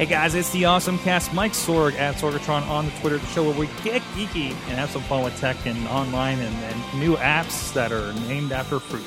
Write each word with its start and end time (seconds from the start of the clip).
Hey 0.00 0.06
guys, 0.06 0.34
it's 0.34 0.48
the 0.48 0.64
Awesome 0.64 0.98
Cast. 1.00 1.34
Mike 1.34 1.52
Sorg 1.52 1.92
at 1.96 2.14
Sorgatron 2.14 2.66
on 2.68 2.86
the 2.86 2.90
Twitter, 3.00 3.18
the 3.18 3.26
show 3.26 3.44
where 3.44 3.52
we 3.52 3.66
get 3.84 4.00
geeky 4.14 4.52
and 4.52 4.78
have 4.78 4.88
some 4.88 5.02
fun 5.02 5.22
with 5.22 5.38
tech 5.38 5.66
and 5.66 5.86
online 5.88 6.38
and, 6.38 6.56
and 6.56 6.98
new 6.98 7.16
apps 7.16 7.70
that 7.74 7.92
are 7.92 8.10
named 8.26 8.50
after 8.50 8.80
fruit 8.80 9.04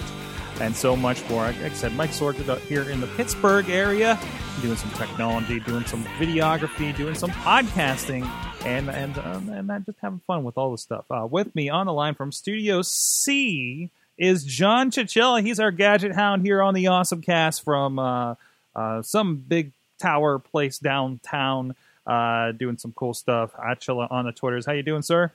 and 0.61 0.75
so 0.75 0.95
much 0.95 1.27
more. 1.27 1.45
Like 1.45 1.59
I 1.63 1.69
said, 1.69 1.95
Mike 1.95 2.11
Sorg 2.11 2.47
out 2.47 2.59
here 2.59 2.87
in 2.87 3.01
the 3.01 3.07
Pittsburgh 3.07 3.71
area, 3.71 4.19
doing 4.61 4.75
some 4.75 4.91
technology, 4.91 5.59
doing 5.61 5.83
some 5.85 6.03
videography, 6.19 6.95
doing 6.95 7.15
some 7.15 7.31
podcasting, 7.31 8.23
and 8.63 8.87
and 8.91 9.17
um, 9.17 9.49
and 9.49 9.67
that 9.71 9.87
just 9.87 9.97
having 9.99 10.21
fun 10.27 10.43
with 10.43 10.59
all 10.59 10.69
the 10.73 10.77
stuff. 10.77 11.05
Uh, 11.09 11.25
with 11.27 11.55
me 11.55 11.69
on 11.69 11.87
the 11.87 11.93
line 11.93 12.13
from 12.13 12.31
Studio 12.31 12.83
C 12.83 13.89
is 14.19 14.43
John 14.43 14.91
Chichilla. 14.91 15.41
He's 15.41 15.59
our 15.59 15.71
gadget 15.71 16.13
hound 16.13 16.43
here 16.43 16.61
on 16.61 16.75
the 16.75 16.85
Awesome 16.85 17.23
Cast 17.23 17.63
from 17.63 17.97
uh, 17.97 18.35
uh, 18.75 19.01
some 19.01 19.37
big 19.37 19.71
tower 20.03 20.39
place 20.39 20.77
downtown, 20.77 21.75
uh, 22.05 22.51
doing 22.51 22.77
some 22.77 22.91
cool 22.93 23.13
stuff. 23.13 23.51
Achilla 23.53 24.07
on 24.11 24.25
the 24.25 24.31
Twitters. 24.31 24.65
How 24.65 24.73
you 24.73 24.83
doing, 24.83 25.01
sir? 25.01 25.31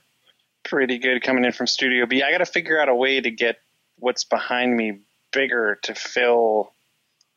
pretty 0.63 0.97
good 0.97 1.21
coming 1.23 1.45
in 1.45 1.51
from 1.51 1.67
Studio 1.67 2.05
B. 2.05 2.23
I 2.23 2.31
got 2.31 2.39
to 2.39 2.45
figure 2.45 2.79
out 2.79 2.89
a 2.89 2.95
way 2.95 3.19
to 3.19 3.31
get 3.31 3.57
what's 3.97 4.23
behind 4.23 4.75
me 4.75 4.99
bigger 5.31 5.79
to 5.83 5.95
fill 5.95 6.71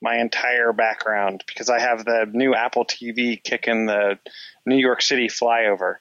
my 0.01 0.19
entire 0.19 0.73
background 0.73 1.45
because 1.47 1.71
I 1.71 1.79
have 1.79 2.05
the 2.05 2.27
new 2.33 2.55
Apple 2.55 2.85
TV 2.85 3.43
kicking 3.43 3.87
the 3.87 4.19
New 4.67 4.77
York 4.77 5.03
City 5.03 5.29
flyover. 5.29 5.97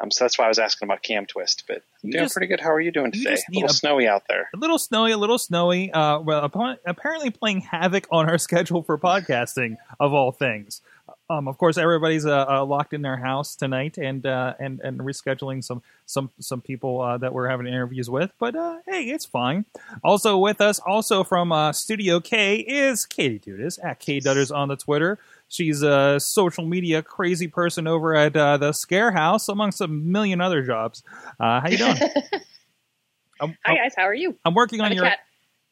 Um, 0.00 0.10
so 0.10 0.24
that's 0.24 0.38
why 0.38 0.46
I 0.46 0.48
was 0.48 0.58
asking 0.58 0.86
about 0.86 1.02
Cam 1.02 1.26
Twist. 1.26 1.64
But 1.66 1.82
I'm 2.02 2.10
doing 2.10 2.24
just- 2.24 2.34
pretty 2.34 2.46
good. 2.46 2.60
How 2.60 2.72
are 2.72 2.80
you 2.80 2.90
doing 2.90 3.12
today? 3.12 3.30
just 3.32 3.48
A 3.48 3.52
little 3.52 3.68
a- 3.70 3.72
snowy 3.72 4.08
out 4.08 4.24
there. 4.28 4.48
A 4.54 4.58
little 4.58 4.78
snowy, 4.78 5.12
a 5.12 5.18
little 5.18 5.38
snowy. 5.38 5.92
Uh, 5.92 6.20
well, 6.20 6.44
appa- 6.44 6.78
apparently 6.86 7.30
playing 7.30 7.60
havoc 7.60 8.06
on 8.10 8.28
our 8.28 8.38
schedule 8.46 8.82
for 8.82 8.96
podcasting 8.98 9.76
of 9.98 10.12
all 10.14 10.32
things. 10.32 10.80
Um, 11.28 11.46
of 11.46 11.58
course, 11.58 11.76
everybody's 11.78 12.26
uh, 12.26 12.44
uh, 12.48 12.64
locked 12.64 12.92
in 12.92 13.02
their 13.02 13.16
house 13.16 13.54
tonight, 13.54 13.98
and 13.98 14.26
uh, 14.26 14.54
and 14.58 14.80
and 14.80 14.98
rescheduling 15.00 15.62
some 15.62 15.80
some 16.06 16.30
some 16.40 16.60
people 16.60 17.00
uh, 17.00 17.18
that 17.18 17.32
we're 17.32 17.48
having 17.48 17.66
interviews 17.68 18.10
with. 18.10 18.32
But 18.40 18.56
uh, 18.56 18.78
hey, 18.86 19.04
it's 19.04 19.26
fine. 19.26 19.64
Also 20.02 20.36
with 20.38 20.60
us, 20.60 20.80
also 20.80 21.22
from 21.22 21.52
uh, 21.52 21.72
Studio 21.72 22.18
K, 22.18 22.56
is 22.56 23.04
Katie 23.06 23.38
Dudas 23.38 23.78
at 23.84 24.00
K 24.00 24.18
Dutters 24.18 24.54
on 24.54 24.68
the 24.68 24.76
Twitter. 24.76 25.18
She's 25.50 25.82
a 25.82 26.20
social 26.20 26.64
media 26.64 27.02
crazy 27.02 27.48
person 27.48 27.88
over 27.88 28.14
at 28.14 28.36
uh, 28.36 28.56
the 28.56 28.72
Scare 28.72 29.10
House, 29.10 29.48
amongst 29.48 29.80
a 29.80 29.88
million 29.88 30.40
other 30.40 30.62
jobs. 30.62 31.02
Uh, 31.40 31.60
how 31.60 31.68
you 31.68 31.76
doing? 31.76 31.96
I'm, 33.40 33.56
Hi 33.66 33.74
guys, 33.74 33.94
how 33.96 34.04
are 34.04 34.14
you? 34.14 34.36
I'm 34.44 34.54
working 34.54 34.80
on 34.80 34.86
I'm 34.86 34.92
your 34.92 35.04
cat. 35.06 35.18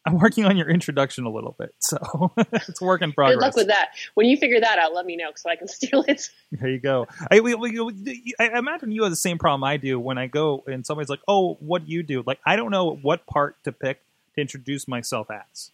I'm 0.04 0.18
working 0.18 0.44
on 0.46 0.56
your 0.56 0.68
introduction 0.68 1.26
a 1.26 1.30
little 1.30 1.54
bit, 1.56 1.74
so 1.78 2.32
it's 2.38 2.80
a 2.80 2.84
work 2.84 3.02
in 3.02 3.12
progress. 3.12 3.36
Good 3.36 3.40
luck 3.42 3.56
with 3.56 3.66
that. 3.68 3.90
When 4.14 4.26
you 4.26 4.36
figure 4.36 4.58
that 4.58 4.78
out, 4.80 4.94
let 4.94 5.06
me 5.06 5.14
know 5.16 5.30
so 5.36 5.48
I 5.48 5.54
can 5.54 5.68
steal 5.68 6.04
it. 6.08 6.28
There 6.50 6.68
you 6.70 6.80
go. 6.80 7.06
I, 7.30 7.38
we, 7.38 7.54
we- 7.54 8.34
I 8.40 8.58
imagine 8.58 8.90
you 8.90 9.02
have 9.04 9.12
the 9.12 9.16
same 9.16 9.38
problem 9.38 9.62
I 9.62 9.76
do 9.76 10.00
when 10.00 10.18
I 10.18 10.26
go 10.26 10.64
and 10.66 10.84
somebody's 10.84 11.08
like, 11.10 11.20
"Oh, 11.28 11.54
what 11.60 11.86
do 11.86 11.92
you 11.92 12.02
do?" 12.02 12.24
Like, 12.26 12.40
I 12.44 12.56
don't 12.56 12.72
know 12.72 12.96
what 13.00 13.26
part 13.26 13.62
to 13.62 13.70
pick 13.70 14.00
to 14.34 14.40
introduce 14.40 14.88
myself 14.88 15.30
as. 15.30 15.70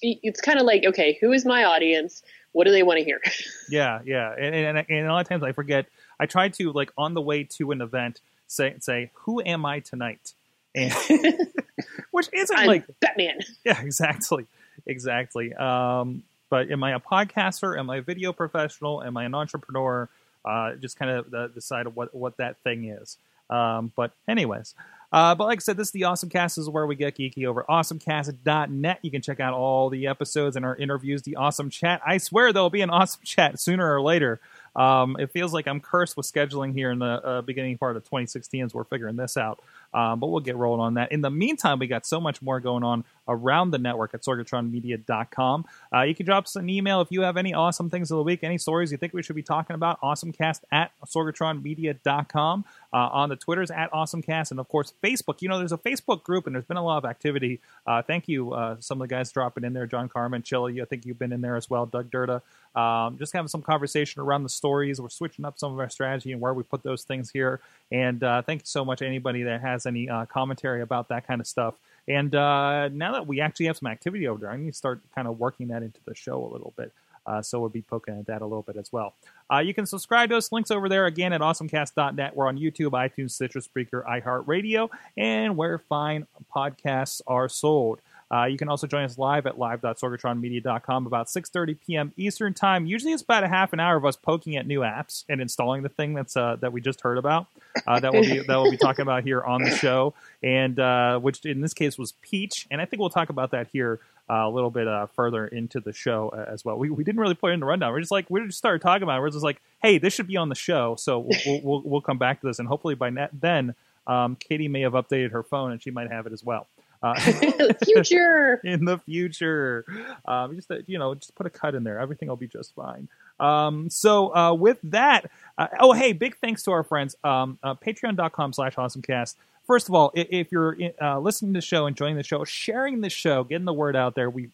It's 0.00 0.40
kind 0.40 0.58
of 0.58 0.64
like, 0.64 0.84
okay, 0.86 1.18
who 1.20 1.32
is 1.32 1.44
my 1.44 1.64
audience? 1.64 2.22
What 2.54 2.66
do 2.66 2.70
they 2.70 2.84
want 2.84 2.98
to 2.98 3.04
hear? 3.04 3.20
Yeah, 3.68 4.00
yeah, 4.04 4.32
and, 4.38 4.54
and, 4.54 4.86
and 4.88 5.06
a 5.06 5.12
lot 5.12 5.22
of 5.22 5.28
times 5.28 5.42
I 5.42 5.52
forget. 5.52 5.86
I 6.20 6.26
try 6.26 6.50
to 6.50 6.70
like 6.72 6.92
on 6.96 7.14
the 7.14 7.20
way 7.20 7.44
to 7.44 7.72
an 7.72 7.80
event 7.80 8.20
say 8.46 8.76
say, 8.80 9.10
"Who 9.24 9.42
am 9.44 9.66
I 9.66 9.80
tonight?" 9.80 10.34
And 10.74 10.92
which 12.10 12.28
isn't 12.32 12.56
I'm 12.56 12.66
like 12.66 12.84
Batman. 13.00 13.40
Yeah, 13.64 13.80
exactly, 13.80 14.46
exactly. 14.86 15.52
Um, 15.54 16.22
but 16.50 16.70
am 16.70 16.84
I 16.84 16.94
a 16.94 17.00
podcaster? 17.00 17.76
Am 17.78 17.90
I 17.90 17.96
a 17.96 18.02
video 18.02 18.32
professional? 18.32 19.02
Am 19.02 19.16
I 19.16 19.24
an 19.24 19.34
entrepreneur? 19.34 20.08
Uh, 20.44 20.74
just 20.74 20.98
kind 20.98 21.10
of 21.10 21.54
decide 21.54 21.88
what 21.88 22.14
what 22.14 22.36
that 22.36 22.58
thing 22.58 22.84
is. 22.84 23.16
Um, 23.50 23.92
but 23.96 24.12
anyways, 24.28 24.74
uh, 25.14 25.32
but 25.32 25.44
like 25.44 25.58
I 25.58 25.60
said, 25.60 25.76
this 25.76 25.86
is 25.86 25.92
the 25.92 26.02
Awesome 26.02 26.28
Cast. 26.28 26.56
This 26.56 26.64
is 26.64 26.68
where 26.68 26.88
we 26.88 26.96
get 26.96 27.16
geeky 27.16 27.46
over 27.46 27.64
awesomecast.net. 27.70 28.98
You 29.00 29.10
can 29.12 29.22
check 29.22 29.38
out 29.38 29.54
all 29.54 29.88
the 29.88 30.08
episodes 30.08 30.56
and 30.56 30.64
our 30.64 30.74
interviews, 30.74 31.22
the 31.22 31.36
awesome 31.36 31.70
chat. 31.70 32.00
I 32.04 32.18
swear 32.18 32.52
there'll 32.52 32.68
be 32.68 32.80
an 32.80 32.90
awesome 32.90 33.20
chat 33.24 33.60
sooner 33.60 33.94
or 33.94 34.02
later. 34.02 34.40
Um, 34.74 35.16
it 35.20 35.30
feels 35.30 35.52
like 35.52 35.68
I'm 35.68 35.78
cursed 35.78 36.16
with 36.16 36.26
scheduling 36.26 36.74
here 36.74 36.90
in 36.90 36.98
the 36.98 37.06
uh, 37.06 37.42
beginning 37.42 37.78
part 37.78 37.96
of 37.96 38.02
2016 38.02 38.64
as 38.64 38.74
we're 38.74 38.82
figuring 38.82 39.14
this 39.14 39.36
out. 39.36 39.62
Um, 39.92 40.18
but 40.18 40.26
we'll 40.26 40.40
get 40.40 40.56
rolling 40.56 40.80
on 40.80 40.94
that. 40.94 41.12
In 41.12 41.20
the 41.20 41.30
meantime, 41.30 41.78
we 41.78 41.86
got 41.86 42.04
so 42.04 42.20
much 42.20 42.42
more 42.42 42.58
going 42.58 42.82
on 42.82 43.04
around 43.28 43.70
the 43.70 43.78
network 43.78 44.14
at 44.14 44.22
sorgatronmedia.com. 44.22 45.64
Uh, 45.94 46.02
you 46.02 46.14
can 46.14 46.26
drop 46.26 46.44
us 46.44 46.56
an 46.56 46.68
email 46.68 47.00
if 47.00 47.08
you 47.10 47.22
have 47.22 47.36
any 47.36 47.54
awesome 47.54 47.90
things 47.90 48.10
of 48.10 48.16
the 48.16 48.22
week, 48.22 48.42
any 48.42 48.58
stories 48.58 48.92
you 48.92 48.98
think 48.98 49.12
we 49.12 49.22
should 49.22 49.36
be 49.36 49.42
talking 49.42 49.74
about. 49.74 50.00
Awesomecast 50.00 50.60
at 50.72 50.92
sorgatronmedia.com. 51.06 52.64
Uh, 52.94 53.08
on 53.12 53.28
the 53.28 53.34
Twitters 53.34 53.72
at 53.72 53.90
awesomecast. 53.90 54.52
And 54.52 54.60
of 54.60 54.68
course, 54.68 54.92
Facebook. 55.02 55.42
You 55.42 55.48
know, 55.48 55.58
there's 55.58 55.72
a 55.72 55.78
Facebook 55.78 56.22
group 56.22 56.46
and 56.46 56.54
there's 56.54 56.64
been 56.64 56.76
a 56.76 56.84
lot 56.84 56.98
of 56.98 57.04
activity. 57.04 57.60
Uh, 57.84 58.02
thank 58.02 58.28
you, 58.28 58.52
uh, 58.52 58.76
some 58.78 59.02
of 59.02 59.08
the 59.08 59.12
guys 59.12 59.32
dropping 59.32 59.64
in 59.64 59.72
there. 59.72 59.86
John 59.86 60.08
Carmen, 60.08 60.42
Chili, 60.42 60.80
I 60.80 60.84
think 60.84 61.04
you've 61.04 61.18
been 61.18 61.32
in 61.32 61.40
there 61.40 61.56
as 61.56 61.68
well. 61.68 61.86
Doug 61.86 62.10
Durda. 62.10 62.40
Um, 62.76 63.18
just 63.18 63.32
having 63.32 63.48
some 63.48 63.62
conversation 63.62 64.22
around 64.22 64.44
the 64.44 64.48
stories. 64.48 65.00
We're 65.00 65.08
switching 65.08 65.44
up 65.44 65.58
some 65.58 65.72
of 65.72 65.78
our 65.80 65.88
strategy 65.88 66.30
and 66.30 66.40
where 66.40 66.54
we 66.54 66.62
put 66.62 66.84
those 66.84 67.02
things 67.02 67.30
here. 67.30 67.60
And 67.90 68.22
uh, 68.22 68.42
thank 68.42 68.62
you 68.62 68.66
so 68.66 68.84
much, 68.84 69.02
anybody 69.02 69.42
that 69.42 69.60
has 69.60 69.86
any 69.86 70.08
uh, 70.08 70.26
commentary 70.26 70.80
about 70.80 71.08
that 71.08 71.26
kind 71.26 71.40
of 71.40 71.48
stuff. 71.48 71.74
And 72.08 72.34
uh, 72.34 72.88
now 72.88 73.12
that 73.12 73.26
we 73.26 73.40
actually 73.40 73.66
have 73.66 73.76
some 73.76 73.88
activity 73.88 74.28
over 74.28 74.40
there, 74.40 74.50
I 74.50 74.56
need 74.56 74.70
to 74.70 74.76
start 74.76 75.00
kind 75.14 75.26
of 75.26 75.38
working 75.38 75.68
that 75.68 75.82
into 75.82 76.00
the 76.04 76.14
show 76.14 76.44
a 76.44 76.50
little 76.50 76.74
bit. 76.76 76.92
Uh, 77.26 77.40
so 77.40 77.58
we'll 77.58 77.70
be 77.70 77.82
poking 77.82 78.18
at 78.18 78.26
that 78.26 78.42
a 78.42 78.44
little 78.44 78.62
bit 78.62 78.76
as 78.76 78.92
well. 78.92 79.14
Uh, 79.52 79.58
you 79.58 79.72
can 79.72 79.86
subscribe 79.86 80.28
to 80.30 80.36
us. 80.36 80.52
Links 80.52 80.70
over 80.70 80.88
there 80.88 81.06
again 81.06 81.32
at 81.32 81.40
awesomecast.net. 81.40 82.36
We're 82.36 82.48
on 82.48 82.58
YouTube, 82.58 82.90
iTunes, 82.90 83.30
Stitcher, 83.30 83.60
Spreaker, 83.60 84.04
iHeartRadio, 84.04 84.90
and 85.16 85.56
where 85.56 85.78
fine 85.78 86.26
podcasts 86.54 87.22
are 87.26 87.48
sold. 87.48 88.00
Uh, 88.34 88.46
you 88.46 88.58
can 88.58 88.68
also 88.68 88.86
join 88.86 89.04
us 89.04 89.16
live 89.16 89.46
at 89.46 89.58
live.sorgatronmedia.com 89.58 91.06
about 91.06 91.28
6.30 91.28 91.76
p.m. 91.86 92.12
Eastern 92.16 92.52
Time. 92.52 92.84
Usually 92.84 93.12
it's 93.12 93.22
about 93.22 93.44
a 93.44 93.48
half 93.48 93.72
an 93.72 93.78
hour 93.78 93.96
of 93.96 94.04
us 94.04 94.16
poking 94.16 94.56
at 94.56 94.66
new 94.66 94.80
apps 94.80 95.24
and 95.28 95.40
installing 95.40 95.82
the 95.82 95.88
thing 95.88 96.14
that's 96.14 96.36
uh, 96.36 96.56
that 96.56 96.72
we 96.72 96.80
just 96.80 97.02
heard 97.02 97.16
about. 97.16 97.46
Uh, 97.86 98.00
that 98.00 98.12
we'll 98.12 98.22
be 98.22 98.40
that 98.40 98.48
we'll 98.48 98.72
be 98.72 98.76
talking 98.76 99.02
about 99.02 99.22
here 99.22 99.40
on 99.40 99.62
the 99.62 99.70
show, 99.76 100.14
and 100.42 100.80
uh, 100.80 101.18
which 101.20 101.44
in 101.44 101.60
this 101.60 101.74
case 101.74 101.96
was 101.96 102.12
Peach, 102.22 102.66
and 102.72 102.80
I 102.80 102.86
think 102.86 102.98
we'll 102.98 103.10
talk 103.10 103.28
about 103.28 103.52
that 103.52 103.68
here 103.72 104.00
uh, 104.28 104.46
a 104.46 104.50
little 104.50 104.70
bit 104.70 104.88
uh, 104.88 105.06
further 105.06 105.46
into 105.46 105.78
the 105.78 105.92
show 105.92 106.30
as 106.48 106.64
well. 106.64 106.76
We, 106.76 106.90
we 106.90 107.04
didn't 107.04 107.20
really 107.20 107.34
put 107.34 107.50
it 107.50 107.54
in 107.54 107.60
the 107.60 107.66
rundown. 107.66 107.92
We're 107.92 108.00
just 108.00 108.12
like 108.12 108.28
we 108.30 108.44
just 108.46 108.58
started 108.58 108.82
talking 108.82 109.04
about 109.04 109.18
it. 109.18 109.20
We're 109.20 109.30
just 109.30 109.44
like, 109.44 109.60
hey, 109.80 109.98
this 109.98 110.12
should 110.12 110.26
be 110.26 110.36
on 110.36 110.48
the 110.48 110.56
show, 110.56 110.96
so 110.96 111.20
we'll 111.20 111.38
we'll, 111.46 111.60
we'll, 111.62 111.82
we'll 111.84 112.00
come 112.00 112.18
back 112.18 112.40
to 112.40 112.48
this, 112.48 112.58
and 112.58 112.66
hopefully 112.66 112.96
by 112.96 113.10
net, 113.10 113.30
then 113.32 113.76
um, 114.06 114.36
Katie 114.36 114.68
may 114.68 114.80
have 114.80 114.94
updated 114.94 115.30
her 115.30 115.42
phone 115.42 115.72
and 115.72 115.82
she 115.82 115.90
might 115.90 116.10
have 116.10 116.26
it 116.26 116.32
as 116.32 116.44
well. 116.44 116.66
Uh, 117.04 117.20
Future. 117.84 118.60
in 118.64 118.86
the 118.86 118.98
future. 118.98 119.84
Um, 120.24 120.56
just 120.56 120.70
uh, 120.70 120.78
you 120.86 120.98
know, 120.98 121.14
just 121.14 121.34
put 121.34 121.46
a 121.46 121.50
cut 121.50 121.74
in 121.74 121.84
there. 121.84 122.00
Everything 122.00 122.28
will 122.28 122.36
be 122.36 122.48
just 122.48 122.74
fine. 122.74 123.08
Um, 123.38 123.90
so 123.90 124.34
uh, 124.34 124.54
with 124.54 124.78
that, 124.84 125.30
uh, 125.58 125.68
oh 125.80 125.92
hey, 125.92 126.14
big 126.14 126.36
thanks 126.38 126.62
to 126.62 126.70
our 126.70 126.82
friends. 126.82 127.14
Um, 127.22 127.58
uh, 127.62 127.74
Patreon.com 127.74 128.54
slash 128.54 128.74
AwesomeCast. 128.76 129.34
First 129.66 129.88
of 129.88 129.94
all, 129.94 130.12
if 130.14 130.52
you're 130.52 130.76
uh, 131.00 131.18
listening 131.18 131.54
to 131.54 131.58
the 131.58 131.62
show, 131.62 131.86
enjoying 131.86 132.16
the 132.16 132.22
show, 132.22 132.44
sharing 132.44 133.00
the 133.00 133.08
show, 133.08 133.44
getting 133.44 133.64
the 133.64 133.72
word 133.72 133.96
out 133.96 134.14
there, 134.14 134.28
we 134.28 134.50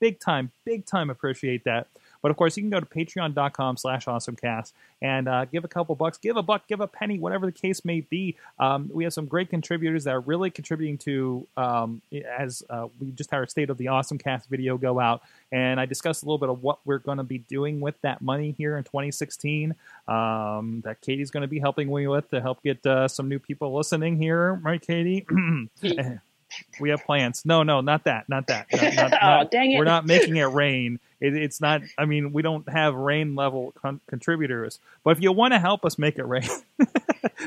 big 0.00 0.20
time, 0.20 0.50
big 0.64 0.84
time 0.84 1.08
appreciate 1.08 1.64
that. 1.64 1.86
But 2.24 2.30
of 2.30 2.38
course, 2.38 2.56
you 2.56 2.62
can 2.62 2.70
go 2.70 2.80
to 2.80 2.86
patreon.com 2.86 3.76
slash 3.76 4.06
awesomecast 4.06 4.72
and 5.02 5.28
uh, 5.28 5.44
give 5.44 5.62
a 5.62 5.68
couple 5.68 5.94
bucks, 5.94 6.16
give 6.16 6.38
a 6.38 6.42
buck, 6.42 6.66
give 6.66 6.80
a 6.80 6.86
penny, 6.86 7.18
whatever 7.18 7.44
the 7.44 7.52
case 7.52 7.84
may 7.84 8.00
be. 8.00 8.34
Um, 8.58 8.90
we 8.90 9.04
have 9.04 9.12
some 9.12 9.26
great 9.26 9.50
contributors 9.50 10.04
that 10.04 10.12
are 10.12 10.20
really 10.20 10.48
contributing 10.50 10.96
to, 10.98 11.46
um, 11.58 12.00
as 12.26 12.62
uh, 12.70 12.88
we 12.98 13.10
just 13.10 13.30
had 13.30 13.36
our 13.36 13.46
State 13.46 13.68
of 13.68 13.76
the 13.76 13.88
Awesome 13.88 14.16
Cast 14.16 14.48
video 14.48 14.78
go 14.78 14.98
out. 14.98 15.20
And 15.52 15.78
I 15.78 15.84
discussed 15.84 16.22
a 16.22 16.24
little 16.24 16.38
bit 16.38 16.48
of 16.48 16.62
what 16.62 16.78
we're 16.86 16.96
going 16.96 17.18
to 17.18 17.24
be 17.24 17.40
doing 17.40 17.78
with 17.78 18.00
that 18.00 18.22
money 18.22 18.54
here 18.56 18.78
in 18.78 18.84
2016 18.84 19.74
um, 20.08 20.80
that 20.86 21.02
Katie's 21.02 21.30
going 21.30 21.42
to 21.42 21.46
be 21.46 21.58
helping 21.58 21.94
me 21.94 22.06
with 22.06 22.30
to 22.30 22.40
help 22.40 22.62
get 22.62 22.86
uh, 22.86 23.06
some 23.06 23.28
new 23.28 23.38
people 23.38 23.74
listening 23.74 24.16
here. 24.16 24.54
Right, 24.54 24.80
Katie? 24.80 25.26
we 26.80 26.88
have 26.90 27.04
plans. 27.04 27.42
No, 27.44 27.62
no, 27.62 27.80
not 27.80 28.04
that. 28.04 28.28
Not 28.28 28.46
that. 28.46 28.66
Not, 28.72 28.94
not- 28.94 29.12
Oh, 29.22 29.26
not- 29.26 29.50
dang 29.50 29.72
it. 29.72 29.78
We're 29.78 29.84
not 29.84 30.06
making 30.06 30.36
it 30.36 30.44
rain 30.44 30.98
It, 31.24 31.34
it's 31.34 31.60
not. 31.60 31.82
I 31.96 32.04
mean, 32.04 32.32
we 32.32 32.42
don't 32.42 32.68
have 32.68 32.94
rain 32.94 33.34
level 33.34 33.72
con- 33.80 34.00
contributors, 34.06 34.78
but 35.02 35.16
if 35.16 35.22
you 35.22 35.32
want 35.32 35.54
to 35.54 35.58
help 35.58 35.84
us 35.84 35.98
make 35.98 36.18
it 36.18 36.24
rain, 36.24 36.48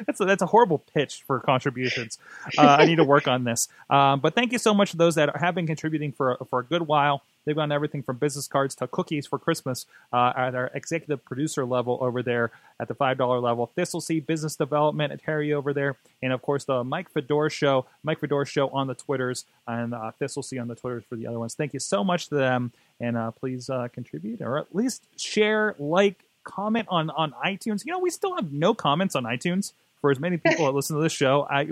that's 0.05 0.19
a, 0.19 0.25
that's 0.25 0.41
a 0.41 0.47
horrible 0.47 0.79
pitch 0.79 1.23
for 1.27 1.39
contributions. 1.39 2.17
Uh, 2.57 2.77
I 2.79 2.85
need 2.85 2.95
to 2.95 3.03
work 3.03 3.27
on 3.27 3.43
this. 3.43 3.69
Um, 3.89 4.19
but 4.19 4.33
thank 4.33 4.51
you 4.51 4.57
so 4.57 4.73
much 4.73 4.91
to 4.91 4.97
those 4.97 5.15
that 5.15 5.35
have 5.37 5.53
been 5.53 5.67
contributing 5.67 6.11
for 6.11 6.37
for 6.49 6.59
a 6.59 6.63
good 6.63 6.87
while. 6.87 7.21
They've 7.45 7.55
gone 7.55 7.71
everything 7.71 8.03
from 8.03 8.17
business 8.17 8.45
cards 8.45 8.75
to 8.75 8.87
cookies 8.87 9.25
for 9.25 9.39
Christmas 9.39 9.85
uh, 10.11 10.33
at 10.35 10.53
our 10.53 10.69
executive 10.73 11.23
producer 11.23 11.63
level 11.63 11.97
over 12.01 12.21
there 12.21 12.51
at 12.77 12.89
the 12.89 12.93
five 12.93 13.17
dollar 13.17 13.39
level. 13.39 13.71
Thistle 13.73 14.01
Seed 14.01 14.27
Business 14.27 14.57
Development 14.57 15.13
at 15.13 15.21
Harry 15.21 15.53
over 15.53 15.71
there, 15.71 15.95
and 16.21 16.33
of 16.33 16.41
course 16.41 16.65
the 16.65 16.83
Mike 16.83 17.09
Fedor 17.09 17.49
Show, 17.49 17.85
Mike 18.03 18.19
Fedor 18.19 18.43
Show 18.45 18.67
on 18.69 18.87
the 18.87 18.95
Twitters, 18.95 19.45
and 19.65 19.93
uh, 19.93 20.11
Thistle 20.19 20.43
on 20.59 20.67
the 20.67 20.75
Twitters 20.75 21.05
for 21.07 21.15
the 21.15 21.25
other 21.27 21.39
ones. 21.39 21.53
Thank 21.53 21.73
you 21.73 21.79
so 21.79 22.03
much 22.03 22.27
to 22.27 22.35
them, 22.35 22.73
and 22.99 23.17
uh, 23.17 23.31
please 23.31 23.69
uh, 23.69 23.87
contribute 23.91 24.41
or 24.41 24.57
at 24.57 24.75
least 24.75 25.03
share, 25.19 25.75
like, 25.79 26.23
comment 26.43 26.87
on 26.89 27.09
on 27.11 27.33
iTunes. 27.45 27.85
You 27.85 27.91
know, 27.91 27.99
we 27.99 28.09
still 28.09 28.35
have 28.35 28.51
no 28.51 28.73
comments 28.73 29.15
on 29.15 29.23
iTunes 29.23 29.73
for 30.01 30.11
as 30.11 30.19
many 30.19 30.37
people 30.45 30.65
that 30.65 30.73
listen 30.73 30.95
to 30.95 31.01
this 31.01 31.13
show. 31.13 31.47
I, 31.49 31.67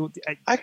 I 0.48 0.60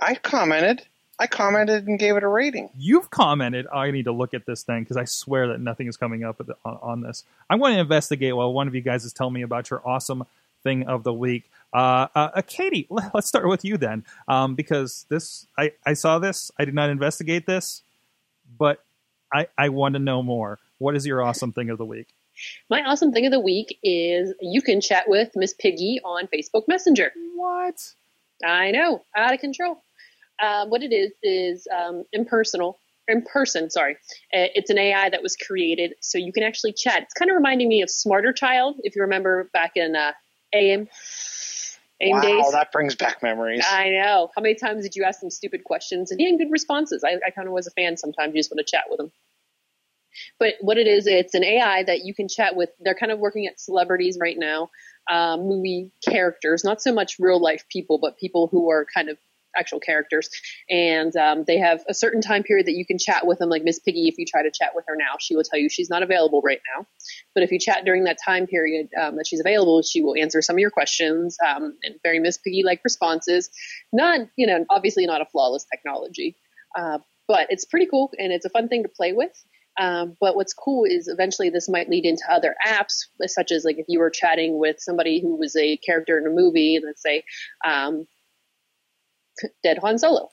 I 0.00 0.14
commented. 0.14 0.82
I 1.20 1.26
commented 1.26 1.88
and 1.88 1.98
gave 1.98 2.16
it 2.16 2.22
a 2.22 2.28
rating. 2.28 2.70
You've 2.78 3.10
commented. 3.10 3.66
Oh, 3.72 3.78
I 3.78 3.90
need 3.90 4.04
to 4.04 4.12
look 4.12 4.34
at 4.34 4.46
this 4.46 4.62
thing 4.62 4.84
because 4.84 4.96
I 4.96 5.04
swear 5.04 5.48
that 5.48 5.60
nothing 5.60 5.88
is 5.88 5.96
coming 5.96 6.22
up 6.22 6.38
the, 6.38 6.56
on, 6.64 6.78
on, 6.80 7.00
this. 7.00 7.24
I'm 7.50 7.58
going 7.58 7.74
to 7.74 7.80
investigate 7.80 8.36
while 8.36 8.52
one 8.52 8.68
of 8.68 8.74
you 8.74 8.80
guys 8.80 9.04
is 9.04 9.12
telling 9.12 9.34
me 9.34 9.42
about 9.42 9.68
your 9.68 9.82
awesome 9.84 10.24
thing 10.62 10.86
of 10.86 11.02
the 11.02 11.12
week. 11.12 11.50
Uh, 11.72 12.06
uh, 12.14 12.30
uh, 12.34 12.42
Katie, 12.46 12.86
let's 13.14 13.26
start 13.26 13.48
with 13.48 13.64
you 13.64 13.76
then, 13.76 14.04
um, 14.28 14.54
because 14.54 15.06
this 15.08 15.46
I, 15.58 15.72
I 15.84 15.94
saw 15.94 16.20
this. 16.20 16.52
I 16.56 16.64
did 16.64 16.74
not 16.74 16.88
investigate 16.88 17.46
this, 17.46 17.82
but 18.56 18.84
I, 19.32 19.46
I 19.56 19.68
want 19.68 19.94
to 19.94 19.98
know 19.98 20.22
more. 20.22 20.58
What 20.78 20.96
is 20.96 21.06
your 21.06 21.22
awesome 21.22 21.52
thing 21.52 21.70
of 21.70 21.78
the 21.78 21.84
week? 21.84 22.08
My 22.70 22.82
awesome 22.82 23.12
thing 23.12 23.26
of 23.26 23.32
the 23.32 23.40
week 23.40 23.78
is 23.82 24.32
you 24.40 24.62
can 24.62 24.80
chat 24.80 25.08
with 25.08 25.30
Miss 25.34 25.54
Piggy 25.54 26.00
on 26.04 26.28
Facebook 26.28 26.68
Messenger. 26.68 27.12
What? 27.34 27.92
I 28.44 28.70
know, 28.70 29.02
out 29.16 29.34
of 29.34 29.40
control. 29.40 29.82
Um, 30.40 30.70
what 30.70 30.82
it 30.82 30.92
is 30.92 31.12
is 31.22 31.66
um, 31.76 32.04
impersonal, 32.12 32.78
in 33.08 33.22
person. 33.22 33.70
Sorry, 33.70 33.94
Uh, 34.32 34.52
it's 34.54 34.70
an 34.70 34.78
AI 34.78 35.08
that 35.10 35.22
was 35.22 35.34
created 35.34 35.94
so 36.00 36.18
you 36.18 36.32
can 36.32 36.44
actually 36.44 36.72
chat. 36.72 37.02
It's 37.02 37.14
kind 37.14 37.30
of 37.30 37.34
reminding 37.34 37.68
me 37.68 37.82
of 37.82 37.90
Smarter 37.90 38.32
Child, 38.32 38.76
if 38.84 38.94
you 38.94 39.02
remember 39.02 39.50
back 39.52 39.72
in 39.76 39.96
uh, 39.96 40.12
AM. 40.52 40.88
AIM 42.00 42.12
wow, 42.12 42.22
days. 42.22 42.52
that 42.52 42.70
brings 42.70 42.94
back 42.94 43.22
memories. 43.22 43.64
I 43.68 43.90
know. 43.90 44.30
How 44.34 44.42
many 44.42 44.54
times 44.54 44.84
did 44.84 44.94
you 44.94 45.04
ask 45.04 45.20
them 45.20 45.30
stupid 45.30 45.64
questions 45.64 46.10
and 46.10 46.18
getting 46.18 46.38
good 46.38 46.50
responses? 46.50 47.02
I, 47.04 47.18
I 47.26 47.30
kind 47.30 47.48
of 47.48 47.54
was 47.54 47.66
a 47.66 47.70
fan. 47.72 47.96
Sometimes 47.96 48.34
you 48.34 48.40
just 48.40 48.50
want 48.50 48.64
to 48.64 48.70
chat 48.70 48.84
with 48.88 48.98
them. 48.98 49.10
But 50.38 50.54
what 50.60 50.78
it 50.78 50.86
is, 50.86 51.06
it's 51.06 51.34
an 51.34 51.44
AI 51.44 51.82
that 51.84 52.04
you 52.04 52.14
can 52.14 52.28
chat 52.28 52.56
with. 52.56 52.70
They're 52.80 52.94
kind 52.94 53.12
of 53.12 53.18
working 53.18 53.46
at 53.46 53.60
celebrities 53.60 54.18
right 54.20 54.36
now, 54.38 54.70
um, 55.10 55.42
movie 55.42 55.90
characters, 56.08 56.64
not 56.64 56.82
so 56.82 56.92
much 56.92 57.16
real 57.18 57.40
life 57.40 57.64
people, 57.68 57.98
but 57.98 58.16
people 58.16 58.48
who 58.48 58.70
are 58.70 58.86
kind 58.92 59.08
of 59.08 59.18
actual 59.58 59.80
characters. 59.80 60.28
And 60.70 61.14
um, 61.16 61.44
they 61.46 61.58
have 61.58 61.82
a 61.88 61.94
certain 61.94 62.20
time 62.20 62.42
period 62.42 62.66
that 62.66 62.74
you 62.74 62.86
can 62.86 62.98
chat 62.98 63.26
with 63.26 63.38
them. 63.38 63.48
Like 63.48 63.64
Miss 63.64 63.78
Piggy, 63.78 64.08
if 64.08 64.16
you 64.18 64.24
try 64.26 64.42
to 64.42 64.50
chat 64.50 64.72
with 64.74 64.84
her 64.88 64.96
now, 64.96 65.16
she 65.18 65.34
will 65.34 65.42
tell 65.42 65.58
you 65.58 65.68
she's 65.68 65.90
not 65.90 66.02
available 66.02 66.40
right 66.42 66.60
now. 66.76 66.86
But 67.34 67.42
if 67.42 67.52
you 67.52 67.58
chat 67.58 67.84
during 67.84 68.04
that 68.04 68.18
time 68.24 68.46
period 68.46 68.88
um, 69.00 69.16
that 69.16 69.26
she's 69.26 69.40
available, 69.40 69.82
she 69.82 70.02
will 70.02 70.14
answer 70.16 70.42
some 70.42 70.56
of 70.56 70.60
your 70.60 70.70
questions 70.70 71.36
um, 71.46 71.76
and 71.82 71.96
very 72.02 72.18
Miss 72.18 72.38
Piggy 72.38 72.62
like 72.64 72.80
responses. 72.84 73.50
Not, 73.92 74.20
you 74.36 74.46
know, 74.46 74.64
obviously 74.70 75.06
not 75.06 75.20
a 75.20 75.26
flawless 75.26 75.66
technology, 75.70 76.36
uh, 76.76 76.98
but 77.26 77.46
it's 77.50 77.64
pretty 77.64 77.86
cool 77.86 78.12
and 78.18 78.32
it's 78.32 78.44
a 78.44 78.50
fun 78.50 78.68
thing 78.68 78.82
to 78.82 78.88
play 78.88 79.12
with. 79.12 79.32
Um, 79.78 80.16
but 80.20 80.34
what's 80.34 80.54
cool 80.54 80.84
is 80.84 81.06
eventually 81.06 81.50
this 81.50 81.68
might 81.68 81.88
lead 81.88 82.04
into 82.04 82.24
other 82.28 82.56
apps, 82.66 83.06
such 83.26 83.52
as 83.52 83.64
like 83.64 83.78
if 83.78 83.86
you 83.88 84.00
were 84.00 84.10
chatting 84.10 84.58
with 84.58 84.80
somebody 84.80 85.20
who 85.20 85.36
was 85.36 85.54
a 85.54 85.76
character 85.76 86.18
in 86.18 86.26
a 86.26 86.30
movie, 86.30 86.80
let's 86.84 87.02
say, 87.02 87.22
um, 87.64 88.06
dead 89.62 89.78
Han 89.78 89.98
Solo. 89.98 90.30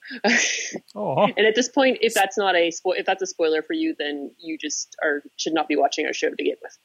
Oh, 0.95 1.23
and 1.37 1.45
at 1.45 1.55
this 1.55 1.69
point, 1.69 1.99
if 2.01 2.13
that's 2.13 2.37
not 2.37 2.55
a 2.55 2.69
spo- 2.69 2.97
if 2.97 3.05
that's 3.05 3.21
a 3.21 3.27
spoiler 3.27 3.61
for 3.61 3.73
you, 3.73 3.95
then 3.97 4.31
you 4.37 4.57
just 4.57 4.95
are 5.03 5.23
should 5.37 5.53
not 5.53 5.67
be 5.67 5.75
watching 5.75 6.05
our 6.05 6.13
show 6.13 6.29
to 6.29 6.35
begin 6.35 6.55
with. 6.61 6.77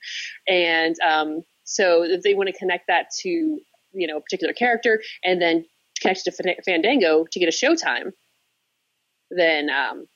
And 0.48 0.96
um, 1.00 1.42
so 1.64 2.02
if 2.02 2.22
they 2.22 2.34
want 2.34 2.48
to 2.48 2.56
connect 2.56 2.86
that 2.88 3.06
to 3.20 3.28
you 3.28 4.06
know 4.06 4.18
a 4.18 4.20
particular 4.20 4.52
character 4.52 5.02
and 5.24 5.40
then 5.40 5.64
connect 6.00 6.26
it 6.26 6.34
to 6.34 6.62
Fandango 6.64 7.26
to 7.30 7.38
get 7.38 7.48
a 7.48 7.52
showtime, 7.52 8.12
then 9.30 9.68
um, 9.70 10.06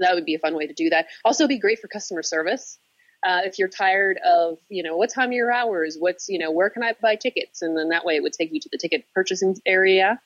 that 0.00 0.14
would 0.14 0.24
be 0.24 0.34
a 0.34 0.38
fun 0.38 0.54
way 0.54 0.66
to 0.66 0.74
do 0.74 0.90
that. 0.90 1.06
Also, 1.24 1.46
be 1.46 1.58
great 1.58 1.78
for 1.78 1.88
customer 1.88 2.22
service. 2.22 2.78
Uh, 3.24 3.42
if 3.44 3.58
you're 3.58 3.68
tired 3.68 4.18
of, 4.24 4.58
you 4.70 4.82
know, 4.82 4.96
what 4.96 5.10
time 5.12 5.28
are 5.28 5.34
your 5.34 5.52
hours? 5.52 5.96
What's, 5.98 6.28
you 6.28 6.38
know, 6.38 6.50
where 6.50 6.70
can 6.70 6.82
I 6.82 6.94
buy 7.02 7.16
tickets? 7.16 7.60
And 7.60 7.76
then 7.76 7.90
that 7.90 8.04
way 8.04 8.16
it 8.16 8.22
would 8.22 8.32
take 8.32 8.50
you 8.52 8.60
to 8.60 8.68
the 8.72 8.78
ticket 8.78 9.04
purchasing 9.14 9.56
area. 9.66 10.18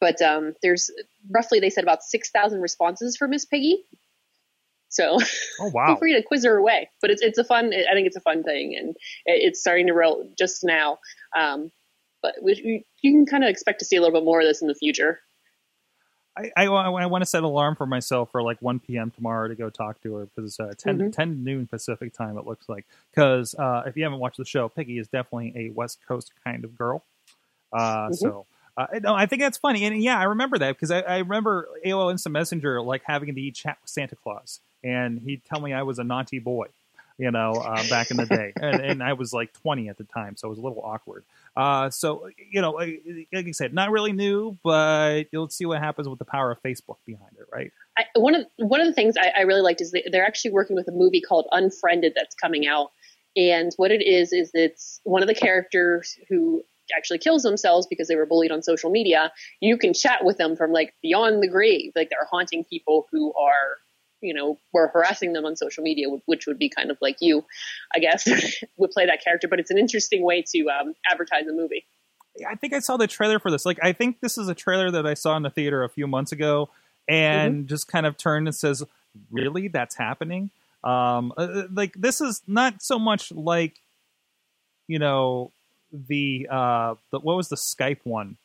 But 0.00 0.20
um, 0.20 0.54
there's 0.62 0.90
roughly, 1.30 1.60
they 1.60 1.70
said 1.70 1.84
about 1.84 2.02
6,000 2.02 2.60
responses 2.60 3.16
for 3.16 3.28
Miss 3.28 3.44
Piggy. 3.44 3.84
So 4.88 5.18
oh 5.60 5.70
feel 5.70 5.96
free 5.96 6.14
to 6.14 6.22
quiz 6.22 6.44
her 6.44 6.56
away. 6.56 6.90
But 7.00 7.10
it's, 7.10 7.22
it's 7.22 7.38
a 7.38 7.44
fun, 7.44 7.66
I 7.66 7.94
think 7.94 8.06
it's 8.06 8.16
a 8.16 8.20
fun 8.20 8.42
thing. 8.42 8.76
And 8.76 8.96
it's 9.24 9.60
starting 9.60 9.86
to 9.86 9.94
roll 9.94 10.30
just 10.38 10.64
now. 10.64 10.98
Um, 11.36 11.70
but 12.22 12.34
we, 12.42 12.84
you 13.02 13.12
can 13.12 13.26
kind 13.26 13.44
of 13.44 13.50
expect 13.50 13.78
to 13.80 13.84
see 13.84 13.96
a 13.96 14.00
little 14.00 14.18
bit 14.18 14.24
more 14.24 14.40
of 14.40 14.46
this 14.46 14.62
in 14.62 14.68
the 14.68 14.74
future. 14.74 15.20
I, 16.38 16.50
I, 16.54 16.66
I 16.66 17.06
want 17.06 17.22
to 17.22 17.26
set 17.26 17.38
an 17.38 17.44
alarm 17.44 17.76
for 17.76 17.86
myself 17.86 18.30
for 18.30 18.42
like 18.42 18.60
1 18.60 18.80
p.m. 18.80 19.10
tomorrow 19.10 19.48
to 19.48 19.54
go 19.54 19.70
talk 19.70 20.02
to 20.02 20.14
her 20.16 20.26
because 20.26 20.50
it's 20.50 20.60
uh, 20.60 20.74
10, 20.76 20.98
Mhm. 20.98 21.12
10 21.12 21.44
noon 21.44 21.66
Pacific 21.66 22.12
time, 22.12 22.36
it 22.36 22.46
looks 22.46 22.68
like. 22.68 22.84
Because 23.10 23.54
uh, 23.54 23.84
if 23.86 23.96
you 23.96 24.02
haven't 24.02 24.18
watched 24.18 24.36
the 24.36 24.44
show, 24.44 24.68
Piggy 24.68 24.98
is 24.98 25.08
definitely 25.08 25.54
a 25.56 25.70
West 25.70 26.00
Coast 26.06 26.32
kind 26.44 26.64
of 26.64 26.76
girl. 26.76 27.04
Uh, 27.72 28.08
Mhm. 28.10 28.16
So. 28.16 28.46
Uh, 28.76 28.86
no, 29.02 29.14
I 29.14 29.26
think 29.26 29.40
that's 29.40 29.56
funny, 29.56 29.84
and 29.84 30.02
yeah, 30.02 30.18
I 30.18 30.24
remember 30.24 30.58
that 30.58 30.76
because 30.76 30.90
I, 30.90 31.00
I 31.00 31.18
remember 31.18 31.66
AOL 31.84 32.10
Instant 32.10 32.34
Messenger 32.34 32.82
like 32.82 33.02
having 33.06 33.34
to 33.34 33.50
chat 33.50 33.78
with 33.80 33.88
Santa 33.88 34.16
Claus, 34.16 34.60
and 34.84 35.20
he'd 35.24 35.42
tell 35.46 35.60
me 35.60 35.72
I 35.72 35.82
was 35.82 35.98
a 35.98 36.04
naughty 36.04 36.40
boy, 36.40 36.66
you 37.16 37.30
know, 37.30 37.52
uh, 37.52 37.88
back 37.88 38.10
in 38.10 38.18
the 38.18 38.26
day, 38.26 38.52
and, 38.60 38.80
and 38.82 39.02
I 39.02 39.14
was 39.14 39.32
like 39.32 39.54
20 39.54 39.88
at 39.88 39.96
the 39.96 40.04
time, 40.04 40.36
so 40.36 40.48
it 40.48 40.50
was 40.50 40.58
a 40.58 40.62
little 40.62 40.82
awkward. 40.84 41.24
Uh, 41.56 41.88
so 41.88 42.28
you 42.50 42.60
know, 42.60 42.72
like, 42.72 43.02
like 43.32 43.46
I 43.46 43.50
said, 43.52 43.72
not 43.72 43.90
really 43.90 44.12
new, 44.12 44.58
but 44.62 45.24
you'll 45.32 45.48
see 45.48 45.64
what 45.64 45.78
happens 45.78 46.06
with 46.06 46.18
the 46.18 46.26
power 46.26 46.50
of 46.50 46.62
Facebook 46.62 46.96
behind 47.06 47.32
it, 47.38 47.46
right? 47.50 47.72
I, 47.96 48.04
one 48.14 48.34
of 48.34 48.46
one 48.58 48.82
of 48.82 48.86
the 48.86 48.92
things 48.92 49.14
I, 49.18 49.32
I 49.38 49.40
really 49.42 49.62
liked 49.62 49.80
is 49.80 49.90
they, 49.90 50.04
they're 50.12 50.26
actually 50.26 50.50
working 50.50 50.76
with 50.76 50.86
a 50.86 50.92
movie 50.92 51.22
called 51.22 51.46
Unfriended 51.50 52.12
that's 52.14 52.34
coming 52.34 52.66
out, 52.66 52.92
and 53.36 53.72
what 53.78 53.90
it 53.90 54.02
is 54.02 54.34
is 54.34 54.50
it's 54.52 55.00
one 55.04 55.22
of 55.22 55.28
the 55.28 55.34
characters 55.34 56.18
who 56.28 56.62
actually 56.96 57.18
kills 57.18 57.42
themselves 57.42 57.86
because 57.86 58.08
they 58.08 58.16
were 58.16 58.26
bullied 58.26 58.50
on 58.50 58.62
social 58.62 58.90
media. 58.90 59.32
You 59.60 59.78
can 59.78 59.94
chat 59.94 60.24
with 60.24 60.36
them 60.36 60.56
from 60.56 60.72
like 60.72 60.94
beyond 61.02 61.42
the 61.42 61.48
grave, 61.48 61.92
like 61.96 62.10
they're 62.10 62.28
haunting 62.30 62.64
people 62.64 63.06
who 63.10 63.32
are 63.34 63.78
you 64.20 64.34
know 64.34 64.58
were 64.72 64.88
harassing 64.88 65.32
them 65.32 65.44
on 65.44 65.56
social 65.56 65.82
media, 65.82 66.06
which 66.26 66.46
would 66.46 66.58
be 66.58 66.68
kind 66.68 66.90
of 66.90 66.98
like 67.00 67.16
you, 67.20 67.44
I 67.94 67.98
guess, 67.98 68.28
would 68.76 68.90
play 68.90 69.06
that 69.06 69.22
character. 69.22 69.48
But 69.48 69.60
it's 69.60 69.70
an 69.70 69.78
interesting 69.78 70.22
way 70.22 70.42
to 70.54 70.68
um, 70.68 70.94
advertise 71.10 71.46
a 71.46 71.52
movie. 71.52 71.86
I 72.46 72.54
think 72.54 72.74
I 72.74 72.80
saw 72.80 72.96
the 72.96 73.06
trailer 73.06 73.38
for 73.38 73.50
this. 73.50 73.64
Like, 73.64 73.78
I 73.82 73.92
think 73.92 74.20
this 74.20 74.36
is 74.36 74.48
a 74.48 74.54
trailer 74.54 74.90
that 74.90 75.06
I 75.06 75.14
saw 75.14 75.36
in 75.38 75.42
the 75.42 75.48
theater 75.48 75.84
a 75.84 75.88
few 75.88 76.06
months 76.06 76.32
ago, 76.32 76.68
and 77.08 77.66
just 77.66 77.88
kind 77.88 78.04
of 78.04 78.16
turned 78.16 78.46
and 78.46 78.54
says, 78.54 78.82
"Really, 79.30 79.68
that's 79.68 79.96
happening?" 79.96 80.50
Um, 80.84 81.32
uh, 81.36 81.64
like 81.72 81.94
this 81.94 82.20
is 82.20 82.42
not 82.46 82.82
so 82.82 82.98
much 82.98 83.32
like, 83.32 83.80
you 84.86 84.98
know, 84.98 85.52
the 86.08 86.48
uh, 86.50 86.94
the 87.10 87.20
what 87.20 87.36
was 87.36 87.48
the 87.48 87.56
Skype 87.56 88.00
one 88.04 88.36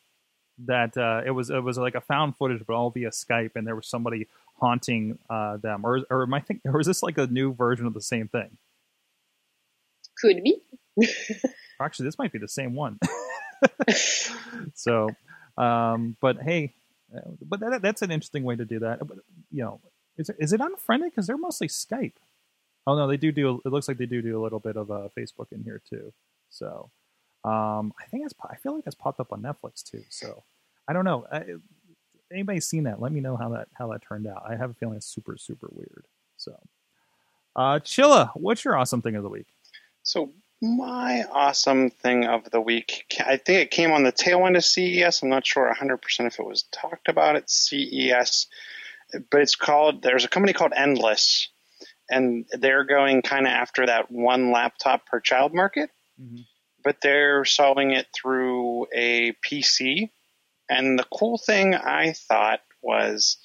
that 0.66 0.96
uh, 0.96 1.22
it 1.24 1.30
was 1.30 1.50
it 1.50 1.62
was 1.62 1.78
like 1.78 1.94
a 1.94 2.00
found 2.00 2.36
footage, 2.36 2.62
but 2.66 2.74
all 2.74 2.90
via 2.90 3.10
Skype, 3.10 3.52
and 3.54 3.66
there 3.66 3.76
was 3.76 3.86
somebody 3.86 4.26
haunting 4.60 5.18
uh, 5.28 5.56
them, 5.58 5.84
or 5.84 6.00
or 6.10 6.22
am 6.22 6.34
I 6.34 6.40
think, 6.40 6.60
or 6.64 6.80
is 6.80 6.86
this 6.86 7.02
like 7.02 7.18
a 7.18 7.26
new 7.26 7.52
version 7.52 7.86
of 7.86 7.94
the 7.94 8.02
same 8.02 8.28
thing? 8.28 8.56
Could 10.20 10.42
be. 10.42 10.62
Actually, 11.80 12.04
this 12.04 12.18
might 12.18 12.32
be 12.32 12.38
the 12.38 12.48
same 12.48 12.74
one. 12.74 12.98
so, 14.74 15.08
um, 15.56 16.16
but 16.20 16.40
hey, 16.42 16.72
uh, 17.14 17.20
but 17.40 17.60
that, 17.60 17.82
that's 17.82 18.02
an 18.02 18.10
interesting 18.10 18.44
way 18.44 18.56
to 18.56 18.64
do 18.64 18.78
that. 18.80 19.06
But 19.06 19.18
you 19.50 19.64
know, 19.64 19.80
is 20.16 20.28
it, 20.28 20.36
is 20.38 20.52
it 20.52 20.60
unfriended 20.60 21.10
because 21.10 21.26
they're 21.26 21.36
mostly 21.36 21.68
Skype? 21.68 22.12
Oh 22.86 22.96
no, 22.96 23.06
they 23.06 23.16
do 23.16 23.32
do. 23.32 23.60
It 23.64 23.68
looks 23.68 23.88
like 23.88 23.98
they 23.98 24.06
do 24.06 24.22
do 24.22 24.40
a 24.40 24.42
little 24.42 24.60
bit 24.60 24.76
of 24.76 24.90
uh, 24.90 25.08
Facebook 25.16 25.52
in 25.52 25.62
here 25.64 25.80
too. 25.88 26.12
So, 26.50 26.90
um, 27.44 27.92
I 28.00 28.04
think 28.10 28.24
that's. 28.24 28.34
I 28.48 28.56
feel 28.56 28.74
like 28.74 28.84
that's 28.84 28.94
popped 28.94 29.20
up 29.20 29.32
on 29.32 29.42
Netflix 29.42 29.82
too. 29.82 30.02
So, 30.10 30.44
I 30.88 30.92
don't 30.92 31.04
know. 31.04 31.26
I, 31.32 31.44
anybody 32.30 32.60
seen 32.60 32.84
that? 32.84 33.00
Let 33.00 33.12
me 33.12 33.20
know 33.20 33.36
how 33.36 33.48
that 33.50 33.68
how 33.74 33.88
that 33.92 34.02
turned 34.02 34.26
out. 34.26 34.42
I 34.48 34.56
have 34.56 34.70
a 34.70 34.74
feeling 34.74 34.96
it's 34.96 35.06
super 35.06 35.36
super 35.36 35.68
weird. 35.72 36.06
So, 36.36 36.58
uh, 37.56 37.80
Chilla, 37.80 38.30
what's 38.34 38.64
your 38.64 38.76
awesome 38.76 39.02
thing 39.02 39.16
of 39.16 39.22
the 39.22 39.28
week? 39.28 39.46
So 40.02 40.32
my 40.60 41.24
awesome 41.30 41.90
thing 41.90 42.24
of 42.24 42.48
the 42.50 42.60
week, 42.60 43.04
I 43.20 43.36
think 43.36 43.60
it 43.62 43.70
came 43.70 43.90
on 43.92 44.04
the 44.04 44.12
tail 44.12 44.46
end 44.46 44.56
of 44.56 44.64
CES. 44.64 45.22
I'm 45.22 45.28
not 45.28 45.46
sure 45.46 45.72
100% 45.72 45.98
if 46.26 46.38
it 46.38 46.46
was 46.46 46.62
talked 46.72 47.08
about 47.08 47.36
at 47.36 47.50
CES, 47.50 48.46
but 49.30 49.40
it's 49.40 49.56
called. 49.56 50.02
There's 50.02 50.24
a 50.24 50.28
company 50.28 50.52
called 50.52 50.72
Endless, 50.74 51.48
and 52.08 52.46
they're 52.52 52.84
going 52.84 53.22
kind 53.22 53.46
of 53.46 53.52
after 53.52 53.86
that 53.86 54.10
one 54.10 54.52
laptop 54.52 55.06
per 55.06 55.20
child 55.20 55.52
market, 55.52 55.90
Mhm. 56.20 56.46
But 56.82 57.00
they're 57.00 57.44
solving 57.44 57.92
it 57.92 58.06
through 58.14 58.86
a 58.92 59.32
PC. 59.44 60.10
And 60.68 60.98
the 60.98 61.06
cool 61.12 61.38
thing 61.38 61.74
I 61.74 62.12
thought 62.12 62.60
was 62.82 63.36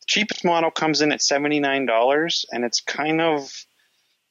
the 0.00 0.06
cheapest 0.06 0.44
model 0.44 0.70
comes 0.70 1.00
in 1.00 1.12
at 1.12 1.22
seventy 1.22 1.60
nine 1.60 1.86
dollars, 1.86 2.44
and 2.50 2.64
it's 2.64 2.80
kind 2.80 3.20
of 3.20 3.50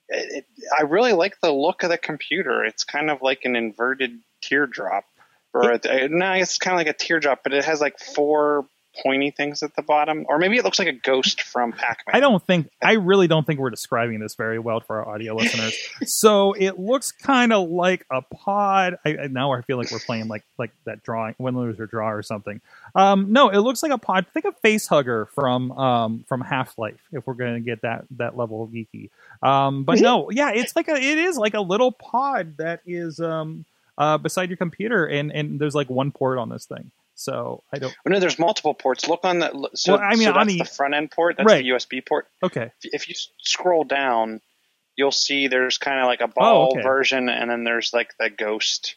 it, 0.09 0.45
I 0.77 0.83
really 0.83 1.13
like 1.13 1.39
the 1.41 1.51
look 1.51 1.83
of 1.83 1.89
the 1.89 1.97
computer. 1.97 2.63
It's 2.63 2.83
kind 2.83 3.09
of 3.09 3.21
like 3.21 3.41
an 3.43 3.55
inverted 3.55 4.19
teardrop, 4.41 5.05
or 5.53 5.71
a, 5.71 6.07
no, 6.09 6.33
it's 6.33 6.57
kind 6.57 6.75
of 6.75 6.77
like 6.79 6.95
a 6.95 6.97
teardrop, 6.97 7.41
but 7.43 7.53
it 7.53 7.65
has 7.65 7.81
like 7.81 7.99
four 7.99 8.65
pointy 9.01 9.32
things 9.32 9.63
at 9.63 9.75
the 9.75 9.82
bottom, 9.82 10.25
or 10.27 10.38
maybe 10.38 10.58
it 10.58 10.63
looks 10.63 10.80
like 10.80 10.88
a 10.88 10.94
ghost 10.94 11.42
from 11.42 11.72
Pac-Man. 11.72 12.16
I 12.16 12.20
don't 12.20 12.46
think 12.46 12.70
I 12.82 12.94
really 12.94 13.27
don't 13.27 13.46
think 13.46 13.60
we're 13.60 13.70
describing 13.70 14.20
this 14.20 14.36
very 14.36 14.60
well 14.60 14.80
for 14.80 14.98
our 15.04 15.16
audio 15.16 15.36
listeners. 15.36 15.77
so 16.06 16.54
it 16.54 16.80
looks 16.80 17.12
kind 17.12 17.54
of 17.54 17.70
like 17.70 18.06
a 18.12 18.22
pod. 18.22 18.98
I, 19.06 19.27
now 19.30 19.54
I 19.54 19.62
feel 19.62 19.77
like 19.77 19.92
we're 19.92 20.00
playing 20.00 20.27
like 20.27 20.44
like 20.58 20.72
that 20.86 21.04
drawing 21.04 21.36
win 21.38 21.58
lose 21.58 21.80
or 21.80 21.86
draw 21.86 22.10
or 22.10 22.24
something. 22.24 22.62
Um, 22.96 23.32
no, 23.32 23.50
it 23.50 23.60
looks 23.60 23.84
like 23.84 23.92
a 23.92 23.98
pod. 23.98 24.25
Think 24.34 24.46
of 24.46 24.58
face 24.60 24.88
hugger 24.88 25.27
from 25.34 25.72
um, 25.74 26.25
from 26.27 26.42
Half 26.42 26.77
Life. 26.77 27.00
If 27.12 27.27
we're 27.27 27.34
going 27.34 27.56
to 27.56 27.60
get 27.60 27.82
that 27.82 28.06
that 28.18 28.38
level 28.38 28.63
of 28.63 28.70
geeky, 28.70 29.10
um, 29.42 29.84
but 29.84 30.00
no, 30.00 30.30
yeah, 30.32 30.51
it's 30.51 30.75
like 30.75 30.88
a 30.88 30.96
it 30.96 31.18
is 31.18 31.38
like 31.38 31.54
a 31.54 31.62
little 31.62 31.92
pod 31.92 32.58
that 32.58 32.82
is 32.86 33.20
um, 33.20 33.66
uh, 33.98 34.18
beside 34.18 34.50
your 34.50 34.58
computer, 34.58 35.06
and 35.06 35.32
and 35.32 35.60
there's 35.60 35.75
like 35.75 35.89
one 35.89 36.12
port 36.12 36.38
on 36.38 36.50
this 36.50 36.66
thing. 36.66 36.92
So 37.19 37.63
I 37.74 37.79
don't. 37.79 37.93
Oh, 38.05 38.09
no, 38.12 38.19
there's 38.19 38.38
multiple 38.38 38.74
ports. 38.75 39.07
Look 39.09 39.21
on 39.24 39.39
the 39.39 39.69
so, 39.74 39.93
Well, 39.93 40.01
I 40.01 40.12
mean, 40.15 40.25
so 40.25 40.29
on 40.33 40.36
that's 40.36 40.47
the- 40.53 40.57
the 40.59 40.65
front 40.65 40.93
end 40.93 41.09
port. 41.12 41.36
That's 41.38 41.47
Right. 41.47 41.63
the 41.63 41.69
USB 41.71 42.00
port. 42.05 42.27
Okay, 42.43 42.71
If- 42.83 42.93
If 42.93 43.09
you 43.09 43.15
scroll 43.39 43.83
down, 43.83 44.39
you'll 44.95 45.12
see 45.12 45.47
there's 45.47 45.77
kind 45.79 46.00
of 46.00 46.05
like 46.05 46.21
a 46.21 46.27
ball 46.27 46.71
okay. 46.74 46.81
version, 46.83 47.27
and 47.27 47.50
then 47.50 47.63
there's 47.63 47.91
like 47.91 48.15
the 48.19 48.29
ghost 48.29 48.95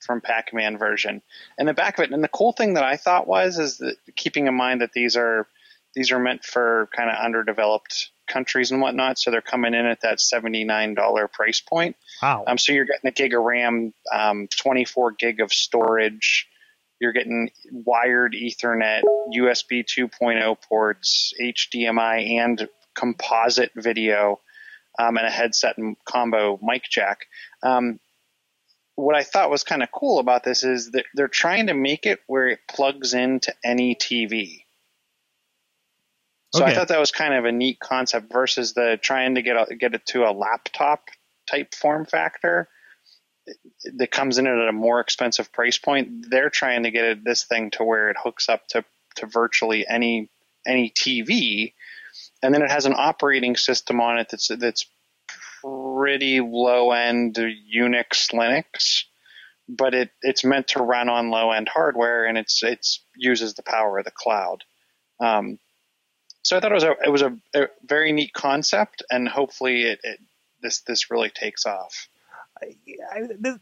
from 0.00 0.20
Pac-Man 0.20 0.76
version. 0.76 1.22
And 1.58 1.66
the 1.66 1.72
back 1.72 1.98
of 1.98 2.04
it. 2.04 2.10
And 2.12 2.22
the 2.22 2.28
cool 2.28 2.52
thing 2.52 2.74
that 2.74 2.84
I 2.84 2.98
thought 2.98 3.26
was 3.26 3.58
is 3.58 3.78
that 3.78 3.96
keeping 4.14 4.46
in 4.46 4.54
mind 4.54 4.82
that 4.82 4.92
these 4.92 5.16
are 5.16 5.46
these 5.94 6.10
are 6.12 6.18
meant 6.18 6.44
for 6.44 6.88
kind 6.94 7.08
of 7.08 7.16
underdeveloped 7.16 8.10
countries 8.26 8.72
and 8.72 8.80
whatnot, 8.82 9.18
so 9.18 9.30
they're 9.30 9.40
coming 9.40 9.72
in 9.74 9.86
at 9.86 10.00
that 10.02 10.20
seventy 10.20 10.64
nine 10.64 10.92
dollar 10.94 11.28
price 11.28 11.60
point. 11.60 11.96
wow. 12.20 12.44
Um, 12.46 12.58
so 12.58 12.72
you're 12.72 12.84
getting 12.84 13.08
a 13.08 13.12
gig 13.12 13.32
of 13.32 13.42
RAM, 13.42 13.94
um, 14.12 14.48
24 14.48 15.12
gig 15.12 15.40
of 15.40 15.52
storage. 15.52 16.48
You're 17.04 17.12
getting 17.12 17.50
wired 17.70 18.32
Ethernet, 18.32 19.02
USB 19.36 19.84
2.0 19.84 20.56
ports, 20.66 21.34
HDMI, 21.38 22.38
and 22.38 22.66
composite 22.94 23.72
video, 23.76 24.40
um, 24.98 25.18
and 25.18 25.26
a 25.26 25.30
headset 25.30 25.76
and 25.76 25.98
combo 26.06 26.58
mic 26.62 26.84
jack. 26.90 27.26
Um, 27.62 28.00
what 28.94 29.14
I 29.14 29.22
thought 29.22 29.50
was 29.50 29.64
kind 29.64 29.82
of 29.82 29.90
cool 29.92 30.18
about 30.18 30.44
this 30.44 30.64
is 30.64 30.92
that 30.92 31.04
they're 31.12 31.28
trying 31.28 31.66
to 31.66 31.74
make 31.74 32.06
it 32.06 32.20
where 32.26 32.48
it 32.48 32.60
plugs 32.66 33.12
into 33.12 33.52
any 33.62 33.94
TV. 33.94 34.62
So 36.54 36.64
I 36.64 36.72
thought 36.72 36.88
that 36.88 37.00
was 37.00 37.10
kind 37.10 37.34
of 37.34 37.44
a 37.44 37.52
neat 37.52 37.80
concept 37.80 38.32
versus 38.32 38.72
the 38.72 38.98
trying 39.02 39.34
to 39.34 39.42
get 39.42 39.56
a, 39.56 39.76
get 39.76 39.92
it 39.92 40.06
to 40.06 40.24
a 40.24 40.32
laptop 40.32 41.10
type 41.50 41.74
form 41.74 42.06
factor 42.06 42.70
that 43.96 44.10
comes 44.10 44.38
in 44.38 44.46
at 44.46 44.68
a 44.68 44.72
more 44.72 45.00
expensive 45.00 45.52
price 45.52 45.78
point. 45.78 46.30
They're 46.30 46.50
trying 46.50 46.84
to 46.84 46.90
get 46.90 47.04
it, 47.04 47.24
this 47.24 47.44
thing 47.44 47.70
to 47.72 47.84
where 47.84 48.10
it 48.10 48.16
hooks 48.22 48.48
up 48.48 48.66
to, 48.68 48.84
to 49.16 49.26
virtually 49.26 49.86
any 49.88 50.30
any 50.66 50.90
TV, 50.90 51.74
and 52.42 52.54
then 52.54 52.62
it 52.62 52.70
has 52.70 52.86
an 52.86 52.94
operating 52.96 53.56
system 53.56 54.00
on 54.00 54.18
it 54.18 54.28
that's 54.30 54.48
that's 54.48 54.86
pretty 55.62 56.40
low 56.40 56.92
end 56.92 57.34
Unix 57.34 58.32
Linux, 58.32 59.04
but 59.68 59.94
it 59.94 60.10
it's 60.22 60.44
meant 60.44 60.68
to 60.68 60.82
run 60.82 61.08
on 61.08 61.30
low 61.30 61.50
end 61.50 61.68
hardware 61.68 62.24
and 62.24 62.38
it's 62.38 62.62
it's 62.62 63.00
uses 63.16 63.54
the 63.54 63.62
power 63.62 63.98
of 63.98 64.04
the 64.04 64.10
cloud. 64.10 64.64
Um, 65.20 65.58
so 66.42 66.56
I 66.56 66.60
thought 66.60 66.72
it 66.72 66.74
was 66.74 66.84
a 66.84 66.96
it 67.04 67.10
was 67.10 67.22
a, 67.22 67.36
a 67.54 67.68
very 67.84 68.12
neat 68.12 68.32
concept, 68.32 69.02
and 69.10 69.28
hopefully 69.28 69.82
it, 69.84 70.00
it 70.02 70.20
this 70.62 70.80
this 70.80 71.10
really 71.10 71.30
takes 71.30 71.66
off. 71.66 72.08
I, 73.12 73.20
this, 73.38 73.58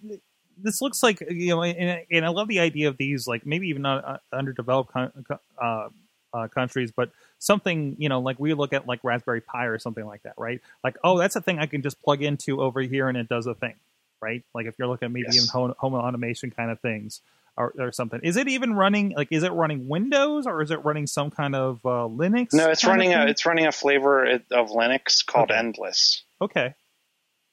this 0.62 0.82
looks 0.82 1.02
like 1.02 1.20
you 1.28 1.48
know, 1.54 1.62
and, 1.62 2.04
and 2.10 2.24
I 2.24 2.28
love 2.28 2.48
the 2.48 2.60
idea 2.60 2.88
of 2.88 2.96
these, 2.96 3.26
like 3.26 3.46
maybe 3.46 3.68
even 3.68 3.82
not 3.82 4.04
uh, 4.04 4.18
underdeveloped 4.32 4.92
con- 4.92 5.12
uh, 5.60 5.88
uh, 6.34 6.48
countries, 6.48 6.92
but 6.94 7.10
something 7.38 7.96
you 7.98 8.08
know, 8.08 8.20
like 8.20 8.38
we 8.38 8.54
look 8.54 8.72
at 8.72 8.86
like 8.86 9.00
Raspberry 9.02 9.40
Pi 9.40 9.66
or 9.66 9.78
something 9.78 10.04
like 10.06 10.22
that, 10.22 10.34
right? 10.36 10.60
Like, 10.84 10.96
oh, 11.04 11.18
that's 11.18 11.36
a 11.36 11.40
thing 11.40 11.58
I 11.58 11.66
can 11.66 11.82
just 11.82 12.00
plug 12.02 12.22
into 12.22 12.60
over 12.62 12.80
here 12.80 13.08
and 13.08 13.18
it 13.18 13.28
does 13.28 13.46
a 13.46 13.54
thing, 13.54 13.74
right? 14.20 14.42
Like 14.54 14.66
if 14.66 14.74
you're 14.78 14.88
looking 14.88 15.06
at 15.06 15.12
maybe 15.12 15.26
Yes. 15.28 15.36
even 15.36 15.48
home, 15.48 15.74
home 15.78 15.94
automation 15.94 16.50
kind 16.50 16.70
of 16.70 16.80
things. 16.80 17.20
Or, 17.54 17.74
or 17.78 17.92
something. 17.92 18.18
Is 18.22 18.38
it 18.38 18.48
even 18.48 18.72
running? 18.72 19.10
Like, 19.14 19.28
is 19.30 19.42
it 19.42 19.52
running 19.52 19.86
Windows 19.86 20.46
or 20.46 20.62
is 20.62 20.70
it 20.70 20.82
running 20.86 21.06
some 21.06 21.30
kind 21.30 21.54
of 21.54 21.84
uh, 21.84 22.08
Linux? 22.08 22.54
No, 22.54 22.70
it's 22.70 22.82
running 22.82 23.12
a 23.12 23.26
it's 23.26 23.44
running 23.44 23.66
a 23.66 23.72
flavor 23.72 24.24
of 24.24 24.70
Linux 24.70 25.24
called 25.26 25.50
Okay. 25.50 25.58
Endless. 25.58 26.22
okay. 26.40 26.74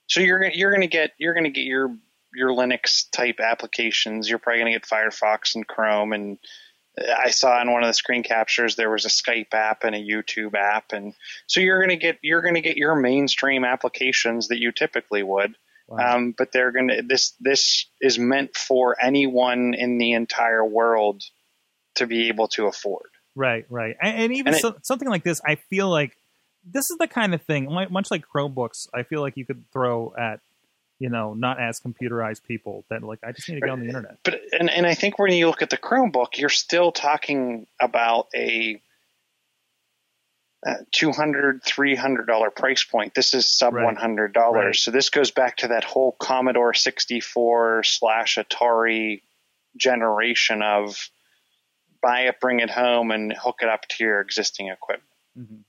So 0.09 0.19
you're 0.21 0.39
gonna- 0.39 0.55
you're 0.55 0.71
going 0.71 0.81
to 0.81 0.87
get 0.87 1.11
you're 1.17 1.33
going 1.33 1.45
to 1.45 1.49
get 1.49 1.65
your 1.65 1.95
your 2.33 2.49
Linux 2.49 3.09
type 3.11 3.39
applications. 3.39 4.29
You're 4.29 4.39
probably 4.39 4.61
going 4.61 4.73
to 4.73 4.79
get 4.79 4.87
Firefox 4.87 5.55
and 5.55 5.67
Chrome 5.67 6.13
and 6.13 6.37
I 7.17 7.29
saw 7.29 7.61
in 7.61 7.71
one 7.71 7.81
of 7.83 7.87
the 7.87 7.93
screen 7.93 8.23
captures 8.23 8.75
there 8.75 8.89
was 8.91 9.05
a 9.05 9.09
Skype 9.09 9.53
app 9.53 9.83
and 9.85 9.95
a 9.95 9.99
YouTube 9.99 10.53
app 10.55 10.91
and 10.91 11.13
so 11.47 11.59
you're 11.61 11.79
going 11.79 11.97
to 11.97 12.03
get 12.03 12.19
you're 12.21 12.41
going 12.41 12.55
to 12.55 12.61
get 12.61 12.75
your 12.77 12.95
mainstream 12.95 13.63
applications 13.63 14.49
that 14.49 14.59
you 14.59 14.71
typically 14.71 15.23
would. 15.23 15.55
Wow. 15.87 16.15
Um, 16.17 16.35
but 16.37 16.51
they're 16.51 16.71
going 16.71 16.89
to 16.89 17.01
this 17.07 17.33
this 17.39 17.85
is 18.01 18.19
meant 18.19 18.55
for 18.55 18.95
anyone 19.01 19.73
in 19.73 19.97
the 19.97 20.13
entire 20.13 20.63
world 20.65 21.23
to 21.95 22.05
be 22.05 22.27
able 22.27 22.47
to 22.49 22.67
afford. 22.67 23.09
Right, 23.35 23.65
right, 23.69 23.95
and, 24.01 24.17
and 24.23 24.33
even 24.33 24.47
And 24.47 24.55
it- 24.57 24.61
so, 24.61 24.75
something 24.83 25.07
like 25.07 25.23
this, 25.23 25.39
I 25.45 25.55
feel 25.55 25.89
like 25.89 26.15
this 26.63 26.91
is 26.91 26.97
the 26.97 27.07
kind 27.07 27.33
of 27.33 27.41
thing, 27.41 27.71
much 27.89 28.11
like 28.11 28.23
Chromebooks. 28.33 28.87
I 28.93 29.03
feel 29.03 29.21
like 29.21 29.37
you 29.37 29.45
could 29.45 29.63
throw 29.71 30.13
at, 30.17 30.39
you 30.99 31.09
know, 31.09 31.33
not 31.33 31.59
as 31.59 31.79
computerized 31.79 32.43
people 32.43 32.85
that 32.89 33.03
like 33.03 33.19
I 33.23 33.31
just 33.31 33.49
need 33.49 33.55
to 33.55 33.61
get 33.61 33.69
on 33.69 33.79
the 33.79 33.87
internet. 33.87 34.17
But 34.23 34.41
and 34.51 34.69
and 34.69 34.85
I 34.85 34.93
think 34.95 35.17
when 35.19 35.31
you 35.31 35.47
look 35.47 35.61
at 35.61 35.69
the 35.69 35.77
Chromebook, 35.77 36.37
you're 36.37 36.49
still 36.49 36.91
talking 36.91 37.67
about 37.79 38.27
a 38.35 38.81
uh, 40.67 40.75
200 40.91 41.63
300 41.63 42.27
dollar 42.27 42.49
price 42.51 42.83
point 42.83 43.15
this 43.15 43.33
is 43.33 43.49
sub 43.49 43.73
Right. 43.73 43.85
100 43.85 44.33
dollars 44.33 44.65
Right. 44.65 44.75
so 44.75 44.91
this 44.91 45.09
goes 45.09 45.31
back 45.31 45.55
to 45.57 45.69
that 45.69 45.85
whole 45.85 46.11
commodore 46.19 46.73
64 46.73 47.83
slash 47.83 48.35
atari 48.35 49.21
generation 49.77 50.61
of 50.61 51.09
buy 52.01 52.23
it 52.23 52.41
bring 52.41 52.59
it 52.59 52.69
home 52.69 53.11
and 53.11 53.31
hook 53.31 53.59
it 53.61 53.69
up 53.69 53.87
to 53.87 54.03
your 54.03 54.19
existing 54.19 54.67
equipment 54.67 55.09
hmm 55.37 55.61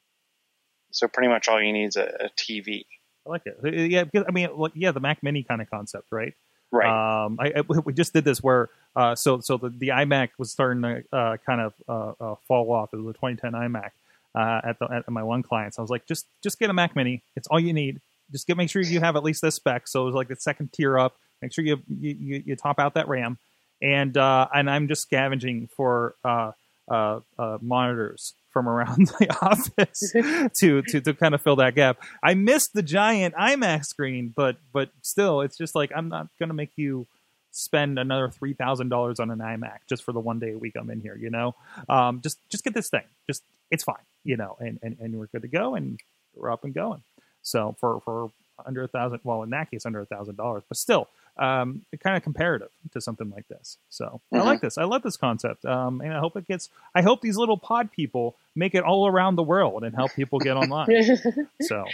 so 0.90 1.08
pretty 1.08 1.28
much 1.28 1.48
all 1.48 1.60
you 1.60 1.72
need 1.72 1.86
is 1.86 1.96
a, 1.96 2.04
a 2.20 2.30
tv 2.36 2.84
I 3.26 3.30
like 3.30 3.42
it. 3.46 3.58
Uh, 3.62 3.68
Yeah, 3.68 4.04
because, 4.04 4.24
I 4.26 4.32
mean, 4.32 4.48
like, 4.56 4.72
yeah, 4.74 4.92
the 4.92 5.00
Mac 5.00 5.22
Mini 5.22 5.42
kind 5.42 5.60
of 5.60 5.68
concept, 5.70 6.06
right? 6.10 6.32
right 6.72 7.24
Um, 7.24 7.38
I, 7.38 7.52
I- 7.56 7.60
we 7.84 7.92
just 7.92 8.12
did 8.12 8.24
this 8.24 8.42
where 8.42 8.70
uh, 8.96 9.14
so 9.14 9.40
so 9.40 9.56
the, 9.56 9.68
the 9.68 9.88
iMac 9.88 10.30
was 10.38 10.50
starting 10.50 10.82
to 10.82 11.04
uh, 11.12 11.36
kind 11.46 11.60
of 11.60 11.74
uh, 11.88 12.12
uh, 12.24 12.34
fall 12.48 12.72
off. 12.72 12.92
It 12.92 12.96
was 12.96 13.06
a 13.10 13.12
2010 13.12 13.52
iMac 13.52 13.90
uh, 14.34 14.60
at 14.68 14.78
the 14.78 14.86
at 14.86 15.08
my 15.10 15.22
one 15.22 15.42
client. 15.42 15.74
So 15.74 15.82
I 15.82 15.84
was 15.84 15.90
like, 15.90 16.06
just 16.06 16.26
just 16.42 16.58
get 16.58 16.70
a 16.70 16.72
Mac 16.72 16.96
Mini. 16.96 17.22
It's 17.36 17.46
all 17.48 17.60
you 17.60 17.72
need. 17.72 18.00
Just 18.32 18.46
get 18.46 18.56
make 18.56 18.70
sure 18.70 18.82
you 18.82 19.00
have 19.00 19.16
at 19.16 19.22
least 19.22 19.42
this 19.42 19.56
spec. 19.56 19.86
So 19.86 20.02
it 20.02 20.06
was 20.06 20.14
like 20.14 20.28
the 20.28 20.36
second 20.36 20.72
tier 20.72 20.98
up. 20.98 21.14
Make 21.42 21.52
sure 21.52 21.64
you 21.64 21.80
you, 21.88 22.16
you, 22.18 22.42
you 22.46 22.56
top 22.56 22.78
out 22.80 22.94
that 22.94 23.06
RAM. 23.06 23.38
And 23.82 24.16
uh, 24.16 24.48
and 24.52 24.68
I'm 24.68 24.88
just 24.88 25.02
scavenging 25.02 25.68
for 25.76 26.14
uh, 26.24 26.52
uh, 26.90 27.20
uh, 27.38 27.58
monitors 27.60 28.34
from 28.50 28.68
around 28.68 29.06
the 29.18 29.36
office 29.40 30.12
to, 30.60 30.82
to 30.82 31.00
to 31.00 31.14
kind 31.14 31.34
of 31.34 31.42
fill 31.42 31.56
that 31.56 31.74
gap. 31.74 32.02
I 32.22 32.34
missed 32.34 32.72
the 32.72 32.82
giant 32.82 33.34
iMac 33.34 33.84
screen, 33.84 34.32
but 34.34 34.56
but 34.72 34.90
still, 35.02 35.40
it's 35.40 35.56
just 35.56 35.74
like 35.74 35.90
I'm 35.94 36.08
not 36.08 36.28
gonna 36.38 36.54
make 36.54 36.72
you 36.76 37.06
spend 37.52 37.98
another 37.98 38.28
three 38.28 38.54
thousand 38.54 38.88
dollars 38.88 39.20
on 39.20 39.30
an 39.30 39.38
iMac 39.38 39.78
just 39.88 40.04
for 40.04 40.12
the 40.12 40.20
one 40.20 40.38
day 40.38 40.52
a 40.52 40.58
week 40.58 40.74
I'm 40.76 40.90
in 40.90 41.00
here. 41.00 41.16
You 41.16 41.30
know, 41.30 41.54
um, 41.88 42.20
just 42.20 42.38
just 42.50 42.64
get 42.64 42.74
this 42.74 42.88
thing. 42.88 43.04
Just 43.28 43.42
it's 43.70 43.84
fine. 43.84 43.96
You 44.24 44.36
know, 44.36 44.56
and 44.60 44.78
and, 44.82 44.96
and 45.00 45.18
we're 45.18 45.26
good 45.26 45.42
to 45.42 45.48
go, 45.48 45.74
and 45.74 45.98
we're 46.34 46.50
up 46.50 46.64
and 46.64 46.74
going. 46.74 47.02
So 47.42 47.76
for 47.80 48.00
for 48.00 48.30
under 48.66 48.82
a 48.82 48.88
thousand, 48.88 49.20
well, 49.24 49.42
in 49.42 49.50
that 49.50 49.70
case, 49.70 49.86
under 49.86 50.00
a 50.00 50.06
thousand 50.06 50.36
dollars, 50.36 50.62
but 50.68 50.76
still, 50.76 51.08
um, 51.40 51.82
kind 52.00 52.16
of 52.16 52.22
comparative 52.22 52.68
to 52.92 53.00
something 53.00 53.30
like 53.30 53.48
this. 53.48 53.78
So 53.88 54.20
I 54.32 54.38
Mhm. 54.38 54.44
like 54.44 54.60
this. 54.60 54.76
I 54.78 54.84
love 54.84 55.02
this 55.02 55.16
concept, 55.16 55.64
um, 55.64 56.00
and 56.00 56.12
I 56.12 56.18
hope 56.20 56.36
it 56.36 56.46
gets. 56.46 56.68
I 56.94 57.02
hope 57.02 57.20
these 57.22 57.36
little 57.36 57.56
pod 57.56 57.90
people 57.90 58.36
make 58.54 58.74
it 58.74 58.84
all 58.84 59.06
around 59.08 59.36
the 59.36 59.42
world 59.42 59.82
and 59.84 59.94
help 59.94 60.14
people 60.14 60.38
get 60.40 60.56
online. 60.56 60.88
So, 61.62 61.84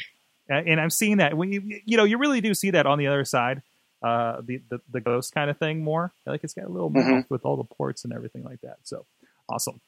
and 0.48 0.80
I'm 0.80 0.90
seeing 0.90 1.16
that 1.18 1.36
when 1.36 1.50
you 1.52 1.80
you 1.84 1.96
know 1.96 2.04
you 2.04 2.18
really 2.18 2.40
do 2.40 2.54
see 2.54 2.70
that 2.70 2.86
on 2.86 2.98
the 2.98 3.06
other 3.08 3.24
side, 3.24 3.62
uh, 4.02 4.40
the 4.42 4.60
the, 4.68 4.80
the 4.90 5.00
ghost 5.00 5.34
kind 5.34 5.50
of 5.50 5.58
thing 5.58 5.82
more. 5.82 6.12
Like 6.24 6.44
it's 6.44 6.54
got 6.54 6.66
a 6.66 6.68
little 6.68 6.90
Mhm. 6.90 7.06
mouth 7.06 7.26
with 7.30 7.44
all 7.44 7.56
the 7.56 7.64
ports 7.64 8.04
and 8.04 8.12
everything 8.12 8.44
like 8.44 8.60
that. 8.62 8.78
So 8.84 9.06
awesome. 9.48 9.80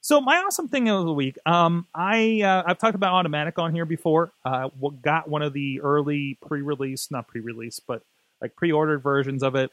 So 0.00 0.20
my 0.20 0.38
awesome 0.38 0.66
thing 0.68 0.88
of 0.88 1.04
the 1.04 1.12
week, 1.12 1.38
um, 1.46 1.86
I 1.94 2.40
uh, 2.42 2.64
I've 2.66 2.78
talked 2.78 2.96
about 2.96 3.12
Automatic 3.12 3.58
on 3.58 3.72
here 3.72 3.84
before. 3.84 4.32
Uh, 4.44 4.68
got 5.00 5.28
one 5.28 5.42
of 5.42 5.52
the 5.52 5.80
early 5.80 6.38
pre-release, 6.44 7.10
not 7.10 7.28
pre-release, 7.28 7.78
but 7.78 8.02
like 8.42 8.56
pre-ordered 8.56 8.98
versions 8.98 9.42
of 9.42 9.54
it. 9.54 9.70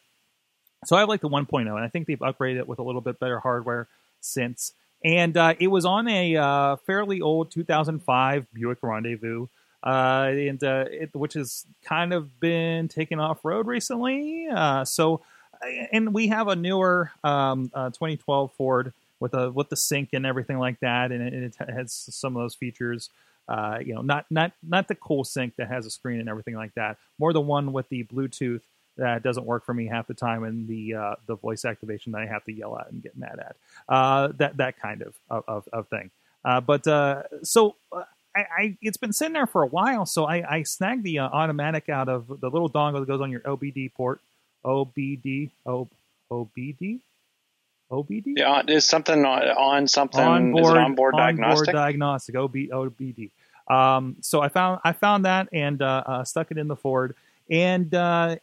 So 0.86 0.96
I 0.96 1.00
have 1.00 1.10
like 1.10 1.22
the 1.22 1.28
1.0, 1.28 1.68
and 1.68 1.70
I 1.78 1.90
think 1.90 2.08
they've 2.08 2.20
upgraded 2.20 2.60
it 2.60 2.68
with 2.68 2.80
a 2.80 2.84
little 2.84 3.02
bit 3.02 3.20
better 3.20 3.40
hardware 3.40 3.90
since. 4.22 4.72
And 5.04 5.36
uh, 5.36 5.56
it 5.60 5.68
was 5.68 5.86
on 5.86 6.08
a 6.08 6.38
uh, 6.38 6.76
fairly 6.78 7.20
old 7.20 7.52
2005 7.52 8.48
Buick 8.54 8.80
Rendezvous, 8.82 9.48
uh, 9.84 10.30
and 10.32 10.64
uh, 10.64 10.86
it, 10.90 11.14
which 11.14 11.34
has 11.34 11.66
kind 11.84 12.14
of 12.14 12.40
been 12.40 12.88
taken 12.88 13.20
off 13.20 13.44
road 13.44 13.68
recently. 13.68 14.48
Uh, 14.48 14.86
so, 14.86 15.22
and 15.92 16.14
we 16.14 16.28
have 16.28 16.48
a 16.48 16.56
newer 16.56 17.12
um, 17.24 17.72
uh, 17.74 17.90
2012 17.90 18.52
Ford 18.54 18.94
with 19.20 19.34
a 19.34 19.52
with 19.52 19.70
the 19.70 19.76
sync 19.76 20.10
and 20.14 20.26
everything 20.26 20.60
like 20.60 20.80
that, 20.82 21.12
and 21.12 21.22
it, 21.22 21.56
it 21.60 21.70
has 21.70 21.92
some 21.92 22.36
of 22.36 22.44
those 22.44 22.56
features. 22.56 23.10
Uh, 23.50 23.80
you 23.84 23.96
know, 23.96 24.02
not 24.02 24.26
not 24.30 24.52
not 24.62 24.88
the 24.88 24.96
cool 24.96 25.24
sync 25.24 25.56
that 25.56 25.68
has 25.68 25.88
a 25.88 25.90
screen 25.90 26.20
and 26.20 26.30
everything 26.30 26.54
like 26.54 26.74
that. 26.76 26.98
More 27.18 27.34
the 27.34 27.42
one 27.42 27.74
with 27.74 27.90
the 27.90 28.04
Bluetooth 28.04 28.62
that 28.98 29.24
doesn't 29.24 29.46
work 29.46 29.66
for 29.66 29.74
me 29.74 29.88
half 29.88 30.06
the 30.06 30.14
time, 30.14 30.44
and 30.44 30.68
the 30.68 30.94
uh, 30.94 31.16
the 31.26 31.36
voice 31.36 31.66
activation 31.66 32.12
that 32.12 32.22
I 32.22 32.28
have 32.28 32.44
to 32.46 32.54
yell 32.54 32.78
at 32.78 32.92
and 32.92 33.02
get 33.02 33.18
mad 33.18 33.40
at. 33.40 33.56
Uh, 33.88 34.28
that 34.38 34.58
that 34.58 34.80
kind 34.80 35.02
of 35.02 35.16
of, 35.30 35.68
of 35.74 35.88
thing. 35.88 36.12
Uh, 36.46 36.62
but 36.62 36.86
uh, 36.88 37.24
so 37.42 37.76
uh, 37.92 38.04
I, 38.36 38.40
I, 38.40 38.78
it's 38.82 38.98
been 38.98 39.14
sitting 39.14 39.34
there 39.34 39.48
for 39.48 39.64
a 39.64 39.68
while, 39.68 40.06
so 40.06 40.26
I, 40.26 40.58
I 40.58 40.64
snagged 40.64 41.04
the 41.04 41.20
uh, 41.20 41.28
automatic 41.30 41.90
out 41.90 42.08
of 42.08 42.28
the 42.28 42.50
little 42.50 42.70
dongle 42.70 43.00
that 43.00 43.08
goes 43.08 43.20
on 43.20 43.32
your 43.32 43.42
OBD 43.42 43.94
port. 43.94 44.22
OBD 44.64 45.50
O 45.66 45.88
OBD 46.30 47.00
OBD. 47.92 48.34
Yeah, 48.38 48.62
is 48.68 48.86
something 48.86 49.26
on, 49.26 49.42
on 49.42 49.88
something? 49.88 50.20
onboard, 50.20 50.64
is 50.64 50.70
it 50.70 50.78
onboard 50.78 51.16
diagnostic? 51.18 51.74
diagnostic 51.74 52.36
OB, 52.36 52.54
OBD. 52.54 53.32
Um, 53.70 54.18
so 54.22 54.42
I 54.42 54.50
found 54.50 54.80
I 54.84 54.94
found 54.94 55.26
that 55.26 55.48
and 55.54 55.82
uh, 55.82 56.04
uh, 56.06 56.24
stuck 56.24 56.52
it 56.52 56.58
in 56.58 56.68
the 56.68 56.76
Ford 56.76 57.16
and 57.50 57.94
uh, 57.94 58.36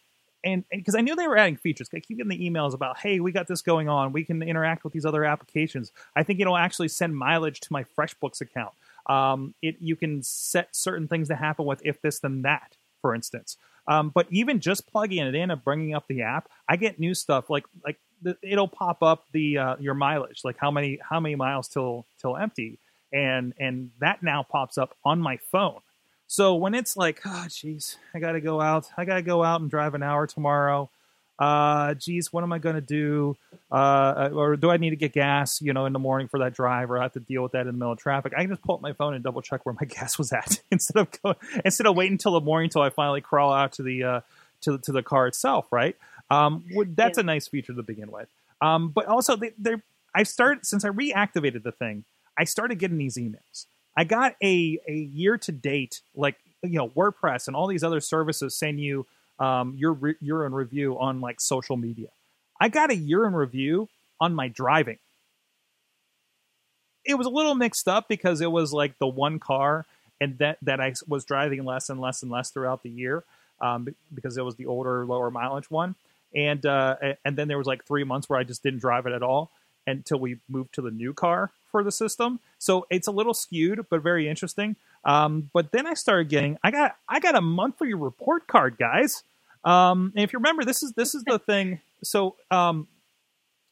and 0.45 0.65
because 0.71 0.95
I 0.95 1.01
knew 1.01 1.17
they 1.17 1.27
were 1.27 1.37
adding 1.37 1.57
features. 1.57 1.89
I 1.93 2.01
keep 2.01 2.19
getting 2.19 2.31
the 2.31 2.51
emails 2.51 2.73
about, 2.73 2.99
hey, 2.99 3.21
we 3.21 3.33
got 3.33 3.49
this 3.49 3.63
going 3.63 3.89
on. 3.89 4.13
We 4.13 4.25
can 4.25 4.43
interact 4.43 4.85
with 4.85 4.93
these 4.93 5.05
other 5.05 5.25
applications. 5.25 5.93
I 6.15 6.23
think 6.23 6.41
it'll 6.41 6.57
actually 6.57 6.89
send 6.89 7.17
mileage 7.17 7.61
to 7.61 7.73
my 7.73 7.85
FreshBooks 7.85 8.41
account. 8.41 8.73
Um, 9.07 9.55
it 9.63 9.77
you 9.81 9.97
can 9.97 10.23
set 10.23 10.75
certain 10.75 11.09
things 11.09 11.29
to 11.29 11.37
happen 11.37 11.67
with 11.67 11.81
if 11.85 12.01
this 12.01 12.21
then 12.21 12.43
that, 12.43 12.77
for 13.03 13.15
instance. 13.15 13.57
Um, 13.89 14.11
but 14.15 14.27
even 14.31 14.61
just 14.61 14.87
plugging 14.89 15.25
it 15.27 15.35
in 15.35 15.51
and 15.51 15.63
bringing 15.63 15.95
up 15.95 16.07
the 16.09 16.23
app, 16.23 16.49
I 16.69 16.77
get 16.77 16.99
new 16.99 17.15
stuff 17.15 17.51
like 17.51 17.65
like 17.85 17.99
the, 18.23 18.37
it'll 18.43 18.69
pop 18.69 19.03
up 19.03 19.25
the 19.33 19.59
uh, 19.59 19.77
your 19.79 19.95
mileage, 19.95 20.43
like 20.45 20.57
how 20.59 20.71
many 20.71 20.99
how 21.03 21.21
many 21.21 21.35
miles 21.35 21.69
till 21.69 22.07
till 22.21 22.37
empty, 22.37 22.79
and 23.13 23.55
and 23.59 23.91
that 24.01 24.23
now 24.23 24.43
pops 24.43 24.79
up 24.79 24.97
on 25.05 25.21
my 25.21 25.37
phone. 25.51 25.81
So 26.29 26.55
when 26.57 26.75
it's 26.75 26.97
like, 26.97 27.21
oh, 27.25 27.47
geez, 27.49 27.97
I 28.15 28.19
got 28.19 28.33
to 28.33 28.41
go 28.41 28.61
out, 28.61 28.89
I 28.97 29.05
got 29.05 29.15
to 29.17 29.23
go 29.23 29.45
out 29.45 29.61
and 29.61 29.71
drive 29.71 29.95
an 29.95 30.03
hour 30.03 30.27
tomorrow. 30.27 30.91
Uh, 31.39 31.93
geez, 31.95 32.33
what 32.33 32.43
am 32.43 32.53
I 32.53 32.59
going 32.59 32.77
to 32.77 32.81
do? 32.81 33.37
Uh, 33.71 34.31
or 34.33 34.57
do 34.57 34.71
I 34.71 34.79
need 34.79 34.91
to 34.91 34.97
get 34.97 35.13
gas, 35.13 35.61
you 35.61 35.73
know, 35.75 35.85
in 35.85 35.93
the 35.93 35.99
morning 35.99 36.29
for 36.29 36.39
that 36.41 36.55
drive, 36.55 36.91
or 36.91 36.99
I 36.99 37.03
have 37.03 37.13
to 37.13 37.21
deal 37.21 37.43
with 37.43 37.53
that 37.53 37.61
in 37.61 37.67
the 37.67 37.73
middle 37.75 37.93
of 37.93 37.99
traffic? 37.99 38.33
I 38.35 38.41
can 38.41 38.51
just 38.51 38.63
pull 38.63 38.77
up 38.77 38.81
my 38.81 38.95
phone 38.95 39.13
and 39.15 39.23
double 39.23 39.43
check 39.43 39.65
where 39.67 39.75
my 39.79 39.87
gas 39.89 40.17
was 40.19 40.33
at 40.33 40.61
instead 40.71 40.99
of 40.99 41.09
going, 41.23 41.37
instead 41.65 41.87
of 41.87 41.95
waiting 41.95 42.15
until 42.15 42.33
the 42.33 42.41
morning 42.41 42.67
until 42.69 42.83
I 42.83 42.91
finally 42.91 43.21
crawl 43.21 43.53
out 43.53 43.73
to 43.75 43.83
the 43.83 44.03
uh, 44.03 44.21
to 44.63 44.79
to 44.79 44.93
the 44.93 45.03
car 45.03 45.27
itself, 45.27 45.67
right? 45.71 45.95
Um, 46.31 46.65
would- 46.73 46.97
that's 46.97 47.19
Yeah. 47.19 47.23
a 47.23 47.25
nice 47.25 47.47
feature 47.49 47.75
to 47.75 47.83
begin 47.83 48.11
with. 48.11 48.29
Um, 48.63 48.89
but 48.89 49.05
also, 49.07 49.37
they, 49.37 49.53
they're 49.59 49.83
I 50.15 50.23
started 50.23 50.65
since 50.65 50.85
I 50.85 50.89
reactivated 50.89 51.63
the 51.63 51.73
thing, 51.73 52.05
I 52.39 52.45
started 52.45 52.79
getting 52.79 52.99
these 52.99 53.17
emails. 53.17 53.67
I 53.97 54.05
got 54.05 54.37
a 54.43 54.79
a 54.87 54.95
year 54.95 55.39
to 55.39 55.53
date, 55.53 56.03
like 56.15 56.37
you 56.63 56.79
know, 56.79 56.89
WordPress 56.89 57.47
and 57.47 57.57
all 57.57 57.67
these 57.67 57.85
other 57.85 58.01
services 58.01 58.55
send 58.55 58.81
you 58.81 59.07
um, 59.39 59.75
your 59.77 60.17
year 60.21 60.45
in 60.45 60.53
review 60.53 60.99
on 60.99 61.21
like 61.21 61.41
social 61.41 61.77
media. 61.77 62.09
I 62.61 62.69
got 62.69 62.91
a 62.91 62.97
year 62.97 63.27
in 63.27 63.35
review 63.35 63.89
on 64.21 64.35
my 64.35 64.49
driving. 64.49 64.99
It 67.05 67.15
was 67.15 67.27
a 67.27 67.31
little 67.31 67.55
mixed 67.55 67.87
up 67.87 68.09
because 68.09 68.41
it 68.41 68.51
was 68.51 68.73
like 68.73 68.99
the 68.99 69.07
one 69.07 69.39
car, 69.39 69.87
and 70.21 70.39
that 70.39 70.59
that 70.63 70.81
I 70.81 70.95
was 71.07 71.25
driving 71.25 71.65
less 71.65 71.89
and 71.89 72.01
less 72.01 72.23
and 72.23 72.31
less 72.31 72.51
throughout 72.51 72.83
the 72.83 72.91
year 72.91 73.25
um, 73.61 73.89
because 74.15 74.37
it 74.37 74.45
was 74.45 74.57
the 74.57 74.67
older, 74.67 75.07
lower 75.07 75.31
mileage 75.31 75.71
one. 75.71 75.95
And 76.35 76.65
uh, 76.67 76.97
and 77.25 77.37
then 77.37 77.49
there 77.49 77.59
was 77.59 77.67
like 77.67 77.85
three 77.85 78.05
months 78.05 78.29
where 78.29 78.39
I 78.39 78.45
just 78.45 78.63
didn't 78.63 78.81
drive 78.81 79.07
it 79.07 79.13
at 79.13 79.23
all 79.23 79.51
until 79.87 80.19
we 80.19 80.39
moved 80.49 80.75
to 80.75 80.83
the 80.83 80.91
new 80.91 81.15
car 81.15 81.51
for 81.77 81.85
the 81.85 81.93
system. 81.93 82.41
So 82.59 82.87
it's 82.89 83.07
a 83.07 83.11
little 83.11 83.35
skewed, 83.35 83.85
but 83.91 84.03
very 84.03 84.31
interesting. 84.31 84.77
Um, 85.05 85.51
but 85.53 85.73
then 85.73 85.87
I 85.87 85.93
started 85.93 86.31
getting 86.31 86.57
I 86.65 86.71
got 86.71 86.97
I 87.07 87.21
got 87.21 87.35
a 87.35 87.43
monthly 87.43 87.93
report 87.93 88.47
card, 88.47 88.79
guys. 88.79 89.23
Um, 89.63 90.11
and 90.17 90.25
if 90.25 90.33
you 90.33 90.39
remember, 90.39 90.65
this 90.65 90.83
is 90.83 90.93
this 90.93 91.15
is 91.15 91.23
the 91.25 91.39
thing. 91.51 91.81
So 92.03 92.37
um, 92.51 92.89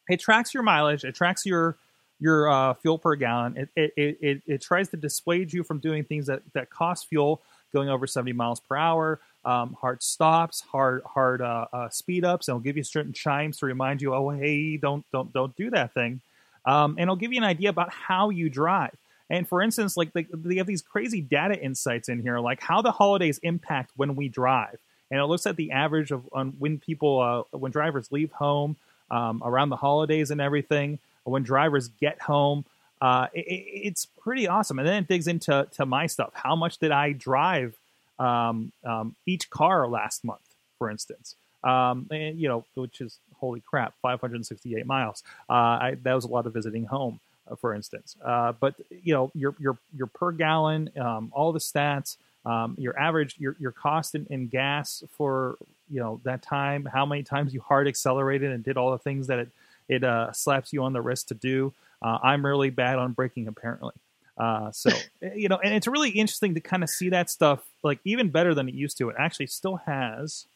it 0.07 0.21
tracks 0.21 0.53
your 0.53 0.63
mileage, 0.63 1.05
it 1.05 1.15
tracks 1.15 1.47
your 1.47 1.79
your 2.21 2.51
uh, 2.51 2.75
fuel 2.75 2.99
per 2.99 3.17
gallon. 3.17 3.57
It 3.57 3.69
it, 3.75 3.93
it 3.97 4.19
it 4.21 4.43
it 4.47 4.61
tries 4.61 4.91
to 4.91 4.99
dissuade 4.99 5.51
you 5.55 5.65
from 5.65 5.79
doing 5.79 6.05
things 6.05 6.27
that 6.27 6.43
that 6.53 6.69
cost 6.69 7.09
fuel, 7.09 7.41
going 7.73 7.89
over 7.89 8.07
seventy 8.07 8.35
miles 8.35 8.61
per 8.61 8.77
hour. 8.77 9.19
Um, 9.47 9.79
hard 9.81 10.03
stops, 10.03 10.61
hard 10.61 11.01
hard 11.07 11.41
uh, 11.41 11.69
uh, 11.73 11.89
speed 11.89 12.23
ups, 12.27 12.49
and 12.49 12.53
it'll 12.53 12.65
give 12.65 12.77
you 12.77 12.85
certain 12.85 13.15
chimes 13.15 13.57
to 13.61 13.67
remind 13.67 14.03
you, 14.03 14.15
oh 14.15 14.29
hey, 14.29 14.77
don't 14.77 15.07
don't 15.11 15.33
don't 15.33 15.57
do 15.57 15.71
that 15.71 15.95
thing. 15.95 16.21
Um, 16.67 16.93
and 16.93 17.01
it'll 17.03 17.17
give 17.17 17.33
you 17.33 17.39
an 17.39 17.45
idea 17.45 17.71
about 17.71 17.93
how 17.93 18.31
you 18.31 18.49
drive. 18.49 18.97
And 19.31 19.49
for 19.49 19.63
instance, 19.63 19.97
like 19.97 20.13
they, 20.13 20.27
they 20.33 20.57
have 20.57 20.67
these 20.67 20.83
crazy 20.83 21.21
data 21.21 21.59
insights 21.59 22.09
in 22.09 22.21
here, 22.23 22.39
like 22.39 22.61
how 22.61 22.83
the 22.83 22.93
holidays 22.93 23.39
impact 23.43 23.91
when 23.97 24.17
we 24.17 24.29
drive. 24.29 24.79
And 25.11 25.21
it 25.21 25.25
looks 25.25 25.47
at 25.47 25.57
the 25.57 25.71
average 25.73 26.11
of 26.11 26.25
on 26.33 26.51
when 26.59 26.79
people, 26.79 27.47
uh, 27.53 27.57
when 27.57 27.71
drivers 27.73 28.11
leave 28.13 28.33
home 28.33 28.77
um, 29.11 29.43
around 29.45 29.69
the 29.71 29.77
holidays 29.77 30.31
and 30.31 30.41
everything, 30.41 30.99
when 31.25 31.43
drivers 31.43 31.89
get 31.89 32.21
home. 32.21 32.65
Uh, 33.01 33.29
it- 33.35 33.43
it's 33.89 34.07
pretty 34.07 34.49
awesome. 34.49 34.79
And 34.79 34.89
then 34.89 35.03
it 35.03 35.09
digs 35.09 35.27
into 35.27 35.67
to 35.73 35.87
my 35.87 36.07
stuff. 36.07 36.31
How 36.35 36.57
much 36.57 36.79
did 36.79 36.91
I 36.91 37.13
drive 37.13 37.75
um, 38.19 38.73
um, 38.85 39.15
each 39.27 39.51
car 39.51 39.87
last 39.89 40.25
month, 40.25 40.41
for 40.79 40.91
instance? 40.91 41.35
Um, 41.63 42.07
and, 42.11 42.39
you 42.39 42.49
know, 42.49 42.65
which 42.75 43.01
is 43.01 43.19
holy 43.39 43.61
crap, 43.61 43.95
568 44.03 44.87
miles. 44.87 45.23
Uh, 45.49 45.53
I, 45.53 45.97
that 46.03 46.15
was 46.15 46.25
a 46.25 46.29
lot 46.29 46.47
of 46.47 46.53
visiting 46.53 46.85
home, 46.85 47.21
uh, 47.51 47.57
for 47.57 47.75
instance. 47.75 48.17
Uh, 48.25 48.53
but 48.53 48.75
you 48.91 49.15
know, 49.15 49.31
your 49.35 49.55
your 49.59 49.79
your 49.97 50.07
per 50.07 50.33
gallon, 50.33 50.91
um, 50.99 51.31
all 51.33 51.53
the 51.53 51.61
stats, 51.61 52.17
um, 52.45 52.75
your 52.79 52.99
average, 52.99 53.37
your 53.39 53.57
your 53.59 53.73
cost 53.73 54.15
in, 54.15 54.27
in 54.31 54.49
gas 54.49 55.03
for 55.17 55.57
you 55.91 56.01
know 56.01 56.21
that 56.25 56.43
time, 56.43 56.85
how 56.85 57.07
many 57.07 57.23
times 57.23 57.55
you 57.55 57.61
hard 57.61 57.89
accelerated 57.89 58.51
and 58.51 58.65
did 58.65 58.77
all 58.77 58.93
the 58.93 58.99
things 58.99 59.27
that 59.27 59.39
it 59.39 59.49
it 59.89 60.05
uh, 60.05 60.33
slaps 60.33 60.73
you 60.73 60.83
on 60.83 60.93
the 60.93 61.03
wrist 61.03 61.29
to 61.29 61.35
do. 61.35 61.73
Uh, 62.03 62.19
I'm 62.23 62.45
really 62.45 62.71
bad 62.71 62.99
on 62.99 63.13
braking, 63.13 63.49
apparently. 63.49 63.95
Uh, 64.37 64.71
so 64.73 64.91
you 65.35 65.49
know, 65.49 65.59
and 65.63 65.75
it's 65.75 65.87
really 65.87 66.11
interesting 66.11 66.55
to 66.55 66.61
kind 66.61 66.83
of 66.83 66.91
see 66.91 67.09
that 67.11 67.31
stuff 67.31 67.65
like 67.83 68.01
even 68.05 68.31
better 68.31 68.55
than 68.55 68.69
it 68.69 68.75
used 68.75 68.99
to. 68.99 69.09
It 69.09 69.17
actually 69.19 69.47
still 69.47 69.77
has 69.87 70.47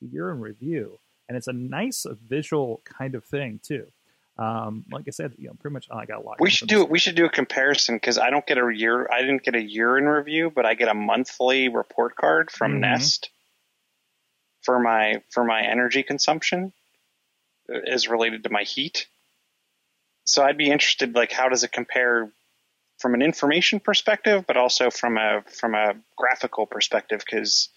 the 0.00 0.08
year 0.08 0.30
in 0.30 0.40
review, 0.40 0.98
and 1.28 1.36
it's 1.36 1.46
a 1.48 1.52
nice 1.52 2.06
uh, 2.06 2.14
visual 2.28 2.80
kind 2.84 3.14
of 3.14 3.24
thing 3.24 3.60
too. 3.62 3.86
Um, 4.38 4.84
like 4.92 5.04
I 5.08 5.10
said, 5.10 5.34
you 5.36 5.48
know, 5.48 5.54
pretty 5.58 5.74
much 5.74 5.88
oh, 5.90 5.98
I 5.98 6.06
got 6.06 6.18
a 6.18 6.22
lot. 6.22 6.40
We 6.40 6.50
should 6.50 6.68
do 6.68 6.84
we 6.84 6.98
should 6.98 7.16
do 7.16 7.24
a 7.24 7.30
comparison 7.30 7.96
because 7.96 8.18
I 8.18 8.30
don't 8.30 8.46
get 8.46 8.56
a 8.56 8.70
year. 8.72 9.08
I 9.12 9.20
didn't 9.20 9.42
get 9.42 9.56
a 9.56 9.62
year 9.62 9.98
in 9.98 10.04
review, 10.04 10.50
but 10.54 10.64
I 10.64 10.74
get 10.74 10.88
a 10.88 10.94
monthly 10.94 11.68
report 11.68 12.14
card 12.16 12.50
from 12.50 12.74
Mhm. 12.74 12.80
Nest 12.80 13.30
for 14.62 14.78
my 14.78 15.22
for 15.30 15.44
my 15.44 15.62
energy 15.62 16.02
consumption 16.02 16.72
uh, 17.72 17.80
is 17.84 18.08
related 18.08 18.44
to 18.44 18.50
my 18.50 18.62
heat. 18.62 19.08
So 20.24 20.44
I'd 20.44 20.58
be 20.58 20.70
interested, 20.70 21.14
like, 21.14 21.32
how 21.32 21.48
does 21.48 21.64
it 21.64 21.72
compare 21.72 22.30
from 22.98 23.14
an 23.14 23.22
information 23.22 23.80
perspective, 23.80 24.44
but 24.46 24.56
also 24.56 24.90
from 24.90 25.16
a 25.16 25.42
from 25.50 25.74
a 25.74 25.94
graphical 26.16 26.66
perspective? 26.66 27.22
Because 27.24 27.70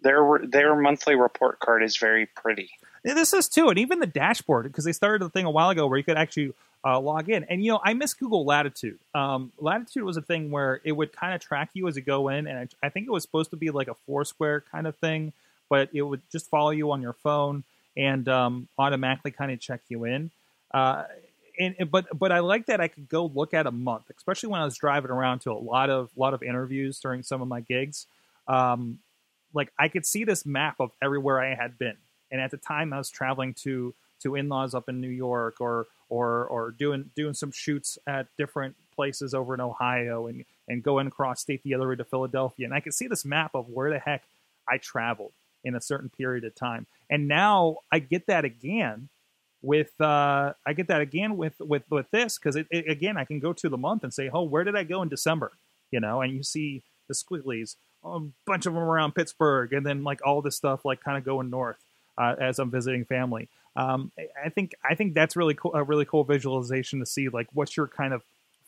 their 0.00 0.40
their 0.42 0.74
monthly 0.74 1.14
report 1.14 1.58
card 1.58 1.82
is 1.82 1.96
very 1.96 2.26
pretty. 2.26 2.70
Yeah, 3.04 3.14
this 3.14 3.32
is 3.32 3.48
too, 3.48 3.68
and 3.68 3.78
even 3.78 4.00
the 4.00 4.06
dashboard 4.06 4.64
because 4.64 4.84
they 4.84 4.92
started 4.92 5.24
the 5.24 5.30
thing 5.30 5.44
a 5.44 5.50
while 5.50 5.70
ago 5.70 5.86
where 5.86 5.98
you 5.98 6.04
could 6.04 6.16
actually 6.16 6.52
uh, 6.84 7.00
log 7.00 7.28
in. 7.28 7.44
And 7.44 7.64
you 7.64 7.72
know, 7.72 7.80
I 7.82 7.94
miss 7.94 8.14
Google 8.14 8.44
Latitude. 8.44 8.98
Um, 9.14 9.52
Latitude 9.58 10.04
was 10.04 10.16
a 10.16 10.22
thing 10.22 10.50
where 10.50 10.80
it 10.84 10.92
would 10.92 11.12
kind 11.12 11.34
of 11.34 11.40
track 11.40 11.70
you 11.74 11.88
as 11.88 11.96
you 11.96 12.02
go 12.02 12.28
in, 12.28 12.46
and 12.46 12.68
I, 12.82 12.86
I 12.86 12.88
think 12.90 13.06
it 13.06 13.10
was 13.10 13.22
supposed 13.22 13.50
to 13.50 13.56
be 13.56 13.70
like 13.70 13.88
a 13.88 13.94
Foursquare 14.06 14.62
kind 14.70 14.86
of 14.86 14.96
thing, 14.96 15.32
but 15.68 15.88
it 15.92 16.02
would 16.02 16.20
just 16.30 16.48
follow 16.48 16.70
you 16.70 16.90
on 16.92 17.02
your 17.02 17.14
phone 17.14 17.64
and 17.96 18.28
um, 18.28 18.68
automatically 18.78 19.30
kind 19.30 19.50
of 19.50 19.58
check 19.60 19.80
you 19.88 20.04
in. 20.04 20.30
Uh, 20.72 21.04
and 21.58 21.90
but 21.90 22.06
but 22.16 22.32
I 22.32 22.40
like 22.40 22.66
that 22.66 22.80
I 22.80 22.88
could 22.88 23.08
go 23.08 23.26
look 23.26 23.54
at 23.54 23.66
a 23.66 23.70
month, 23.70 24.10
especially 24.16 24.50
when 24.50 24.60
I 24.60 24.64
was 24.64 24.76
driving 24.76 25.10
around 25.10 25.40
to 25.40 25.52
a 25.52 25.54
lot 25.54 25.90
of 25.90 26.10
lot 26.16 26.34
of 26.34 26.42
interviews 26.42 27.00
during 27.00 27.22
some 27.22 27.40
of 27.40 27.48
my 27.48 27.60
gigs. 27.60 28.06
Um, 28.46 28.98
like 29.54 29.72
I 29.78 29.88
could 29.88 30.06
see 30.06 30.24
this 30.24 30.44
map 30.44 30.76
of 30.80 30.90
everywhere 31.02 31.40
I 31.40 31.54
had 31.54 31.78
been, 31.78 31.96
and 32.30 32.40
at 32.40 32.50
the 32.50 32.56
time 32.56 32.92
I 32.92 32.98
was 32.98 33.10
traveling 33.10 33.54
to 33.62 33.94
to 34.22 34.34
in-laws 34.34 34.74
up 34.74 34.88
in 34.88 35.00
New 35.00 35.08
York 35.08 35.60
or 35.60 35.86
or 36.08 36.46
or 36.46 36.70
doing 36.70 37.10
doing 37.14 37.34
some 37.34 37.52
shoots 37.52 37.98
at 38.06 38.28
different 38.38 38.76
places 38.94 39.34
over 39.34 39.54
in 39.54 39.60
Ohio 39.60 40.26
and 40.26 40.44
and 40.68 40.82
going 40.82 41.06
across 41.06 41.40
state 41.40 41.62
the 41.62 41.74
other 41.74 41.88
way 41.88 41.96
to 41.96 42.04
Philadelphia. 42.04 42.66
And 42.66 42.74
I 42.74 42.80
could 42.80 42.94
see 42.94 43.06
this 43.06 43.24
map 43.24 43.52
of 43.54 43.68
where 43.68 43.90
the 43.90 43.98
heck 43.98 44.24
I 44.68 44.78
traveled 44.78 45.32
in 45.64 45.74
a 45.74 45.80
certain 45.80 46.08
period 46.08 46.44
of 46.44 46.54
time. 46.54 46.86
And 47.10 47.28
now 47.28 47.78
I 47.92 47.98
get 47.98 48.26
that 48.26 48.44
again 48.44 49.08
with 49.62 50.00
uh, 50.00 50.52
I 50.66 50.72
get 50.74 50.88
that 50.88 51.00
again 51.00 51.36
with 51.36 51.54
with 51.60 51.82
with 51.90 52.10
this 52.10 52.38
because 52.38 52.56
it, 52.56 52.66
it, 52.70 52.88
again 52.88 53.16
I 53.16 53.24
can 53.24 53.40
go 53.40 53.52
to 53.52 53.68
the 53.68 53.76
month 53.76 54.04
and 54.04 54.14
say, 54.14 54.30
oh, 54.32 54.44
where 54.44 54.64
did 54.64 54.76
I 54.76 54.84
go 54.84 55.02
in 55.02 55.08
December? 55.08 55.52
You 55.90 56.00
know, 56.00 56.20
and 56.20 56.32
you 56.32 56.42
see 56.42 56.82
the 57.08 57.14
squigglies, 57.14 57.76
a 58.06 58.20
bunch 58.46 58.66
of 58.66 58.74
them 58.74 58.82
around 58.82 59.14
Pittsburgh, 59.14 59.72
and 59.72 59.84
then 59.84 60.04
like 60.04 60.24
all 60.24 60.42
this 60.42 60.56
stuff 60.56 60.84
like 60.84 61.02
kind 61.02 61.18
of 61.18 61.24
going 61.24 61.50
north 61.50 61.76
uh, 62.18 62.34
as 62.40 62.58
I'm 62.58 62.70
visiting 62.70 63.04
family. 63.04 63.48
Um, 63.74 64.10
I 64.42 64.48
think 64.48 64.74
I 64.88 64.94
think 64.94 65.14
that's 65.14 65.36
really 65.36 65.54
cool, 65.54 65.74
a 65.74 65.82
really 65.82 66.04
cool 66.04 66.24
visualization 66.24 67.00
to 67.00 67.06
see 67.06 67.28
like 67.28 67.48
what 67.52 67.76
your 67.76 67.86
kind 67.86 68.14
of 68.14 68.22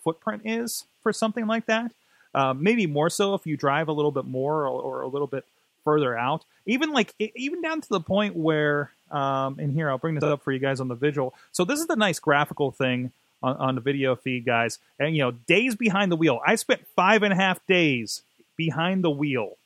footprint 0.04 0.42
is 0.44 0.84
for 1.02 1.12
something 1.12 1.46
like 1.46 1.66
that. 1.66 1.92
Uh, 2.34 2.52
maybe 2.52 2.86
more 2.86 3.08
so 3.08 3.34
if 3.34 3.46
you 3.46 3.56
drive 3.56 3.88
a 3.88 3.92
little 3.92 4.10
bit 4.12 4.26
more 4.26 4.66
or, 4.66 4.82
or, 4.82 5.00
a 5.00 5.08
little 5.08 5.26
bit 5.26 5.46
further 5.82 6.16
out. 6.16 6.44
Even 6.66 6.92
like 6.92 7.14
even 7.18 7.62
down 7.62 7.80
to 7.80 7.88
the 7.88 8.00
point 8.00 8.36
where, 8.36 8.92
um, 9.10 9.58
and 9.58 9.72
here 9.72 9.90
I'll 9.90 9.98
bring 9.98 10.14
this 10.14 10.24
up 10.24 10.42
for 10.42 10.52
you 10.52 10.58
guys 10.58 10.80
on 10.80 10.88
the 10.88 10.94
visual. 10.94 11.34
So 11.52 11.64
this 11.64 11.80
is 11.80 11.86
the 11.86 11.96
nice 11.96 12.18
graphical 12.18 12.70
thing 12.70 13.12
on, 13.42 13.56
on 13.56 13.74
the 13.74 13.80
video 13.80 14.14
feed, 14.14 14.44
guys. 14.44 14.78
And 14.98 15.16
you 15.16 15.22
know, 15.22 15.30
days 15.30 15.74
behind 15.74 16.12
the 16.12 16.16
wheel. 16.16 16.40
I 16.46 16.56
spent 16.56 16.86
five 16.94 17.22
and 17.22 17.32
a 17.32 17.36
half 17.36 17.64
days 17.66 18.22
behind 18.58 19.02
the 19.02 19.10
wheel. 19.10 19.56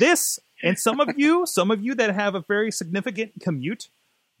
This 0.00 0.40
and 0.64 0.78
some 0.78 0.98
of 0.98 1.10
you, 1.16 1.46
some 1.46 1.70
of 1.70 1.82
you 1.82 1.94
that 1.94 2.12
have 2.14 2.34
a 2.34 2.40
very 2.40 2.72
significant 2.72 3.32
commute, 3.40 3.88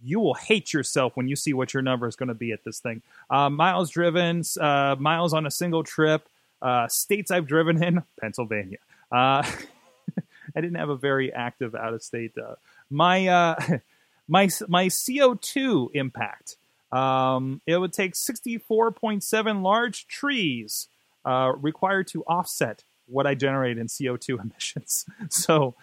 you 0.02 0.18
will 0.18 0.34
hate 0.34 0.72
yourself 0.72 1.16
when 1.16 1.28
you 1.28 1.36
see 1.36 1.52
what 1.52 1.72
your 1.72 1.82
number 1.82 2.08
is 2.08 2.16
going 2.16 2.28
to 2.28 2.34
be 2.34 2.50
at 2.50 2.64
this 2.64 2.80
thing. 2.80 3.02
Uh, 3.30 3.48
miles 3.48 3.90
driven, 3.90 4.42
uh, 4.60 4.96
miles 4.98 5.32
on 5.32 5.46
a 5.46 5.50
single 5.50 5.84
trip, 5.84 6.28
uh, 6.60 6.88
states 6.88 7.30
I've 7.30 7.46
driven 7.46 7.82
in, 7.82 8.02
Pennsylvania. 8.20 8.78
Uh, 9.12 9.42
I 10.56 10.60
didn't 10.60 10.76
have 10.76 10.90
a 10.90 10.96
very 10.96 11.32
active 11.32 11.74
out 11.74 11.94
of 11.94 12.02
state. 12.02 12.32
Uh, 12.36 12.56
my 12.90 13.26
uh, 13.28 13.78
my 14.28 14.48
my 14.68 14.88
CO 14.88 15.34
two 15.34 15.90
impact. 15.94 16.56
Um, 16.92 17.60
it 17.66 17.78
would 17.78 17.92
take 17.92 18.14
sixty 18.14 18.58
four 18.58 18.92
point 18.92 19.24
seven 19.24 19.62
large 19.62 20.06
trees 20.06 20.88
required 21.26 22.06
to 22.08 22.22
offset 22.24 22.84
what 23.06 23.26
I 23.26 23.34
generate 23.34 23.78
in 23.78 23.86
CO2 23.86 24.40
emissions. 24.44 25.04
so 25.30 25.74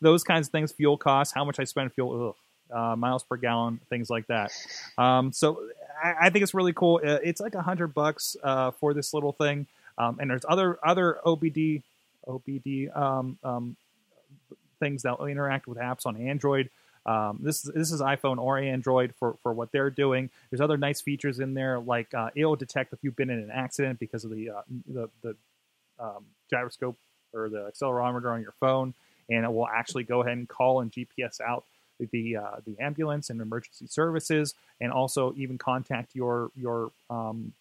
those 0.00 0.24
kinds 0.24 0.48
of 0.48 0.52
things, 0.52 0.72
fuel 0.72 0.96
costs, 0.96 1.34
how 1.34 1.44
much 1.44 1.58
I 1.58 1.64
spend 1.64 1.92
fuel, 1.92 2.36
uh, 2.72 2.96
miles 2.96 3.24
per 3.24 3.36
gallon, 3.36 3.80
things 3.88 4.10
like 4.10 4.26
that. 4.26 4.52
Um, 4.96 5.32
so 5.32 5.60
I, 6.02 6.14
I, 6.22 6.30
think 6.30 6.42
it's 6.42 6.54
really 6.54 6.72
cool. 6.72 7.00
Uh, 7.04 7.18
it's 7.22 7.40
like 7.40 7.54
a 7.54 7.62
hundred 7.62 7.94
bucks 7.94 8.36
uh, 8.42 8.72
for 8.72 8.94
this 8.94 9.14
little 9.14 9.32
thing, 9.32 9.66
um, 9.96 10.18
and 10.20 10.30
there's 10.30 10.44
other 10.48 10.78
other 10.84 11.18
OBD 11.24 11.82
OBD 12.26 12.94
um, 12.96 13.38
um, 13.42 13.76
things 14.78 15.02
that 15.02 15.16
interact 15.20 15.66
with 15.66 15.78
apps 15.78 16.06
on 16.06 16.16
Android. 16.16 16.70
Um, 17.06 17.38
this 17.42 17.64
is 17.64 17.72
this 17.72 17.90
is 17.90 18.02
iPhone 18.02 18.38
or 18.38 18.58
Android 18.58 19.14
for, 19.18 19.36
for 19.42 19.52
what 19.52 19.72
they're 19.72 19.90
doing. 19.90 20.28
There's 20.50 20.60
other 20.60 20.76
nice 20.76 21.00
features 21.00 21.40
in 21.40 21.54
there, 21.54 21.78
like 21.78 22.12
uh, 22.12 22.30
it'll 22.34 22.56
detect 22.56 22.92
if 22.92 22.98
you've 23.02 23.16
been 23.16 23.30
in 23.30 23.38
an 23.38 23.50
accident 23.50 23.98
because 23.98 24.24
of 24.24 24.30
the 24.30 24.50
uh, 24.50 24.62
the, 24.86 25.08
the 25.22 25.36
um, 25.98 26.26
gyroscope 26.50 26.96
or 27.32 27.48
the 27.48 27.70
accelerometer 27.70 28.32
on 28.32 28.40
your 28.42 28.54
phone, 28.60 28.94
and 29.28 29.44
it 29.44 29.52
will 29.52 29.68
actually 29.68 30.04
go 30.04 30.22
ahead 30.22 30.36
and 30.36 30.48
call 30.48 30.80
and 30.80 30.90
GPS 30.90 31.40
out 31.40 31.64
the 32.12 32.36
uh, 32.36 32.56
the 32.64 32.78
ambulance 32.80 33.30
and 33.30 33.40
emergency 33.40 33.86
services, 33.86 34.54
and 34.80 34.92
also 34.92 35.34
even 35.36 35.58
contact 35.58 36.14
your 36.14 36.50
your 36.56 36.90
um, 37.10 37.52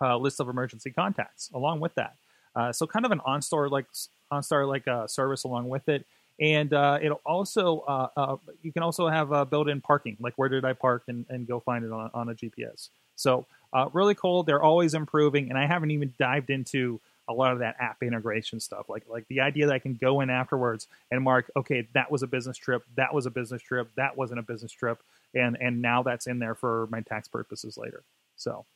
uh, 0.00 0.16
list 0.16 0.40
of 0.40 0.48
emergency 0.48 0.90
contacts 0.90 1.50
along 1.54 1.80
with 1.80 1.94
that. 1.94 2.16
Uh, 2.54 2.72
so 2.72 2.86
kind 2.86 3.06
of 3.06 3.12
an 3.12 3.20
OnStar 3.20 3.70
like 3.70 3.86
OnStar 4.32 4.68
like 4.68 4.86
uh, 4.88 5.06
service 5.06 5.44
along 5.44 5.68
with 5.68 5.88
it, 5.88 6.04
and 6.40 6.72
uh, 6.72 6.98
it'll 7.00 7.20
also 7.24 7.80
uh, 7.80 8.36
you 8.62 8.72
can 8.72 8.82
also 8.82 9.08
have 9.08 9.50
built-in 9.50 9.80
parking, 9.80 10.16
like 10.20 10.34
where 10.36 10.48
did 10.48 10.64
I 10.64 10.72
park, 10.72 11.04
and, 11.08 11.24
and 11.28 11.46
go 11.46 11.60
find 11.60 11.84
it 11.84 11.92
on, 11.92 12.10
on 12.14 12.28
a 12.28 12.34
GPS. 12.34 12.88
So 13.16 13.46
really 13.92 14.14
cool. 14.14 14.42
They're 14.42 14.62
always 14.62 14.94
improving, 14.94 15.48
and 15.48 15.58
I 15.58 15.66
haven't 15.66 15.92
even 15.92 16.12
dived 16.18 16.50
into 16.50 17.00
a 17.28 17.32
lot 17.32 17.52
of 17.52 17.60
that 17.60 17.76
app 17.78 18.02
integration 18.02 18.60
stuff. 18.60 18.88
Like 18.88 19.04
like 19.08 19.26
the 19.28 19.40
idea 19.40 19.66
that 19.66 19.74
I 19.74 19.78
can 19.78 19.94
go 19.94 20.20
in 20.20 20.30
afterwards 20.30 20.88
and 21.10 21.22
mark, 21.22 21.50
okay, 21.56 21.88
that 21.94 22.10
was 22.10 22.22
a 22.22 22.26
business 22.26 22.56
trip, 22.56 22.82
that 22.96 23.14
was 23.14 23.26
a 23.26 23.30
business 23.30 23.62
trip, 23.62 23.90
that 23.96 24.16
wasn't 24.16 24.40
a 24.40 24.42
business 24.42 24.72
trip, 24.72 25.02
and 25.34 25.56
and 25.60 25.80
now 25.80 26.02
that's 26.02 26.26
in 26.26 26.38
there 26.38 26.54
for 26.54 26.88
my 26.90 27.00
tax 27.00 27.28
purposes 27.28 27.76
later. 27.76 28.02
So 28.36 28.66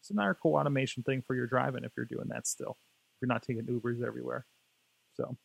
it's 0.00 0.10
another 0.10 0.36
cool 0.40 0.56
automation 0.56 1.02
thing 1.02 1.22
for 1.22 1.34
your 1.34 1.46
driving 1.46 1.84
if 1.84 1.92
you're 1.96 2.06
doing 2.06 2.28
that 2.28 2.46
still. 2.46 2.76
If 3.16 3.22
you're 3.22 3.28
not 3.28 3.42
taking 3.42 3.64
Ubers 3.64 4.04
everywhere. 4.04 4.44
So 5.14 5.36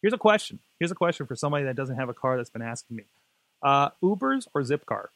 here's 0.00 0.14
a 0.14 0.18
question. 0.18 0.58
Here's 0.78 0.90
a 0.90 0.96
question 0.96 1.26
for 1.26 1.36
somebody 1.36 1.64
that 1.64 1.76
doesn't 1.76 1.96
have 1.96 2.08
a 2.08 2.14
car 2.14 2.36
that's 2.36 2.50
been 2.50 2.62
asking 2.62 2.96
me. 2.96 3.04
Uh, 3.62 3.90
Ubers 4.02 4.48
or 4.54 4.62
Zipcar? 4.62 5.06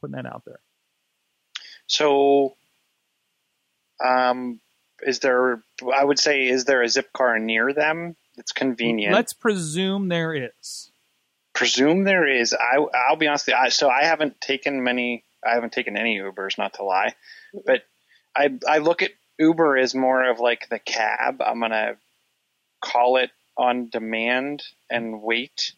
Putting 0.00 0.16
that 0.16 0.26
out 0.26 0.42
there. 0.44 0.60
So 1.86 2.56
um, 4.04 4.60
is 5.02 5.20
there? 5.20 5.62
I 5.94 6.04
would 6.04 6.18
say, 6.18 6.48
is 6.48 6.64
there 6.64 6.82
a 6.82 6.86
Zipcar 6.86 7.40
near 7.40 7.72
them? 7.72 8.16
It's 8.36 8.52
convenient. 8.52 9.14
Let's 9.14 9.32
presume 9.32 10.08
there 10.08 10.34
is. 10.34 10.90
Presume 11.54 12.04
there 12.04 12.26
is. 12.26 12.54
I 12.54 12.76
I'll 13.08 13.16
be 13.16 13.26
honest. 13.26 13.48
I, 13.48 13.68
so 13.68 13.88
I 13.88 14.04
haven't 14.04 14.40
taken 14.40 14.82
many. 14.82 15.24
I 15.44 15.54
haven't 15.54 15.72
taken 15.72 15.96
any 15.96 16.18
Ubers, 16.18 16.58
not 16.58 16.74
to 16.74 16.84
lie, 16.84 17.14
but 17.66 17.82
I 18.36 18.50
I 18.66 18.78
look 18.78 19.02
at 19.02 19.10
Uber 19.38 19.76
as 19.76 19.94
more 19.94 20.28
of 20.30 20.40
like 20.40 20.68
the 20.68 20.78
cab. 20.78 21.42
I'm 21.42 21.60
gonna 21.60 21.96
call 22.80 23.16
it 23.16 23.30
on 23.56 23.88
demand 23.88 24.62
and 24.88 25.20
wait, 25.20 25.72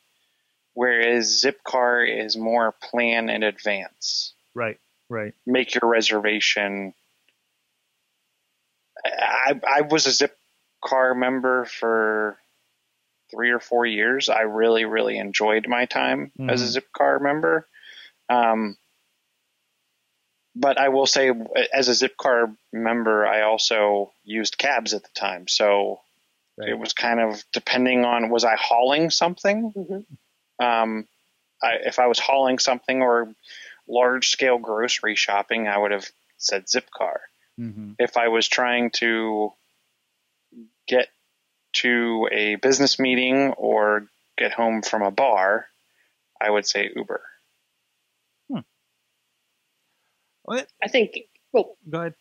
whereas 0.75 1.43
Zipcar 1.43 2.25
is 2.25 2.37
more 2.37 2.73
plan 2.73 3.31
in 3.31 3.43
advance. 3.43 4.35
Right. 4.55 4.79
Right. 5.09 5.35
Make 5.47 5.75
your 5.75 5.91
reservation 5.91 6.95
I, 9.05 9.61
I 9.67 9.81
was 9.83 10.07
a 10.07 10.29
Zipcar 10.85 11.17
member 11.17 11.65
for 11.65 12.39
three 13.31 13.51
or 13.51 13.61
four 13.61 13.87
years. 13.87 14.29
I 14.29 14.43
really, 14.43 14.85
really 14.85 15.19
enjoyed 15.19 15.69
my 15.69 15.87
time 15.87 16.33
mm-hmm. 16.39 16.51
as 16.51 16.77
a 16.77 16.81
Zipcar 16.81 17.21
member. 17.21 17.67
Um, 18.29 18.77
but 20.55 20.79
I 20.79 20.89
will 20.89 21.07
say, 21.07 21.33
as 21.73 21.89
a 21.89 21.93
Zipcar 21.93 22.55
member, 22.73 23.27
I 23.27 23.43
also 23.43 24.13
used 24.25 24.59
cabs 24.59 24.95
at 24.95 25.03
the 25.03 25.09
time. 25.15 25.47
So 25.49 26.01
right. 26.59 26.71
it 26.71 26.79
was 26.79 26.93
kind 26.93 27.21
of 27.21 27.43
depending 27.53 28.05
on 28.05 28.31
was 28.31 28.45
I 28.45 28.57
hauling 28.57 29.11
something? 29.11 29.73
Mm-hmm. 29.73 30.65
Um, 30.65 31.07
I, 31.63 31.75
if 31.85 31.99
I 31.99 32.07
was 32.07 32.19
hauling 32.19 32.59
something 32.59 33.01
or 33.01 33.33
large 33.89 34.29
scale 34.29 34.59
grocery 34.59 35.15
shopping, 35.15 35.69
I 35.69 35.79
would 35.79 35.93
have 35.93 36.09
said 36.37 36.67
Zipcar. 36.67 37.19
Mm-hmm. 37.61 37.93
If 37.99 38.17
I 38.17 38.29
was 38.29 38.49
trying 38.49 38.91
to 38.93 39.53
get 40.89 41.09
to 41.73 42.29
a 42.33 42.57
business 42.57 42.99
meeting 42.99 43.53
or 43.53 44.07
get 44.39 44.53
home 44.53 44.83
from 44.83 45.03
a 45.03 45.11
bar, 45.11 45.67
I 46.41 46.51
would 46.51 46.67
say 46.67 46.91
Uber. 46.95 47.23
Hmm. 48.51 48.61
I 50.83 50.89
think. 50.89 51.17
Well, 51.53 51.77
go 51.89 52.01
ahead. 52.01 52.15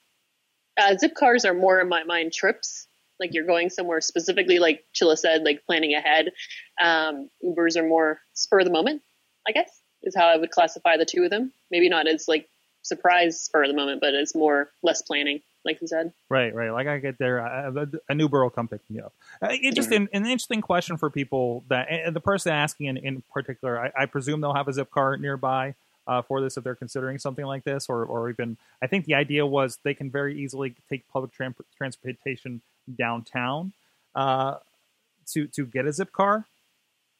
Uh, 0.77 0.97
zip 0.97 1.13
cars 1.15 1.45
are 1.45 1.53
more 1.53 1.79
in 1.79 1.89
my 1.89 2.03
mind 2.03 2.33
trips. 2.33 2.87
Like 3.19 3.33
you're 3.33 3.45
going 3.45 3.69
somewhere 3.69 4.01
specifically, 4.01 4.59
like 4.59 4.85
Chilla 4.93 5.17
said, 5.17 5.43
like 5.43 5.65
planning 5.65 5.93
ahead. 5.93 6.31
Um, 6.81 7.29
Ubers 7.43 7.75
are 7.75 7.87
more 7.87 8.19
spur 8.33 8.59
of 8.59 8.65
the 8.65 8.71
moment, 8.71 9.01
I 9.47 9.51
guess, 9.51 9.69
is 10.03 10.15
how 10.15 10.27
I 10.27 10.37
would 10.37 10.51
classify 10.51 10.97
the 10.97 11.05
two 11.05 11.23
of 11.23 11.29
them. 11.29 11.51
Maybe 11.69 11.89
not 11.89 12.07
as 12.07 12.27
like 12.27 12.47
surprise 12.89 13.47
for 13.51 13.65
the 13.67 13.73
moment, 13.73 14.01
but 14.01 14.13
it's 14.13 14.35
more 14.35 14.69
less 14.83 15.01
planning, 15.01 15.41
like 15.63 15.79
you 15.79 15.87
said. 15.87 16.11
Right, 16.29 16.53
right. 16.53 16.71
Like 16.71 16.87
I 16.87 16.97
get 16.97 17.17
there, 17.17 17.39
uh, 17.39 17.85
new 18.13 18.25
Uber 18.25 18.43
will 18.43 18.49
come 18.49 18.67
pick 18.67 18.81
me 18.89 18.99
up. 18.99 19.13
Uh, 19.41 19.47
it's 19.51 19.75
just 19.75 19.91
an, 19.91 20.09
an, 20.11 20.23
interesting 20.25 20.61
question 20.61 20.97
for 20.97 21.09
people 21.09 21.63
that 21.69 21.87
the 22.11 22.19
person 22.19 22.51
asking 22.51 22.87
in, 22.87 22.97
in 22.97 23.23
particular. 23.33 23.79
I, 23.79 24.03
I, 24.03 24.05
presume 24.07 24.41
they'll 24.41 24.53
have 24.53 24.67
a 24.67 24.71
Zipcar 24.71 25.19
nearby. 25.19 25.75
Uh, 26.07 26.23
for 26.23 26.41
this, 26.41 26.57
if 26.57 26.63
they're 26.63 26.73
considering 26.73 27.19
something 27.19 27.45
like 27.45 27.63
this, 27.63 27.85
or, 27.87 28.03
or 28.03 28.31
even, 28.31 28.57
I 28.81 28.87
think 28.87 29.05
the 29.05 29.13
idea 29.13 29.45
was 29.45 29.77
they 29.83 29.93
can 29.93 30.09
very 30.09 30.41
easily 30.41 30.73
take 30.89 31.07
public 31.07 31.31
tra- 31.31 31.53
transportation 31.77 32.61
downtown 32.97 33.73
uh, 34.15 34.55
to 35.27 35.45
to 35.47 35.67
get 35.67 35.85
a 35.85 35.89
Zipcar. 35.89 36.45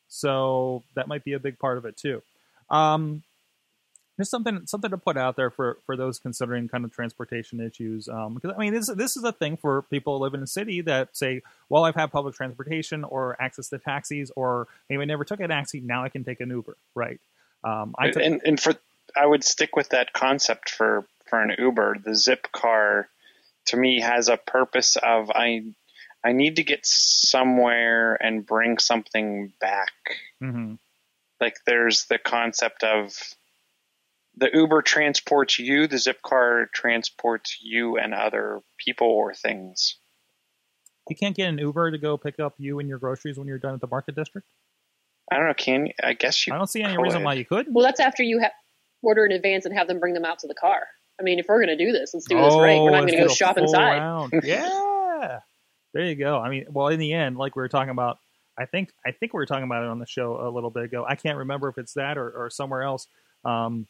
So 0.07 0.83
that 0.95 1.07
might 1.07 1.23
be 1.23 1.33
a 1.33 1.39
big 1.39 1.59
part 1.59 1.77
of 1.77 1.85
it 1.85 1.97
too. 1.97 2.23
Um, 2.69 3.23
just 4.19 4.31
something 4.31 4.61
something 4.65 4.91
to 4.91 4.97
put 4.97 5.17
out 5.17 5.37
there 5.37 5.49
for 5.49 5.77
for 5.85 5.95
those 5.95 6.19
considering 6.19 6.67
kind 6.67 6.83
of 6.83 6.91
transportation 6.91 7.59
issues. 7.61 8.09
Um, 8.09 8.35
because 8.35 8.53
I 8.55 8.59
mean, 8.59 8.73
this 8.73 8.87
this 8.87 9.15
is 9.15 9.23
a 9.23 9.31
thing 9.31 9.57
for 9.57 9.83
people 9.83 10.19
living 10.19 10.39
in 10.39 10.43
a 10.43 10.47
city 10.47 10.81
that 10.81 11.15
say, 11.15 11.41
well, 11.69 11.85
I've 11.85 11.95
had 11.95 12.11
public 12.11 12.35
transportation 12.35 13.03
or 13.05 13.41
access 13.41 13.69
to 13.69 13.79
taxis, 13.79 14.29
or 14.35 14.67
maybe 14.89 15.01
I 15.01 15.05
never 15.05 15.23
took 15.23 15.39
a 15.39 15.47
taxi, 15.47 15.79
now 15.79 16.03
I 16.03 16.09
can 16.09 16.23
take 16.25 16.41
an 16.41 16.49
Uber, 16.49 16.75
right? 16.93 17.19
Um, 17.63 17.95
I 17.97 18.11
took, 18.11 18.21
and 18.21 18.41
and 18.43 18.59
for 18.59 18.75
I 19.15 19.25
would 19.25 19.43
stick 19.43 19.75
with 19.75 19.89
that 19.89 20.11
concept 20.13 20.69
for 20.69 21.05
for 21.29 21.41
an 21.41 21.55
Uber. 21.57 21.97
The 22.03 22.15
Zip 22.15 22.51
car 22.51 23.07
to 23.67 23.77
me 23.77 24.01
has 24.01 24.27
a 24.27 24.35
purpose 24.37 24.97
of 24.97 25.31
I 25.33 25.63
I 26.23 26.33
need 26.33 26.57
to 26.57 26.63
get 26.63 26.85
somewhere 26.85 28.17
and 28.21 28.45
bring 28.45 28.79
something 28.79 29.53
back. 29.61 29.91
mhm. 30.43 30.77
Like 31.39 31.55
there's 31.65 32.05
the 32.05 32.17
concept 32.17 32.83
of 32.83 33.17
the 34.39 34.49
Uber 34.53 34.81
transports 34.81 35.59
you, 35.59 35.87
the 35.87 35.97
Zip 35.97 36.21
car 36.21 36.69
transports 36.73 37.57
you 37.61 37.97
and 37.97 38.13
other 38.13 38.61
people 38.77 39.07
or 39.07 39.33
things. 39.33 39.97
you 41.09 41.15
can't 41.15 41.35
get 41.35 41.49
an 41.49 41.57
Uber 41.57 41.91
to 41.91 41.97
go 41.97 42.17
pick 42.17 42.39
up 42.39 42.53
you 42.57 42.79
and 42.79 42.87
your 42.87 42.99
groceries 42.99 43.37
when 43.37 43.47
you're 43.47 43.57
done 43.57 43.73
at 43.73 43.81
the 43.81 43.87
market 43.87 44.15
district. 44.15 44.47
I 45.31 45.37
don't 45.37 45.47
know. 45.47 45.53
Can 45.53 45.87
you- 45.87 45.93
I 46.03 46.13
guess 46.13 46.45
you? 46.47 46.53
I 46.53 46.57
don't 46.57 46.67
see 46.67 46.81
any 46.81 46.95
could. 46.95 47.01
reason 47.03 47.23
why 47.23 47.33
you 47.33 47.45
couldn't. 47.45 47.73
Well, 47.73 47.83
that's 47.85 47.99
after 47.99 48.23
you 48.23 48.39
ha- 48.41 48.51
order 49.01 49.25
in 49.25 49.31
advance 49.31 49.65
and 49.65 49.75
have 49.75 49.87
them 49.87 49.99
bring 49.99 50.13
them 50.13 50.25
out 50.25 50.39
to 50.39 50.47
the 50.47 50.53
car. 50.55 50.87
I 51.19 51.23
mean, 51.23 51.37
if 51.39 51.47
we're 51.49 51.63
going 51.63 51.77
to 51.77 51.83
do 51.85 51.91
this, 51.91 52.13
let's 52.13 52.27
do 52.27 52.35
this 52.37 52.53
right. 52.55 52.79
We're 52.79 52.91
not 52.91 52.99
going 53.01 53.07
to 53.09 53.15
go 53.17 53.21
let's 53.23 53.37
do 53.37 53.43
a 53.43 53.47
shop 53.47 53.57
inside. 53.57 53.97
round. 53.97 54.33
Yeah, 54.43 55.39
there 55.93 56.05
you 56.05 56.15
go. 56.15 56.37
I 56.39 56.49
mean, 56.49 56.65
well, 56.69 56.87
in 56.87 56.99
the 56.99 57.11
end, 57.13 57.37
like 57.37 57.55
we 57.55 57.61
were 57.61 57.67
talking 57.67 57.89
about, 57.89 58.19
I 58.57 58.65
think 58.65 58.91
I 59.05 59.11
think 59.11 59.33
we 59.33 59.37
were 59.37 59.45
talking 59.45 59.65
about 59.65 59.83
it 59.83 59.89
on 59.89 59.99
the 59.99 60.05
show 60.05 60.39
a 60.39 60.49
little 60.49 60.69
bit 60.69 60.83
ago. 60.85 61.05
I 61.07 61.15
can't 61.15 61.37
remember 61.39 61.67
if 61.69 61.77
it's 61.77 61.93
that 61.95 62.17
or, 62.17 62.29
or 62.29 62.49
somewhere 62.49 62.83
else. 62.83 63.07
Um, 63.43 63.87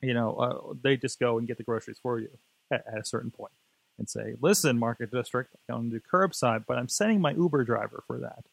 you 0.00 0.14
know, 0.14 0.34
uh, 0.36 0.74
they 0.82 0.96
just 0.96 1.18
go 1.18 1.38
and 1.38 1.46
get 1.46 1.56
the 1.58 1.64
groceries 1.64 1.98
for 2.02 2.18
you 2.18 2.30
at, 2.70 2.84
at 2.86 3.00
a 3.00 3.04
certain 3.04 3.30
point 3.30 3.52
and 3.98 4.08
say, 4.08 4.34
"Listen, 4.40 4.78
Market 4.78 5.10
District, 5.10 5.54
going 5.68 5.90
to 5.90 5.98
do 5.98 6.02
curbside, 6.12 6.64
but 6.66 6.78
I'm 6.78 6.88
sending 6.88 7.20
my 7.20 7.32
Uber 7.32 7.64
driver 7.64 8.02
for 8.06 8.18
that." 8.18 8.44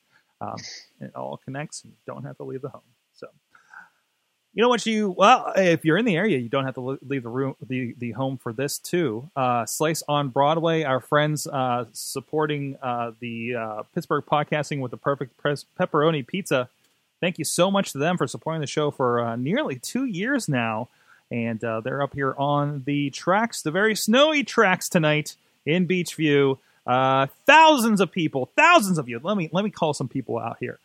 Um, 0.41 0.57
it 1.01 1.15
all 1.15 1.39
connects, 1.43 1.83
and 1.83 1.93
you 1.93 1.97
don't 2.05 2.23
have 2.23 2.37
to 2.37 2.43
leave 2.43 2.61
the 2.61 2.69
home. 2.69 2.81
So. 3.13 3.27
You 4.55 4.61
know 4.61 4.69
what 4.69 4.85
you 4.85 5.09
well, 5.09 5.51
if 5.55 5.83
you're 5.83 5.97
in 5.97 6.05
the 6.05 6.15
area, 6.15 6.37
you 6.37 6.47
don't 6.47 6.65
have 6.65 6.75
to 6.75 6.99
leave 7.01 7.23
the 7.23 7.29
room, 7.29 7.55
the 7.67 7.95
the 7.97 8.11
home 8.11 8.37
for 8.37 8.53
this 8.53 8.77
too. 8.77 9.27
Uh, 9.35 9.65
Slice 9.65 10.03
on 10.07 10.29
Broadway, 10.29 10.83
our 10.83 10.99
friends 10.99 11.47
uh, 11.47 11.85
supporting 11.91 12.77
uh, 12.79 13.13
the 13.19 13.55
uh, 13.55 13.83
Pittsburgh 13.95 14.23
podcasting 14.25 14.79
with 14.79 14.91
the 14.91 14.97
perfect 14.97 15.41
pepperoni 15.41 16.25
pizza. 16.27 16.69
Thank 17.19 17.39
you 17.39 17.45
so 17.45 17.71
much 17.71 17.93
to 17.93 17.97
them 17.97 18.15
for 18.15 18.27
supporting 18.27 18.61
the 18.61 18.67
show 18.67 18.91
for 18.91 19.21
uh, 19.21 19.35
nearly 19.35 19.79
two 19.79 20.05
years 20.05 20.47
now, 20.47 20.89
and 21.31 21.63
uh, 21.63 21.81
they're 21.81 22.01
up 22.01 22.13
here 22.13 22.35
on 22.37 22.83
the 22.85 23.09
tracks, 23.09 23.61
the 23.61 23.71
very 23.71 23.95
snowy 23.95 24.43
tracks 24.43 24.89
tonight 24.89 25.35
in 25.65 25.87
Beechview. 25.87 26.57
Uh, 26.85 27.27
thousands 27.45 28.01
of 28.01 28.11
people, 28.11 28.49
thousands 28.55 28.97
of 28.97 29.07
you. 29.07 29.19
Let 29.23 29.37
me 29.37 29.49
let 29.51 29.63
me 29.63 29.71
call 29.71 29.93
some 29.93 30.09
people 30.09 30.37
out 30.37 30.57
here. 30.59 30.79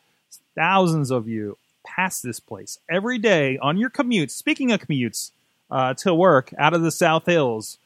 Thousands 0.55 1.11
of 1.11 1.29
you 1.29 1.59
pass 1.85 2.20
this 2.20 2.40
place 2.40 2.79
every 2.88 3.18
day 3.18 3.59
on 3.59 3.79
your 3.79 3.90
commutes. 3.90 4.31
Speaking 4.33 4.70
of 4.72 4.81
commutes 4.81 5.33
uh, 5.70 5.94
to 5.94 6.14
work 6.14 6.53
out 6.59 6.74
of 6.74 6.83
the 6.83 6.92
South 6.92 7.27
Hills, 7.27 7.79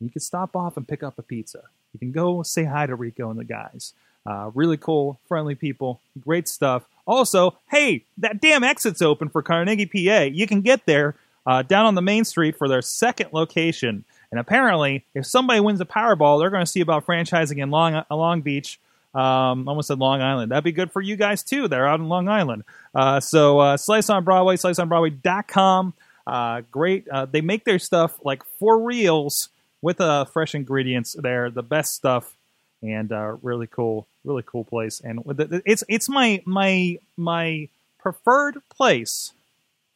you 0.00 0.10
can 0.10 0.20
stop 0.20 0.54
off 0.54 0.76
and 0.76 0.86
pick 0.86 1.02
up 1.02 1.18
a 1.18 1.22
pizza. 1.22 1.62
You 1.92 1.98
can 1.98 2.12
go 2.12 2.42
say 2.42 2.64
hi 2.64 2.86
to 2.86 2.94
Rico 2.94 3.30
and 3.30 3.38
the 3.38 3.44
guys. 3.44 3.94
Uh, 4.26 4.50
really 4.54 4.76
cool, 4.76 5.20
friendly 5.28 5.54
people, 5.54 6.00
great 6.20 6.48
stuff. 6.48 6.84
Also, 7.06 7.56
hey, 7.70 8.04
that 8.18 8.40
damn 8.40 8.64
exit's 8.64 9.00
open 9.00 9.28
for 9.28 9.40
Carnegie, 9.40 9.86
PA. 9.86 10.22
You 10.22 10.46
can 10.46 10.60
get 10.60 10.84
there 10.84 11.14
uh, 11.46 11.62
down 11.62 11.86
on 11.86 11.94
the 11.94 12.02
main 12.02 12.24
street 12.24 12.56
for 12.56 12.68
their 12.68 12.82
second 12.82 13.30
location. 13.32 14.04
And 14.30 14.40
apparently, 14.40 15.04
if 15.14 15.24
somebody 15.24 15.60
wins 15.60 15.78
the 15.78 15.86
Powerball, 15.86 16.40
they're 16.40 16.50
going 16.50 16.64
to 16.64 16.70
see 16.70 16.80
about 16.80 17.06
franchising 17.06 17.62
in 17.62 17.70
Long 17.70 18.04
Long 18.10 18.40
Beach. 18.40 18.80
Um, 19.14 19.66
almost 19.66 19.88
said 19.88 19.98
Long 19.98 20.20
Island. 20.20 20.52
That'd 20.52 20.64
be 20.64 20.72
good 20.72 20.92
for 20.92 21.00
you 21.00 21.16
guys 21.16 21.42
too. 21.42 21.68
They're 21.68 21.88
out 21.88 22.00
in 22.00 22.08
Long 22.08 22.28
Island. 22.28 22.64
Uh, 22.94 23.20
so 23.20 23.60
uh, 23.60 23.76
Slice 23.78 24.10
on 24.10 24.24
Broadway, 24.24 24.56
sliceonbroadway.com. 24.56 25.94
Uh, 26.26 26.62
great. 26.70 27.08
Uh, 27.08 27.24
they 27.24 27.40
make 27.40 27.64
their 27.64 27.78
stuff 27.78 28.18
like 28.24 28.42
for 28.58 28.78
reals 28.78 29.48
with 29.80 30.00
uh, 30.00 30.24
fresh 30.26 30.54
ingredients. 30.54 31.16
There, 31.18 31.50
the 31.50 31.62
best 31.62 31.94
stuff, 31.94 32.36
and 32.82 33.10
uh, 33.12 33.36
really 33.40 33.68
cool, 33.68 34.06
really 34.24 34.42
cool 34.44 34.64
place. 34.64 35.00
And 35.00 35.20
it's 35.64 35.84
it's 35.88 36.08
my 36.08 36.42
my 36.44 36.98
my 37.16 37.68
preferred 37.98 38.58
place 38.68 39.32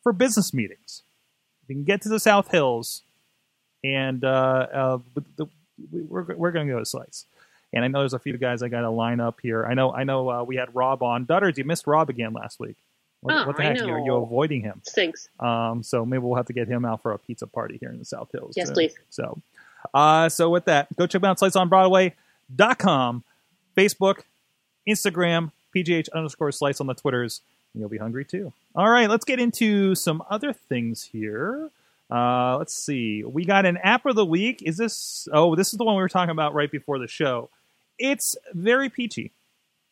for 0.02 0.12
business 0.12 0.54
meetings. 0.54 1.02
You 1.70 1.76
can 1.76 1.84
get 1.84 2.02
to 2.02 2.08
the 2.08 2.18
South 2.20 2.50
Hills, 2.50 3.02
and 3.84 4.24
uh, 4.24 4.66
uh, 4.72 4.98
the, 5.36 5.46
we- 5.92 6.02
we're 6.02 6.34
we're 6.34 6.50
going 6.50 6.66
to 6.66 6.72
go 6.72 6.78
to 6.80 6.84
Slice. 6.84 7.24
And 7.72 7.84
I 7.84 7.88
know 7.88 8.00
there's 8.00 8.12
a 8.14 8.18
few 8.18 8.36
guys 8.36 8.62
I 8.64 8.68
got 8.68 8.80
to 8.80 8.90
line 8.90 9.20
up 9.20 9.38
here. 9.40 9.64
I 9.64 9.74
know 9.74 9.92
I 9.94 10.02
know 10.04 10.28
uh, 10.30 10.42
we 10.42 10.56
had 10.56 10.74
Rob 10.74 11.02
on. 11.04 11.24
Dutters, 11.26 11.56
you 11.56 11.64
missed 11.64 11.86
Rob 11.86 12.10
again 12.10 12.32
last 12.32 12.58
week. 12.58 12.76
What, 13.22 13.34
Oh, 13.36 13.46
what 13.46 13.56
the 13.56 13.62
I 13.62 13.66
heck? 13.66 13.78
You're, 13.78 14.00
you're 14.00 14.22
avoiding 14.22 14.62
him. 14.62 14.80
Stinks. 14.84 15.28
Um, 15.38 15.82
so 15.84 16.04
maybe 16.04 16.22
we'll 16.22 16.34
have 16.36 16.46
to 16.46 16.52
get 16.52 16.66
him 16.68 16.84
out 16.84 17.02
for 17.02 17.12
a 17.12 17.18
pizza 17.18 17.46
party 17.46 17.76
here 17.78 17.90
in 17.90 17.98
the 17.98 18.04
South 18.04 18.32
Hills. 18.32 18.54
Yes, 18.56 18.68
too. 18.68 18.74
please. 18.74 18.94
So, 19.10 19.40
uh, 19.94 20.28
so 20.28 20.50
with 20.50 20.64
that, 20.64 20.88
go 20.96 21.06
check 21.06 21.22
out 21.22 21.38
sliceonbroadway.com, 21.38 23.24
Facebook, 23.76 24.20
Instagram, 24.88 25.52
PGH 25.76 26.08
underscore 26.12 26.50
slice 26.52 26.80
on 26.80 26.86
the 26.88 26.94
Twitters, 26.94 27.42
you'll 27.74 27.88
be 27.88 27.98
hungry 27.98 28.24
too. 28.24 28.52
All 28.74 28.88
right, 28.88 29.08
let's 29.08 29.24
get 29.24 29.40
into 29.40 29.94
some 29.94 30.22
other 30.30 30.52
things 30.52 31.02
here. 31.02 31.70
Uh, 32.10 32.56
let's 32.58 32.74
see. 32.74 33.22
We 33.24 33.44
got 33.44 33.66
an 33.66 33.76
app 33.78 34.04
of 34.06 34.16
the 34.16 34.26
week. 34.26 34.62
Is 34.64 34.76
this? 34.76 35.28
Oh, 35.32 35.54
this 35.54 35.72
is 35.72 35.78
the 35.78 35.84
one 35.84 35.96
we 35.96 36.02
were 36.02 36.08
talking 36.08 36.30
about 36.30 36.54
right 36.54 36.70
before 36.70 36.98
the 36.98 37.08
show. 37.08 37.50
It's 37.98 38.36
very 38.52 38.88
peachy. 38.88 39.32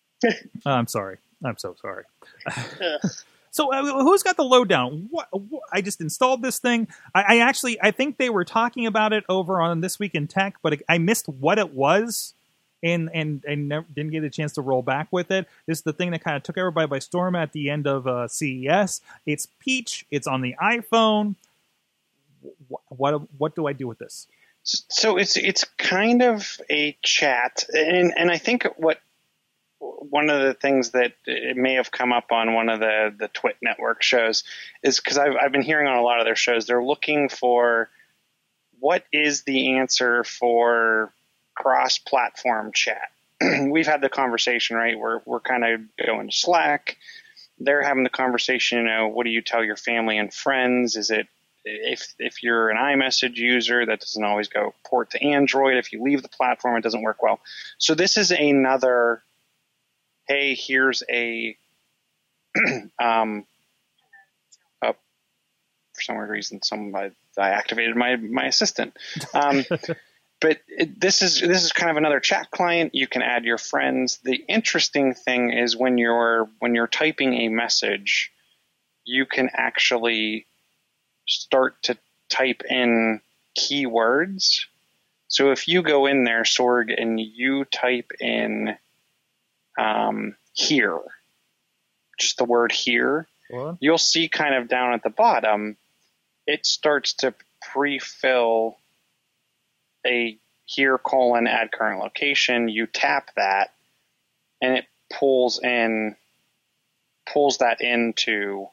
I'm 0.67 0.89
sorry. 0.89 1.19
I'm 1.45 1.59
so 1.59 1.77
sorry. 1.81 2.05
So 3.51 3.73
uh, 3.73 4.03
who's 4.05 4.23
got 4.23 4.37
the 4.37 4.45
lowdown? 4.45 5.09
What, 5.11 5.29
what, 5.33 5.63
I 5.73 5.81
just 5.81 6.01
installed 6.01 6.43
this 6.43 6.59
thing. 6.59 6.89
I, 7.15 7.23
I 7.23 7.39
actually 7.41 7.81
I 7.81 7.91
think 7.91 8.17
they 8.17 8.31
were 8.31 8.45
talking 8.45 8.87
about 8.87 9.13
it 9.13 9.25
over 9.29 9.61
on 9.61 9.81
this 9.81 9.99
week 9.99 10.15
in 10.15 10.29
tech, 10.29 10.57
but 10.63 10.81
I 10.89 10.99
missed 10.99 11.29
what 11.29 11.59
it 11.59 11.73
was, 11.75 12.35
and 12.83 13.11
and 13.13 13.45
and 13.47 13.69
never, 13.69 13.87
didn't 13.95 14.13
get 14.13 14.25
a 14.25 14.31
chance 14.31 14.53
to 14.55 14.63
roll 14.63 14.83
back 14.83 15.09
with 15.11 15.31
it. 15.31 15.47
This 15.67 15.79
is 15.79 15.85
the 15.85 15.93
thing 15.93 16.11
that 16.13 16.23
kind 16.23 16.37
of 16.37 16.43
took 16.43 16.59
everybody 16.59 16.87
by 16.87 16.99
storm 16.99 17.35
at 17.35 17.53
the 17.53 17.71
end 17.71 17.87
of 17.87 18.07
uh, 18.07 18.29
CES. 18.29 19.01
It's 19.27 19.47
Peach. 19.59 20.05
It's 20.11 20.27
on 20.27 20.43
the 20.43 20.55
iPhone. 20.63 21.37
What, 22.69 22.83
what 22.89 23.23
what 23.39 23.55
do 23.55 23.67
I 23.67 23.73
do 23.73 23.87
with 23.87 23.99
this? 23.99 24.27
So 24.63 25.17
it's 25.17 25.37
it's 25.37 25.65
kind 25.79 26.23
of 26.23 26.61
a 26.71 26.97
chat, 27.03 27.65
and 27.73 28.13
and 28.17 28.31
I 28.31 28.39
think 28.39 28.67
what 28.77 29.01
one 29.81 30.29
of 30.31 30.43
the 30.43 30.55
things 30.55 30.91
that 30.91 31.13
it 31.25 31.57
may 31.57 31.75
have 31.75 31.91
come 31.91 32.13
up 32.13 32.33
on 32.33 32.55
one 32.55 32.69
of 32.69 32.81
the 32.81 33.15
the 33.17 33.29
Twit 33.29 33.57
network 33.63 34.03
shows 34.03 34.45
is 34.83 35.01
because 35.01 35.19
I've 35.19 35.37
I've 35.41 35.53
been 35.53 35.63
hearing 35.63 35.87
on 35.87 35.97
a 35.97 36.03
lot 36.03 36.21
of 36.21 36.27
their 36.27 36.37
shows 36.37 36.67
they're 36.67 36.83
looking 36.83 37.29
for 37.29 37.89
what 38.81 39.05
is 39.13 39.43
the 39.43 39.77
answer 39.79 40.25
for 40.25 41.13
cross 41.59 41.99
platform 41.99 42.73
chat. 42.73 43.11
We've 43.71 43.87
had 43.87 44.01
the 44.01 44.09
conversation 44.09 44.77
right. 44.77 44.99
We're 44.99 45.21
we're 45.25 45.41
kind 45.41 45.65
of 45.65 45.81
going 46.05 46.29
to 46.29 46.37
Slack. 46.37 46.97
They're 47.59 47.83
having 47.83 48.05
the 48.05 48.11
conversation. 48.11 48.79
You 48.79 48.85
know, 48.85 49.09
what 49.09 49.25
do 49.25 49.31
you 49.31 49.43
tell 49.43 49.65
your 49.65 49.77
family 49.77 50.19
and 50.19 50.33
friends? 50.33 50.97
Is 50.97 51.11
it 51.11 51.27
if 51.65 52.15
if 52.19 52.43
you're 52.43 52.71
an 52.71 52.77
iMessage 52.77 53.37
user, 53.37 53.85
that 53.85 54.01
doesn't 54.01 54.25
always 54.25 54.49
go 54.49 54.75
port 54.87 55.11
to 55.11 55.23
Android. 55.23 55.77
If 55.77 55.93
you 55.93 56.03
leave 56.03 56.23
the 56.23 56.29
platform, 56.29 56.77
it 56.77 56.83
doesn't 56.83 57.03
work 57.03 57.23
well. 57.23 57.41
So 57.79 57.95
this 57.95 58.17
is 58.17 58.31
another. 58.31 59.23
Hey, 60.27 60.55
here's 60.55 61.03
a. 61.11 61.57
um, 62.99 63.47
uh, 64.81 64.93
for 65.95 66.03
some 66.03 66.17
reason, 66.17 66.63
some 66.63 66.95
I, 66.95 67.11
I 67.37 67.51
activated 67.51 67.97
my 67.97 68.17
my 68.17 68.45
assistant. 68.45 68.97
Um, 69.35 69.65
but 70.41 70.59
it, 70.69 71.01
this 71.01 71.23
is 71.23 71.41
this 71.41 71.65
is 71.65 71.73
kind 71.73 71.91
of 71.91 71.97
another 71.97 72.21
chat 72.21 72.51
client. 72.51 72.95
You 72.95 73.07
can 73.07 73.23
add 73.23 73.45
your 73.45 73.59
friends. 73.59 74.19
The 74.23 74.37
interesting 74.37 75.15
thing 75.15 75.53
is 75.53 75.77
when 75.77 75.99
you're 75.99 76.49
when 76.61 76.75
you're 76.75 76.87
typing 76.87 77.35
a 77.35 77.49
message, 77.49 78.31
you 79.05 79.27
can 79.27 79.51
actually 79.53 80.47
start 81.27 81.83
to 81.85 81.97
type 82.29 82.63
in 82.69 83.21
keywords. 83.59 84.67
So 85.29 85.51
if 85.51 85.69
you 85.69 85.83
go 85.83 86.07
in 86.07 86.25
there, 86.25 86.43
Sorg, 86.43 86.95
and 86.97 87.21
you 87.21 87.65
type 87.65 88.13
in 88.21 88.77
um, 89.79 90.37
here, 90.55 91.01
just 92.19 92.39
the 92.39 92.45
word 92.45 92.73
here, 92.73 93.27
What? 93.51 93.77
you'll 93.81 93.99
see 93.99 94.29
kind 94.29 94.55
of 94.55 94.69
down 94.69 94.95
at 94.95 95.03
the 95.03 95.11
bottom, 95.11 95.77
it 96.47 96.65
starts 96.65 97.13
to 97.15 97.35
pre-fill 97.61 98.79
a 100.09 100.39
here 100.67 100.99
colon 100.99 101.47
add 101.47 101.73
current 101.73 102.01
location. 102.01 102.69
You 102.69 102.87
tap 102.87 103.31
that, 103.37 103.73
and 104.61 104.77
it 104.77 104.87
pulls 105.13 105.61
in 105.63 106.17
pulls 107.33 107.59
that 107.59 107.81
into 107.81 108.69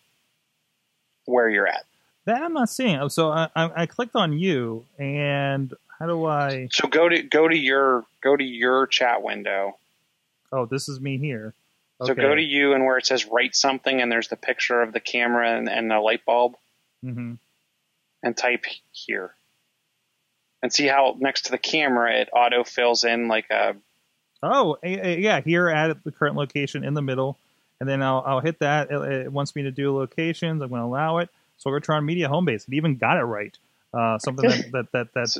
where 1.25 1.49
you're 1.49 1.67
at. 1.67 1.85
That 2.25 2.41
I'm 2.41 2.53
not 2.53 2.69
seeing. 2.69 2.97
Oh, 2.97 3.07
So 3.07 3.31
I, 3.31 3.49
I, 3.55 3.71
I 3.83 3.85
clicked 3.85 4.15
on 4.15 4.33
you, 4.33 4.85
and 4.97 5.73
how 5.99 6.07
do 6.07 6.25
I? 6.25 6.69
So 6.71 6.87
go 6.87 7.07
to 7.09 7.21
go 7.21 7.47
to 7.47 7.57
your 7.57 8.05
go 8.21 8.35
to 8.35 8.43
your 8.43 8.87
chat 8.87 9.21
window. 9.21 9.77
Oh, 10.51 10.65
this 10.65 10.89
is 10.89 10.99
me 10.99 11.17
here. 11.17 11.53
So 12.03 12.13
go 12.13 12.35
to 12.35 12.41
you 12.41 12.73
and 12.73 12.83
where 12.83 12.97
it 12.97 13.05
says 13.05 13.25
write 13.25 13.55
something 13.55 14.01
and 14.01 14.11
there's 14.11 14.27
the 14.27 14.35
picture 14.35 14.81
of 14.81 14.91
the 14.91 14.99
camera 14.99 15.57
and, 15.57 15.69
and 15.69 15.89
the 15.89 15.99
light 15.99 16.25
bulb 16.25 16.55
hmm 17.01 17.35
and 18.21 18.35
type 18.35 18.65
here. 18.91 19.35
And 20.65 20.73
see 20.73 20.87
how 20.87 21.15
next 21.19 21.43
to 21.43 21.51
the 21.51 21.59
camera 21.59 22.21
it 22.21 22.29
auto 22.33 22.63
fills 22.63 23.03
in 23.03 23.27
like 23.27 23.51
a 23.51 23.75
Oh, 24.41 24.77
eh, 24.81 24.97
eh, 24.99 25.15
yeah, 25.17 25.41
here 25.41 25.69
at 25.69 26.03
the 26.03 26.11
current 26.11 26.35
location 26.35 26.83
in 26.83 26.95
the 26.95 27.03
middle, 27.03 27.37
and 27.79 27.87
then 27.87 28.01
I'll, 28.01 28.23
I'll 28.25 28.39
hit 28.39 28.57
that. 28.61 28.89
It, 28.89 29.11
it 29.11 29.31
wants 29.31 29.55
me 29.55 29.61
to 29.61 29.69
do 29.69 29.95
locations. 29.95 30.63
I'm 30.63 30.69
going 30.69 30.81
to 30.81 30.87
allow 30.87 31.19
it. 31.19 31.29
Sorgatron 31.63 32.03
Media 32.03 32.27
home 32.27 32.45
base. 32.45 32.67
It 32.67 32.73
even 32.73 32.95
got 32.97 33.17
it 33.17 33.25
right. 33.25 33.55
Uh, 33.93 34.17
something 34.17 34.49
that 34.49 34.71
that 34.91 34.91
that, 34.91 35.13
that 35.13 35.37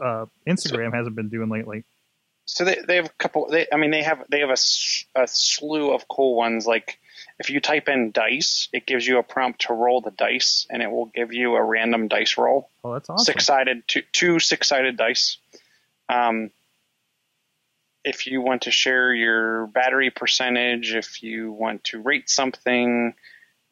uh, 0.00 0.26
Instagram 0.46 0.94
hasn't 0.94 1.16
been 1.16 1.28
doing 1.28 1.48
lately. 1.48 1.82
so 2.46 2.64
they, 2.64 2.78
they 2.86 2.94
have 2.94 3.06
a 3.06 3.18
couple 3.18 3.48
they, 3.48 3.66
I 3.72 3.78
mean 3.78 3.90
they 3.90 4.04
have 4.04 4.26
they 4.28 4.38
have 4.38 4.50
a, 4.50 5.20
a 5.20 5.26
slew 5.26 5.92
of 5.92 6.06
cool 6.06 6.36
ones 6.36 6.68
like 6.68 7.00
if 7.38 7.50
you 7.50 7.60
type 7.60 7.88
in 7.88 8.10
dice 8.10 8.68
it 8.72 8.86
gives 8.86 9.06
you 9.06 9.18
a 9.18 9.22
prompt 9.22 9.62
to 9.62 9.72
roll 9.72 10.00
the 10.00 10.10
dice 10.10 10.66
and 10.70 10.82
it 10.82 10.90
will 10.90 11.06
give 11.06 11.32
you 11.32 11.54
a 11.54 11.62
random 11.62 12.08
dice 12.08 12.36
roll 12.38 12.70
Oh, 12.84 12.94
that's 12.94 13.10
awesome. 13.10 13.24
six 13.24 13.44
sided 13.46 13.82
two, 13.86 14.02
two 14.12 14.38
six 14.38 14.68
sided 14.68 14.96
dice. 14.96 15.38
Um, 16.08 16.50
if 18.04 18.26
you 18.26 18.40
want 18.40 18.62
to 18.62 18.70
share 18.70 19.12
your 19.12 19.66
battery 19.66 20.10
percentage, 20.10 20.94
if 20.94 21.22
you 21.22 21.52
want 21.52 21.84
to 21.84 22.00
rate 22.00 22.30
something, 22.30 23.12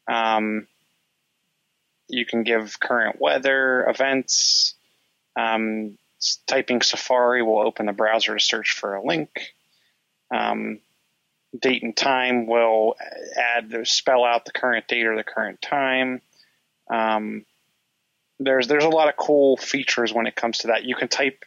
um, 0.06 0.66
you 2.08 2.26
can 2.26 2.42
give 2.42 2.78
current 2.78 3.20
weather, 3.20 3.88
events. 3.88 4.74
Um, 5.36 5.96
typing 6.46 6.82
Safari 6.82 7.42
will 7.42 7.60
open 7.60 7.86
the 7.86 7.92
browser 7.92 8.34
to 8.34 8.44
search 8.44 8.72
for 8.72 8.96
a 8.96 9.04
link. 9.04 9.30
Um, 10.30 10.80
date 11.60 11.82
and 11.82 11.96
time 11.96 12.46
will 12.46 12.96
add 13.36 13.86
spell 13.86 14.24
out 14.24 14.44
the 14.44 14.52
current 14.52 14.86
date 14.88 15.06
or 15.06 15.16
the 15.16 15.24
current 15.24 15.60
time. 15.62 16.20
Um, 16.90 17.44
there's 18.38 18.68
there's 18.68 18.84
a 18.84 18.90
lot 18.90 19.08
of 19.08 19.16
cool 19.16 19.56
features 19.56 20.12
when 20.12 20.26
it 20.26 20.34
comes 20.34 20.58
to 20.58 20.68
that. 20.68 20.84
You 20.84 20.94
can 20.94 21.08
type 21.08 21.44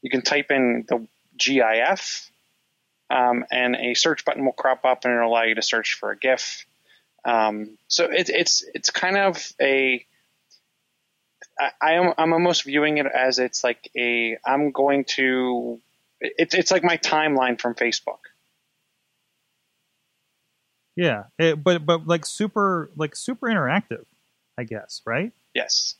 you 0.00 0.10
can 0.10 0.22
type 0.22 0.50
in 0.50 0.84
the 0.88 1.06
GIF, 1.36 2.30
um, 3.10 3.44
and 3.50 3.76
a 3.76 3.94
search 3.94 4.24
button 4.24 4.44
will 4.44 4.52
crop 4.52 4.84
up 4.84 5.04
and 5.04 5.14
it'll 5.14 5.28
allow 5.28 5.44
you 5.44 5.54
to 5.54 5.62
search 5.62 5.94
for 5.94 6.10
a 6.10 6.18
GIF. 6.18 6.66
Um, 7.24 7.78
so 7.88 8.08
it's 8.10 8.30
it's 8.30 8.64
it's 8.74 8.90
kind 8.90 9.16
of 9.16 9.52
a 9.60 10.04
I, 11.58 11.70
I 11.80 11.92
am 11.94 12.12
I'm 12.18 12.32
almost 12.32 12.64
viewing 12.64 12.98
it 12.98 13.06
as 13.06 13.38
it's 13.38 13.62
like 13.62 13.90
a 13.96 14.38
I'm 14.44 14.72
going 14.72 15.04
to 15.16 15.80
it's 16.20 16.54
it's 16.54 16.70
like 16.70 16.84
my 16.84 16.96
timeline 16.96 17.60
from 17.60 17.74
Facebook. 17.74 18.18
Yeah, 20.96 21.24
it, 21.38 21.62
but 21.62 21.86
but 21.86 22.06
like 22.06 22.26
super 22.26 22.90
like 22.96 23.16
super 23.16 23.48
interactive, 23.48 24.04
I 24.58 24.64
guess, 24.64 25.00
right? 25.06 25.32
Yes. 25.54 25.94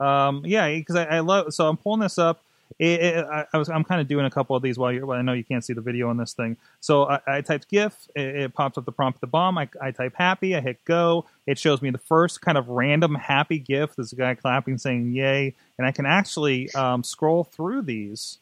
Um, 0.00 0.42
yeah, 0.44 0.68
because 0.68 0.96
I, 0.96 1.04
I 1.04 1.20
love. 1.20 1.54
So 1.54 1.68
I'm 1.68 1.76
pulling 1.76 2.00
this 2.00 2.18
up. 2.18 2.42
It, 2.78 3.00
it, 3.00 3.24
I, 3.24 3.46
I 3.52 3.58
was 3.58 3.68
I'm 3.68 3.84
kind 3.84 4.00
of 4.00 4.08
doing 4.08 4.26
a 4.26 4.30
couple 4.30 4.56
of 4.56 4.62
these 4.62 4.76
while 4.78 4.92
you. 4.92 5.06
Well, 5.06 5.18
I 5.18 5.22
know 5.22 5.32
you 5.32 5.44
can't 5.44 5.64
see 5.64 5.72
the 5.72 5.80
video 5.80 6.08
on 6.10 6.16
this 6.16 6.32
thing. 6.32 6.56
So 6.80 7.08
I, 7.08 7.20
I 7.26 7.40
typed 7.40 7.68
GIF. 7.68 8.08
It, 8.14 8.36
it 8.36 8.54
pops 8.54 8.76
up 8.76 8.84
the 8.84 8.92
prompt 8.92 9.18
at 9.18 9.20
the 9.20 9.26
bomb. 9.28 9.56
I, 9.56 9.68
I 9.80 9.92
type 9.92 10.14
happy. 10.16 10.56
I 10.56 10.60
hit 10.60 10.84
go. 10.84 11.26
It 11.46 11.58
shows 11.58 11.80
me 11.80 11.90
the 11.90 11.98
first 11.98 12.40
kind 12.40 12.58
of 12.58 12.68
random 12.68 13.14
happy 13.14 13.58
GIF. 13.58 13.96
There's 13.96 14.12
a 14.12 14.16
guy 14.16 14.34
clapping 14.34 14.78
saying 14.78 15.12
yay, 15.12 15.54
and 15.78 15.86
I 15.86 15.92
can 15.92 16.04
actually 16.04 16.70
um, 16.74 17.04
scroll 17.04 17.44
through 17.44 17.82
these. 17.82 18.38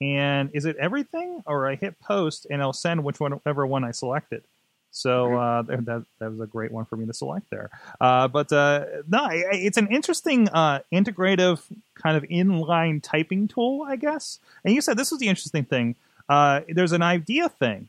And 0.00 0.50
is 0.52 0.64
it 0.64 0.76
everything, 0.76 1.44
or 1.46 1.68
I 1.68 1.76
hit 1.76 2.00
post 2.00 2.46
and 2.50 2.60
i'll 2.60 2.72
send 2.72 3.04
which 3.04 3.20
one, 3.20 3.32
whichever 3.32 3.64
one 3.64 3.84
I 3.84 3.92
selected. 3.92 4.42
So 4.92 5.34
uh, 5.36 5.62
that 5.62 6.04
that 6.20 6.30
was 6.30 6.40
a 6.40 6.46
great 6.46 6.70
one 6.70 6.84
for 6.84 6.96
me 6.96 7.06
to 7.06 7.14
select 7.14 7.48
there. 7.50 7.70
Uh, 8.00 8.28
but 8.28 8.52
uh, 8.52 8.84
no, 9.08 9.26
it's 9.30 9.78
an 9.78 9.88
interesting 9.88 10.48
uh, 10.50 10.80
integrative 10.92 11.62
kind 11.94 12.16
of 12.16 12.22
inline 12.24 13.02
typing 13.02 13.48
tool, 13.48 13.84
I 13.88 13.96
guess. 13.96 14.38
And 14.64 14.74
you 14.74 14.80
said 14.80 14.96
this 14.96 15.10
was 15.10 15.18
the 15.18 15.28
interesting 15.28 15.64
thing. 15.64 15.96
Uh, 16.28 16.60
there's 16.68 16.92
an 16.92 17.02
idea 17.02 17.48
thing, 17.48 17.88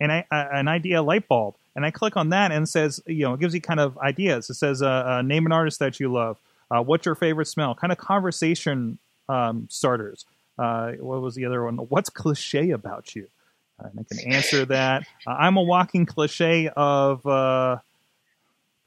and 0.00 0.12
I, 0.12 0.26
uh, 0.30 0.48
an 0.52 0.68
idea 0.68 1.02
light 1.02 1.28
bulb, 1.28 1.54
and 1.76 1.86
I 1.86 1.90
click 1.90 2.16
on 2.16 2.28
that 2.30 2.52
and 2.52 2.64
it 2.64 2.68
says, 2.68 3.00
you 3.06 3.22
know, 3.22 3.34
it 3.34 3.40
gives 3.40 3.54
you 3.54 3.60
kind 3.60 3.80
of 3.80 3.96
ideas. 3.98 4.50
It 4.50 4.54
says, 4.54 4.82
name 4.82 5.46
an 5.46 5.52
artist 5.52 5.78
that 5.78 5.98
you 6.00 6.12
love. 6.12 6.38
Uh, 6.70 6.82
what's 6.82 7.06
your 7.06 7.14
favorite 7.14 7.46
smell? 7.46 7.74
Kind 7.74 7.92
of 7.92 7.98
conversation 7.98 8.98
um, 9.28 9.66
starters. 9.70 10.24
Uh, 10.58 10.92
what 10.92 11.20
was 11.20 11.34
the 11.34 11.44
other 11.44 11.64
one? 11.64 11.76
What's 11.76 12.10
cliche 12.10 12.70
about 12.70 13.14
you? 13.14 13.28
Uh, 13.78 13.88
and 13.88 14.00
I 14.00 14.14
can 14.14 14.32
answer 14.32 14.64
that. 14.66 15.06
Uh, 15.26 15.30
I'm 15.30 15.56
a 15.56 15.62
walking 15.62 16.06
cliche 16.06 16.68
of 16.76 17.26
uh, 17.26 17.78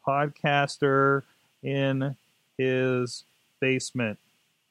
podcaster 0.05 1.23
in 1.63 2.15
his 2.57 3.23
basement. 3.59 4.19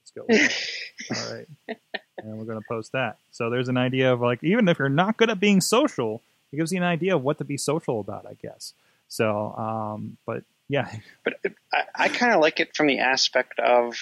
Let's 0.02 0.10
go. 0.12 1.16
All 1.16 1.34
right. 1.34 1.46
And 2.18 2.38
we're 2.38 2.44
going 2.44 2.58
to 2.58 2.64
post 2.68 2.92
that. 2.92 3.18
So 3.30 3.50
there's 3.50 3.68
an 3.68 3.76
idea 3.76 4.12
of 4.12 4.20
like, 4.20 4.42
even 4.42 4.68
if 4.68 4.78
you're 4.78 4.88
not 4.88 5.16
good 5.16 5.30
at 5.30 5.38
being 5.38 5.60
social, 5.60 6.22
it 6.52 6.56
gives 6.56 6.72
you 6.72 6.78
an 6.78 6.84
idea 6.84 7.14
of 7.14 7.22
what 7.22 7.38
to 7.38 7.44
be 7.44 7.56
social 7.56 8.00
about, 8.00 8.26
I 8.26 8.34
guess. 8.34 8.72
So, 9.08 9.52
um, 9.56 10.16
but 10.26 10.44
yeah, 10.68 10.90
But 11.24 11.34
I, 11.72 11.82
I 11.94 12.08
kind 12.08 12.32
of 12.32 12.40
like 12.40 12.58
it 12.58 12.74
from 12.76 12.88
the 12.88 12.98
aspect 12.98 13.60
of 13.60 13.94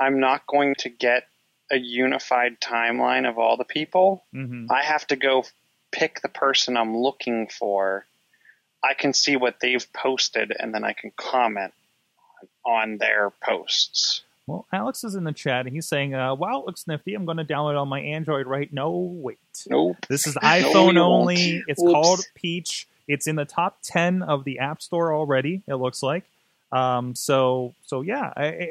I'm 0.00 0.18
not 0.18 0.46
going 0.46 0.74
to 0.78 0.88
get 0.88 1.28
a 1.72 1.78
unified 1.78 2.60
timeline 2.60 3.28
of 3.28 3.38
all 3.38 3.56
the 3.56 3.64
people. 3.64 4.22
hmm 4.32 4.66
I 4.70 4.82
have 4.82 5.06
to 5.08 5.16
go 5.16 5.44
pick 5.90 6.20
the 6.20 6.28
person 6.28 6.76
I'm 6.76 6.96
looking 6.96 7.48
for. 7.48 8.06
I 8.84 8.94
can 8.94 9.12
see 9.14 9.36
what 9.36 9.60
they've 9.60 9.92
posted 9.92 10.52
and 10.58 10.74
then 10.74 10.84
I 10.84 10.92
can 10.92 11.12
comment 11.16 11.72
on 12.64 12.98
their 12.98 13.30
posts. 13.44 14.22
Well, 14.46 14.66
Alex 14.72 15.04
is 15.04 15.14
in 15.14 15.24
the 15.24 15.32
chat 15.32 15.66
and 15.66 15.74
he's 15.74 15.86
saying, 15.86 16.14
uh, 16.14 16.34
"Wow, 16.34 16.60
it 16.60 16.66
looks 16.66 16.86
nifty. 16.88 17.14
I'm 17.14 17.24
going 17.24 17.36
to 17.38 17.44
download 17.44 17.72
it 17.72 17.76
on 17.76 17.88
my 17.88 18.00
Android 18.00 18.46
right." 18.46 18.72
No, 18.72 18.90
wait. 18.90 19.38
Nope. 19.68 20.04
This 20.08 20.26
is 20.26 20.34
iPhone 20.42 20.94
you 20.94 21.00
only. 21.00 21.62
It's 21.68 21.80
Whoops. 21.80 21.92
called 21.92 22.20
Peach. 22.34 22.88
It's 23.06 23.26
in 23.28 23.36
the 23.36 23.44
top 23.44 23.78
ten 23.82 24.22
of 24.22 24.44
the 24.44 24.58
App 24.58 24.82
Store 24.82 25.14
already. 25.14 25.62
It 25.68 25.74
looks 25.76 26.02
like. 26.02 26.24
Um, 26.72 27.14
so 27.14 27.74
so 27.86 28.00
yeah, 28.00 28.32
I, 28.36 28.70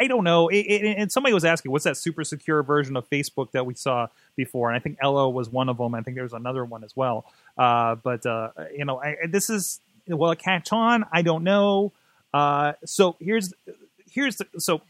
I, 0.00 0.06
don't 0.06 0.24
know. 0.24 0.48
It, 0.48 0.58
it, 0.58 0.96
and 0.98 1.12
somebody 1.12 1.32
was 1.34 1.44
asking, 1.44 1.72
what's 1.72 1.84
that 1.84 1.96
super 1.96 2.24
secure 2.24 2.62
version 2.62 2.96
of 2.96 3.08
Facebook 3.08 3.52
that 3.52 3.66
we 3.66 3.74
saw 3.74 4.08
before? 4.36 4.70
And 4.70 4.76
I 4.76 4.80
think 4.80 4.98
Ello 5.02 5.28
was 5.28 5.48
one 5.48 5.68
of 5.68 5.78
them. 5.78 5.94
I 5.94 6.02
think 6.02 6.14
there 6.14 6.24
was 6.24 6.32
another 6.32 6.64
one 6.64 6.84
as 6.84 6.96
well. 6.96 7.24
Uh, 7.56 7.96
but 7.96 8.24
uh, 8.26 8.50
you 8.76 8.84
know, 8.84 9.00
I, 9.00 9.16
this 9.28 9.50
is 9.50 9.80
will 10.06 10.30
it 10.30 10.38
catch 10.38 10.72
on? 10.72 11.04
I 11.12 11.22
don't 11.22 11.44
know. 11.44 11.92
Uh, 12.32 12.72
so 12.84 13.16
here's 13.20 13.52
here's 14.10 14.36
the, 14.36 14.46
so 14.58 14.82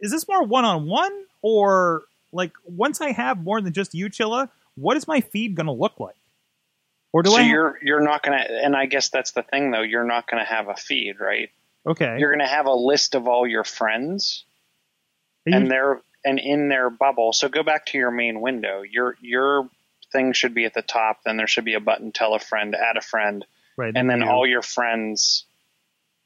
is 0.00 0.10
this 0.10 0.26
more 0.28 0.42
one 0.42 0.64
on 0.64 0.86
one 0.86 1.12
or 1.42 2.02
like 2.32 2.52
once 2.64 3.00
I 3.00 3.12
have 3.12 3.42
more 3.42 3.60
than 3.60 3.72
just 3.72 3.94
you, 3.94 4.06
Chilla, 4.06 4.48
what 4.74 4.96
is 4.96 5.06
my 5.06 5.20
feed 5.20 5.54
going 5.54 5.66
to 5.66 5.72
look 5.72 5.98
like? 6.00 6.16
Or 7.12 7.22
do 7.22 7.30
so 7.30 7.36
I? 7.36 7.42
you're 7.42 7.78
you're 7.82 8.00
not 8.00 8.22
gonna, 8.22 8.38
and 8.38 8.74
I 8.74 8.86
guess 8.86 9.10
that's 9.10 9.32
the 9.32 9.42
thing 9.42 9.70
though. 9.70 9.82
You're 9.82 10.04
not 10.04 10.26
gonna 10.26 10.46
have 10.46 10.68
a 10.68 10.74
feed, 10.74 11.20
right? 11.20 11.50
Okay. 11.86 12.18
You're 12.18 12.32
gonna 12.32 12.48
have 12.48 12.66
a 12.66 12.74
list 12.74 13.14
of 13.14 13.26
all 13.28 13.46
your 13.46 13.64
friends, 13.64 14.44
you- 15.44 15.54
and 15.54 15.70
they're 15.70 16.00
and 16.24 16.38
in 16.38 16.68
their 16.68 16.88
bubble. 16.88 17.32
So 17.32 17.48
go 17.48 17.62
back 17.64 17.86
to 17.86 17.98
your 17.98 18.10
main 18.12 18.40
window. 18.40 18.82
Your 18.82 19.16
your 19.20 19.68
thing 20.12 20.32
should 20.32 20.54
be 20.54 20.64
at 20.66 20.74
the 20.74 20.82
top. 20.82 21.22
Then 21.24 21.36
there 21.36 21.46
should 21.48 21.64
be 21.64 21.74
a 21.74 21.80
button: 21.80 22.12
tell 22.12 22.34
a 22.34 22.38
friend, 22.38 22.74
add 22.76 22.96
a 22.96 23.00
friend, 23.00 23.44
right, 23.76 23.92
and 23.96 24.08
then 24.08 24.20
you- 24.20 24.28
all 24.28 24.46
your 24.46 24.62
friends 24.62 25.44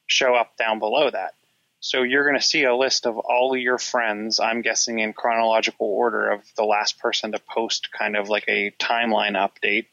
show 0.07 0.35
up 0.35 0.57
down 0.57 0.79
below 0.79 1.11
that. 1.11 1.35
So 1.81 2.03
you're 2.03 2.25
going 2.25 2.39
to 2.41 2.45
see 2.45 2.65
a 2.65 2.75
list 2.75 3.07
of 3.07 3.19
all 3.19 3.57
your 3.57 3.79
friends, 3.79 4.41
I'm 4.41 4.63
guessing 4.63 4.99
in 4.99 5.13
chronological 5.13 5.87
order 5.87 6.31
of 6.31 6.43
the 6.57 6.65
last 6.65 6.99
person 6.99 7.33
to 7.33 7.39
post 7.39 7.93
kind 7.93 8.17
of 8.17 8.29
like 8.29 8.45
a 8.49 8.71
timeline 8.73 9.33
update. 9.37 9.87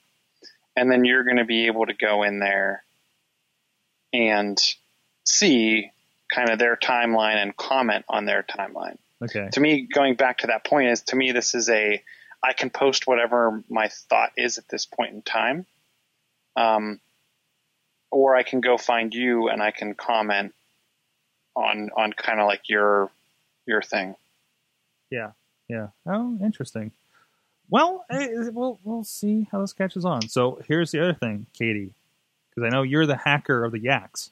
And 0.76 0.92
then 0.92 1.04
you're 1.06 1.24
going 1.24 1.38
to 1.38 1.46
be 1.46 1.68
able 1.68 1.86
to 1.86 1.94
go 1.94 2.24
in 2.24 2.40
there 2.40 2.84
and 4.12 4.58
see 5.24 5.92
kind 6.34 6.50
of 6.50 6.60
their 6.60 6.76
timeline 6.76 7.36
and 7.36 7.56
comment 7.56 8.06
on 8.10 8.26
their 8.26 8.44
timeline. 8.44 8.98
okay. 9.24 9.50
To 9.52 9.60
me, 9.60 9.82
going 9.82 10.16
back 10.16 10.40
to 10.40 10.48
that 10.48 10.66
point 10.66 10.90
is 10.90 11.02
to 11.04 11.16
me, 11.16 11.32
this 11.32 11.56
is 11.56 11.70
a, 11.70 12.02
I 12.44 12.54
can 12.54 12.70
post 12.70 13.08
whatever 13.08 13.64
my 13.70 13.88
thought 13.88 14.32
is 14.38 14.58
at 14.58 14.68
this 14.68 14.86
point 14.86 15.14
in 15.14 15.22
time. 15.22 15.66
Um, 16.56 17.00
or 18.12 18.36
I 18.36 18.44
can 18.44 18.62
go 18.62 18.78
find 18.78 19.14
you 19.14 19.50
and 19.50 19.62
I 19.62 19.72
can 19.72 19.96
comment 19.96 20.54
on, 21.56 21.90
on 21.96 22.14
kind 22.14 22.40
of 22.40 22.48
like 22.48 22.70
your, 22.70 23.10
your 23.66 23.82
thing. 23.82 24.16
Yeah. 25.10 25.32
Yeah. 25.68 25.88
Oh, 26.06 26.38
interesting. 26.42 26.92
Well, 27.70 28.06
eh, 28.10 28.50
we'll 28.52 28.80
we'll 28.84 29.04
see 29.04 29.48
how 29.52 29.62
this 29.62 29.74
catches 29.74 30.06
on. 30.06 30.28
So 30.30 30.62
here's 30.68 30.92
the 30.92 31.02
other 31.02 31.14
thing, 31.14 31.48
Katie, 31.54 31.94
because 32.50 32.68
I 32.68 32.70
know 32.70 32.84
you're 32.84 33.08
the 33.08 33.18
hacker 33.18 33.64
of 33.64 33.72
the 33.72 33.80
Yaks. 33.80 34.30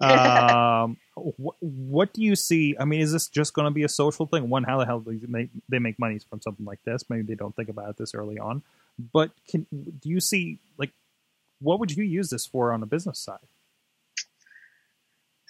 Um, 0.00 0.96
what, 1.14 1.56
what 1.60 2.12
do 2.12 2.22
you 2.22 2.36
see? 2.36 2.76
I 2.78 2.84
mean, 2.84 3.00
is 3.00 3.12
this 3.12 3.28
just 3.28 3.54
going 3.54 3.66
to 3.66 3.70
be 3.70 3.84
a 3.84 3.88
social 3.88 4.26
thing? 4.26 4.48
One, 4.48 4.64
how 4.64 4.78
the 4.78 4.86
hell 4.86 5.00
do 5.00 5.18
they 5.18 5.26
make, 5.26 5.50
they 5.68 5.78
make 5.78 5.98
money 5.98 6.18
from 6.28 6.40
something 6.40 6.64
like 6.64 6.82
this? 6.84 7.04
Maybe 7.08 7.22
they 7.22 7.34
don't 7.34 7.54
think 7.54 7.68
about 7.68 7.90
it 7.90 7.96
this 7.96 8.14
early 8.14 8.38
on. 8.38 8.62
but 9.12 9.30
can 9.48 9.66
do 9.72 10.08
you 10.08 10.20
see 10.20 10.58
like 10.78 10.90
what 11.60 11.78
would 11.78 11.96
you 11.96 12.04
use 12.04 12.30
this 12.30 12.46
for 12.46 12.72
on 12.72 12.80
the 12.80 12.86
business 12.86 13.18
side? 13.18 13.38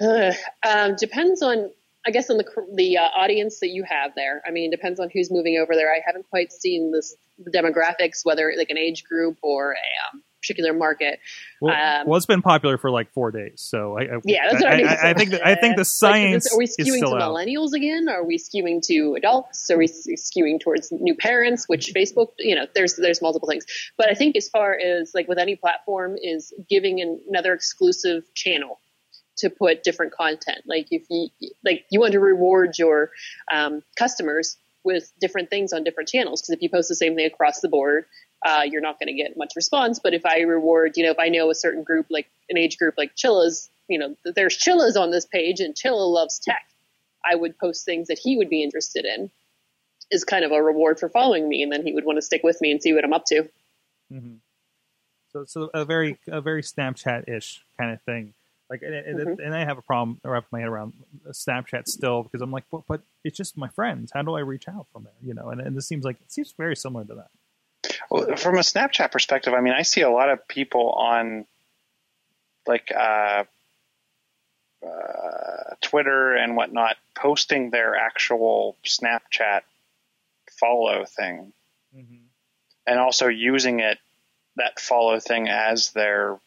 Uh, 0.00 0.32
um, 0.66 0.96
depends 0.96 1.42
on, 1.42 1.70
I 2.06 2.10
guess, 2.10 2.30
on 2.30 2.38
the 2.38 2.44
the 2.74 2.96
uh, 2.96 3.08
audience 3.16 3.60
that 3.60 3.68
you 3.68 3.84
have 3.84 4.14
there. 4.14 4.42
I 4.46 4.50
mean, 4.50 4.70
depends 4.70 4.98
on 4.98 5.10
who's 5.10 5.30
moving 5.30 5.58
over 5.58 5.74
there. 5.74 5.92
I 5.92 6.00
haven't 6.04 6.28
quite 6.30 6.52
seen 6.52 6.90
this 6.90 7.14
the 7.38 7.50
demographics, 7.50 8.24
whether 8.24 8.52
like 8.56 8.70
an 8.70 8.78
age 8.78 9.04
group 9.04 9.38
or 9.42 9.72
a 9.72 10.14
um, 10.14 10.22
particular 10.40 10.72
market. 10.72 11.20
Well, 11.60 11.74
Um, 11.74 12.06
well, 12.06 12.16
it's 12.16 12.26
been 12.26 12.42
popular 12.42 12.78
for 12.78 12.90
like 12.90 13.12
four 13.12 13.30
days, 13.30 13.54
so 13.56 13.98
I, 13.98 14.02
I 14.02 14.20
Yeah, 14.24 14.48
that's 14.50 14.62
what 14.62 14.72
I, 14.72 14.76
mean. 14.78 14.86
I, 14.86 15.14
think 15.14 15.30
that, 15.30 15.46
I 15.46 15.54
think 15.54 15.76
the 15.76 15.80
Like, 16.02 16.12
science 16.14 16.46
is- 16.46 16.52
are 16.54 16.58
we 16.58 16.66
skewing 16.66 17.00
to 17.00 17.16
out. 17.16 17.22
millennials 17.22 17.72
again? 17.72 18.08
Are 18.08 18.24
we 18.24 18.38
skewing 18.38 18.80
to 18.86 19.14
adults? 19.16 19.70
Are 19.70 19.78
we 19.78 19.86
skewing 19.88 20.60
towards 20.60 20.90
new 20.92 21.14
parents? 21.14 21.68
Which 21.68 21.92
Facebook, 21.94 22.28
you 22.38 22.54
know, 22.54 22.66
there's 22.74 22.96
there's 22.96 23.20
multiple 23.22 23.48
things. 23.48 23.64
But 23.96 24.08
I 24.10 24.14
think 24.14 24.36
as 24.36 24.48
far 24.48 24.78
as 24.78 25.12
like 25.14 25.28
with 25.28 25.38
any 25.38 25.56
platform, 25.56 26.16
is 26.22 26.52
giving 26.68 27.00
an, 27.00 27.20
another 27.28 27.52
exclusive 27.52 28.22
channel 28.34 28.80
to 29.38 29.50
put 29.50 29.82
different 29.84 30.12
content. 30.12 30.62
Like 30.66 30.88
if 30.90 31.04
you 31.10 31.28
like 31.64 31.84
you 31.90 32.00
want 32.00 32.12
to 32.12 32.20
reward 32.20 32.78
your 32.78 33.10
um, 33.52 33.82
customers 33.96 34.56
with 34.84 35.12
different 35.20 35.50
things 35.50 35.72
on 35.74 35.84
different 35.84 36.08
channels 36.08 36.40
because 36.40 36.54
if 36.54 36.62
you 36.62 36.70
post 36.70 36.88
the 36.88 36.94
same 36.94 37.14
thing 37.14 37.26
across 37.26 37.60
the 37.60 37.68
board. 37.68 38.04
Uh, 38.44 38.62
you're 38.64 38.80
not 38.80 38.98
going 38.98 39.08
to 39.08 39.12
get 39.12 39.36
much 39.36 39.52
response, 39.54 39.98
but 39.98 40.14
if 40.14 40.24
I 40.24 40.40
reward, 40.40 40.92
you 40.96 41.04
know, 41.04 41.10
if 41.10 41.18
I 41.18 41.28
know 41.28 41.50
a 41.50 41.54
certain 41.54 41.82
group, 41.82 42.06
like 42.08 42.26
an 42.48 42.56
age 42.56 42.78
group 42.78 42.94
like 42.96 43.14
Chilla's, 43.14 43.68
you 43.86 43.98
know, 43.98 44.16
there's 44.24 44.56
Chilla's 44.56 44.96
on 44.96 45.10
this 45.10 45.26
page 45.26 45.60
and 45.60 45.74
Chilla 45.74 46.10
loves 46.10 46.38
tech. 46.38 46.66
I 47.24 47.34
would 47.34 47.58
post 47.58 47.84
things 47.84 48.08
that 48.08 48.18
he 48.18 48.38
would 48.38 48.48
be 48.48 48.62
interested 48.62 49.04
in 49.04 49.30
is 50.10 50.24
kind 50.24 50.44
of 50.44 50.52
a 50.52 50.62
reward 50.62 50.98
for 50.98 51.08
following 51.10 51.48
me. 51.48 51.62
And 51.62 51.70
then 51.70 51.84
he 51.84 51.92
would 51.92 52.04
want 52.04 52.16
to 52.16 52.22
stick 52.22 52.42
with 52.42 52.60
me 52.60 52.70
and 52.72 52.82
see 52.82 52.94
what 52.94 53.04
I'm 53.04 53.12
up 53.12 53.26
to. 53.26 53.48
hmm 54.10 54.36
So, 55.32 55.44
so 55.44 55.70
a 55.74 55.84
very, 55.84 56.18
a 56.26 56.40
very 56.40 56.62
Snapchat 56.62 57.28
ish 57.28 57.62
kind 57.78 57.92
of 57.92 58.00
thing. 58.02 58.32
Like, 58.70 58.82
and, 58.82 58.94
and, 58.94 59.18
Mhm. 59.18 59.44
and 59.44 59.54
I 59.54 59.64
have 59.64 59.78
a 59.78 59.82
problem 59.82 60.20
wrapping 60.24 60.48
my 60.52 60.60
head 60.60 60.68
around 60.68 60.94
Snapchat 61.28 61.88
still 61.88 62.22
because 62.22 62.40
I'm 62.40 62.52
like, 62.52 62.64
but, 62.70 62.82
but 62.88 63.02
it's 63.22 63.36
just 63.36 63.56
my 63.58 63.68
friends. 63.68 64.12
How 64.14 64.22
do 64.22 64.34
I 64.34 64.40
reach 64.40 64.66
out 64.68 64.86
from 64.92 65.04
there? 65.04 65.12
You 65.22 65.34
know, 65.34 65.50
and, 65.50 65.60
and 65.60 65.76
this 65.76 65.86
seems 65.86 66.04
like 66.04 66.16
it 66.20 66.32
seems 66.32 66.52
very 66.52 66.76
similar 66.76 67.04
to 67.04 67.14
that. 67.16 67.30
Well, 68.10 68.36
from 68.36 68.56
a 68.56 68.60
Snapchat 68.60 69.12
perspective, 69.12 69.54
I 69.54 69.60
mean, 69.60 69.72
I 69.72 69.82
see 69.82 70.00
a 70.00 70.10
lot 70.10 70.30
of 70.30 70.46
people 70.48 70.90
on 70.90 71.46
like 72.66 72.92
uh, 72.94 73.44
uh, 74.84 75.74
Twitter 75.80 76.34
and 76.34 76.56
whatnot 76.56 76.96
posting 77.14 77.70
their 77.70 77.94
actual 77.96 78.76
Snapchat 78.84 79.62
follow 80.58 81.04
thing, 81.04 81.52
and 82.86 82.98
also 82.98 83.28
using 83.28 83.80
it 83.80 83.98
that 84.56 84.80
follow 84.80 85.20
thing 85.20 85.48
as 85.48 85.92
their 85.92 86.38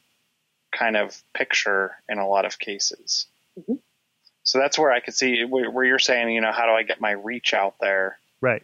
kind 0.71 0.97
of 0.97 1.21
picture 1.33 1.95
in 2.09 2.17
a 2.17 2.27
lot 2.27 2.45
of 2.45 2.59
cases. 2.59 3.27
Mhm. 3.57 3.79
So 4.43 4.59
that's 4.59 4.77
where 4.77 4.91
I 4.91 4.99
could 4.99 5.13
see 5.13 5.45
where 5.45 5.71
where 5.71 5.85
you're 5.85 5.99
saying, 5.99 6.29
you 6.31 6.41
know, 6.41 6.51
how 6.51 6.65
do 6.65 6.73
I 6.73 6.83
get 6.83 6.99
my 6.99 7.11
reach 7.11 7.53
out 7.53 7.75
there? 7.79 8.19
Right. 8.41 8.63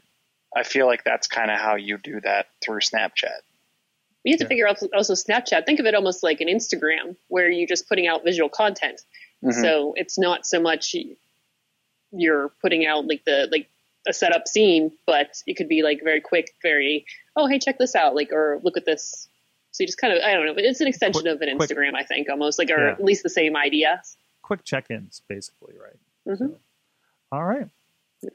I 0.56 0.64
feel 0.64 0.88
like 0.88 1.04
that's 1.04 1.28
kind 1.28 1.52
of 1.52 1.60
how 1.60 1.76
you 1.76 1.97
do 1.97 2.20
that 2.22 2.47
through 2.64 2.80
Snapchat. 2.80 3.41
You 4.24 4.34
have 4.34 4.39
to 4.39 4.45
Yeah. 4.45 4.47
figure 4.50 4.68
out 4.68 4.78
also 4.93 5.14
Snapchat. 5.14 5.66
Think 5.66 5.80
of 5.80 5.86
it 5.86 5.95
almost 5.95 6.24
like 6.24 6.41
an 6.41 6.47
Instagram 6.47 7.16
where 7.28 7.50
you're 7.50 7.68
just 7.68 7.88
putting 7.88 8.08
out 8.08 8.24
visual 8.24 8.50
content. 8.50 9.02
Mhm. 9.43 9.54
So 9.62 9.93
it's 9.95 10.18
not 10.18 10.45
so 10.45 10.60
much 10.60 10.95
you're 12.12 12.50
putting 12.62 12.86
out 12.86 13.06
like 13.06 13.24
the 13.26 13.47
like 13.52 13.68
a 14.08 14.14
setup 14.14 14.47
scene, 14.47 14.91
but 15.06 15.41
it 15.45 15.56
could 15.56 15.70
be 15.70 15.84
like 15.84 16.02
very 16.04 16.22
quick, 16.22 16.54
very 16.62 17.06
oh 17.36 17.45
hey 17.47 17.60
check 17.60 17.78
this 17.78 17.95
out 17.95 18.16
like 18.16 18.32
or 18.32 18.60
look 18.64 18.76
at 18.78 18.86
this. 18.86 19.28
So 19.72 19.84
you 19.84 19.88
just 19.88 20.00
kind 20.00 20.12
of 20.14 20.24
I 20.24 20.34
don't 20.34 20.45
know, 20.47 20.56
but 20.56 20.66
it's 20.66 20.82
an 20.82 20.88
extension 20.88 21.22
Quick- 21.22 21.34
of 21.36 21.41
an 21.41 21.58
quick- 21.58 21.70
Instagram, 21.70 21.93
I 21.95 22.04
think, 22.04 22.28
almost 22.30 22.58
like 22.58 22.72
or 22.72 22.88
Yeah. 22.88 22.91
at 22.93 23.04
least 23.04 23.22
the 23.24 23.30
same 23.30 23.56
idea. 23.56 24.02
Quick 24.41 24.64
check-ins, 24.64 25.22
basically, 25.30 25.76
right? 25.78 26.00
Mhm. 26.28 26.58
All 27.32 27.43
right. 27.45 27.68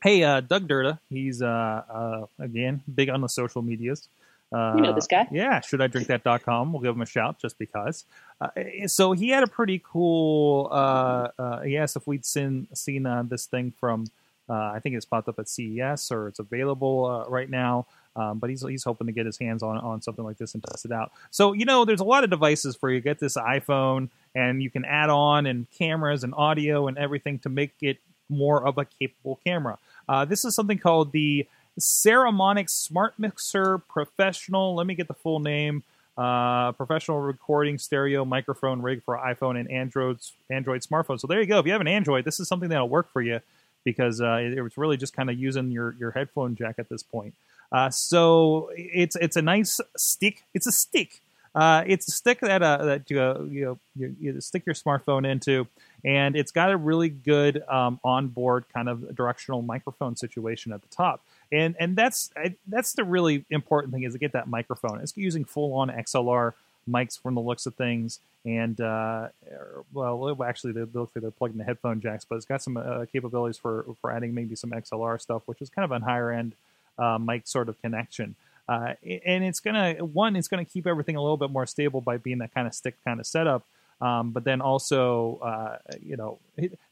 Hey, 0.03 0.23
uh, 0.25 0.41
Doug 0.41 0.67
Durda. 0.69 0.99
He's 1.11 1.43
uh, 1.43 1.47
uh, 1.47 2.27
again 2.39 2.83
big 2.93 3.09
on 3.11 3.21
the 3.21 3.29
social 3.29 3.63
medias. 3.63 4.09
Uh, 4.53 4.75
You 4.77 4.83
know 4.83 4.93
this 4.95 5.07
guy. 5.07 5.27
Yeah, 5.33 5.61
should 5.61 5.81
I 5.81 5.89
drink 5.89 6.07
that.com. 6.09 6.73
We'll 6.73 6.83
give 6.83 6.95
him 6.95 7.03
a 7.03 7.07
shout 7.07 7.39
just 7.41 7.59
because. 7.59 8.05
Uh, 8.41 8.49
so 8.87 9.13
he 9.13 9.31
had 9.31 9.43
a 9.43 9.47
pretty 9.47 9.83
cool. 9.85 10.69
Uh, 10.71 11.29
uh, 11.39 11.61
he 11.63 11.77
asked 11.77 11.97
if 11.97 12.07
we'd 12.07 12.25
seen 12.25 12.69
seen 12.73 13.07
uh, 13.07 13.23
this 13.25 13.47
thing 13.47 13.73
from. 13.79 14.07
Uh, 14.47 14.73
I 14.75 14.79
think 14.79 14.95
it's 14.95 15.07
popped 15.07 15.27
up 15.29 15.39
at 15.39 15.49
CES 15.49 16.13
or 16.13 16.29
it's 16.29 16.39
available 16.39 17.07
uh, 17.07 17.31
right 17.31 17.49
now. 17.49 17.87
Um, 18.15 18.39
but 18.39 18.51
he's 18.51 18.61
he's 18.63 18.85
hoping 18.85 19.07
to 19.07 19.13
get 19.13 19.27
his 19.27 19.39
hands 19.39 19.63
on 19.63 19.77
on 19.79 20.03
something 20.03 20.25
like 20.25 20.37
this 20.39 20.55
and 20.55 20.63
test 20.63 20.85
it 20.85 20.93
out. 20.93 21.11
So 21.31 21.53
you 21.53 21.65
know, 21.65 21.85
there's 21.85 22.01
a 22.01 22.05
lot 22.05 22.25
of 22.25 22.31
devices 22.31 22.77
for 22.77 22.91
you. 22.91 23.01
Get 23.01 23.19
this 23.19 23.37
iPhone, 23.37 24.09
and 24.35 24.63
you 24.63 24.71
can 24.71 24.85
add 24.85 25.11
on 25.11 25.47
and 25.47 25.67
cameras 25.73 26.23
and 26.23 26.33
audio 26.37 26.87
and 26.87 26.97
everything 26.97 27.39
to 27.41 27.49
make 27.49 27.73
it 27.81 27.99
more 28.29 28.67
of 28.67 28.79
a 28.79 28.85
capable 28.85 29.39
camera. 29.45 29.79
Uh, 30.09 30.25
this 30.25 30.45
is 30.45 30.55
something 30.55 30.79
called 30.79 31.13
the 31.13 31.47
Saramonic 31.79 32.71
Smart 32.71 33.19
Mixer 33.19 33.79
Professional. 33.79 34.75
Let 34.75 34.87
me 34.87 34.95
get 34.95 35.09
the 35.09 35.15
full 35.15 35.41
name. 35.41 35.83
Uh, 36.17 36.71
professional 36.73 37.21
recording 37.21 37.77
stereo 37.77 38.25
microphone 38.25 38.81
rig 38.81 39.03
for 39.03 39.17
iPhone 39.17 39.59
and 39.59 39.69
Android's 39.69 40.33
Android 40.49 40.83
smartphone. 40.83 41.19
So 41.19 41.27
there 41.27 41.41
you 41.41 41.47
go. 41.47 41.59
If 41.59 41.67
you 41.67 41.73
have 41.73 41.81
an 41.81 41.89
Android, 41.89 42.25
this 42.25 42.39
is 42.39 42.47
something 42.47 42.69
that'll 42.69 42.89
work 42.89 43.13
for 43.13 43.21
you 43.21 43.41
because 43.83 44.21
uh, 44.21 44.35
it, 44.35 44.57
it's 44.57 44.79
really 44.79 44.97
just 44.97 45.13
kind 45.13 45.29
of 45.29 45.37
using 45.37 45.73
your 45.73 45.95
your 45.99 46.13
headphone 46.13 46.55
jack 46.55 46.77
at 46.79 46.89
this 46.89 47.03
point. 47.03 47.35
Uh, 47.73 47.91
so 47.91 48.71
it's 48.77 49.17
it's 49.17 49.37
a 49.37 49.43
nice 49.43 49.81
stick. 49.97 50.45
It's 50.55 50.69
a 50.69 50.73
stick. 50.73 51.21
Uh, 51.55 51.85
it's 51.87 52.09
a 52.09 52.13
stick 52.13 52.41
that 52.41 52.63
uh, 52.63 52.85
that 52.85 53.11
you, 53.11 53.21
uh, 53.21 53.41
you, 53.51 53.65
know, 53.65 53.79
you 53.97 54.17
you 54.21 54.41
stick 54.41 54.65
your 54.67 54.75
smartphone 54.75 55.29
into, 55.29 55.67
and 56.05 56.37
it's 56.37 56.53
got 56.53 56.71
a 56.71 56.77
really 56.77 57.09
good 57.09 57.63
um, 57.69 57.99
onboard 58.05 58.67
kind 58.73 58.89
of 58.89 59.15
directional 59.17 59.63
microphone 59.63 60.17
situation 60.17 60.73
at 60.73 60.83
the 60.83 60.89
top. 60.89 61.23
And 61.51 61.75
and 61.79 61.97
that's 61.97 62.31
that's 62.67 62.93
the 62.93 63.05
really 63.05 63.45
important 63.51 63.93
thing 63.93 64.03
is 64.03 64.13
to 64.13 64.19
get 64.19 64.33
that 64.33 64.49
microphone. 64.49 65.01
It's 65.01 65.17
using 65.17 65.45
full 65.45 65.73
on 65.75 65.89
XLR 65.89 66.53
mics 66.89 67.19
from 67.21 67.35
the 67.35 67.41
looks 67.41 67.65
of 67.67 67.75
things, 67.75 68.19
and 68.45 68.81
uh, 68.81 69.29
well, 69.93 70.37
actually 70.45 70.73
they 70.73 70.81
look 70.81 71.11
like 71.15 71.23
they're 71.23 71.31
plugging 71.31 71.59
the 71.59 71.65
headphone 71.65 72.01
jacks, 72.01 72.25
but 72.25 72.37
it's 72.37 72.45
got 72.45 72.63
some 72.63 72.77
uh, 72.77 73.07
capabilities 73.13 73.57
for 73.57 73.87
for 74.01 74.11
adding 74.11 74.35
maybe 74.35 74.57
some 74.57 74.71
XLR 74.71 75.21
stuff, 75.21 75.43
which 75.47 75.63
is 75.63 75.71
kind 75.71 75.85
of 75.85 76.03
a 76.03 76.05
higher 76.05 76.31
end 76.31 76.53
uh, 76.99 77.19
mic 77.19 77.47
sort 77.47 77.69
of 77.69 77.81
connection. 77.81 78.35
Uh, 78.69 78.95
and 79.27 79.45
it's 79.45 79.61
gonna 79.61 79.95
one, 80.05 80.37
it's 80.37 80.49
gonna 80.49 80.65
keep 80.65 80.87
everything 80.87 81.17
a 81.17 81.23
little 81.23 81.37
bit 81.37 81.51
more 81.51 81.67
stable 81.67 82.01
by 82.01 82.17
being 82.17 82.39
that 82.39 82.53
kind 82.55 82.67
of 82.67 82.75
stick 82.75 82.97
kind 83.05 83.21
of 83.21 83.27
setup. 83.27 83.63
Um, 84.01 84.33
but 84.33 84.45
then 84.45 84.61
also, 84.61 85.39
uh, 85.43 85.77
you 86.01 86.17
know, 86.17 86.39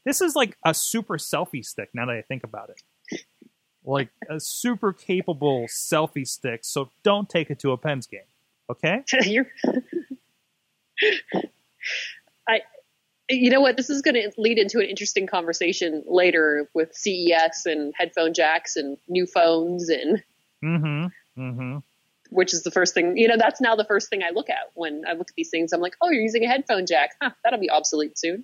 this 0.05 0.21
is 0.21 0.35
like 0.35 0.57
a 0.65 0.73
super 0.73 1.17
selfie 1.17 1.65
stick. 1.65 1.89
Now 1.93 2.05
that 2.05 2.13
I 2.13 2.21
think 2.21 2.43
about 2.43 2.71
it, 2.71 3.23
like 3.85 4.09
a 4.29 4.39
super 4.39 4.93
capable 4.93 5.67
selfie 5.67 6.27
stick. 6.27 6.61
So 6.63 6.89
don't 7.03 7.29
take 7.29 7.49
it 7.49 7.59
to 7.59 7.71
a 7.71 7.77
Pens 7.77 8.07
game, 8.07 8.21
okay? 8.69 9.03
You're 9.23 9.47
I 12.47 12.61
you 13.29 13.49
know 13.49 13.61
what? 13.61 13.77
This 13.77 13.89
is 13.89 14.01
going 14.01 14.15
to 14.15 14.31
lead 14.37 14.57
into 14.57 14.79
an 14.79 14.85
interesting 14.85 15.27
conversation 15.27 16.03
later 16.05 16.69
with 16.73 16.93
CES 16.93 17.65
and 17.65 17.93
headphone 17.97 18.33
jacks 18.33 18.75
and 18.75 18.97
new 19.07 19.25
phones 19.25 19.89
and 19.89 20.21
Mm-hmm. 20.63 21.41
Mm-hmm. 21.41 21.77
Which 22.33 22.53
is 22.53 22.63
the 22.63 22.71
first 22.71 22.93
thing 22.93 23.17
you 23.17 23.27
know 23.27 23.37
that's 23.37 23.61
now 23.61 23.75
the 23.75 23.85
first 23.85 24.09
thing 24.09 24.23
i 24.23 24.31
look 24.31 24.49
at 24.49 24.71
when 24.73 25.03
i 25.07 25.13
look 25.13 25.29
at 25.29 25.35
these 25.35 25.49
things 25.49 25.71
i'm 25.73 25.81
like 25.81 25.95
oh 26.01 26.09
you're 26.09 26.21
using 26.21 26.43
a 26.43 26.47
headphone 26.47 26.85
jack 26.85 27.11
huh, 27.21 27.31
that'll 27.43 27.59
be 27.59 27.69
obsolete 27.69 28.17
soon 28.17 28.43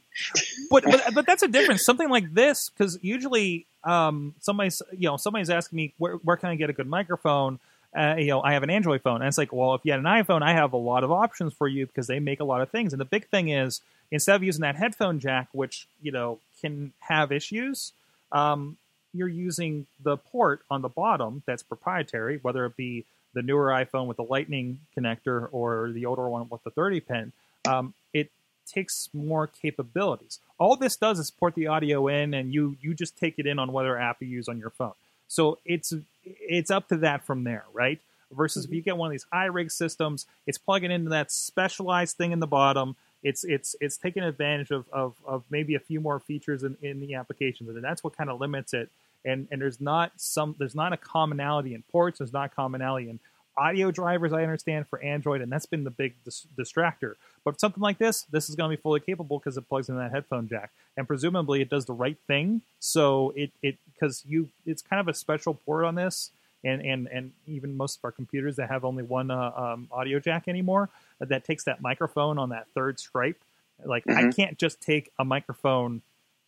but, 0.69 0.83
but 0.83 1.13
but 1.13 1.25
that's 1.25 1.43
a 1.43 1.47
difference. 1.47 1.83
Something 1.83 2.09
like 2.09 2.33
this, 2.33 2.69
because 2.69 2.99
usually 3.01 3.65
um, 3.83 4.35
somebody's 4.39 4.81
you 4.91 5.09
know 5.09 5.17
somebody's 5.17 5.49
asking 5.49 5.77
me 5.77 5.93
where 5.97 6.15
where 6.15 6.37
can 6.37 6.49
I 6.49 6.55
get 6.55 6.69
a 6.69 6.73
good 6.73 6.87
microphone. 6.87 7.59
Uh, 7.95 8.15
you 8.19 8.27
know, 8.27 8.41
I 8.41 8.53
have 8.53 8.61
an 8.61 8.69
Android 8.69 9.01
phone, 9.01 9.15
and 9.15 9.27
it's 9.27 9.37
like, 9.37 9.51
well, 9.51 9.73
if 9.73 9.81
you 9.83 9.91
had 9.91 9.99
an 9.99 10.05
iPhone, 10.05 10.43
I 10.43 10.53
have 10.53 10.73
a 10.73 10.77
lot 10.77 11.03
of 11.03 11.11
options 11.11 11.53
for 11.53 11.67
you 11.67 11.87
because 11.87 12.05
they 12.05 12.19
make 12.19 12.39
a 12.39 12.43
lot 12.43 12.61
of 12.61 12.69
things. 12.69 12.93
And 12.93 12.99
the 12.99 13.05
big 13.05 13.27
thing 13.29 13.49
is, 13.49 13.81
instead 14.11 14.35
of 14.35 14.43
using 14.43 14.61
that 14.61 14.75
headphone 14.75 15.19
jack, 15.19 15.47
which 15.51 15.87
you 16.01 16.11
know 16.11 16.39
can 16.61 16.93
have 16.99 17.31
issues, 17.31 17.93
um, 18.31 18.77
you're 19.13 19.27
using 19.27 19.87
the 20.03 20.17
port 20.17 20.61
on 20.69 20.81
the 20.81 20.89
bottom 20.89 21.41
that's 21.45 21.63
proprietary, 21.63 22.39
whether 22.41 22.65
it 22.65 22.77
be 22.77 23.05
the 23.33 23.41
newer 23.41 23.67
iPhone 23.67 24.07
with 24.07 24.17
the 24.17 24.23
Lightning 24.23 24.79
connector 24.97 25.47
or 25.51 25.91
the 25.91 26.05
older 26.05 26.27
one 26.29 26.47
with 26.49 26.63
the 26.63 26.71
30 26.71 26.99
pin. 27.01 27.31
Um, 27.67 27.93
it 28.13 28.31
takes 28.65 29.09
more 29.13 29.47
capabilities. 29.47 30.39
All 30.57 30.75
this 30.75 30.95
does 30.95 31.19
is 31.19 31.31
port 31.31 31.55
the 31.55 31.67
audio 31.67 32.07
in, 32.07 32.33
and 32.33 32.53
you 32.53 32.77
you 32.81 32.93
just 32.93 33.17
take 33.17 33.35
it 33.37 33.45
in 33.45 33.59
on 33.59 33.71
whatever 33.71 33.97
app 33.97 34.21
you 34.21 34.27
use 34.27 34.47
on 34.47 34.57
your 34.57 34.69
phone. 34.69 34.93
So 35.27 35.59
it's 35.65 35.93
it's 36.25 36.71
up 36.71 36.89
to 36.89 36.97
that 36.97 37.23
from 37.23 37.43
there, 37.43 37.65
right? 37.73 37.99
Versus 38.31 38.65
if 38.65 38.71
you 38.71 38.81
get 38.81 38.97
one 38.97 39.07
of 39.07 39.11
these 39.11 39.25
iRig 39.33 39.71
systems, 39.71 40.25
it's 40.45 40.57
plugging 40.57 40.91
into 40.91 41.09
that 41.09 41.31
specialized 41.31 42.17
thing 42.17 42.31
in 42.31 42.39
the 42.39 42.47
bottom. 42.47 42.95
It's 43.23 43.43
it's 43.43 43.75
it's 43.79 43.97
taking 43.97 44.23
advantage 44.23 44.71
of 44.71 44.85
of, 44.91 45.15
of 45.25 45.43
maybe 45.49 45.75
a 45.75 45.79
few 45.79 45.99
more 45.99 46.19
features 46.19 46.63
in, 46.63 46.77
in 46.81 46.99
the 46.99 47.15
applications, 47.15 47.69
and 47.69 47.83
that's 47.83 48.03
what 48.03 48.15
kind 48.15 48.29
of 48.29 48.39
limits 48.39 48.73
it. 48.73 48.89
And 49.25 49.47
and 49.51 49.61
there's 49.61 49.81
not 49.81 50.11
some 50.15 50.55
there's 50.57 50.75
not 50.75 50.93
a 50.93 50.97
commonality 50.97 51.73
in 51.73 51.83
ports. 51.91 52.19
There's 52.19 52.33
not 52.33 52.55
commonality 52.55 53.09
in 53.09 53.19
audio 53.57 53.91
drivers 53.91 54.31
I 54.31 54.43
understand 54.43 54.87
for 54.87 55.01
Android, 55.03 55.41
and 55.41 55.51
that's 55.51 55.65
been 55.65 55.83
the 55.83 55.89
big 55.91 56.15
dis- 56.23 56.47
distractor. 56.57 57.15
But 57.43 57.59
something 57.59 57.81
like 57.81 57.97
this, 57.97 58.21
this 58.31 58.47
is 58.49 58.55
going 58.55 58.71
to 58.71 58.77
be 58.77 58.81
fully 58.81 59.01
capable 59.01 59.37
because 59.37 59.57
it 59.57 59.67
plugs 59.67 59.89
in 59.89 59.97
that 59.97 60.11
headphone 60.11 60.47
jack, 60.47 60.71
and 60.95 61.05
presumably 61.05 61.61
it 61.61 61.69
does 61.69 61.85
the 61.85 61.93
right 61.93 62.17
thing. 62.27 62.61
So 62.79 63.33
it 63.35 63.51
it 63.61 63.77
because 63.93 64.23
you 64.25 64.49
it's 64.65 64.81
kind 64.81 64.99
of 65.01 65.09
a 65.09 65.13
special 65.13 65.53
port 65.53 65.83
on 65.83 65.95
this, 65.95 66.31
and 66.63 66.81
and 66.81 67.07
and 67.07 67.33
even 67.45 67.75
most 67.75 67.97
of 67.97 68.05
our 68.05 68.11
computers 68.13 68.55
that 68.55 68.69
have 68.69 68.85
only 68.85 69.03
one 69.03 69.29
uh, 69.31 69.51
um, 69.55 69.89
audio 69.91 70.19
jack 70.19 70.47
anymore 70.47 70.89
that 71.19 71.43
takes 71.43 71.65
that 71.65 71.81
microphone 71.81 72.37
on 72.37 72.49
that 72.49 72.67
third 72.73 72.97
stripe. 72.99 73.41
Like 73.83 74.03
I 74.07 74.23
Mhm. 74.23 74.35
can't 74.35 74.57
just 74.57 74.79
take 74.81 75.11
a 75.19 75.25
microphone 75.25 76.01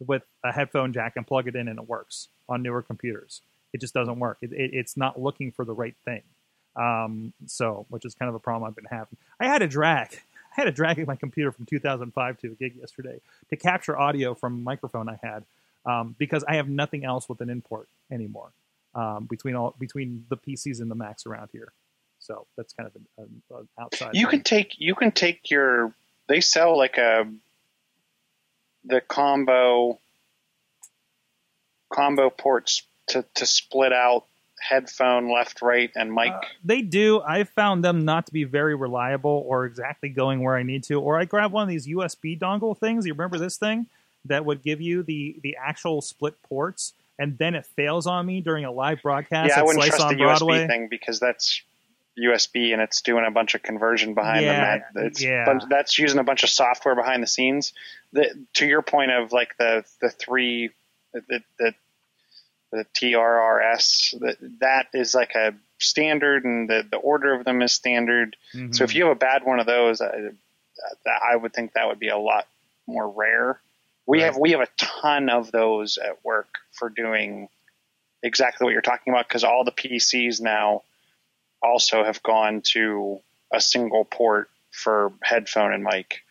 with 0.06 0.24
a 0.44 0.52
headphone 0.52 0.94
jack 0.94 1.14
and 1.16 1.26
plug 1.26 1.48
it 1.48 1.56
in 1.56 1.68
and 1.68 1.80
it 1.80 1.88
works 1.88 2.28
on 2.50 2.62
newer 2.62 2.82
computers. 2.82 3.42
It 3.74 3.82
just 3.82 3.94
doesn't 3.94 4.20
work. 4.20 4.38
It, 4.42 4.52
it, 4.52 4.72
it's 4.74 4.98
not 4.98 5.22
looking 5.22 5.52
for 5.52 5.66
the 5.66 5.74
right 5.74 5.96
thing. 6.06 6.24
Um, 6.76 7.34
so, 7.48 7.86
which 7.90 8.06
is 8.06 8.16
kind 8.16 8.30
of 8.30 8.36
a 8.36 8.40
problem 8.40 8.68
I've 8.68 8.76
been 8.76 8.86
having. 8.86 9.18
I 9.40 9.48
had 9.48 9.62
a 9.62 9.68
drag. 9.68 10.14
I 10.52 10.62
had 10.62 10.68
a 10.68 10.72
drag 10.72 11.00
in 11.00 11.06
my 11.06 11.16
computer 11.16 11.52
from 11.52 11.66
2005 11.66 12.40
to 12.40 12.48
a 12.48 12.50
gig 12.52 12.76
yesterday 12.80 13.20
to 13.50 13.56
capture 13.56 13.98
audio 13.98 14.34
from 14.34 14.54
a 14.54 14.58
microphone 14.58 15.08
I 15.10 15.20
had 15.22 15.44
um, 15.86 16.16
because 16.18 16.44
I 16.48 16.56
have 16.56 16.70
nothing 16.70 17.06
else 17.06 17.28
with 17.30 17.42
an 17.42 17.50
import 17.50 17.88
anymore 18.12 18.52
um, 18.96 19.26
between 19.30 19.56
all 19.56 19.76
between 19.80 20.26
the 20.30 20.38
PCs 20.38 20.82
and 20.82 20.92
the 20.92 20.96
Macs 20.96 21.26
around 21.26 21.50
here. 21.52 21.72
So 22.20 22.46
that's 22.56 22.74
kind 22.74 22.88
of 22.88 22.96
an, 22.96 23.06
an, 23.18 23.42
an 23.58 23.68
outside. 23.80 24.12
You 24.14 24.28
thing. 24.28 24.40
can 24.40 24.44
take 24.44 24.76
you 24.78 24.96
can 24.96 25.12
take 25.12 25.50
your 25.50 25.94
they 26.28 26.42
sell 26.42 26.78
like 26.78 26.98
a 26.98 27.28
the 28.86 29.02
combo 29.02 30.00
combo 31.92 32.30
ports 32.30 32.84
to, 33.08 33.26
to 33.36 33.46
split 33.46 33.92
out 33.92 34.26
headphone 34.62 35.32
left 35.32 35.62
right 35.62 35.92
and 35.96 36.14
mic. 36.14 36.32
Uh, 36.32 36.40
they 36.64 36.82
do. 36.82 37.22
I 37.22 37.44
found 37.44 37.84
them 37.84 38.06
not 38.06 38.28
to 38.28 38.34
be 38.34 38.44
very 38.44 38.76
reliable 38.76 39.44
or 39.48 39.66
exactly 39.66 40.10
going 40.10 40.44
where 40.44 40.56
I 40.56 40.64
need 40.64 40.84
to. 40.86 41.02
Or 41.02 41.20
I 41.20 41.26
grab 41.26 41.52
one 41.52 41.64
of 41.64 41.70
these 41.70 41.88
USB 41.88 42.40
dongle 42.40 42.78
things. 42.78 43.06
You 43.06 43.14
remember 43.14 43.38
this 43.38 43.58
thing 43.58 43.88
that 44.26 44.46
would 44.46 44.64
give 44.64 44.80
you 44.80 45.04
the 45.04 45.40
the 45.42 45.58
actual 45.62 46.02
split 46.02 46.42
ports, 46.44 46.94
and 47.18 47.38
then 47.38 47.56
it 47.56 47.66
fails 47.66 48.08
on 48.08 48.26
me 48.26 48.42
during 48.42 48.66
a 48.66 48.72
live 48.72 49.02
broadcast. 49.02 49.50
yeah, 49.50 49.60
I 49.60 49.64
wouldn't 49.64 49.84
trust 49.84 50.10
the 50.10 50.16
Broadway. 50.16 50.60
USB 50.60 50.68
thing 50.68 50.88
because 50.90 51.20
that's 51.20 51.62
USB 52.20 52.74
and 52.74 52.82
it's 52.82 53.02
doing 53.02 53.26
a 53.26 53.32
bunch 53.32 53.56
of 53.56 53.64
conversion 53.64 54.14
behind 54.14 54.46
Yeah, 54.46 54.78
them. 54.78 54.84
That, 54.96 55.06
it's 55.06 55.22
yeah. 55.22 55.46
bunch, 55.46 55.64
that's 55.70 55.98
using 55.98 56.20
a 56.20 56.24
bunch 56.24 56.44
of 56.44 56.50
software 56.50 56.96
behind 56.96 57.24
the 57.24 57.28
scenes. 57.28 57.74
The, 58.14 58.30
to 58.56 58.66
your 58.66 58.82
point 58.82 59.12
of 59.12 59.32
like 59.32 59.56
the 59.58 59.86
the 60.02 60.10
three 60.10 60.72
the 61.14 61.42
the, 61.58 61.74
the 62.72 62.86
TRRS 62.94 64.20
that 64.20 64.38
that 64.60 64.88
is 64.94 65.14
like 65.16 65.36
a 65.36 65.54
standard 65.80 66.46
and 66.46 66.70
the, 66.70 66.86
the 66.90 66.98
order 66.98 67.34
of 67.34 67.46
them 67.46 67.62
is 67.62 67.74
standard. 67.74 68.36
Mhm. 68.54 68.76
So 68.76 68.84
if 68.84 68.94
you 68.96 69.06
have 69.06 69.12
a 69.16 69.20
bad 69.20 69.44
one 69.46 69.60
of 69.60 69.66
those, 69.66 70.02
I, 70.02 70.30
I 71.32 71.36
would 71.36 71.54
think 71.54 71.74
that 71.74 71.88
would 71.88 72.00
be 72.00 72.10
a 72.10 72.18
lot 72.18 72.48
more 72.88 73.08
rare. 73.10 73.60
We 74.06 74.20
Right. 74.20 74.26
have 74.26 74.38
we 74.38 74.52
have 74.52 74.62
a 74.62 74.68
ton 74.78 75.30
of 75.30 75.52
those 75.52 75.98
at 75.98 76.24
work 76.26 76.50
for 76.74 76.90
doing 76.90 77.48
exactly 78.24 78.66
what 78.66 78.72
you're 78.74 78.82
talking 78.82 79.14
about 79.14 79.28
because 79.28 79.44
all 79.44 79.64
the 79.64 79.72
PCs 79.72 80.42
now 80.42 80.84
also 81.62 82.04
have 82.04 82.24
gone 82.24 82.62
to 82.74 83.20
a 83.54 83.62
single 83.62 84.06
port 84.06 84.50
for 84.72 85.12
headphone 85.22 85.74
and 85.74 85.84
mic. 85.84 86.24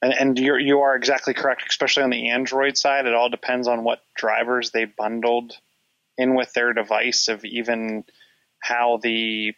And, 0.00 0.14
and 0.14 0.38
you're, 0.38 0.58
you 0.58 0.80
are 0.80 0.94
exactly 0.94 1.34
correct, 1.34 1.64
especially 1.68 2.04
on 2.04 2.10
the 2.10 2.30
Android 2.30 2.76
side. 2.78 3.06
It 3.06 3.14
all 3.14 3.28
depends 3.28 3.66
on 3.66 3.82
what 3.82 4.00
drivers 4.14 4.70
they 4.70 4.84
bundled 4.84 5.56
in 6.16 6.34
with 6.34 6.52
their 6.52 6.72
device 6.72 7.28
of 7.28 7.44
even 7.44 8.04
how 8.60 8.98
the 9.02 9.54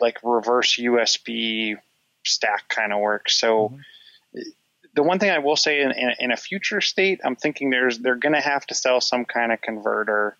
like 0.00 0.18
reverse 0.22 0.76
USB 0.76 1.76
stack 2.24 2.68
kind 2.68 2.92
of 2.92 3.00
works. 3.00 3.38
So 3.38 3.70
mm-hmm. 3.70 4.40
the 4.94 5.02
one 5.02 5.18
thing 5.18 5.30
I 5.30 5.38
will 5.38 5.56
say 5.56 5.80
in, 5.82 5.90
in, 5.90 6.12
in 6.20 6.32
a 6.32 6.36
future 6.36 6.80
state, 6.80 7.20
I'm 7.24 7.36
thinking 7.36 7.70
there's 7.70 7.98
they're 7.98 8.14
going 8.14 8.34
to 8.34 8.40
have 8.40 8.66
to 8.66 8.74
sell 8.74 9.00
some 9.00 9.24
kind 9.24 9.52
of 9.52 9.60
converter 9.60 10.36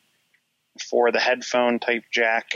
for 0.80 1.12
the 1.12 1.20
headphone 1.20 1.78
type 1.78 2.04
jack, 2.10 2.54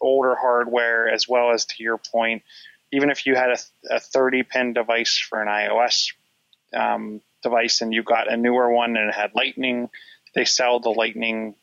older 0.00 0.34
hardware, 0.34 1.08
as 1.08 1.28
well 1.28 1.52
as 1.52 1.64
to 1.66 1.82
your 1.82 1.98
point, 1.98 2.42
even 2.92 3.10
if 3.10 3.26
you 3.26 3.34
had 3.34 3.50
a, 3.50 3.96
a 3.96 4.00
30 4.00 4.44
pin 4.44 4.72
device 4.72 5.18
for 5.18 5.42
an 5.42 5.48
iOS 5.48 6.12
um, 6.74 7.20
device 7.42 7.80
and 7.80 7.92
you 7.92 8.02
got 8.02 8.32
a 8.32 8.36
newer 8.36 8.70
one 8.70 8.96
and 8.96 9.08
it 9.08 9.14
had 9.14 9.34
Lightning, 9.34 9.90
they 10.34 10.44
sell 10.44 10.80
the 10.80 10.90
Lightning 10.90 11.54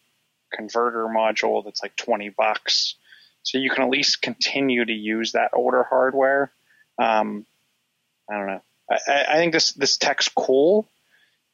converter 0.52 1.06
module 1.06 1.64
that's 1.64 1.82
like 1.82 1.96
20 1.96 2.30
bucks. 2.30 2.96
So 3.44 3.58
you 3.58 3.70
can 3.70 3.84
at 3.84 3.90
least 3.90 4.22
continue 4.22 4.86
to 4.86 4.94
use 4.94 5.32
that 5.32 5.52
older 5.54 5.84
hardware. 5.84 6.52
Um, 7.00 7.46
I 8.30 8.38
don't 8.38 8.48
know. 8.48 8.62
I, 8.90 9.26
I 9.30 9.36
think 9.36 9.54
this 9.54 9.72
this 9.74 9.98
tech's 9.98 10.30
cool. 10.30 10.88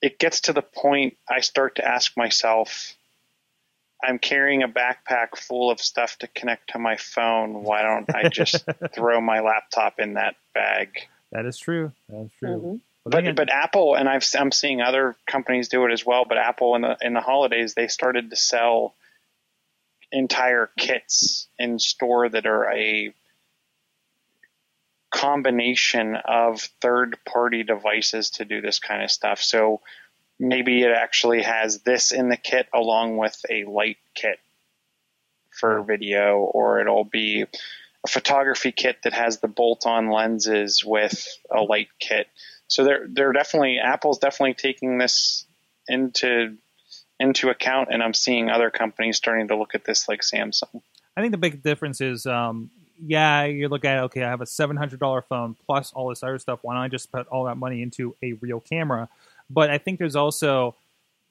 It 0.01 0.19
gets 0.19 0.41
to 0.41 0.53
the 0.53 0.61
point 0.61 1.17
I 1.29 1.39
start 1.39 1.75
to 1.75 1.87
ask 1.87 2.15
myself, 2.17 2.96
I'm 4.03 4.19
carrying 4.19 4.61
a 4.63 4.67
backpack 4.67 5.37
full 5.37 5.71
of 5.71 5.79
stuff 5.79 6.17
to 6.19 6.27
connect 6.27 6.71
to 6.71 6.79
my 6.79 6.97
phone. 6.97 7.63
Why 7.63 7.81
don't 7.81 8.13
I 8.15 8.29
just 8.29 8.63
throw 8.93 9.19
my 9.19 9.39
laptop 9.39 9.99
in 9.99 10.13
that 10.13 10.35
bag? 10.53 11.07
that 11.31 11.45
is 11.45 11.57
true. 11.57 11.91
That 12.09 12.21
is 12.25 12.31
true. 12.39 12.49
Mhm. 12.49 12.79
But 13.03 13.19
again- 13.19 13.35
but 13.35 13.49
Apple 13.49 13.95
and 13.95 14.07
I've 14.09 14.25
I'm 14.37 14.51
seeing 14.51 14.81
other 14.81 15.15
companies 15.25 15.69
do 15.69 15.85
it 15.85 15.91
as 15.91 16.05
well. 16.05 16.25
But 16.25 16.37
Apple 16.37 16.75
in 16.75 16.81
the 16.83 16.97
in 17.01 17.13
the 17.13 17.21
holidays 17.21 17.73
they 17.73 17.87
started 17.87 18.29
to 18.29 18.35
sell 18.35 18.95
entire 20.11 20.69
kits 20.77 21.47
in 21.57 21.79
store 21.79 22.29
that 22.29 22.45
are 22.45 22.71
a 22.71 23.13
combination 25.09 26.15
of 26.15 26.61
third 26.81 27.17
party 27.25 27.63
devices 27.63 28.29
to 28.31 28.45
do 28.45 28.61
this 28.61 28.79
kind 28.79 29.03
of 29.03 29.11
stuff. 29.11 29.41
So 29.41 29.81
maybe 30.39 30.81
it 30.81 30.91
actually 30.91 31.43
has 31.43 31.79
this 31.79 32.11
in 32.11 32.29
the 32.29 32.37
kit 32.37 32.67
along 32.73 33.17
with 33.17 33.39
a 33.49 33.63
light 33.65 33.97
kit 34.13 34.39
for 35.51 35.81
video, 35.83 36.37
or 36.37 36.79
it'll 36.79 37.03
be 37.03 37.41
a 37.41 38.07
photography 38.07 38.71
kit 38.71 38.97
that 39.03 39.13
has 39.13 39.39
the 39.39 39.47
bolt 39.47 39.85
on 39.85 40.11
lenses 40.11 40.83
with 40.85 41.27
a 41.51 41.61
light 41.61 41.89
kit. 41.99 42.27
So 42.67 42.83
they're 42.83 43.07
they're 43.09 43.33
definitely 43.33 43.79
Apple's 43.79 44.19
definitely 44.19 44.53
taking 44.55 44.97
this 44.97 45.45
into 45.87 46.57
into 47.19 47.49
account, 47.49 47.89
and 47.91 48.03
I'm 48.03 48.13
seeing 48.13 48.49
other 48.49 48.69
companies 48.69 49.17
starting 49.17 49.47
to 49.47 49.57
look 49.57 49.73
at 49.73 49.85
this 49.85 50.07
like 50.07 50.21
Samsung. 50.21 50.81
I 51.15 51.21
think 51.21 51.31
the 51.31 51.37
big 51.37 51.63
difference 51.63 51.99
is, 51.99 52.27
um, 52.27 52.69
yeah, 53.03 53.45
you 53.45 53.69
look 53.69 53.85
at 53.85 54.03
okay, 54.03 54.23
I 54.23 54.29
have 54.29 54.41
a 54.41 54.45
seven 54.45 54.77
hundred 54.77 54.99
dollar 54.99 55.23
phone 55.23 55.55
plus 55.65 55.91
all 55.93 56.09
this 56.09 56.21
other 56.21 56.37
stuff. 56.37 56.59
Why 56.61 56.75
don't 56.75 56.83
I 56.83 56.87
just 56.89 57.11
put 57.11 57.27
all 57.27 57.45
that 57.45 57.55
money 57.55 57.81
into 57.81 58.15
a 58.21 58.33
real 58.33 58.59
camera? 58.59 59.09
But 59.49 59.69
I 59.69 59.77
think 59.77 59.99
there's 59.99 60.15
also 60.15 60.75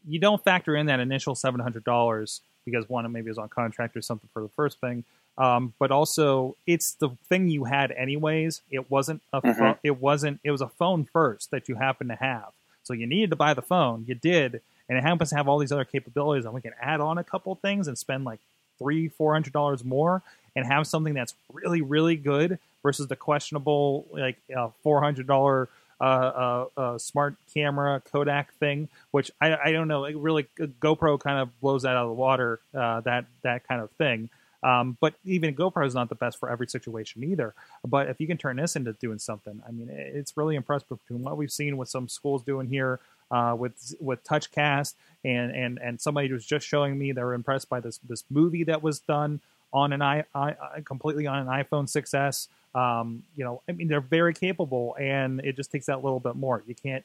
you 0.08 0.18
don't 0.18 0.42
factor 0.42 0.76
in 0.76 0.86
that 0.86 1.00
initial 1.00 1.34
seven 1.34 1.60
hundred 1.60 1.84
dollars 1.84 2.40
because 2.64 2.88
one, 2.88 3.10
maybe 3.12 3.30
is 3.30 3.38
on 3.38 3.48
contract 3.48 3.96
or 3.96 4.02
something 4.02 4.28
for 4.32 4.42
the 4.42 4.48
first 4.48 4.80
thing. 4.80 5.04
Um, 5.38 5.74
but 5.78 5.90
also, 5.90 6.56
it's 6.66 6.94
the 6.94 7.10
thing 7.28 7.48
you 7.48 7.64
had 7.64 7.92
anyways. 7.92 8.62
It 8.70 8.90
wasn't 8.90 9.22
a 9.32 9.42
Mhm. 9.42 9.56
pho- 9.58 9.78
it 9.82 10.00
wasn't 10.00 10.40
it 10.44 10.50
was 10.50 10.60
a 10.62 10.68
phone 10.68 11.04
first 11.04 11.50
that 11.50 11.68
you 11.68 11.74
happened 11.76 12.10
to 12.10 12.16
have. 12.16 12.52
So 12.82 12.92
you 12.94 13.06
needed 13.06 13.30
to 13.30 13.36
buy 13.36 13.52
the 13.52 13.62
phone. 13.62 14.04
You 14.06 14.14
did, 14.14 14.62
and 14.88 14.96
it 14.96 15.02
happens 15.02 15.30
to 15.30 15.36
have 15.36 15.46
all 15.48 15.58
these 15.58 15.72
other 15.72 15.84
capabilities. 15.84 16.44
And 16.44 16.54
we 16.54 16.60
can 16.60 16.72
add 16.80 17.00
on 17.00 17.18
a 17.18 17.24
couple 17.24 17.54
things 17.56 17.86
and 17.88 17.98
spend 17.98 18.24
like 18.24 18.40
three, 18.78 19.08
four 19.08 19.32
hundred 19.34 19.52
dollars 19.52 19.84
more 19.84 20.22
and 20.54 20.64
have 20.66 20.86
something 20.86 21.12
that's 21.14 21.34
really, 21.52 21.82
really 21.82 22.16
good 22.16 22.58
versus 22.82 23.08
the 23.08 23.16
questionable 23.16 24.06
like 24.12 24.38
uh, 24.56 24.68
four 24.82 25.00
hundred 25.02 25.26
dollar 25.26 25.68
uh, 26.00 26.04
uh, 26.04 26.66
uh, 26.76 26.98
smart 26.98 27.36
camera 27.52 28.00
Kodak 28.00 28.52
thing, 28.54 28.88
which 29.10 29.30
I, 29.40 29.56
I 29.56 29.72
don't 29.72 29.88
know. 29.88 30.04
It 30.04 30.16
really, 30.16 30.46
GoPro 30.58 31.18
kind 31.18 31.38
of 31.38 31.58
blows 31.60 31.82
that 31.82 31.96
out 31.96 32.04
of 32.04 32.08
the 32.08 32.14
water. 32.14 32.60
Uh, 32.74 33.00
that 33.00 33.26
that 33.42 33.66
kind 33.66 33.80
of 33.80 33.90
thing. 33.92 34.30
Um, 34.62 34.96
but 35.00 35.14
even 35.24 35.54
GoPro 35.54 35.86
is 35.86 35.94
not 35.94 36.08
the 36.08 36.14
best 36.14 36.38
for 36.38 36.50
every 36.50 36.66
situation 36.66 37.22
either. 37.22 37.54
But 37.86 38.08
if 38.08 38.20
you 38.20 38.26
can 38.26 38.36
turn 38.36 38.56
this 38.56 38.74
into 38.74 38.94
doing 38.94 39.18
something, 39.18 39.62
I 39.66 39.70
mean, 39.70 39.88
it's 39.90 40.36
really 40.36 40.56
impressive 40.56 40.88
between 40.88 41.22
what 41.22 41.36
we've 41.36 41.52
seen 41.52 41.76
with 41.76 41.88
some 41.88 42.08
schools 42.08 42.42
doing 42.42 42.66
here 42.66 43.00
uh, 43.30 43.54
with 43.58 43.94
with 44.00 44.24
TouchCast, 44.24 44.94
and 45.24 45.50
and 45.52 45.78
and 45.78 46.00
somebody 46.00 46.32
was 46.32 46.44
just 46.44 46.66
showing 46.66 46.98
me 46.98 47.12
they 47.12 47.22
were 47.22 47.34
impressed 47.34 47.68
by 47.68 47.80
this 47.80 47.98
this 48.08 48.24
movie 48.30 48.64
that 48.64 48.82
was 48.82 49.00
done 49.00 49.40
on 49.72 49.92
an 49.92 50.00
i, 50.00 50.24
I 50.34 50.54
completely 50.84 51.26
on 51.26 51.38
an 51.38 51.46
iPhone 51.46 51.84
6s. 51.84 52.48
Um, 52.76 53.22
you 53.34 53.44
know, 53.44 53.62
I 53.68 53.72
mean, 53.72 53.88
they're 53.88 54.00
very 54.00 54.34
capable, 54.34 54.96
and 55.00 55.40
it 55.40 55.56
just 55.56 55.72
takes 55.72 55.86
that 55.86 56.04
little 56.04 56.20
bit 56.20 56.36
more. 56.36 56.62
You 56.66 56.74
can't, 56.74 57.04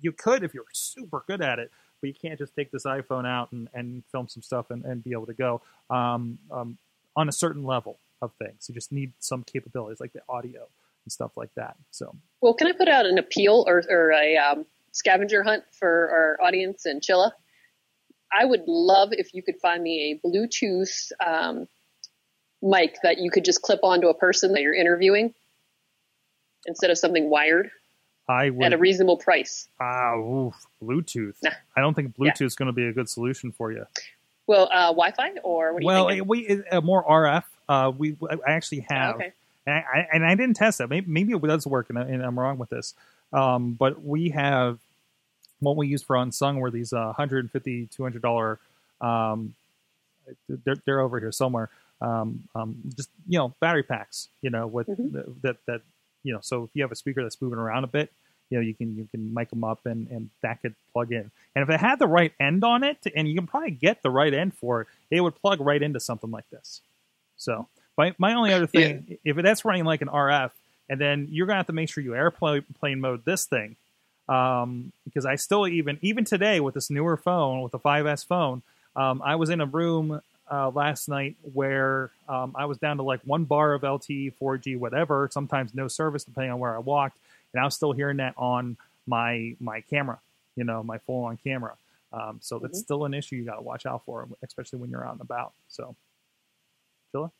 you 0.00 0.12
could 0.12 0.44
if 0.44 0.54
you're 0.54 0.64
super 0.72 1.24
good 1.26 1.42
at 1.42 1.58
it, 1.58 1.72
but 2.00 2.08
you 2.08 2.14
can't 2.14 2.38
just 2.38 2.54
take 2.54 2.70
this 2.70 2.84
iPhone 2.84 3.26
out 3.26 3.50
and, 3.50 3.68
and 3.74 4.04
film 4.12 4.28
some 4.28 4.42
stuff 4.42 4.70
and, 4.70 4.84
and 4.84 5.02
be 5.02 5.12
able 5.12 5.26
to 5.26 5.34
go 5.34 5.62
um, 5.90 6.38
um, 6.52 6.78
on 7.16 7.28
a 7.28 7.32
certain 7.32 7.64
level 7.64 7.98
of 8.22 8.32
things. 8.34 8.68
You 8.68 8.74
just 8.74 8.92
need 8.92 9.12
some 9.18 9.42
capabilities 9.42 10.00
like 10.00 10.12
the 10.12 10.22
audio 10.28 10.68
and 11.04 11.12
stuff 11.12 11.36
like 11.36 11.50
that. 11.56 11.76
So 11.90 12.14
Well, 12.40 12.54
can 12.54 12.66
I 12.68 12.72
put 12.72 12.88
out 12.88 13.06
an 13.06 13.18
appeal 13.18 13.64
or, 13.66 13.82
or 13.88 14.12
a 14.12 14.36
um, 14.36 14.66
scavenger 14.92 15.42
hunt 15.42 15.64
for 15.72 16.38
our 16.40 16.46
audience 16.46 16.86
in 16.86 17.00
Chilla? 17.00 17.32
I 18.32 18.44
would 18.44 18.62
love 18.66 19.10
if 19.12 19.34
you 19.34 19.42
could 19.42 19.60
find 19.60 19.82
me 19.82 20.20
a 20.22 20.26
Bluetooth 20.26 21.10
um, 21.24 21.68
mic 22.64 22.96
that 23.02 23.18
you 23.18 23.30
could 23.30 23.44
just 23.44 23.62
clip 23.62 23.80
onto 23.82 24.08
a 24.08 24.14
person 24.14 24.52
that 24.52 24.62
you're 24.62 24.74
interviewing 24.74 25.34
instead 26.66 26.90
of 26.90 26.98
something 26.98 27.28
wired 27.28 27.70
I 28.28 28.50
would. 28.50 28.64
at 28.64 28.72
a 28.72 28.78
reasonable 28.78 29.18
price. 29.18 29.68
ah, 29.80 30.14
Bluetooth. 30.82 31.34
Nah. 31.42 31.50
I 31.76 31.80
don't 31.80 31.94
think. 31.94 32.16
Bluetooth 32.16 32.46
is 32.46 32.54
going 32.54 32.66
to 32.66 32.72
be 32.72 32.86
a 32.86 32.92
good 32.92 33.08
solution 33.08 33.52
for 33.52 33.70
you. 33.70 33.86
Well, 34.46 34.68
uh, 34.72 34.88
Wi-Fi 34.88 35.34
or 35.42 35.74
what 35.74 35.80
do 35.80 35.84
you 35.84 35.86
well, 35.86 36.24
we 36.26 36.62
uh, 36.70 36.80
more 36.80 37.04
RF. 37.04 37.44
Uh, 37.68 37.92
we 37.96 38.16
I 38.30 38.52
actually 38.52 38.86
have, 38.90 39.16
okay. 39.16 39.32
and, 39.66 39.74
I, 39.74 40.08
and 40.12 40.26
I 40.26 40.34
didn't 40.34 40.56
test 40.56 40.78
that. 40.78 40.88
Maybe, 40.88 41.10
maybe 41.10 41.32
it 41.32 41.42
does 41.42 41.66
work, 41.66 41.88
and, 41.88 41.98
I, 41.98 42.02
and 42.02 42.22
I'm 42.22 42.38
wrong 42.38 42.58
with 42.58 42.68
this. 42.68 42.94
Um, 43.32 43.72
but 43.72 44.04
we 44.04 44.30
have 44.30 44.78
what 45.60 45.76
we 45.76 45.86
use 45.86 46.02
for 46.02 46.16
unsung 46.16 46.58
were 46.58 46.70
these 46.70 46.92
uh, 46.92 47.12
150 47.16 47.86
200 47.86 48.22
dollar. 48.22 48.58
Um, 49.00 49.54
they're, 50.48 50.76
they're 50.84 51.00
over 51.00 51.20
here 51.20 51.32
somewhere. 51.32 51.70
Um, 52.00 52.44
um, 52.54 52.76
just 52.96 53.10
you 53.28 53.38
know, 53.38 53.54
battery 53.60 53.82
packs. 53.82 54.28
You 54.42 54.50
know, 54.50 54.66
with 54.66 54.88
Mhm. 54.88 55.12
the, 55.12 55.34
that 55.42 55.56
that 55.66 55.80
you 56.22 56.32
know. 56.32 56.40
So 56.42 56.64
if 56.64 56.70
you 56.74 56.82
have 56.82 56.92
a 56.92 56.96
speaker 56.96 57.22
that's 57.22 57.40
moving 57.40 57.58
around 57.58 57.84
a 57.84 57.88
bit, 57.88 58.12
you 58.50 58.58
know, 58.58 58.62
you 58.62 58.74
can 58.74 58.96
you 58.96 59.08
can 59.10 59.32
mic 59.32 59.50
them 59.50 59.64
up, 59.64 59.86
and 59.86 60.08
and 60.08 60.30
that 60.42 60.60
could 60.62 60.74
plug 60.92 61.12
in. 61.12 61.30
And 61.54 61.62
if 61.62 61.70
it 61.70 61.80
had 61.80 61.98
the 61.98 62.06
right 62.08 62.32
end 62.40 62.64
on 62.64 62.82
it, 62.84 62.98
and 63.14 63.28
you 63.28 63.34
can 63.34 63.46
probably 63.46 63.70
get 63.70 64.02
the 64.02 64.10
right 64.10 64.32
end 64.34 64.54
for 64.54 64.82
it, 64.82 64.88
it 65.10 65.20
would 65.20 65.36
plug 65.36 65.60
right 65.60 65.82
into 65.82 66.00
something 66.00 66.30
like 66.30 66.48
this. 66.50 66.80
So 67.36 67.68
my 67.96 68.14
my 68.18 68.34
only 68.34 68.52
other 68.52 68.66
thing, 68.66 69.18
if 69.24 69.36
that's 69.36 69.64
running 69.64 69.84
like 69.84 70.02
an 70.02 70.08
RF, 70.08 70.50
and 70.88 71.00
then 71.00 71.28
you're 71.30 71.46
gonna 71.46 71.58
have 71.58 71.66
to 71.66 71.72
make 71.72 71.88
sure 71.88 72.02
you 72.04 72.14
airplane 72.14 72.64
plane 72.78 73.00
mode 73.00 73.24
this 73.24 73.46
thing, 73.46 73.76
um, 74.28 74.92
because 75.04 75.24
I 75.26 75.36
still 75.36 75.66
even 75.66 75.98
even 76.02 76.24
today 76.24 76.60
with 76.60 76.74
this 76.74 76.90
newer 76.90 77.16
phone 77.16 77.62
with 77.62 77.72
the 77.72 77.78
5S 77.78 78.24
phone, 78.24 78.62
um, 78.96 79.22
I 79.24 79.36
was 79.36 79.50
in 79.50 79.60
a 79.60 79.66
room 79.66 80.20
uh, 80.54 80.70
last 80.70 81.08
night 81.08 81.34
where 81.52 82.10
um, 82.28 82.52
I 82.54 82.66
was 82.66 82.78
down 82.78 82.98
to 82.98 83.02
like 83.02 83.20
one 83.24 83.44
bar 83.44 83.74
of 83.74 83.82
LTE, 83.82 84.34
4G, 84.40 84.78
whatever. 84.78 85.28
Sometimes 85.32 85.74
no 85.74 85.88
service 85.88 86.22
depending 86.22 86.52
on 86.52 86.60
where 86.60 86.76
I 86.76 86.78
walked, 86.78 87.18
and 87.52 87.60
I 87.60 87.64
was 87.64 87.74
still 87.74 87.92
hearing 87.92 88.18
that 88.18 88.34
on 88.36 88.76
my 89.06 89.56
my 89.58 89.80
camera, 89.80 90.20
you 90.56 90.62
know, 90.64 90.82
my 90.82 90.98
full 90.98 91.24
on 91.24 91.36
camera. 91.38 91.74
Um, 92.12 92.38
so 92.40 92.60
that's 92.60 92.78
Mhm. 92.78 92.84
still 92.84 93.04
an 93.04 93.14
issue 93.14 93.34
you 93.34 93.44
got 93.44 93.56
to 93.56 93.62
watch 93.62 93.84
out 93.84 94.04
for, 94.04 94.28
especially 94.44 94.78
when 94.78 94.90
you're 94.90 95.04
out 95.04 95.12
and 95.14 95.20
about. 95.20 95.52
So, 95.66 95.96
Chilla? 97.12 97.32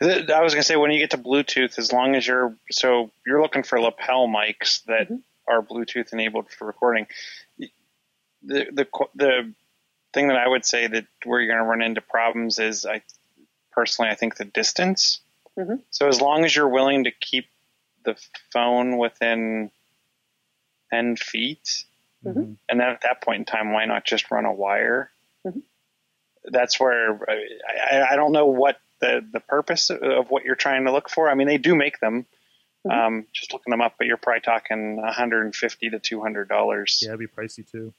I 0.00 0.40
was 0.42 0.54
gonna 0.54 0.62
say 0.62 0.76
when 0.76 0.90
you 0.90 0.98
get 0.98 1.10
to 1.10 1.18
Bluetooth, 1.18 1.78
as 1.78 1.92
long 1.92 2.14
as 2.14 2.26
you're 2.26 2.56
so 2.70 3.10
you're 3.26 3.42
looking 3.42 3.62
for 3.62 3.78
lapel 3.78 4.26
mics 4.26 4.82
that 4.84 5.08
Mhm. 5.08 5.22
are 5.46 5.62
Bluetooth 5.62 6.12
enabled 6.14 6.50
for 6.50 6.66
recording. 6.66 7.06
The 7.58 7.70
the 8.70 8.88
the 9.14 9.54
thing 10.12 10.28
that 10.28 10.36
I 10.36 10.46
would 10.48 10.64
say 10.64 10.86
that 10.86 11.06
where 11.24 11.40
you're 11.40 11.54
gonna 11.54 11.68
run 11.68 11.82
into 11.82 12.00
problems 12.00 12.58
is 12.58 12.84
I 12.86 13.02
personally 13.72 14.10
I 14.10 14.14
think 14.14 14.36
the 14.36 14.44
distance. 14.44 15.20
Mhm. 15.58 15.82
So 15.90 16.08
as 16.08 16.20
long 16.20 16.44
as 16.44 16.54
you're 16.54 16.68
willing 16.68 17.04
to 17.04 17.10
keep 17.10 17.48
the 18.04 18.16
phone 18.52 18.96
within 18.98 19.70
ten 20.90 21.16
feet, 21.16 21.84
Mhm. 22.24 22.56
and 22.68 22.80
then 22.80 22.88
at 22.88 23.00
that 23.02 23.22
point 23.22 23.40
in 23.40 23.44
time, 23.44 23.72
why 23.72 23.84
not 23.84 24.04
just 24.04 24.30
run 24.30 24.44
a 24.44 24.52
wire? 24.52 25.10
Mhm. 25.46 25.62
That's 26.44 26.78
where 26.78 27.18
I, 27.30 27.44
I, 27.96 28.12
I 28.12 28.16
don't 28.16 28.32
know 28.32 28.46
what 28.46 28.78
the, 29.00 29.26
the 29.32 29.40
purpose 29.40 29.90
of 29.90 30.30
what 30.30 30.44
you're 30.44 30.54
trying 30.54 30.84
to 30.84 30.92
look 30.92 31.08
for. 31.08 31.28
I 31.28 31.34
mean, 31.34 31.46
they 31.48 31.58
do 31.58 31.74
make 31.74 31.98
them. 32.00 32.26
Mhm. 32.86 32.90
Um, 32.92 33.26
just 33.32 33.52
looking 33.52 33.70
them 33.70 33.80
up, 33.80 33.94
but 33.96 34.06
you're 34.08 34.16
probably 34.16 34.40
talking 34.40 34.96
150 34.96 35.90
to 35.90 35.98
200 36.00 36.48
dollars. 36.48 36.98
Yeah, 37.02 37.10
it'd 37.10 37.20
be 37.20 37.26
pricey 37.28 37.68
too. 37.68 37.94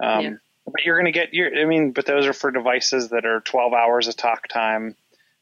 Um, 0.00 0.20
Yeah. 0.24 0.34
But 0.72 0.84
you're 0.84 0.96
going 0.96 1.12
to 1.12 1.18
get 1.18 1.34
your. 1.34 1.54
I 1.56 1.64
mean, 1.64 1.92
but 1.92 2.06
those 2.06 2.26
are 2.26 2.32
for 2.32 2.50
devices 2.50 3.08
that 3.10 3.24
are 3.24 3.40
12 3.40 3.72
hours 3.72 4.08
of 4.08 4.16
talk 4.16 4.48
time, 4.48 4.94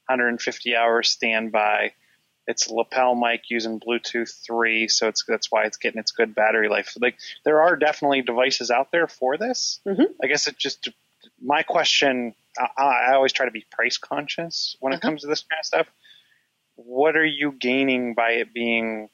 150 0.06 0.76
hours 0.76 1.10
standby. 1.10 1.92
It's 2.48 2.68
a 2.68 2.74
lapel 2.74 3.16
mic 3.16 3.50
using 3.50 3.80
Bluetooth 3.80 4.32
3, 4.46 4.86
so 4.88 5.08
it's 5.08 5.24
that's 5.26 5.50
why 5.50 5.64
it's 5.64 5.78
getting 5.78 5.98
its 5.98 6.12
good 6.12 6.34
battery 6.34 6.68
life. 6.68 6.96
Like 7.00 7.16
there 7.44 7.60
are 7.62 7.74
definitely 7.76 8.22
devices 8.22 8.70
out 8.70 8.92
there 8.92 9.08
for 9.08 9.36
this. 9.36 9.80
Mhm. 9.84 10.14
I 10.22 10.26
guess 10.28 10.46
it 10.46 10.56
just 10.56 10.88
my 11.42 11.62
question. 11.64 12.34
I, 12.58 12.82
I 13.10 13.14
always 13.14 13.32
try 13.32 13.46
to 13.46 13.50
be 13.52 13.64
price 13.70 13.98
conscious 13.98 14.76
when 14.80 14.92
it 14.92 14.96
Uh-huh. 14.96 15.08
comes 15.08 15.22
to 15.22 15.26
this 15.26 15.42
kind 15.42 15.58
of 15.58 15.66
stuff. 15.66 15.86
What 16.76 17.16
are 17.16 17.24
you 17.24 17.50
gaining 17.52 18.14
by 18.14 18.32
it 18.32 18.54
being 18.54 19.08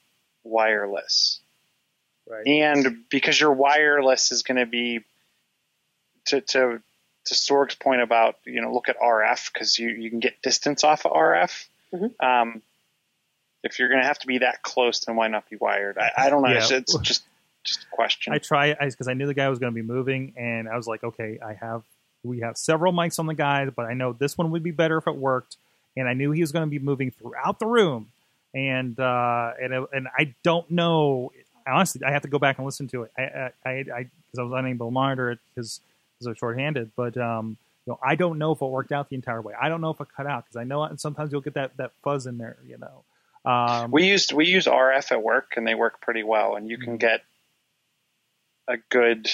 wireless? 0.44 1.40
Right. 2.28 2.46
and 2.46 3.04
because 3.10 3.38
your 3.40 3.52
wireless 3.52 4.30
is 4.30 4.42
going 4.42 4.58
to 4.58 4.66
be 4.66 5.00
to 6.26 6.40
to 6.40 6.80
to 7.26 7.34
Sorg's 7.34 7.74
point 7.74 8.00
about 8.02 8.36
you 8.44 8.60
know 8.60 8.72
look 8.72 8.88
at 8.88 8.98
RF 8.98 9.52
because 9.52 9.78
you 9.78 9.88
you 9.90 10.10
can 10.10 10.20
get 10.20 10.40
distance 10.42 10.84
off 10.84 11.04
of 11.06 11.12
RF. 11.12 11.66
Mhm. 11.92 12.12
Um, 12.24 12.62
if 13.62 13.78
you're 13.78 13.88
going 13.88 14.00
to 14.00 14.06
have 14.06 14.18
to 14.18 14.26
be 14.26 14.38
that 14.38 14.62
close, 14.62 15.04
then 15.04 15.14
why 15.14 15.28
not 15.28 15.48
be 15.48 15.56
wired? 15.56 15.96
I, 15.96 16.10
I 16.16 16.30
don't 16.30 16.42
know. 16.42 16.50
It's, 16.50 16.70
Yeah. 16.70 16.78
it's 16.78 16.96
just 16.98 17.22
just 17.64 17.84
a 17.84 17.86
question. 17.94 18.32
I 18.32 18.38
try 18.38 18.74
because 18.74 19.06
I 19.06 19.14
knew 19.14 19.26
the 19.26 19.34
guy 19.34 19.48
was 19.48 19.60
going 19.60 19.72
to 19.72 19.74
be 19.74 19.86
moving, 19.86 20.32
and 20.36 20.68
I 20.68 20.76
was 20.76 20.86
like, 20.88 21.04
okay, 21.04 21.38
I 21.44 21.54
have 21.54 21.82
we 22.24 22.40
have 22.40 22.56
several 22.56 22.92
mics 22.92 23.18
on 23.18 23.26
the 23.26 23.34
guy, 23.34 23.66
but 23.66 23.86
I 23.86 23.94
know 23.94 24.12
this 24.12 24.36
one 24.38 24.50
would 24.50 24.62
be 24.64 24.70
better 24.72 24.96
if 24.98 25.06
it 25.06 25.14
worked, 25.16 25.56
and 25.96 26.08
I 26.08 26.14
knew 26.14 26.32
he 26.32 26.40
was 26.40 26.50
going 26.50 26.64
to 26.64 26.70
be 26.70 26.78
moving 26.80 27.10
throughout 27.12 27.58
the 27.60 27.66
room, 27.66 28.08
and 28.54 28.98
uh, 28.98 29.52
and 29.62 29.72
and 29.92 30.08
I 30.18 30.34
don't 30.42 30.68
know. 30.70 31.30
Honestly, 31.64 32.00
I 32.04 32.10
have 32.10 32.22
to 32.22 32.28
go 32.28 32.40
back 32.40 32.58
and 32.58 32.64
listen 32.66 32.88
to 32.88 33.04
it. 33.04 33.12
I 33.16 33.22
I 33.64 33.70
I 33.70 33.82
because 33.84 34.38
I 34.38 34.42
was 34.42 34.52
unable 34.56 34.88
to 34.88 34.90
monitor 34.92 35.30
it 35.30 35.38
because 35.54 35.80
I 36.26 36.30
was 36.30 36.38
shorthanded, 36.38 36.92
but 36.96 37.16
um. 37.16 37.56
You 37.84 37.94
know, 37.94 37.98
I 38.00 38.14
don't 38.14 38.38
know 38.38 38.52
if 38.52 38.62
it 38.62 38.64
worked 38.64 38.92
out 38.92 39.08
the 39.08 39.16
entire 39.16 39.42
way. 39.42 39.54
I 39.60 39.68
don't 39.68 39.80
know 39.80 39.90
if 39.90 40.00
it 40.00 40.06
cut 40.16 40.24
out 40.24 40.44
because 40.44 40.54
I 40.56 40.62
know 40.62 40.88
sometimes 40.98 41.32
you'll 41.32 41.40
get 41.40 41.54
that, 41.54 41.76
that 41.78 41.90
fuzz 42.04 42.26
in 42.26 42.38
there. 42.38 42.56
You 42.64 42.78
know, 42.78 43.50
um, 43.50 43.90
we 43.90 44.06
used 44.06 44.32
we 44.32 44.46
use 44.46 44.66
RF 44.66 45.10
at 45.10 45.20
work, 45.20 45.54
and 45.56 45.66
they 45.66 45.74
work 45.74 46.00
pretty 46.00 46.22
well, 46.22 46.54
and 46.54 46.68
you 46.68 46.78
can 46.78 46.94
Mhm. 46.96 47.00
get 47.00 47.24
a 48.68 48.76
good 48.88 49.28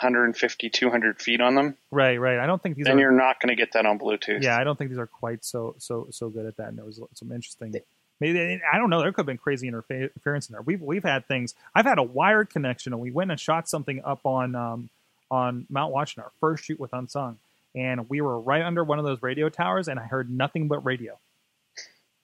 150, 0.00 0.70
200 0.70 1.20
feet 1.20 1.40
on 1.40 1.54
them, 1.54 1.76
right, 1.90 2.18
right. 2.18 2.38
I 2.38 2.46
don't 2.46 2.62
think 2.62 2.76
these 2.76 2.86
and 2.86 2.98
are 2.98 3.00
you're 3.00 3.10
not 3.10 3.40
going 3.40 3.48
to 3.48 3.56
get 3.56 3.72
that 3.72 3.84
on 3.86 3.98
Bluetooth. 3.98 4.42
Yeah, 4.42 4.58
I 4.58 4.64
don't 4.64 4.76
think 4.76 4.90
these 4.90 4.98
are 4.98 5.06
quite 5.06 5.44
so 5.44 5.74
so 5.78 6.06
so 6.10 6.28
good 6.30 6.46
at 6.46 6.56
that. 6.56 6.68
And 6.68 6.78
there 6.78 6.84
was 6.84 7.00
some 7.14 7.32
interesting. 7.32 7.74
Maybe 8.20 8.60
I 8.70 8.76
don't 8.76 8.90
know. 8.90 9.00
There 9.00 9.10
could 9.12 9.22
have 9.22 9.26
been 9.26 9.38
crazy 9.38 9.68
interference 9.68 10.48
in 10.48 10.52
there. 10.52 10.62
We've 10.62 10.80
we've 10.80 11.02
had 11.02 11.26
things. 11.26 11.54
I've 11.74 11.86
had 11.86 11.98
a 11.98 12.02
wired 12.02 12.50
connection, 12.50 12.92
and 12.92 13.00
we 13.00 13.10
went 13.10 13.30
and 13.30 13.40
shot 13.40 13.68
something 13.68 14.02
up 14.04 14.24
on 14.24 14.54
um, 14.54 14.90
on 15.30 15.66
Mount 15.70 15.92
Washington, 15.92 16.24
our 16.24 16.32
first 16.40 16.64
shoot 16.64 16.80
with 16.80 16.92
Unsung, 16.92 17.38
and 17.74 18.08
we 18.08 18.20
were 18.20 18.38
right 18.38 18.62
under 18.62 18.82
one 18.84 18.98
of 18.98 19.04
those 19.04 19.22
radio 19.22 19.48
towers, 19.48 19.88
and 19.88 19.98
I 20.00 20.04
heard 20.04 20.30
nothing 20.30 20.68
but 20.68 20.84
radio. 20.84 21.18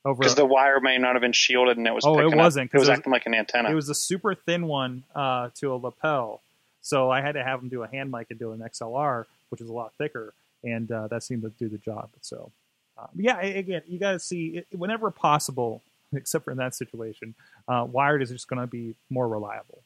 Over 0.05 0.21
because 0.21 0.35
the 0.37 0.47
wire 0.47 0.79
may 0.81 0.99
not 0.99 1.15
have 1.15 1.21
been 1.23 1.33
shielded, 1.33 1.79
and 1.79 1.87
it 1.87 1.93
was. 1.93 2.05
Oh, 2.07 2.19
it 2.21 2.35
wasn't, 2.35 2.71
It 2.73 2.79
was 2.79 2.89
it 2.89 2.91
was- 2.93 2.99
acting 2.99 3.13
like 3.13 3.27
an 3.27 3.35
antenna. 3.35 3.71
it 3.71 3.75
was 3.75 3.89
a 3.89 3.95
super 3.95 4.35
thin 4.35 4.67
one 4.67 5.03
uh, 5.15 5.51
to 5.57 5.73
a 5.73 5.77
lapel, 5.77 6.41
so 6.81 7.11
I 7.11 7.21
had 7.21 7.33
to 7.33 7.43
have 7.43 7.61
them 7.61 7.69
do 7.69 7.83
a 7.83 7.89
hand 7.89 8.11
mic 8.13 8.29
and 8.31 8.39
do 8.39 8.53
an 8.53 8.61
XLR, 8.61 9.25
which 9.51 9.61
is 9.61 9.69
a 9.69 9.73
lot 9.73 9.93
thicker, 9.99 10.33
and 10.63 10.91
uh, 10.93 11.09
that 11.09 11.23
seemed 11.25 11.43
to 11.43 11.51
do 11.59 11.69
the 11.69 11.79
job. 11.79 12.09
So, 12.21 12.53
uh, 12.97 13.07
yeah, 13.17 13.41
again, 13.41 13.83
you 13.89 13.99
got 13.99 14.13
to 14.13 14.19
see 14.21 14.59
it, 14.59 14.67
whenever 14.79 15.11
possible, 15.11 15.83
except 16.15 16.45
for 16.45 16.53
in 16.53 16.59
that 16.59 16.75
situation, 16.77 17.35
uh, 17.67 17.85
wired 17.91 18.23
is 18.23 18.31
just 18.31 18.47
going 18.49 18.61
to 18.61 18.69
be 18.69 18.95
more 19.11 19.27
reliable. 19.27 19.83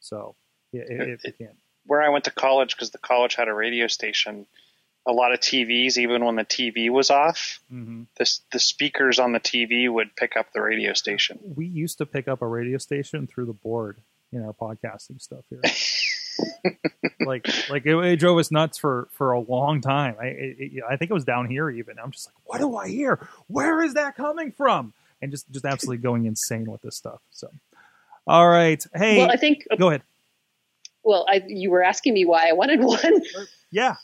So, 0.00 0.34
yeah, 0.72 0.84
if 0.88 1.24
you 1.24 1.32
can. 1.32 1.50
Where 1.88 2.00
I 2.02 2.08
went 2.10 2.24
to 2.26 2.30
college 2.30 2.76
because 2.76 2.90
the 2.90 2.98
college 2.98 3.34
had 3.34 3.48
a 3.48 3.54
radio 3.54 3.88
station. 3.88 4.46
A 5.06 5.12
lot 5.12 5.32
of 5.32 5.40
TVs, 5.40 5.96
even 5.96 6.22
when 6.24 6.36
the 6.36 6.44
TV 6.44 6.90
was 6.90 7.08
off, 7.10 7.60
hmm 7.70 8.02
the 8.18 8.38
the 8.52 8.60
speakers 8.60 9.18
on 9.18 9.32
the 9.32 9.40
TV 9.40 9.90
would 9.90 10.14
pick 10.14 10.36
up 10.36 10.52
the 10.52 10.60
radio 10.60 10.92
station. 10.92 11.38
We 11.56 11.66
used 11.66 11.98
to 11.98 12.06
pick 12.06 12.28
up 12.28 12.42
a 12.42 12.46
radio 12.46 12.78
station 12.78 13.26
through 13.26 13.46
the 13.46 13.52
board 13.54 13.98
in 14.32 14.42
our 14.44 14.52
podcasting 14.52 15.20
stuff 15.22 15.44
here. 15.50 15.62
like 17.20 17.46
like 17.70 17.86
it, 17.86 17.96
it 17.96 18.16
drove 18.16 18.38
us 18.38 18.50
nuts 18.50 18.78
for 18.78 19.08
for 19.12 19.32
a 19.32 19.40
long 19.40 19.80
time. 19.80 20.16
I 20.20 20.26
it, 20.26 20.56
it- 20.58 20.82
I 20.88 20.96
think 20.96 21.10
it 21.10 21.14
was 21.14 21.24
down 21.24 21.48
here 21.48 21.70
even. 21.70 21.98
I'm 21.98 22.10
just 22.10 22.26
like, 22.28 22.34
what 22.44 22.58
do 22.58 22.76
I 22.76 22.88
hear? 22.88 23.26
Where 23.46 23.82
is 23.82 23.94
that 23.94 24.14
coming 24.16 24.52
from? 24.52 24.92
And 25.22 25.30
just 25.30 25.50
just 25.50 25.64
absolutely 25.64 26.02
going 26.02 26.26
insane 26.26 26.70
with 26.70 26.82
this 26.82 26.96
stuff. 26.96 27.20
So, 27.30 27.48
all 28.26 28.48
right, 28.48 28.84
hey, 28.94 29.18
Well, 29.18 29.30
I 29.30 29.36
think. 29.36 29.66
go 29.78 29.88
ahead. 29.88 30.02
Well, 31.04 31.26
I, 31.28 31.42
you 31.46 31.70
were 31.70 31.82
asking 31.82 32.14
me 32.14 32.24
why 32.24 32.48
I 32.48 32.52
wanted 32.52 32.80
one. 32.82 33.22
Yeah, 33.70 33.96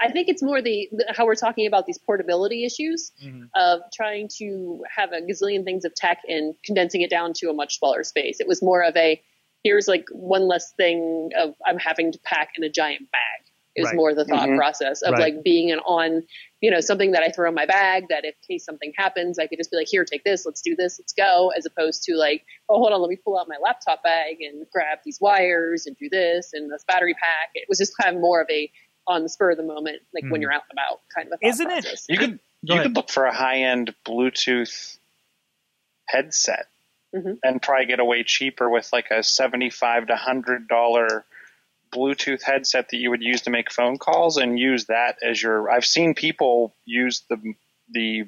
I 0.00 0.10
think 0.10 0.28
it's 0.28 0.42
more 0.42 0.60
the, 0.62 0.88
the 0.92 1.12
how 1.16 1.26
we're 1.26 1.34
talking 1.34 1.66
about 1.66 1.86
these 1.86 1.98
portability 1.98 2.64
issues 2.64 3.12
mm-hmm. 3.22 3.44
of 3.54 3.80
trying 3.92 4.28
to 4.38 4.84
have 4.94 5.12
a 5.12 5.20
gazillion 5.20 5.64
things 5.64 5.84
of 5.84 5.94
tech 5.94 6.18
and 6.26 6.54
condensing 6.64 7.02
it 7.02 7.10
down 7.10 7.32
to 7.34 7.50
a 7.50 7.52
much 7.52 7.78
smaller 7.78 8.04
space. 8.04 8.40
It 8.40 8.48
was 8.48 8.62
more 8.62 8.82
of 8.82 8.96
a 8.96 9.20
here's 9.62 9.88
like 9.88 10.06
one 10.10 10.46
less 10.46 10.72
thing 10.72 11.30
of 11.38 11.54
I'm 11.66 11.78
having 11.78 12.12
to 12.12 12.18
pack 12.24 12.50
in 12.56 12.64
a 12.64 12.68
giant 12.68 13.10
bag. 13.10 13.53
It 13.76 13.80
was 13.82 13.88
Right. 13.90 13.96
more 13.96 14.14
the 14.14 14.24
thought 14.24 14.48
Mhm. 14.48 14.56
process 14.56 15.02
of 15.02 15.12
Right. 15.14 15.34
like 15.34 15.42
being 15.42 15.72
an 15.72 15.80
on, 15.80 16.26
you 16.60 16.70
know, 16.70 16.80
something 16.80 17.10
that 17.12 17.22
I 17.22 17.30
throw 17.30 17.48
in 17.48 17.54
my 17.54 17.66
bag 17.66 18.06
that 18.08 18.24
if 18.24 18.34
case 18.46 18.64
something 18.64 18.92
happens, 18.96 19.38
I 19.38 19.46
could 19.48 19.58
just 19.58 19.70
be 19.70 19.76
like, 19.76 19.88
here, 19.88 20.04
take 20.04 20.22
this, 20.24 20.46
let's 20.46 20.62
do 20.62 20.76
this, 20.76 20.98
let's 21.00 21.12
go, 21.12 21.50
as 21.56 21.66
opposed 21.66 22.04
to 22.04 22.14
like, 22.14 22.44
oh, 22.68 22.78
hold 22.78 22.92
on, 22.92 23.00
let 23.00 23.08
me 23.10 23.16
pull 23.16 23.38
out 23.38 23.48
my 23.48 23.56
laptop 23.60 24.02
bag 24.04 24.40
and 24.40 24.64
grab 24.70 24.98
these 25.04 25.20
wires 25.20 25.86
and 25.86 25.96
do 25.96 26.08
this 26.08 26.52
and 26.52 26.70
this 26.70 26.84
battery 26.84 27.14
pack. 27.14 27.50
It 27.54 27.68
was 27.68 27.78
just 27.78 27.96
kind 27.96 28.14
of 28.14 28.20
more 28.22 28.40
of 28.40 28.48
a 28.50 28.70
on 29.06 29.22
the 29.22 29.28
spur 29.28 29.50
of 29.50 29.56
the 29.58 29.62
moment, 29.64 30.00
like 30.14 30.24
when 30.24 30.38
Mhm. 30.38 30.42
you're 30.42 30.52
out 30.52 30.62
and 30.70 30.78
about 30.78 31.00
kind 31.14 31.26
of 31.28 31.32
a 31.32 31.36
thought 31.38 31.48
Isn't 31.48 31.70
it- 31.70 32.00
You 32.08 32.18
could 32.18 32.38
you 32.66 32.80
could 32.80 32.96
look 32.96 33.10
for 33.10 33.26
a 33.26 33.34
high 33.34 33.58
end 33.58 33.94
Bluetooth 34.06 34.96
headset 36.06 36.66
Mhm. 37.14 37.38
and 37.44 37.60
probably 37.60 37.84
get 37.86 38.00
away 38.00 38.22
cheaper 38.22 38.70
with 38.70 38.90
like 38.92 39.10
a 39.10 39.22
seventy 39.22 39.68
five 39.68 40.06
to 40.06 40.16
hundred 40.16 40.68
dollar 40.68 41.24
Bluetooth 41.94 42.42
headset 42.42 42.88
that 42.90 42.96
you 42.96 43.10
would 43.10 43.22
use 43.22 43.42
to 43.42 43.50
make 43.50 43.70
phone 43.70 43.98
calls 43.98 44.36
and 44.36 44.58
use 44.58 44.86
that 44.86 45.16
as 45.22 45.42
your 45.42 45.70
I've 45.70 45.86
seen 45.86 46.14
people 46.14 46.74
use 46.84 47.22
the 47.30 47.54
the 47.90 48.24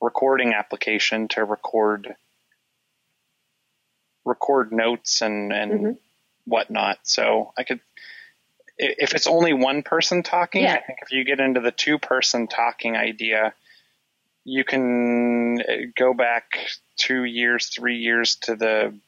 recording 0.00 0.52
application 0.52 1.28
to 1.28 1.44
record 1.44 2.14
record 4.24 4.72
notes 4.72 5.22
and 5.22 5.52
and 5.52 5.72
Mhm. 5.72 5.98
whatnot. 6.44 6.98
So 7.04 7.52
I 7.56 7.64
could 7.64 7.80
if 8.78 9.14
it's 9.14 9.26
only 9.26 9.52
one 9.52 9.82
person 9.82 10.22
talking, 10.22 10.62
Yeah. 10.62 10.74
I 10.74 10.80
think 10.80 10.98
if 11.02 11.12
you 11.12 11.24
get 11.24 11.40
into 11.40 11.60
the 11.60 11.70
two 11.70 11.98
person 11.98 12.48
talking 12.48 12.96
idea, 12.96 13.54
you 14.44 14.64
can 14.64 15.60
uh, 15.62 15.74
go 15.96 16.14
back 16.14 16.44
two 16.96 17.24
years, 17.24 17.68
three 17.68 17.98
years 17.98 18.36
to 18.36 18.56
the 18.56 18.98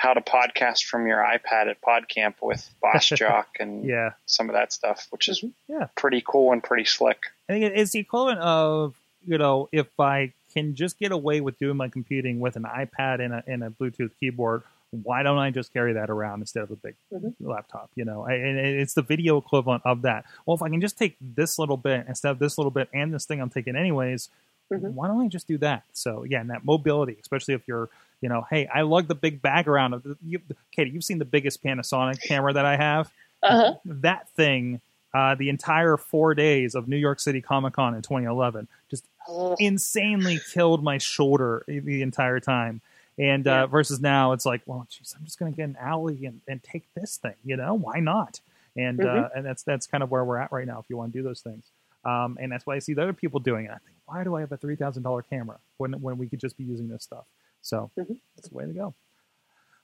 how 0.00 0.14
to 0.14 0.20
podcast 0.22 0.84
from 0.84 1.06
your 1.06 1.18
iPad 1.18 1.68
at 1.68 1.78
PodCamp 1.82 2.36
with 2.40 2.66
Boss 2.80 3.06
Jock 3.14 3.48
and 3.60 3.84
Yeah. 3.84 4.12
some 4.24 4.48
of 4.48 4.54
that 4.54 4.72
stuff, 4.72 5.06
which 5.10 5.28
is 5.28 5.44
Yeah. 5.68 5.88
pretty 5.94 6.22
cool 6.26 6.52
and 6.52 6.64
pretty 6.64 6.86
slick. 6.86 7.18
I 7.50 7.52
think 7.52 7.64
it's 7.76 7.92
the 7.92 7.98
equivalent 7.98 8.40
of 8.40 8.94
you 9.26 9.36
know 9.36 9.68
if 9.72 9.88
I 10.00 10.32
can 10.54 10.74
just 10.74 10.98
get 10.98 11.12
away 11.12 11.42
with 11.42 11.58
doing 11.58 11.76
my 11.76 11.88
computing 11.88 12.40
with 12.40 12.56
an 12.56 12.62
iPad 12.62 13.20
and 13.22 13.34
a, 13.34 13.44
and 13.46 13.62
a 13.62 13.68
Bluetooth 13.68 14.10
keyboard, 14.18 14.62
why 14.90 15.22
don't 15.22 15.36
I 15.38 15.50
just 15.50 15.70
carry 15.74 15.92
that 15.92 16.08
around 16.08 16.40
instead 16.40 16.62
of 16.62 16.70
a 16.70 16.76
big 16.76 16.94
Mhm. 17.12 17.34
laptop? 17.38 17.90
You 17.94 18.06
know, 18.06 18.26
I, 18.26 18.32
and 18.36 18.58
it's 18.58 18.94
the 18.94 19.02
video 19.02 19.36
equivalent 19.36 19.82
of 19.84 20.00
that. 20.02 20.24
Well, 20.46 20.54
if 20.56 20.62
I 20.62 20.70
can 20.70 20.80
just 20.80 20.96
take 20.98 21.16
this 21.20 21.58
little 21.58 21.76
bit 21.76 22.06
instead 22.08 22.30
of 22.30 22.38
this 22.38 22.56
little 22.56 22.70
bit 22.70 22.88
and 22.94 23.12
this 23.12 23.26
thing 23.26 23.38
I'm 23.42 23.50
taking 23.50 23.76
anyways, 23.76 24.30
Mhm. 24.72 24.92
why 24.94 25.08
don't 25.08 25.20
I 25.20 25.28
just 25.28 25.46
do 25.46 25.58
that? 25.58 25.82
So 25.92 26.24
yeah, 26.24 26.40
and 26.40 26.48
that 26.48 26.64
mobility, 26.64 27.18
especially 27.20 27.52
if 27.54 27.68
you're 27.68 27.90
you 28.20 28.28
know, 28.28 28.46
hey, 28.50 28.66
I 28.66 28.82
lug 28.82 29.08
the 29.08 29.14
big 29.14 29.40
bag 29.42 29.68
around. 29.68 29.94
Of 29.94 30.02
the, 30.02 30.16
you, 30.24 30.40
Katie, 30.72 30.90
you've 30.90 31.04
seen 31.04 31.18
the 31.18 31.24
biggest 31.24 31.62
Panasonic 31.62 32.22
camera 32.26 32.52
that 32.52 32.64
I 32.66 32.76
have 32.76 33.10
Uh-huh. 33.42 33.74
that 33.84 34.28
thing 34.30 34.80
uh, 35.14 35.34
the 35.34 35.48
entire 35.48 35.96
four 35.96 36.34
days 36.34 36.74
of 36.74 36.86
New 36.86 36.96
York 36.96 37.18
City 37.18 37.40
Comic 37.40 37.74
Con 37.74 37.94
in 37.94 38.02
2011 38.02 38.68
just 38.90 39.08
Ugh. 39.28 39.56
insanely 39.58 40.38
killed 40.52 40.84
my 40.84 40.98
shoulder 40.98 41.64
the 41.66 42.02
entire 42.02 42.38
time. 42.40 42.80
And 43.18 43.46
uh, 43.46 43.50
Yeah. 43.50 43.66
versus 43.66 44.00
now, 44.00 44.32
it's 44.32 44.46
like, 44.46 44.62
well, 44.66 44.86
geez, 44.88 45.14
I'm 45.18 45.24
just 45.24 45.38
going 45.38 45.52
to 45.52 45.56
get 45.56 45.64
an 45.68 45.76
alley 45.80 46.26
and, 46.26 46.40
and 46.46 46.62
take 46.62 46.84
this 46.94 47.16
thing. 47.16 47.34
You 47.44 47.56
know, 47.56 47.74
why 47.74 47.98
not? 48.00 48.40
And 48.76 49.00
uh, 49.00 49.04
Mhm. 49.04 49.36
and 49.36 49.44
that's 49.46 49.62
that's 49.64 49.86
kind 49.86 50.02
of 50.02 50.10
where 50.10 50.24
we're 50.24 50.38
at 50.38 50.52
right 50.52 50.66
now. 50.66 50.78
If 50.78 50.86
you 50.88 50.96
want 50.96 51.12
to 51.12 51.18
do 51.18 51.22
those 51.24 51.40
things, 51.40 51.64
um, 52.04 52.38
and 52.40 52.52
that's 52.52 52.64
why 52.66 52.76
I 52.76 52.78
see 52.78 52.94
the 52.94 53.02
other 53.02 53.12
people 53.12 53.40
doing 53.40 53.64
it. 53.66 53.70
I 53.72 53.78
think, 53.78 53.96
why 54.06 54.22
do 54.22 54.36
I 54.36 54.40
have 54.40 54.52
a 54.52 54.56
three 54.56 54.76
thousand 54.76 55.02
dollar 55.02 55.22
camera 55.22 55.58
when 55.78 55.92
when 56.00 56.18
we 56.18 56.28
could 56.28 56.38
just 56.40 56.56
be 56.56 56.62
using 56.64 56.88
this 56.88 57.02
stuff? 57.02 57.24
So 57.62 57.90
Mhm. 57.98 58.18
that's 58.36 58.48
the 58.48 58.54
way 58.56 58.66
to 58.66 58.72
go. 58.72 58.94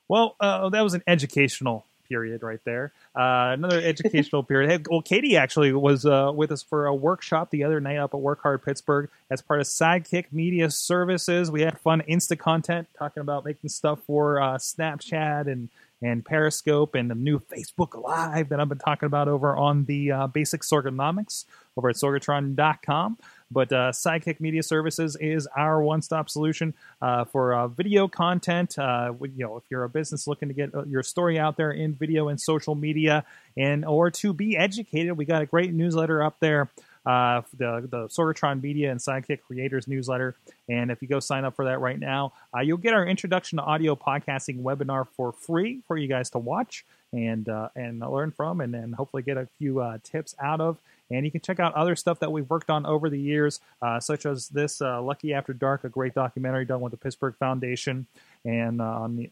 Well, 0.08 0.36
uh, 0.40 0.68
that 0.70 0.82
was 0.82 0.94
an 0.94 1.02
educational 1.06 1.84
period 2.08 2.40
right 2.44 2.60
there. 2.64 2.92
Uh, 3.16 3.50
another 3.54 3.80
educational 3.84 4.44
period. 4.44 4.70
Hey, 4.70 4.78
well, 4.88 5.02
Katie 5.02 5.36
actually 5.36 5.72
was 5.72 6.06
uh, 6.06 6.30
with 6.32 6.52
us 6.52 6.62
for 6.62 6.86
a 6.86 6.94
workshop 6.94 7.50
the 7.50 7.64
other 7.64 7.80
night 7.80 7.96
up 7.96 8.14
at 8.14 8.20
Work 8.20 8.40
Hard 8.42 8.62
Pittsburgh 8.64 9.10
as 9.28 9.42
part 9.42 9.58
of 9.60 9.66
Sidekick 9.66 10.26
Media 10.32 10.70
Services. 10.70 11.50
We 11.50 11.62
had 11.62 11.80
fun 11.80 12.02
Insta 12.08 12.38
content 12.38 12.86
talking 12.96 13.20
about 13.20 13.44
making 13.44 13.70
stuff 13.70 14.00
for 14.06 14.40
uh, 14.40 14.58
Snapchat 14.58 15.50
and 15.50 15.68
and 16.02 16.22
Periscope 16.26 16.94
and 16.94 17.10
the 17.10 17.14
new 17.14 17.38
Facebook 17.40 18.00
Live 18.00 18.50
that 18.50 18.60
I've 18.60 18.68
been 18.68 18.76
talking 18.78 19.06
about 19.06 19.28
over 19.28 19.56
on 19.56 19.86
the 19.86 20.12
uh, 20.12 20.26
Basic 20.26 20.60
Sorgonomics 20.60 21.46
over 21.74 21.88
at 21.88 21.96
sorgatron.com. 21.96 23.16
But 23.50 23.72
uh, 23.72 23.92
Sidekick 23.92 24.40
Media 24.40 24.62
Services 24.62 25.16
is 25.20 25.46
our 25.56 25.80
one-stop 25.80 26.28
solution 26.28 26.74
uh, 27.00 27.24
for 27.24 27.54
uh, 27.54 27.68
video 27.68 28.08
content. 28.08 28.78
Uh, 28.78 29.12
you 29.20 29.44
know, 29.44 29.56
if 29.56 29.64
you're 29.70 29.84
a 29.84 29.88
business 29.88 30.26
looking 30.26 30.48
to 30.48 30.54
get 30.54 30.74
uh, 30.74 30.84
your 30.84 31.02
story 31.02 31.38
out 31.38 31.56
there 31.56 31.70
in 31.70 31.94
video 31.94 32.28
and 32.28 32.40
social 32.40 32.74
media, 32.74 33.24
and 33.56 33.84
or 33.84 34.10
to 34.10 34.32
be 34.32 34.56
educated, 34.56 35.16
we 35.16 35.24
got 35.24 35.42
a 35.42 35.46
great 35.46 35.72
newsletter 35.72 36.22
up 36.22 36.36
there. 36.40 36.70
Uh, 37.06 37.42
the 37.56 37.86
the 37.88 38.08
Sorgatron 38.08 38.60
Media 38.60 38.90
and 38.90 38.98
Sidekick 38.98 39.42
Creators 39.42 39.86
newsletter, 39.86 40.34
and 40.68 40.90
if 40.90 41.00
you 41.00 41.06
go 41.06 41.20
sign 41.20 41.44
up 41.44 41.54
for 41.54 41.66
that 41.66 41.78
right 41.78 42.00
now, 42.00 42.32
uh, 42.52 42.60
you'll 42.62 42.78
get 42.78 42.94
our 42.94 43.06
introduction 43.06 43.58
to 43.58 43.62
audio 43.62 43.94
podcasting 43.94 44.60
webinar 44.60 45.06
for 45.16 45.30
free 45.30 45.82
for 45.86 45.96
you 45.96 46.08
guys 46.08 46.30
to 46.30 46.38
watch 46.38 46.84
and 47.12 47.48
uh, 47.48 47.68
and 47.76 48.00
learn 48.00 48.32
from, 48.32 48.60
and 48.60 48.74
then 48.74 48.92
hopefully 48.92 49.22
get 49.22 49.36
a 49.36 49.46
few 49.58 49.80
uh, 49.80 49.98
tips 50.02 50.34
out 50.42 50.60
of. 50.60 50.78
And 51.10 51.24
you 51.24 51.30
can 51.30 51.40
check 51.40 51.60
out 51.60 51.74
other 51.74 51.94
stuff 51.94 52.18
that 52.20 52.32
we've 52.32 52.48
worked 52.50 52.70
on 52.70 52.84
over 52.84 53.08
the 53.08 53.20
years, 53.20 53.60
uh, 53.80 54.00
such 54.00 54.26
as 54.26 54.48
this 54.48 54.82
uh, 54.82 55.00
Lucky 55.00 55.32
After 55.32 55.52
Dark, 55.52 55.84
a 55.84 55.88
great 55.88 56.14
documentary 56.14 56.64
done 56.64 56.80
with 56.80 56.90
the 56.90 56.96
Pittsburgh 56.96 57.36
Foundation, 57.36 58.06
and 58.44 58.80
uh, 58.80 58.84
on 58.84 59.14
the, 59.16 59.30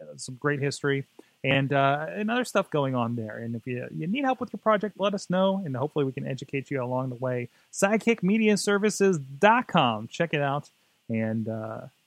uh, 0.00 0.16
some 0.16 0.34
great 0.36 0.60
history, 0.60 1.04
and 1.42 1.72
uh, 1.72 2.06
and 2.10 2.30
other 2.30 2.44
stuff 2.44 2.68
going 2.70 2.94
on 2.94 3.16
there. 3.16 3.38
And 3.38 3.56
if 3.56 3.66
you, 3.66 3.88
you 3.94 4.06
need 4.06 4.24
help 4.24 4.40
with 4.40 4.52
your 4.52 4.60
project, 4.60 5.00
let 5.00 5.14
us 5.14 5.30
know, 5.30 5.62
and 5.64 5.74
hopefully 5.76 6.04
we 6.04 6.12
can 6.12 6.26
educate 6.26 6.70
you 6.70 6.82
along 6.82 7.08
the 7.08 7.16
way. 7.16 7.48
SidekickMediaServices.com. 7.72 10.08
Check 10.08 10.34
it 10.34 10.42
out, 10.42 10.68
and 11.08 11.48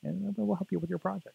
and 0.03 0.35
we'll 0.37 0.55
help 0.55 0.71
you 0.71 0.77
with 0.79 0.91
your 0.91 0.99
project. 0.99 1.33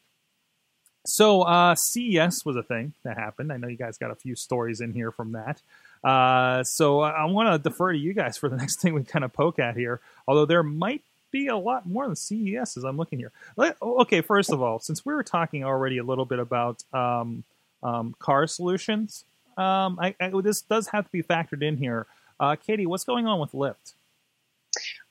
So 1.04 1.42
uh, 1.42 1.74
CES 1.74 2.44
was 2.44 2.56
a 2.56 2.62
thing 2.62 2.94
that 3.02 3.18
happened. 3.18 3.52
I 3.52 3.56
know 3.56 3.68
you 3.68 3.76
guys 3.76 3.98
got 3.98 4.10
a 4.10 4.14
few 4.14 4.36
stories 4.36 4.80
in 4.80 4.92
here 4.92 5.10
from 5.10 5.32
that. 5.32 5.60
Uh, 6.02 6.64
so 6.64 7.00
I, 7.00 7.10
I 7.10 7.24
want 7.26 7.52
to 7.52 7.68
defer 7.68 7.92
to 7.92 7.98
you 7.98 8.12
guys 8.12 8.36
for 8.36 8.48
the 8.48 8.56
next 8.62 8.80
thing 8.80 8.94
we 8.94 9.04
kind 9.04 9.24
of 9.24 9.32
poke 9.32 9.58
at 9.58 9.76
here. 9.76 10.00
Although 10.26 10.46
there 10.46 10.62
might 10.62 11.02
be 11.30 11.48
a 11.48 11.56
lot 11.56 11.86
more 11.86 12.06
than 12.06 12.14
CES 12.14 12.76
as 12.76 12.84
I'm 12.84 12.96
looking 12.96 13.18
here. 13.18 13.32
Let, 13.56 13.76
okay, 13.82 14.20
first 14.20 14.52
of 14.52 14.62
all, 14.62 14.78
since 14.78 15.04
we 15.04 15.14
were 15.14 15.24
talking 15.24 15.64
already 15.64 15.98
a 15.98 16.04
little 16.04 16.26
bit 16.26 16.38
about 16.38 16.84
um, 16.92 17.42
um, 17.82 18.14
car 18.18 18.46
solutions, 18.46 19.24
um, 19.56 19.98
I, 20.00 20.14
I, 20.20 20.30
this 20.42 20.60
does 20.60 20.88
have 20.88 21.06
to 21.06 21.10
be 21.10 21.22
factored 21.22 21.62
in 21.62 21.76
here. 21.76 22.06
Uh, 22.38 22.56
Katie, 22.56 22.86
what's 22.86 23.04
going 23.04 23.26
on 23.26 23.40
with 23.40 23.52
Lyft? 23.52 23.94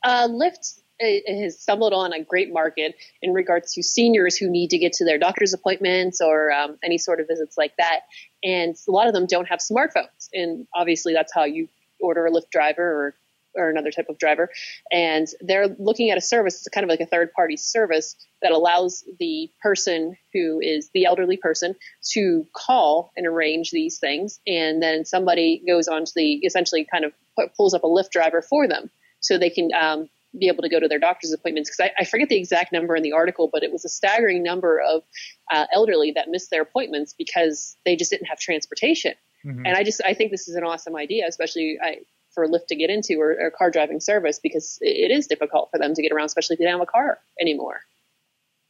Uh, 0.04 0.28
Lyft 0.28 0.80
has 1.28 1.60
stumbled 1.60 1.93
on 1.93 2.14
a 2.14 2.24
great 2.24 2.52
market 2.52 2.95
in 3.22 3.34
regards 3.34 3.74
to 3.74 3.84
seniors 3.84 4.38
who 4.38 4.49
need 4.49 4.70
to 4.72 4.78
get 4.78 4.93
to 4.93 5.06
their 5.06 5.18
doctor's 5.18 5.54
appointments 5.54 6.22
or 6.22 6.52
um, 6.52 6.78
any 6.84 6.97
sort 6.97 7.20
of 7.20 7.28
visits 7.28 7.58
like 7.58 7.76
that. 7.78 8.02
And 8.43 8.76
a 8.88 8.91
lot 8.91 9.08
of 9.08 9.14
them 9.14 9.26
don't 9.26 9.47
have 9.47 9.60
smartphones. 9.60 10.30
And 10.34 10.68
obviously, 10.74 11.14
that's 11.14 11.34
how 11.34 11.43
you 11.43 11.68
order 11.99 12.26
a 12.26 12.32
Lyft 12.32 12.49
driver 12.52 12.84
or 12.84 13.16
or 13.56 13.70
another 13.70 13.91
type 13.91 14.08
of 14.10 14.18
driver. 14.18 14.49
And 14.91 15.28
they're 15.41 15.68
looking 15.80 16.10
at 16.10 16.18
a 16.18 16.22
service, 16.22 16.56
it's 16.56 16.70
kind 16.70 16.84
of 16.84 16.89
like 16.89 17.02
a 17.02 17.06
third 17.06 17.34
party 17.34 17.58
service 17.58 18.16
that 18.41 18.52
allows 18.52 19.04
the 19.20 19.49
person 19.62 20.18
who 20.34 20.60
is 20.62 20.89
the 20.93 21.06
elderly 21.06 21.38
person 21.38 21.76
to 22.12 22.45
call 22.54 23.12
and 23.18 23.28
arrange 23.28 23.72
these 23.72 23.99
things. 23.99 24.39
And 24.47 24.82
then 24.82 25.06
somebody 25.06 25.62
goes 25.68 25.88
on 25.88 26.06
to 26.06 26.12
the 26.16 26.36
essentially 26.45 26.88
kind 26.89 27.06
of 27.06 27.14
pulls 27.56 27.74
up 27.74 27.84
a 27.84 27.88
Lyft 27.88 28.12
driver 28.12 28.41
for 28.41 28.68
them 28.68 28.89
so 29.20 29.38
they 29.38 29.49
can 29.49 29.70
um, 29.74 30.10
be 30.38 30.47
able 30.47 30.63
to 30.63 30.69
go 30.69 30.79
to 30.79 30.88
their 30.88 30.99
doctor's 30.99 31.34
appointments. 31.34 31.69
Because 31.69 31.91
I, 31.91 32.01
I, 32.01 32.05
forget 32.05 32.29
the 32.29 32.38
exact 32.38 32.71
number 32.71 32.95
in 32.95 33.03
the 33.03 33.11
article, 33.11 33.49
but 33.51 33.63
it 33.63 33.71
was 33.71 33.84
a 33.86 33.89
staggering 33.89 34.43
number 34.43 34.79
of 34.79 35.03
uh, 35.51 35.65
elderly 35.73 36.11
that 36.11 36.29
missed 36.29 36.49
their 36.49 36.61
appointments 36.61 37.13
because 37.17 37.75
they 37.86 37.95
just 37.95 38.11
didn't 38.11 38.27
have 38.27 38.39
transportation. 38.39 39.13
Mm-hmm. 39.45 39.65
And 39.65 39.75
I 39.75 39.84
just 39.84 40.01
I 40.05 40.13
think 40.13 40.32
this 40.32 40.47
is 40.47 40.55
an 40.55 40.63
awesome 40.63 40.95
idea, 40.95 41.27
especially 41.27 41.77
I, 41.84 41.97
for 42.34 42.47
Lyft 42.47 42.67
to 42.67 42.75
get 42.75 42.89
into 42.89 43.19
or, 43.19 43.36
or, 43.39 43.51
car 43.51 43.69
driving 43.69 43.99
service 43.99 44.39
because 44.39 44.77
it 44.82 45.11
is 45.11 45.27
difficult 45.27 45.69
for 45.71 45.77
them 45.77 45.93
to 45.93 46.01
get 46.01 46.11
around, 46.11 46.25
especially 46.25 46.53
if 46.53 46.59
they 46.59 46.65
don't 46.65 46.79
have 46.79 46.82
a 46.82 46.86
car 46.86 47.19
anymore 47.39 47.82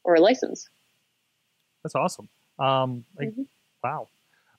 or 0.04 0.16
a 0.16 0.20
license. 0.20 0.68
That's 1.84 1.96
awesome. 1.96 2.30
Um, 2.58 3.06
like, 3.18 3.30
mm-hmm. 3.30 3.44
Wow. 3.84 4.08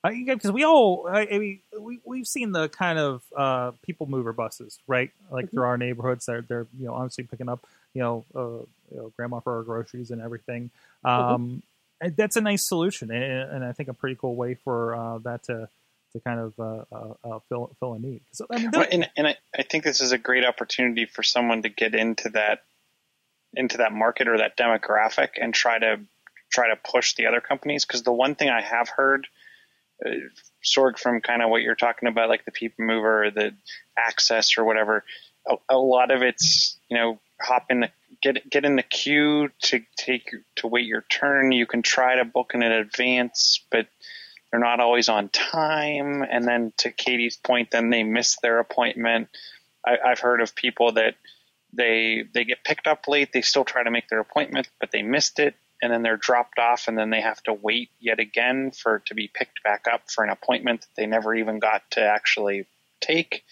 Because 0.03 0.51
uh, 0.51 0.53
we 0.53 0.65
all, 0.65 1.09
I 1.09 1.27
mean, 1.39 1.61
we 1.79 2.01
we've 2.05 2.27
seen 2.27 2.53
the 2.53 2.69
kind 2.69 2.99
of 2.99 3.23
uh, 3.37 3.71
people 3.83 4.07
mover 4.07 4.33
buses, 4.33 4.79
right? 4.87 5.11
Like 5.31 5.47
mm-hmm. 5.47 5.57
through 5.57 5.65
our 5.65 5.79
neighborhoods, 5.79 6.27
they're 6.27 6.43
they're 6.43 6.67
you 6.79 6.87
know 6.87 6.95
obviously 6.95 7.25
picking 7.25 7.49
up 7.49 7.67
you 7.95 8.03
know, 8.03 8.25
uh, 8.35 8.65
you 8.91 8.97
know 8.97 9.13
grandma 9.17 9.41
for 9.41 9.57
her 9.57 9.63
groceries 9.63 10.11
and 10.11 10.21
everything. 10.21 10.71
Um, 11.05 11.63
mm-hmm. 12.03 12.09
That's 12.17 12.37
a 12.37 12.41
nice 12.41 12.67
solution, 12.67 13.11
and, 13.13 13.23
and, 13.23 13.65
I 13.65 13.73
think 13.73 13.89
a 13.89 13.95
pretty 13.95 14.17
cool 14.21 14.35
way 14.35 14.55
for 14.55 14.95
uh, 14.95 15.19
that 15.19 15.45
to 15.45 15.69
to 16.13 16.21
kind 16.21 16.41
of 16.41 16.59
uh, 16.59 17.39
fill 17.49 17.71
fill 17.79 17.95
a 17.95 17.99
need. 17.99 18.23
So, 18.33 18.47
I 18.51 18.59
mean, 18.59 18.71
well, 18.73 18.87
and 18.91 19.09
and 19.17 19.29
I, 19.29 19.37
I 19.57 19.63
think 19.63 19.85
this 19.85 20.01
is 20.01 20.11
a 20.11 20.19
great 20.19 20.45
opportunity 20.45 21.07
for 21.07 21.23
someone 21.23 21.63
to 21.63 21.69
get 21.69 21.95
into 21.95 22.31
that 22.31 22.65
into 23.55 23.79
that 23.79 23.93
market 23.93 24.27
or 24.27 24.39
that 24.39 24.57
demographic 24.57 25.29
and 25.41 25.55
try 25.55 25.79
to 25.79 26.01
try 26.51 26.69
to 26.69 26.77
push 26.77 27.15
the 27.15 27.27
other 27.27 27.41
companies 27.41 27.85
because 27.85 28.03
the 28.03 28.13
one 28.13 28.35
thing 28.35 28.49
I 28.49 28.63
have 28.63 28.89
heard 28.89 29.27
uh, 29.27 29.29
Sorg 30.65 30.99
from 30.99 31.21
kind 31.21 31.43
of 31.43 31.51
what 31.51 31.63
you're 31.63 31.75
talking 31.75 32.09
about, 32.09 32.29
like 32.29 32.45
the 32.45 32.53
people 32.53 32.85
mover, 32.85 33.25
or 33.25 33.31
the 33.31 33.55
access, 33.97 34.59
or 34.59 34.65
whatever. 34.65 35.05
A, 35.49 35.57
a 35.71 35.79
lot 35.79 36.11
of 36.11 36.23
it's 36.23 36.79
you 36.89 36.97
know 36.97 37.21
hop 37.41 37.67
in 37.71 37.81
the 37.81 37.91
get 38.23 38.49
get 38.49 38.65
in 38.65 38.77
the 38.77 38.83
queue 38.83 39.51
to 39.63 39.83
take 39.97 40.31
to 40.57 40.67
wait 40.67 40.87
your 40.87 41.05
turn. 41.09 41.53
You 41.53 41.67
can 41.67 41.83
try 41.83 42.17
to 42.17 42.25
book 42.25 42.53
in 42.55 42.63
advance, 42.63 43.65
but 43.71 43.89
they're 44.51 44.61
not 44.61 44.81
always 44.81 45.09
on 45.09 45.29
time. 45.31 46.23
And 46.23 46.47
then 46.47 46.73
to 46.79 46.91
Katie's 46.91 47.37
point, 47.37 47.71
then 47.71 47.91
they 47.91 48.03
miss 48.03 48.37
their 48.43 48.59
appointment. 48.59 49.29
I, 49.85 49.97
I've 50.05 50.21
heard 50.21 50.41
of 50.41 50.55
people 50.55 50.93
that 50.93 51.17
they 51.73 52.25
they 52.33 52.45
get 52.45 52.65
picked 52.65 52.87
up 52.87 53.09
late. 53.09 53.33
They 53.33 53.43
still 53.43 53.65
try 53.65 53.83
to 53.83 53.91
make 53.91 54.09
their 54.09 54.21
appointment, 54.21 54.69
but 54.79 54.91
they 54.93 55.03
missed 55.03 55.39
it, 55.39 55.55
and 55.83 55.93
then 55.93 56.03
they're 56.03 56.17
dropped 56.17 56.59
off, 56.59 56.89
and 56.89 56.97
then 56.97 57.11
they 57.11 57.21
have 57.21 57.43
to 57.43 57.53
wait 57.53 57.91
yet 58.01 58.21
again 58.21 58.71
for 58.71 59.01
to 59.07 59.15
be 59.15 59.29
picked 59.33 59.63
back 59.65 59.87
up 59.93 60.11
for 60.11 60.25
an 60.25 60.31
appointment 60.31 60.83
that 60.83 60.89
they 60.97 61.07
never 61.07 61.35
even 61.35 61.59
got 61.59 61.83
to 61.91 62.01
actually 62.01 62.67
take. 63.01 63.45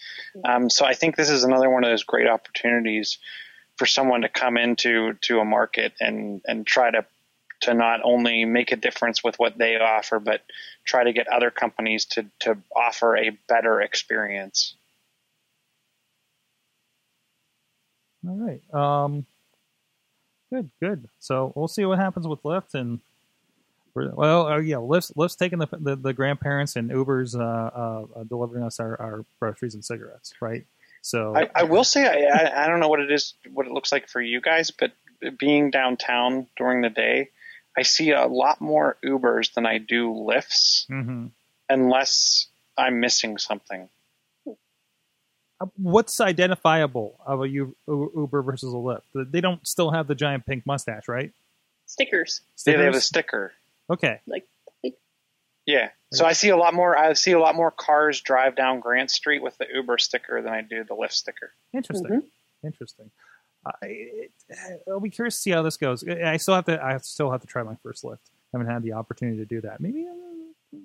Um, 0.45 0.69
so 0.69 0.85
I 0.85 0.93
think 0.93 1.15
this 1.15 1.29
is 1.29 1.43
another 1.43 1.69
one 1.69 1.83
of 1.83 1.89
those 1.89 2.05
great 2.05 2.27
opportunities 2.27 3.19
for 3.77 3.85
someone 3.85 4.21
to 4.21 4.29
come 4.29 4.57
into 4.57 5.13
to 5.21 5.39
a 5.39 5.45
market 5.45 5.93
and 5.99 6.41
and 6.47 6.65
try 6.65 6.89
to 6.89 7.05
to 7.61 7.73
not 7.73 7.99
only 8.03 8.45
make 8.45 8.71
a 8.71 8.75
difference 8.75 9.23
with 9.23 9.37
what 9.37 9.57
they 9.57 9.75
offer, 9.75 10.19
but 10.19 10.41
try 10.83 11.03
to 11.03 11.13
get 11.13 11.27
other 11.27 11.51
companies 11.51 12.05
to 12.05 12.25
to 12.39 12.57
offer 12.75 13.17
a 13.17 13.37
better 13.47 13.81
experience. 13.81 14.75
All 18.27 18.37
right. 18.37 18.61
Um, 18.73 19.25
good, 20.51 20.69
good. 20.79 21.07
So 21.19 21.51
we'll 21.55 21.67
see 21.67 21.85
what 21.85 21.99
happens 21.99 22.27
with 22.27 22.41
Lyft 22.43 22.73
and. 22.73 22.99
Well, 23.93 24.47
uh, 24.47 24.59
yeah, 24.59 24.77
Lyft's, 24.77 25.11
Lyft's 25.17 25.35
taking 25.35 25.59
the, 25.59 25.67
the, 25.73 25.97
the 25.97 26.13
grandparents 26.13 26.77
and 26.77 26.89
Uber's 26.89 27.35
uh, 27.35 27.41
uh, 27.41 28.23
delivering 28.23 28.63
us 28.63 28.79
our, 28.79 28.95
our 29.01 29.25
groceries 29.37 29.73
and 29.73 29.83
cigarettes, 29.83 30.33
right? 30.39 30.65
So 31.01 31.35
I, 31.35 31.49
I 31.53 31.63
will 31.63 31.83
say 31.83 32.07
I, 32.07 32.63
I 32.63 32.67
don't 32.67 32.79
know 32.79 32.87
what 32.87 33.01
it 33.01 33.11
is, 33.11 33.33
what 33.51 33.65
it 33.65 33.73
looks 33.73 33.91
like 33.91 34.07
for 34.07 34.21
you 34.21 34.39
guys, 34.39 34.71
but 34.71 34.93
being 35.37 35.71
downtown 35.71 36.47
during 36.55 36.81
the 36.81 36.89
day, 36.89 37.31
I 37.77 37.81
see 37.81 38.11
a 38.11 38.27
lot 38.27 38.61
more 38.61 38.97
Ubers 39.03 39.53
than 39.53 39.65
I 39.65 39.77
do 39.77 40.09
Lyfts, 40.13 40.87
hmm 40.87 41.27
unless 41.69 42.47
I'm 42.77 42.99
missing 42.99 43.37
something. 43.37 43.87
Uh, 45.61 45.67
what's 45.77 46.19
identifiable 46.19 47.19
of 47.25 47.41
a 47.43 47.47
Uber 47.47 48.41
versus 48.41 48.73
a 48.73 48.77
Lyft? 48.77 49.31
They 49.31 49.41
don't 49.41 49.65
still 49.67 49.91
have 49.91 50.07
the 50.07 50.15
giant 50.15 50.45
pink 50.45 50.65
mustache, 50.65 51.07
right? 51.07 51.31
Stickers. 51.85 52.41
Yeah, 52.65 52.77
they 52.77 52.85
have 52.85 52.95
a 52.95 53.01
sticker. 53.01 53.53
Okay. 53.89 54.19
Like, 54.25 54.47
like 54.83 54.95
Yeah. 55.67 55.89
So 56.11 56.25
I 56.25 56.33
see 56.33 56.49
a 56.49 56.57
lot 56.57 56.73
more. 56.73 56.97
I 56.97 57.13
see 57.13 57.33
a 57.33 57.39
lot 57.39 57.55
more 57.55 57.69
cars 57.69 58.21
drive 58.21 58.55
down 58.55 58.79
Grant 58.79 59.11
Street 59.11 59.43
with 59.43 59.57
the 59.57 59.67
Uber 59.73 59.97
sticker 59.99 60.41
than 60.41 60.51
I 60.51 60.61
do 60.61 60.83
the 60.83 60.95
Lyft 60.95 61.13
sticker. 61.13 61.51
Interesting. 61.73 62.23
Interesting. 62.63 63.11
Uh, 63.63 63.71
it, 63.83 64.31
I'll 64.89 64.99
be 64.99 65.11
curious 65.11 65.35
to 65.35 65.41
see 65.41 65.51
how 65.51 65.61
this 65.61 65.77
goes. 65.77 66.03
I 66.07 66.37
still 66.37 66.55
have 66.55 66.65
to. 66.65 66.83
I 66.83 66.97
still 66.97 67.31
have 67.31 67.41
to 67.41 67.47
try 67.47 67.61
my 67.61 67.75
first 67.83 68.03
Lyft. 68.03 68.17
I 68.53 68.57
haven't 68.57 68.73
had 68.73 68.83
the 68.83 68.93
opportunity 68.93 69.37
to 69.37 69.45
do 69.45 69.61
that. 69.61 69.79
Maybe 69.79 70.07
uh, 70.07 70.77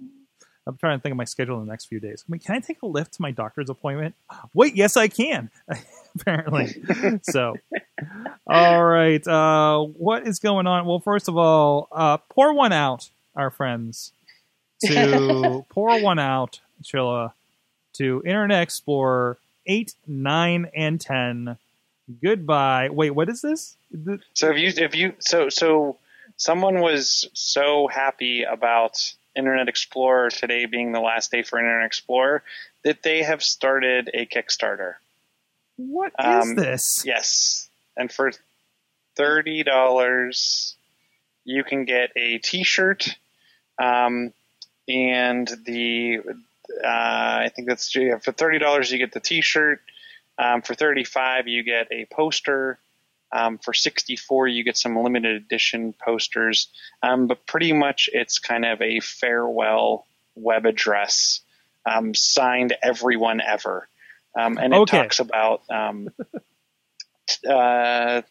I'm 0.66 0.76
trying 0.76 0.98
to 0.98 1.02
think 1.02 1.12
of 1.12 1.16
my 1.16 1.24
schedule 1.24 1.60
in 1.60 1.66
the 1.66 1.70
next 1.70 1.86
few 1.86 2.00
days. 2.00 2.24
I 2.28 2.32
mean, 2.32 2.40
can 2.40 2.54
I 2.56 2.60
take 2.60 2.78
a 2.82 2.86
Lyft 2.86 3.12
to 3.12 3.22
my 3.22 3.30
doctor's 3.30 3.70
appointment? 3.70 4.14
Wait, 4.52 4.74
yes, 4.74 4.96
I 4.96 5.08
can. 5.08 5.50
Apparently. 6.20 6.74
so, 7.22 7.56
all 8.46 8.84
right. 8.84 9.24
Uh, 9.26 9.80
what 9.82 10.26
is 10.26 10.38
going 10.40 10.66
on? 10.66 10.86
Well, 10.86 10.98
first 11.00 11.28
of 11.28 11.36
all, 11.36 11.88
uh, 11.92 12.16
pour 12.30 12.52
one 12.54 12.72
out, 12.72 13.10
our 13.36 13.50
friends. 13.50 14.12
To 14.86 15.64
pour 15.70 16.00
one 16.02 16.18
out, 16.18 16.60
Chilla, 16.82 17.32
to 17.94 18.22
Internet 18.24 18.62
Explorer 18.62 19.38
8, 19.66 19.94
9, 20.06 20.70
and 20.74 21.00
10. 21.00 21.56
Goodbye. 22.22 22.88
Wait, 22.90 23.10
what 23.10 23.28
is 23.28 23.40
this? 23.42 23.76
The- 23.92 24.20
So 24.34 24.50
if 24.50 24.58
you 24.58 24.84
if 24.84 24.94
you 24.94 25.14
so 25.18 25.48
so 25.48 25.96
someone 26.36 26.80
was 26.80 27.28
so 27.34 27.88
happy 27.88 28.42
about 28.42 29.14
Internet 29.37 29.68
Explorer 29.68 30.30
today 30.30 30.66
being 30.66 30.93
the 30.93 31.01
last 31.01 31.30
day 31.30 31.43
for 31.43 31.59
Internet 31.59 31.87
Explorer 31.87 32.43
that 32.84 33.03
they 33.03 33.22
have 33.22 33.43
started 33.43 34.11
a 34.14 34.26
Kickstarter. 34.26 34.95
What 35.76 36.12
is 36.18 36.24
Um, 36.51 36.55
this? 36.57 37.03
Yes, 37.05 37.68
and 37.97 38.11
for 38.11 38.32
thirty 39.16 39.62
dollars, 39.62 40.74
you 41.45 41.64
can 41.64 41.84
get 41.84 42.11
a 42.16 42.39
T-shirt, 42.39 43.09
um, 43.78 44.32
and 44.89 45.47
the 45.64 46.20
uh, 46.82 46.87
I 46.87 47.51
think 47.55 47.68
that's 47.68 47.95
yeah, 47.95 48.18
for 48.18 48.32
thirty 48.32 48.59
dollars 48.59 48.91
you 48.91 48.99
get 48.99 49.12
the 49.12 49.20
T-shirt. 49.20 49.80
Um, 50.39 50.62
for 50.62 50.74
thirty-five, 50.74 51.47
you 51.49 51.62
get 51.62 51.89
a 51.91 52.07
poster. 52.07 52.78
Um, 53.33 53.59
for 53.59 53.74
sixty-four, 53.74 54.49
you 54.49 54.62
get 54.64 54.77
some 54.77 54.97
limited 55.03 55.37
edition 55.37 55.93
posters. 55.93 56.68
Um, 57.03 57.27
but 57.27 57.47
pretty 57.47 57.72
much, 57.72 58.09
it's 58.12 58.39
kind 58.39 58.64
of 58.64 58.81
a 58.81 59.01
farewell 59.01 60.07
web 60.35 60.64
address 60.66 61.41
um, 61.85 62.14
signed 62.14 62.74
everyone 62.83 63.41
ever. 63.41 63.89
Um, 64.39 64.59
and 64.59 64.72
it 64.72 64.81
Okay. 64.81 64.99
talks 64.99 65.18
about 65.18 65.62
um, 65.70 66.09
t- 67.27 67.49
uh, 67.49 68.22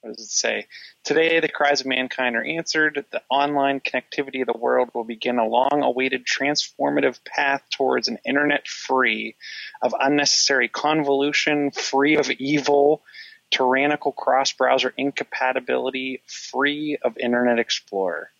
what 0.00 0.16
does 0.16 0.26
it 0.26 0.30
say? 0.30 0.66
Today, 1.02 1.40
the 1.40 1.48
cries 1.48 1.80
of 1.80 1.86
mankind 1.86 2.36
are 2.36 2.44
answered. 2.44 3.04
The 3.10 3.22
online 3.28 3.80
connectivity 3.80 4.42
of 4.42 4.46
the 4.46 4.58
world 4.58 4.90
will 4.94 5.04
begin 5.04 5.38
a 5.38 5.46
long 5.48 5.82
awaited 5.82 6.24
transformative 6.24 7.18
path 7.24 7.62
towards 7.70 8.08
an 8.08 8.18
internet 8.24 8.68
free 8.68 9.34
of 9.82 9.94
unnecessary 9.98 10.68
convolution, 10.68 11.70
free 11.72 12.16
of 12.16 12.30
evil, 12.30 13.02
tyrannical 13.50 14.12
cross 14.12 14.52
browser 14.52 14.92
incompatibility, 14.96 16.22
free 16.26 16.98
of 17.02 17.18
Internet 17.18 17.58
Explorer. 17.58 18.30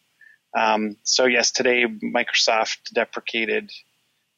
Um, 0.57 0.97
so, 1.03 1.27
yes, 1.27 1.51
today 1.51 1.85
Microsoft 1.85 2.93
deprecated 2.93 3.71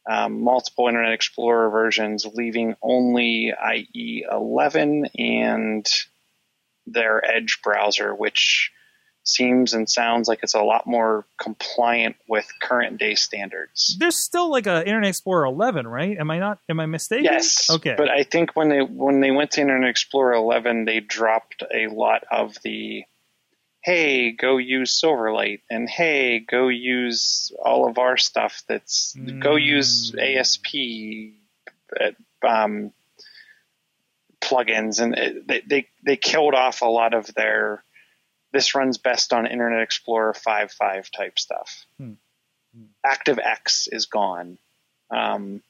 um, 0.09 0.43
multiple 0.43 0.89
Internet 0.89 1.13
Explorer 1.13 1.71
versions, 1.71 2.27
leaving 2.27 2.75
only 2.83 3.53
IE 3.53 4.25
11 4.31 5.07
and 5.19 5.89
their 6.87 7.25
Edge 7.25 7.61
browser, 7.63 8.15
which 8.15 8.73
seems 9.23 9.75
and 9.75 9.89
sounds 9.89 10.29
like 10.29 10.41
it's 10.43 10.55
a 10.55 10.63
lot 10.63 10.87
more 10.87 11.27
compliant 11.39 12.17
with 12.29 12.47
current 12.63 12.99
day 12.99 13.15
standards. 13.15 13.97
There's 13.99 14.17
still 14.25 14.51
like 14.51 14.67
a 14.67 14.85
Internet 14.87 15.11
Explorer 15.11 15.45
11, 15.45 15.87
right? 15.87 16.17
Am 16.19 16.31
I 16.31 16.39
not? 16.39 16.59
Am 16.69 16.81
I 16.81 16.87
mistaken? 16.87 17.25
Yes. 17.25 17.69
Okay. 17.71 17.95
But 17.97 18.09
I 18.09 18.23
think 18.23 18.57
when 18.57 18.69
they 18.69 18.81
when 18.81 19.21
they 19.21 19.31
went 19.31 19.53
to 19.53 19.61
Internet 19.61 19.91
Explorer 19.91 20.33
11, 20.35 20.85
they 20.87 21.01
dropped 21.01 21.63
a 21.73 21.87
lot 21.89 22.25
of 22.31 22.57
the 22.63 23.05
hey, 23.83 24.33
go 24.33 24.59
use 24.59 25.01
Silverlight 25.03 25.61
and 25.71 25.89
hey, 25.89 26.39
go 26.39 26.69
use 26.69 27.51
all 27.65 27.89
of 27.89 27.97
our 27.99 28.17
stuff 28.19 28.63
that's 28.69 29.17
go 29.39 29.57
use 29.57 30.13
Mm. 30.13 30.39
ASP 30.39 31.35
uh, 31.99 32.47
um, 32.47 32.93
plugins 34.41 35.01
and 35.01 35.15
it, 35.15 35.47
they, 35.47 35.61
they 35.67 35.89
they 36.05 36.17
killed 36.17 36.55
off 36.55 36.83
a 36.83 36.87
lot 36.87 37.15
of 37.15 37.33
their 37.35 37.83
this 38.53 38.75
runs 38.75 38.99
best 38.99 39.33
on 39.33 39.47
Internet 39.47 39.83
Explorer 39.83 40.35
5.5 40.35 41.11
type 41.11 41.39
stuff. 41.39 41.87
Hmm. 41.99 42.13
Hmm. 42.77 42.85
ActiveX 43.07 43.89
is 43.91 44.07
gone. 44.07 44.59
Um, 45.11 45.63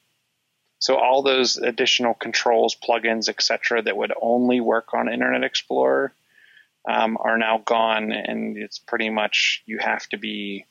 so 0.78 0.96
all 0.96 1.22
those 1.22 1.58
additional 1.58 2.14
controls, 2.14 2.74
plugins, 2.74 3.28
etc., 3.28 3.82
that 3.82 3.96
would 3.96 4.12
only 4.20 4.60
work 4.60 4.94
on 4.94 5.12
Internet 5.12 5.44
Explorer 5.44 6.12
um, 6.88 7.18
are 7.20 7.36
now 7.36 7.58
gone, 7.58 8.12
and 8.12 8.56
it's 8.56 8.78
pretty 8.78 9.10
much 9.10 9.62
you 9.66 9.78
have 9.78 10.06
to 10.08 10.16
be 10.16 10.64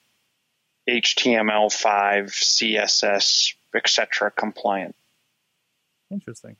HTML5, 0.89 2.31
CSS, 2.31 3.53
etc. 3.75 4.31
compliant. 4.31 4.95
Interesting. 6.11 6.55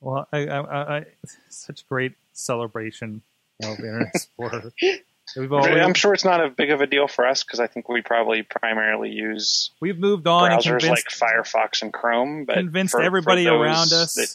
Well, 0.00 0.26
I, 0.32 0.46
I, 0.46 0.60
I, 0.60 0.96
I 0.98 1.04
such 1.48 1.86
great 1.88 2.14
celebration 2.32 3.22
Internet 3.62 4.08
Explorer. 4.14 4.72
I'm 5.36 5.92
sure 5.94 6.14
it's 6.14 6.24
not 6.24 6.42
a 6.42 6.48
big 6.48 6.70
of 6.70 6.80
a 6.80 6.86
deal 6.86 7.06
for 7.06 7.26
us 7.26 7.44
because 7.44 7.60
I 7.60 7.66
think 7.66 7.88
we 7.88 8.00
probably 8.00 8.42
primarily 8.42 9.10
use 9.10 9.70
we've 9.80 9.98
moved 9.98 10.26
on 10.26 10.50
browsers 10.50 10.88
like 10.88 11.04
Firefox 11.04 11.82
and 11.82 11.92
Chrome, 11.92 12.44
but 12.46 12.54
convinced 12.54 12.92
for- 12.92 12.98
for 12.98 13.02
everybody 13.04 13.44
those 13.44 13.60
around 13.60 13.92
us. 13.92 14.14
that 14.14 14.34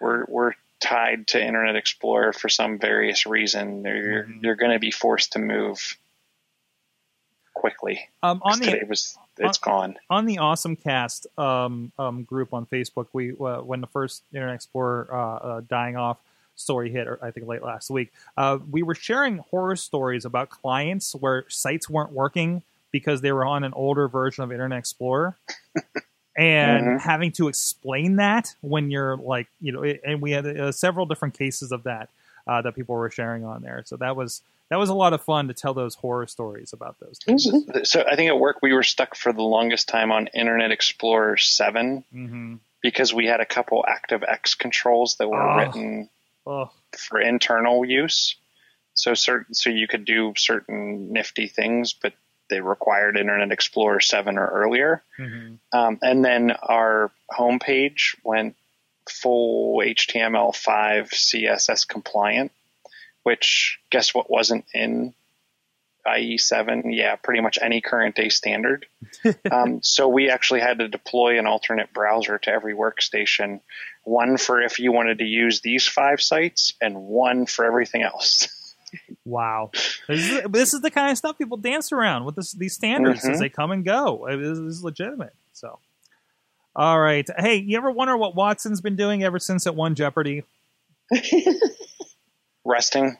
we're 0.00 0.24
we're 0.28 0.52
tied 0.80 1.26
to 1.28 1.44
Internet 1.44 1.74
Explorer 1.76 2.32
for 2.32 2.48
some 2.48 2.78
various 2.78 3.26
reason. 3.26 3.84
You're 3.84 4.24
Mhm. 4.24 4.42
you're 4.42 4.54
going 4.56 4.72
to 4.72 4.78
be 4.78 4.90
forced 4.92 5.32
to 5.32 5.38
move 5.40 5.96
quickly. 7.54 8.08
um, 8.22 8.40
on 8.44 8.58
the 8.60 8.66
today 8.66 8.82
was 8.88 9.16
it's 9.38 9.58
gone. 9.58 9.96
on 10.10 10.26
the 10.26 10.38
Awesome 10.38 10.76
Cast 10.76 11.26
um, 11.38 11.92
um, 11.98 12.22
group 12.24 12.52
on 12.54 12.66
Facebook, 12.66 13.06
we 13.12 13.32
uh, 13.32 13.62
when 13.62 13.80
the 13.80 13.86
first 13.88 14.22
Internet 14.32 14.54
Explorer 14.56 15.08
uh, 15.12 15.16
uh, 15.36 15.60
dying 15.68 15.96
off 15.96 16.18
story 16.62 16.90
hit, 16.90 17.06
or 17.06 17.18
I 17.22 17.30
think 17.30 17.46
late 17.46 17.62
last 17.62 17.90
week, 17.90 18.12
uh, 18.36 18.58
we 18.70 18.82
were 18.82 18.94
sharing 18.94 19.38
horror 19.38 19.76
stories 19.76 20.24
about 20.24 20.48
clients 20.50 21.12
where 21.14 21.44
sites 21.48 21.90
weren't 21.90 22.12
working 22.12 22.62
because 22.90 23.20
they 23.20 23.32
were 23.32 23.44
on 23.44 23.64
an 23.64 23.72
older 23.74 24.08
version 24.08 24.44
of 24.44 24.52
Internet 24.52 24.78
Explorer. 24.78 25.36
and 26.36 26.86
Mhm. 26.86 27.00
having 27.00 27.30
to 27.32 27.48
explain 27.48 28.16
that 28.16 28.54
when 28.62 28.90
you're 28.90 29.16
like, 29.18 29.48
you 29.60 29.70
know, 29.72 29.82
and 29.82 30.22
we 30.22 30.30
had 30.30 30.46
uh, 30.46 30.72
several 30.72 31.04
different 31.04 31.34
cases 31.34 31.72
of 31.72 31.82
that 31.82 32.08
uh, 32.46 32.62
that 32.62 32.74
people 32.74 32.94
were 32.94 33.10
sharing 33.10 33.44
on 33.44 33.62
there. 33.62 33.82
So 33.84 33.96
that 33.96 34.16
was 34.16 34.40
that 34.70 34.78
was 34.78 34.88
a 34.88 34.94
lot 34.94 35.12
of 35.12 35.22
fun 35.22 35.48
to 35.48 35.54
tell 35.54 35.74
those 35.74 35.94
horror 35.96 36.26
stories 36.26 36.72
about 36.72 36.96
those 37.00 37.18
Things. 37.22 37.46
So 37.84 38.02
I 38.10 38.16
think 38.16 38.28
at 38.30 38.38
work 38.38 38.62
we 38.62 38.72
were 38.72 38.82
stuck 38.82 39.14
for 39.14 39.32
the 39.34 39.42
longest 39.42 39.88
time 39.88 40.10
on 40.10 40.28
Internet 40.28 40.70
Explorer 40.72 41.36
7 41.36 42.04
hmm 42.10 42.54
because 42.80 43.14
we 43.14 43.26
had 43.26 43.40
a 43.40 43.46
couple 43.46 43.84
ActiveX 43.88 44.58
controls 44.58 45.16
that 45.16 45.28
were 45.28 45.36
Oh. 45.38 45.56
written 45.58 46.08
Oh, 46.46 46.70
for 46.96 47.20
internal 47.20 47.84
use. 47.84 48.36
So 48.94 49.14
certain, 49.14 49.54
so 49.54 49.70
you 49.70 49.88
could 49.88 50.04
do 50.04 50.34
certain 50.36 51.12
nifty 51.12 51.46
things, 51.46 51.94
but 51.94 52.12
they 52.50 52.60
required 52.60 53.16
Internet 53.16 53.52
Explorer 53.52 54.00
7 54.00 54.36
or 54.36 54.46
earlier. 54.46 55.02
mhm. 55.18 55.58
Um, 55.72 55.98
and 56.02 56.24
then 56.24 56.50
our 56.50 57.10
homepage 57.30 58.16
went 58.24 58.56
full 59.08 59.78
HTML5 59.78 61.08
CSS 61.10 61.88
compliant, 61.88 62.52
which 63.22 63.78
guess 63.90 64.14
what 64.14 64.30
wasn't 64.30 64.66
in 64.74 65.14
IE7? 66.06 66.94
Yeah, 66.94 67.16
pretty 67.16 67.40
much 67.40 67.58
any 67.60 67.80
current 67.80 68.14
day 68.14 68.28
standard. 68.28 68.86
um, 69.50 69.82
so 69.82 70.08
we 70.08 70.28
actually 70.28 70.60
had 70.60 70.78
to 70.78 70.88
deploy 70.88 71.38
an 71.38 71.46
alternate 71.46 71.92
browser 71.92 72.38
to 72.38 72.50
every 72.50 72.74
workstation, 72.74 73.60
one 74.04 74.36
for 74.36 74.60
if 74.62 74.78
you 74.78 74.92
wanted 74.92 75.18
to 75.18 75.24
use 75.24 75.60
these 75.60 75.86
five 75.86 76.20
sites, 76.20 76.72
and 76.80 76.96
one 76.96 77.46
for 77.46 77.64
everything 77.64 78.02
else. 78.02 78.48
Wow, 79.24 79.70
this 80.06 80.30
is, 80.30 80.42
this 80.50 80.74
is 80.74 80.82
the 80.82 80.90
kind 80.90 81.10
of 81.10 81.16
stuff 81.16 81.38
people 81.38 81.56
dance 81.56 81.92
around 81.92 82.24
with 82.26 82.36
this, 82.36 82.52
these 82.52 82.74
standards 82.74 83.24
as 83.26 83.36
Mhm. 83.38 83.40
they 83.40 83.48
come 83.48 83.70
and 83.70 83.84
go. 83.84 84.26
This 84.28 84.58
is 84.58 84.84
legitimate. 84.84 85.32
So, 85.54 85.78
all 86.76 87.00
right. 87.00 87.26
Hey, 87.38 87.56
you 87.56 87.78
ever 87.78 87.90
wonder 87.90 88.16
what 88.18 88.34
Watson's 88.34 88.80
been 88.82 88.96
doing 88.96 89.22
ever 89.24 89.38
since 89.38 89.66
it 89.66 89.74
won 89.74 89.94
Jeopardy? 89.94 90.42
Resting, 92.64 93.16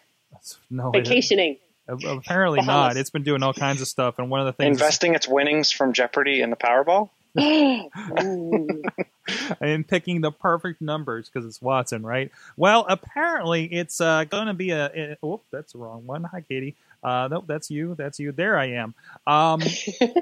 No, 0.70 0.90
Vacationing. 0.90 1.56
apparently 1.88 2.60
Bahamas. 2.60 2.94
not. 2.94 2.96
It's 2.98 3.10
been 3.10 3.22
doing 3.24 3.42
all 3.42 3.54
kinds 3.54 3.80
of 3.80 3.88
stuff, 3.88 4.18
and 4.18 4.28
one 4.30 4.40
of 4.40 4.46
the 4.46 4.52
things 4.52 4.76
investing 4.76 5.14
its 5.14 5.26
winnings 5.26 5.70
from 5.72 5.92
Jeopardy 5.94 6.42
in 6.42 6.50
the 6.50 6.56
Powerball. 6.56 7.10
And 9.60 9.86
picking 9.86 10.20
the 10.20 10.32
perfect 10.32 10.80
numbers 10.80 11.28
because 11.28 11.46
it's 11.46 11.62
Watson, 11.62 12.04
right? 12.04 12.30
Well, 12.56 12.84
apparently 12.88 13.64
it's 13.64 14.00
uh, 14.00 14.24
going 14.24 14.46
to 14.46 14.54
be 14.54 14.70
a. 14.70 14.86
a 14.86 15.16
oh, 15.22 15.40
that's 15.50 15.72
the 15.72 15.78
wrong 15.78 16.06
one. 16.06 16.24
Hi, 16.24 16.40
Katie. 16.40 16.74
Uh, 17.02 17.28
nope, 17.30 17.44
that's 17.46 17.70
you. 17.70 17.94
That's 17.94 18.18
you. 18.18 18.32
There 18.32 18.58
I 18.58 18.70
am. 18.70 18.94
Um, 19.26 19.62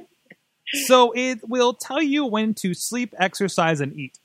so 0.87 1.13
it 1.13 1.49
will 1.49 1.75
tell 1.75 2.03
you 2.03 2.27
when 2.27 2.55
to 2.55 2.75
sleep, 2.75 3.15
exercise, 3.19 3.81
and 3.81 3.97
eat. 3.97 4.19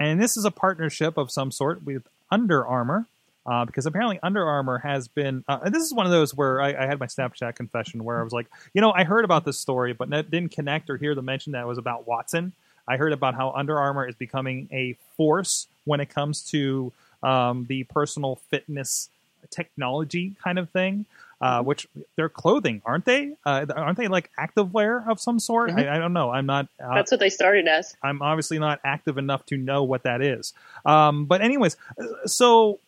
And 0.00 0.20
this 0.20 0.36
is 0.36 0.44
a 0.44 0.50
partnership 0.50 1.16
of 1.16 1.30
some 1.30 1.50
sort 1.50 1.84
with 1.84 2.06
Under 2.30 2.66
Armour. 2.66 3.06
Uh, 3.46 3.64
because 3.64 3.86
apparently 3.86 4.18
Under 4.22 4.44
Armour 4.44 4.76
has 4.78 5.08
been, 5.08 5.42
uh, 5.48 5.60
and 5.64 5.74
this 5.74 5.82
is 5.82 5.94
one 5.94 6.04
of 6.04 6.12
those 6.12 6.34
where 6.34 6.60
I, 6.60 6.84
I 6.84 6.86
had 6.86 7.00
my 7.00 7.06
Snapchat 7.06 7.54
confession 7.54 8.04
where 8.04 8.20
I 8.20 8.22
was 8.22 8.32
like, 8.32 8.46
you 8.74 8.82
know, 8.82 8.92
I 8.92 9.04
heard 9.04 9.24
about 9.24 9.46
this 9.46 9.58
story, 9.58 9.94
but 9.94 10.10
ne- 10.10 10.22
didn't 10.22 10.52
connect 10.52 10.90
or 10.90 10.98
hear 10.98 11.14
the 11.14 11.22
mention 11.22 11.52
that 11.52 11.62
it 11.62 11.66
was 11.66 11.78
about 11.78 12.06
Watson. 12.06 12.52
I 12.88 12.96
heard 12.96 13.12
about 13.12 13.34
how 13.34 13.50
Under 13.52 13.78
Armour 13.78 14.08
is 14.08 14.14
becoming 14.14 14.68
a 14.72 14.96
force 15.16 15.66
when 15.84 16.00
it 16.00 16.06
comes 16.08 16.42
to 16.50 16.92
um, 17.22 17.66
the 17.68 17.84
personal 17.84 18.36
fitness 18.50 19.10
technology 19.50 20.34
kind 20.42 20.58
of 20.58 20.70
thing. 20.70 21.06
Uh, 21.40 21.62
which 21.62 21.86
they're 22.16 22.28
clothing, 22.28 22.82
aren't 22.84 23.04
they? 23.04 23.32
Uh, 23.46 23.64
aren't 23.76 23.96
they 23.96 24.08
like 24.08 24.28
activewear 24.36 25.06
of 25.08 25.20
some 25.20 25.38
sort? 25.38 25.70
Mhm. 25.70 25.88
I, 25.88 25.94
I 25.94 25.98
don't 25.98 26.12
know. 26.12 26.32
I'm 26.32 26.46
not. 26.46 26.66
Uh, 26.82 26.96
That's 26.96 27.12
what 27.12 27.20
they 27.20 27.30
started 27.30 27.68
as. 27.68 27.94
I'm 28.02 28.22
obviously 28.22 28.58
not 28.58 28.80
active 28.82 29.18
enough 29.18 29.46
to 29.46 29.56
know 29.56 29.84
what 29.84 30.02
that 30.02 30.20
is. 30.20 30.52
Um, 30.84 31.26
but 31.26 31.40
anyways, 31.40 31.76
uh, 31.96 32.26
so 32.26 32.80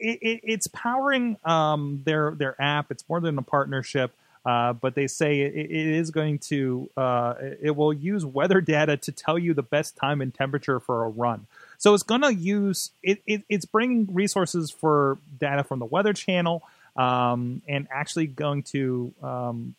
it, 0.00 0.18
it, 0.20 0.40
it's 0.42 0.66
powering 0.68 1.36
um, 1.44 2.02
their 2.04 2.32
their 2.32 2.60
app. 2.60 2.90
It's 2.90 3.08
more 3.08 3.20
than 3.20 3.38
a 3.38 3.42
partnership. 3.42 4.12
Uh, 4.46 4.72
but 4.72 4.94
they 4.94 5.08
say 5.08 5.40
it, 5.40 5.56
it 5.56 5.70
is 5.70 6.12
going 6.12 6.38
to 6.38 6.88
uh, 6.96 7.34
it 7.60 7.74
will 7.74 7.92
use 7.92 8.24
weather 8.24 8.60
data 8.60 8.96
to 8.96 9.10
tell 9.10 9.36
you 9.36 9.52
the 9.52 9.62
best 9.62 9.96
time 9.96 10.20
and 10.20 10.32
temperature 10.32 10.78
for 10.78 11.04
a 11.04 11.08
run. 11.08 11.48
So 11.78 11.94
it's 11.94 12.04
going 12.04 12.20
to 12.20 12.32
use 12.32 12.92
it, 13.02 13.20
it, 13.26 13.42
It's 13.48 13.64
bringing 13.64 14.06
resources 14.14 14.70
for 14.70 15.18
data 15.40 15.64
from 15.64 15.80
the 15.80 15.84
Weather 15.84 16.12
Channel 16.12 16.62
um, 16.94 17.60
and 17.66 17.88
actually 17.90 18.28
going 18.28 18.62
to 18.64 19.12
um, 19.20 19.74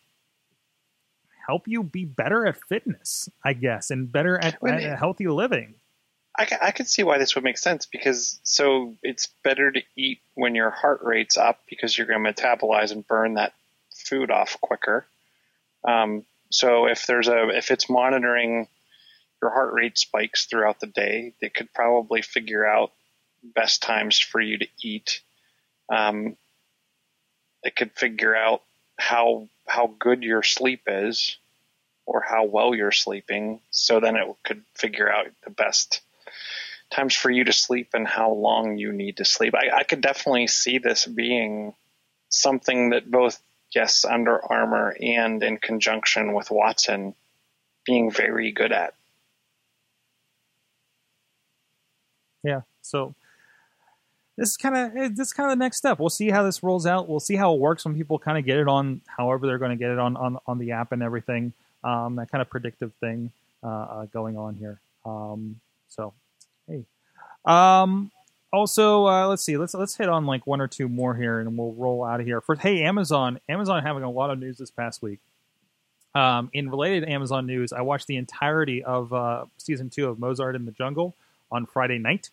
help 1.46 1.66
you 1.66 1.82
be 1.82 2.04
better 2.04 2.46
at 2.46 2.62
fitness, 2.68 3.30
I 3.42 3.54
guess, 3.54 3.90
and 3.90 4.12
better 4.12 4.38
at, 4.38 4.62
at 4.62 4.98
healthy 4.98 5.28
living. 5.28 5.76
I, 6.38 6.46
I 6.60 6.70
could 6.72 6.86
see 6.86 7.02
why 7.02 7.16
this 7.16 7.34
would 7.34 7.42
make 7.42 7.58
sense 7.58 7.86
because 7.86 8.38
so 8.42 8.94
it's 9.02 9.28
better 9.42 9.72
to 9.72 9.82
eat 9.96 10.20
when 10.34 10.54
your 10.54 10.70
heart 10.70 11.00
rate's 11.02 11.38
up 11.38 11.60
because 11.68 11.96
you're 11.96 12.06
going 12.06 12.22
to 12.22 12.32
metabolize 12.32 12.92
and 12.92 13.06
burn 13.06 13.34
that 13.34 13.54
food 14.08 14.30
off 14.30 14.60
quicker. 14.60 15.06
Um, 15.84 16.24
so 16.50 16.86
if 16.86 17.06
there's 17.06 17.28
a 17.28 17.48
if 17.48 17.70
it's 17.70 17.90
monitoring 17.90 18.68
your 19.40 19.50
heart 19.50 19.72
rate 19.72 19.98
spikes 19.98 20.46
throughout 20.46 20.80
the 20.80 20.86
day, 20.86 21.34
they 21.40 21.48
could 21.48 21.72
probably 21.72 22.22
figure 22.22 22.66
out 22.66 22.92
best 23.42 23.82
times 23.82 24.18
for 24.18 24.40
you 24.40 24.58
to 24.58 24.66
eat. 24.82 25.20
Um, 25.88 26.36
it 27.62 27.76
could 27.76 27.92
figure 27.92 28.34
out 28.34 28.62
how 28.98 29.48
how 29.66 29.94
good 29.98 30.22
your 30.22 30.42
sleep 30.42 30.82
is 30.86 31.36
or 32.06 32.22
how 32.22 32.44
well 32.44 32.74
you're 32.74 32.92
sleeping. 32.92 33.60
So 33.70 34.00
then 34.00 34.16
it 34.16 34.26
could 34.42 34.62
figure 34.74 35.12
out 35.12 35.26
the 35.44 35.50
best 35.50 36.00
times 36.90 37.14
for 37.14 37.30
you 37.30 37.44
to 37.44 37.52
sleep 37.52 37.90
and 37.92 38.08
how 38.08 38.32
long 38.32 38.78
you 38.78 38.92
need 38.92 39.18
to 39.18 39.24
sleep. 39.24 39.54
I, 39.54 39.80
I 39.80 39.82
could 39.84 40.00
definitely 40.00 40.46
see 40.46 40.78
this 40.78 41.04
being 41.06 41.74
something 42.30 42.90
that 42.90 43.10
both, 43.10 43.38
yes, 43.78 44.04
Under 44.04 44.44
Armour 44.44 44.96
and 45.00 45.40
in 45.40 45.56
conjunction 45.56 46.32
with 46.32 46.50
Watson 46.50 47.14
being 47.84 48.10
very 48.10 48.50
good 48.50 48.72
at. 48.72 48.92
Yeah. 52.42 52.62
So 52.82 53.14
this 54.36 54.50
is 54.50 54.56
kind 54.56 54.76
of 54.76 55.16
this 55.16 55.32
kind 55.32 55.48
of 55.52 55.56
the 55.56 55.64
next 55.64 55.76
step. 55.76 56.00
We'll 56.00 56.08
see 56.10 56.30
how 56.30 56.42
this 56.42 56.60
rolls 56.64 56.86
out. 56.86 57.08
We'll 57.08 57.20
see 57.20 57.36
how 57.36 57.54
it 57.54 57.60
works 57.60 57.84
when 57.84 57.94
people 57.94 58.18
kind 58.18 58.36
of 58.36 58.44
get 58.44 58.56
it 58.56 58.66
on, 58.66 59.00
however 59.06 59.46
they're 59.46 59.58
going 59.58 59.70
to 59.70 59.76
get 59.76 59.92
it 59.92 59.98
on 60.00 60.16
on 60.16 60.38
on 60.48 60.58
the 60.58 60.72
app 60.72 60.90
and 60.90 61.00
everything. 61.00 61.52
Um, 61.84 62.16
that 62.16 62.32
kind 62.32 62.42
of 62.42 62.50
predictive 62.50 62.92
thing 62.94 63.30
uh, 63.62 63.68
uh, 63.68 64.04
going 64.06 64.36
on 64.36 64.56
here. 64.56 64.80
Um, 65.06 65.60
so 65.88 66.12
hey. 66.66 66.82
Um, 67.44 68.10
also, 68.52 69.06
uh, 69.06 69.26
let's 69.28 69.42
see. 69.42 69.56
Let's 69.56 69.74
let's 69.74 69.96
hit 69.96 70.08
on 70.08 70.26
like 70.26 70.46
one 70.46 70.60
or 70.60 70.68
two 70.68 70.88
more 70.88 71.14
here, 71.14 71.40
and 71.40 71.56
we'll 71.56 71.72
roll 71.72 72.04
out 72.04 72.20
of 72.20 72.26
here. 72.26 72.40
First, 72.40 72.62
hey, 72.62 72.82
Amazon. 72.82 73.40
Amazon 73.48 73.82
having 73.82 74.02
a 74.02 74.10
lot 74.10 74.30
of 74.30 74.38
news 74.38 74.58
this 74.58 74.70
past 74.70 75.02
week. 75.02 75.20
Um, 76.14 76.50
in 76.52 76.70
related 76.70 77.08
Amazon 77.08 77.46
news, 77.46 77.72
I 77.72 77.82
watched 77.82 78.06
the 78.06 78.16
entirety 78.16 78.82
of 78.82 79.12
uh, 79.12 79.44
season 79.58 79.90
two 79.90 80.08
of 80.08 80.18
Mozart 80.18 80.56
in 80.56 80.64
the 80.64 80.72
Jungle 80.72 81.14
on 81.52 81.66
Friday 81.66 81.98
night. 81.98 82.30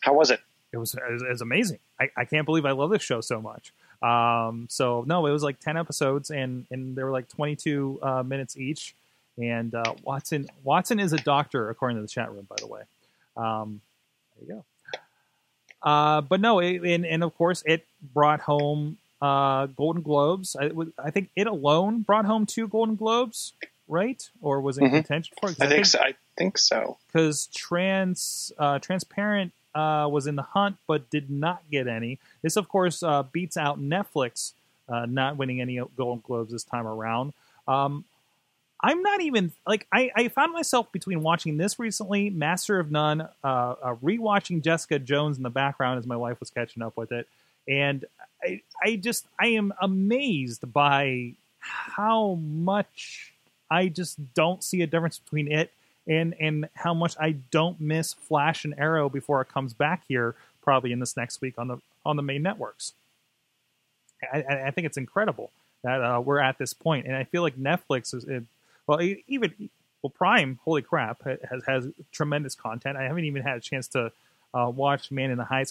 How 0.00 0.14
was 0.14 0.30
it? 0.30 0.40
It 0.72 0.78
was 0.78 0.94
it 0.94 1.12
was, 1.12 1.22
it 1.22 1.28
was 1.28 1.40
amazing. 1.40 1.78
I, 2.00 2.10
I 2.16 2.24
can't 2.24 2.46
believe 2.46 2.64
I 2.64 2.72
love 2.72 2.90
this 2.90 3.02
show 3.02 3.20
so 3.20 3.40
much. 3.40 3.72
Um, 4.02 4.66
so 4.70 5.04
no, 5.06 5.26
it 5.26 5.32
was 5.32 5.42
like 5.42 5.60
ten 5.60 5.76
episodes, 5.76 6.30
and 6.30 6.66
and 6.70 6.96
they 6.96 7.02
were 7.02 7.10
like 7.10 7.28
twenty 7.28 7.56
two 7.56 7.98
uh, 8.02 8.22
minutes 8.22 8.56
each. 8.56 8.94
And 9.38 9.74
uh, 9.74 9.94
Watson 10.02 10.46
Watson 10.62 11.00
is 11.00 11.12
a 11.12 11.18
doctor, 11.18 11.70
according 11.70 11.96
to 11.96 12.02
the 12.02 12.08
chat 12.08 12.30
room, 12.32 12.46
by 12.48 12.56
the 12.58 12.66
way. 12.66 12.82
Um, 13.36 13.80
you 14.46 14.54
go. 14.54 14.64
Uh, 15.82 16.20
but 16.20 16.40
no, 16.40 16.60
it, 16.60 16.82
and 16.82 17.04
and 17.04 17.24
of 17.24 17.34
course 17.36 17.62
it 17.66 17.86
brought 18.14 18.40
home 18.40 18.98
uh, 19.20 19.66
Golden 19.66 20.02
Globes. 20.02 20.56
I, 20.60 20.70
I 20.98 21.10
think 21.10 21.30
it 21.36 21.46
alone 21.46 22.02
brought 22.02 22.24
home 22.24 22.46
two 22.46 22.68
Golden 22.68 22.94
Globes, 22.96 23.52
right? 23.88 24.28
Or 24.40 24.60
was 24.60 24.78
in 24.78 24.84
Mhm. 24.84 24.90
contention 24.92 25.36
for? 25.40 25.50
it? 25.50 25.60
I 25.60 25.66
think 25.68 25.86
so. 25.86 25.98
I 26.00 26.14
think 26.36 26.58
so. 26.58 26.98
because 27.08 27.46
trans 27.54 28.52
uh, 28.58 28.78
transparent 28.78 29.52
uh, 29.74 30.08
was 30.10 30.26
in 30.26 30.36
the 30.36 30.42
hunt 30.42 30.76
but 30.86 31.10
did 31.10 31.30
not 31.30 31.62
get 31.70 31.86
any. 31.88 32.18
This, 32.42 32.56
of 32.56 32.68
course, 32.68 33.02
uh, 33.02 33.24
beats 33.24 33.56
out 33.56 33.80
Netflix 33.80 34.52
uh, 34.88 35.06
not 35.06 35.36
winning 35.36 35.60
any 35.60 35.80
Golden 35.96 36.22
Globes 36.24 36.52
this 36.52 36.64
time 36.64 36.86
around. 36.86 37.32
Um, 37.66 38.04
I'm 38.82 39.02
not 39.02 39.20
even 39.20 39.52
like 39.66 39.86
I, 39.92 40.10
I 40.16 40.28
found 40.28 40.52
myself 40.52 40.90
between 40.90 41.22
watching 41.22 41.56
this 41.56 41.78
recently, 41.78 42.30
Master 42.30 42.80
of 42.80 42.90
None, 42.90 43.20
uh, 43.20 43.26
uh, 43.44 43.94
rewatching 44.02 44.62
Jessica 44.62 44.98
Jones 44.98 45.36
in 45.36 45.44
the 45.44 45.50
background 45.50 45.98
as 45.98 46.06
my 46.06 46.16
wife 46.16 46.40
was 46.40 46.50
catching 46.50 46.82
up 46.82 46.96
with 46.96 47.12
it, 47.12 47.28
and 47.68 48.04
I, 48.42 48.60
I 48.82 48.96
just 48.96 49.26
I 49.38 49.48
am 49.48 49.72
amazed 49.80 50.72
by 50.72 51.34
how 51.60 52.34
much 52.34 53.32
I 53.70 53.86
just 53.86 54.34
don't 54.34 54.64
see 54.64 54.82
a 54.82 54.86
difference 54.86 55.18
between 55.18 55.50
it 55.50 55.70
and 56.08 56.34
and 56.40 56.68
how 56.74 56.92
much 56.92 57.14
I 57.20 57.36
don't 57.52 57.80
miss 57.80 58.12
Flash 58.14 58.64
and 58.64 58.74
Arrow 58.76 59.08
before 59.08 59.40
it 59.42 59.48
comes 59.48 59.72
back 59.74 60.02
here, 60.08 60.34
probably 60.60 60.90
in 60.90 60.98
this 60.98 61.16
next 61.16 61.40
week 61.40 61.54
on 61.56 61.68
the 61.68 61.78
on 62.04 62.16
the 62.16 62.22
main 62.22 62.42
networks. 62.42 62.94
I, 64.32 64.38
I 64.66 64.70
think 64.72 64.86
it's 64.86 64.96
incredible. 64.96 65.50
that 65.84 66.02
uh, 66.02 66.20
we're 66.20 66.38
at 66.38 66.58
this 66.58 66.74
point, 66.74 67.06
and 67.06 67.16
I 67.16 67.24
feel 67.24 67.42
like 67.42 67.56
Netflix 67.56 68.14
is 68.14 68.24
well, 68.98 69.14
even 69.26 69.70
well, 70.02 70.10
Prime, 70.10 70.58
holy 70.64 70.82
crap, 70.82 71.22
has 71.24 71.62
has 71.66 71.88
tremendous 72.10 72.54
content. 72.54 72.96
I 72.96 73.04
haven't 73.04 73.24
even 73.24 73.42
had 73.42 73.56
a 73.56 73.60
chance 73.60 73.88
to 73.88 74.12
uh, 74.54 74.70
watch 74.74 75.10
Man 75.10 75.30
in 75.30 75.38
the 75.38 75.44
High 75.44 75.64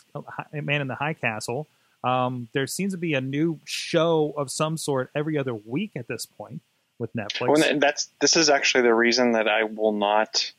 Man 0.54 0.82
in 0.82 0.88
the 0.88 0.96
High 0.96 1.14
Castle. 1.14 1.68
Um, 2.04 2.48
there 2.54 2.66
seems 2.66 2.94
to 2.94 2.98
be 2.98 3.14
a 3.14 3.22
new 3.22 3.60
show 3.64 4.34
of 4.36 4.50
some 4.50 4.78
sort 4.78 5.12
every 5.14 5.38
other 5.38 5.54
week 5.54 5.92
at 5.96 6.08
this 6.08 6.26
point 6.26 6.62
with 6.98 7.14
Netflix. 7.14 7.48
Well, 7.48 7.64
and 7.64 7.82
that's 7.82 8.10
this 8.20 8.36
is 8.36 8.50
actually 8.50 8.84
the 8.84 8.94
reason 8.94 9.34
that 9.34 9.48
I 9.48 9.66
will 9.66 9.92
not 9.92 10.52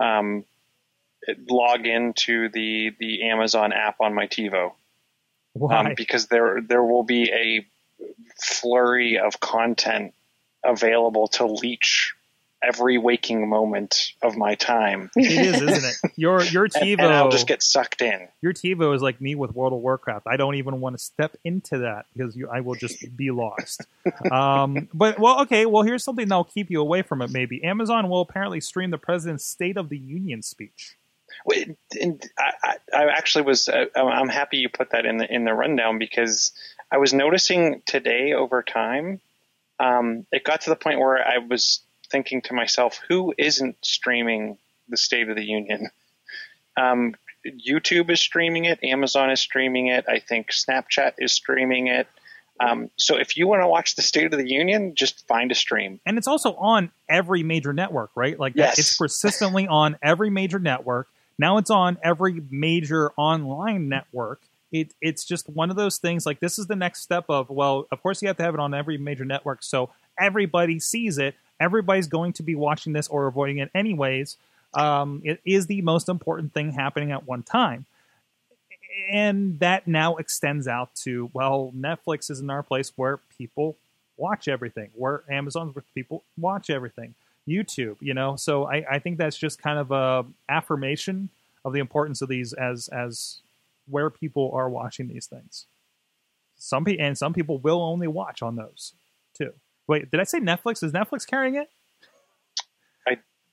um, 0.00 0.44
log 1.48 1.86
into 1.86 2.48
the 2.48 2.94
the 2.98 3.28
Amazon 3.28 3.72
app 3.72 4.00
on 4.00 4.14
my 4.14 4.26
TiVo 4.26 4.72
Why? 5.52 5.76
um, 5.76 5.94
because 5.96 6.26
there 6.26 6.60
there 6.60 6.82
will 6.82 7.04
be 7.04 7.30
a 7.30 7.66
flurry 8.38 9.18
of 9.18 9.38
content 9.40 10.14
available 10.66 11.28
to 11.28 11.46
leech 11.46 12.14
every 12.62 12.98
waking 12.98 13.48
moment 13.48 14.12
of 14.22 14.36
my 14.36 14.54
time, 14.54 15.10
it 15.16 15.46
is, 15.46 15.60
isn't 15.60 15.84
it? 15.84 16.12
Your 16.16 16.42
your 16.42 16.64
and, 16.64 16.72
TiVo, 16.72 17.00
and 17.00 17.12
I'll 17.12 17.30
just 17.30 17.46
get 17.46 17.62
sucked 17.62 18.02
in. 18.02 18.28
your 18.40 18.52
TiVo 18.52 18.94
is 18.94 19.02
like 19.02 19.20
me 19.20 19.34
with 19.34 19.54
World 19.54 19.72
of 19.72 19.80
Warcraft. 19.80 20.26
I 20.26 20.36
don't 20.36 20.56
even 20.56 20.80
want 20.80 20.96
to 20.96 21.02
step 21.02 21.36
into 21.44 21.78
that 21.78 22.06
because 22.14 22.36
you, 22.36 22.48
I 22.48 22.60
will 22.60 22.74
just 22.74 23.16
be 23.16 23.30
lost. 23.30 23.86
um, 24.30 24.88
but 24.92 25.18
well, 25.18 25.42
okay. 25.42 25.66
Well, 25.66 25.82
here's 25.82 26.04
something 26.04 26.28
that'll 26.28 26.44
keep 26.44 26.70
you 26.70 26.80
away 26.80 27.02
from 27.02 27.22
it. 27.22 27.30
Maybe 27.30 27.62
Amazon 27.62 28.08
will 28.08 28.22
apparently 28.22 28.60
stream 28.60 28.90
the 28.90 28.98
president's 28.98 29.44
State 29.44 29.76
of 29.76 29.88
the 29.88 29.98
Union 29.98 30.42
speech. 30.42 30.96
Wait, 31.44 31.76
and 32.00 32.22
I, 32.38 32.52
I, 32.62 32.76
I 32.96 33.04
actually 33.10 33.44
was. 33.44 33.68
Uh, 33.68 33.86
I'm 33.94 34.28
happy 34.28 34.58
you 34.58 34.68
put 34.68 34.90
that 34.90 35.04
in 35.04 35.18
the 35.18 35.32
in 35.32 35.44
the 35.44 35.52
rundown 35.52 35.98
because 35.98 36.52
I 36.90 36.98
was 36.98 37.12
noticing 37.12 37.82
today 37.86 38.32
over 38.32 38.62
time. 38.62 39.20
Um, 39.78 40.26
it 40.32 40.44
got 40.44 40.62
to 40.62 40.70
the 40.70 40.76
point 40.76 40.98
where 40.98 41.18
I 41.18 41.38
was 41.38 41.80
thinking 42.10 42.42
to 42.42 42.54
myself, 42.54 43.00
who 43.08 43.34
isn't 43.36 43.76
streaming 43.84 44.58
the 44.88 44.96
State 44.96 45.28
of 45.28 45.36
the 45.36 45.44
Union? 45.44 45.88
Um, 46.76 47.14
YouTube 47.46 48.10
is 48.10 48.20
streaming 48.20 48.64
it. 48.64 48.82
Amazon 48.82 49.30
is 49.30 49.40
streaming 49.40 49.88
it. 49.88 50.04
I 50.08 50.18
think 50.18 50.50
Snapchat 50.50 51.14
is 51.18 51.32
streaming 51.32 51.86
it. 51.88 52.06
Um, 52.58 52.90
so 52.96 53.16
if 53.18 53.36
you 53.36 53.46
want 53.46 53.62
to 53.62 53.68
watch 53.68 53.96
the 53.96 54.02
State 54.02 54.32
of 54.32 54.38
the 54.38 54.48
Union, 54.48 54.94
just 54.94 55.26
find 55.26 55.52
a 55.52 55.54
stream. 55.54 56.00
and 56.06 56.16
it's 56.16 56.26
also 56.26 56.54
on 56.54 56.90
every 57.08 57.42
major 57.42 57.72
network, 57.74 58.10
right? 58.14 58.38
Like 58.38 58.54
Yes. 58.56 58.78
it's 58.78 58.96
persistently 58.96 59.66
on 59.68 59.98
every 60.02 60.30
major 60.30 60.58
network. 60.58 61.08
Now 61.38 61.58
it's 61.58 61.70
on 61.70 61.98
every 62.02 62.42
major 62.50 63.10
online 63.18 63.90
network. 63.90 64.40
It, 64.72 64.94
it's 65.00 65.24
just 65.24 65.48
one 65.48 65.70
of 65.70 65.76
those 65.76 65.98
things. 65.98 66.26
Like 66.26 66.40
this 66.40 66.58
is 66.58 66.66
the 66.66 66.76
next 66.76 67.02
step 67.02 67.24
of 67.28 67.50
well, 67.50 67.86
of 67.90 68.02
course 68.02 68.20
you 68.22 68.28
have 68.28 68.36
to 68.38 68.42
have 68.42 68.54
it 68.54 68.60
on 68.60 68.74
every 68.74 68.98
major 68.98 69.24
network, 69.24 69.62
so 69.62 69.90
everybody 70.18 70.80
sees 70.80 71.18
it. 71.18 71.34
Everybody's 71.58 72.08
going 72.08 72.32
to 72.34 72.42
be 72.42 72.54
watching 72.54 72.92
this 72.92 73.08
or 73.08 73.26
avoiding 73.26 73.58
it 73.58 73.70
anyways. 73.74 74.36
Um, 74.74 75.22
it 75.24 75.40
is 75.44 75.66
the 75.66 75.80
most 75.82 76.08
important 76.08 76.52
thing 76.52 76.72
happening 76.72 77.12
at 77.12 77.26
one 77.26 77.42
time 77.42 77.86
and 79.10 79.58
that 79.60 79.86
now 79.86 80.16
extends 80.16 80.66
out 80.66 80.94
to 80.94 81.30
well 81.32 81.72
netflix 81.76 82.30
is 82.30 82.40
in 82.40 82.50
our 82.50 82.62
place 82.62 82.92
where 82.96 83.18
people 83.38 83.76
watch 84.16 84.48
everything 84.48 84.90
where 84.94 85.22
amazon's 85.30 85.74
where 85.74 85.84
people 85.94 86.22
watch 86.38 86.70
everything 86.70 87.14
youtube 87.46 87.96
you 88.00 88.14
know 88.14 88.36
so 88.36 88.64
i, 88.64 88.84
I 88.92 88.98
think 88.98 89.18
that's 89.18 89.36
just 89.36 89.60
kind 89.60 89.78
of 89.78 89.90
a 89.90 90.24
affirmation 90.48 91.28
of 91.64 91.72
the 91.72 91.80
importance 91.80 92.22
of 92.22 92.28
these 92.28 92.52
as 92.52 92.88
as 92.88 93.38
where 93.88 94.10
people 94.10 94.50
are 94.54 94.68
watching 94.68 95.08
these 95.08 95.26
things 95.26 95.66
some 96.56 96.84
people 96.84 97.04
and 97.04 97.16
some 97.18 97.32
people 97.32 97.58
will 97.58 97.82
only 97.82 98.06
watch 98.08 98.42
on 98.42 98.56
those 98.56 98.94
too 99.36 99.52
wait 99.86 100.10
did 100.10 100.20
i 100.20 100.24
say 100.24 100.38
netflix 100.40 100.82
is 100.82 100.92
netflix 100.92 101.26
carrying 101.26 101.54
it 101.56 101.68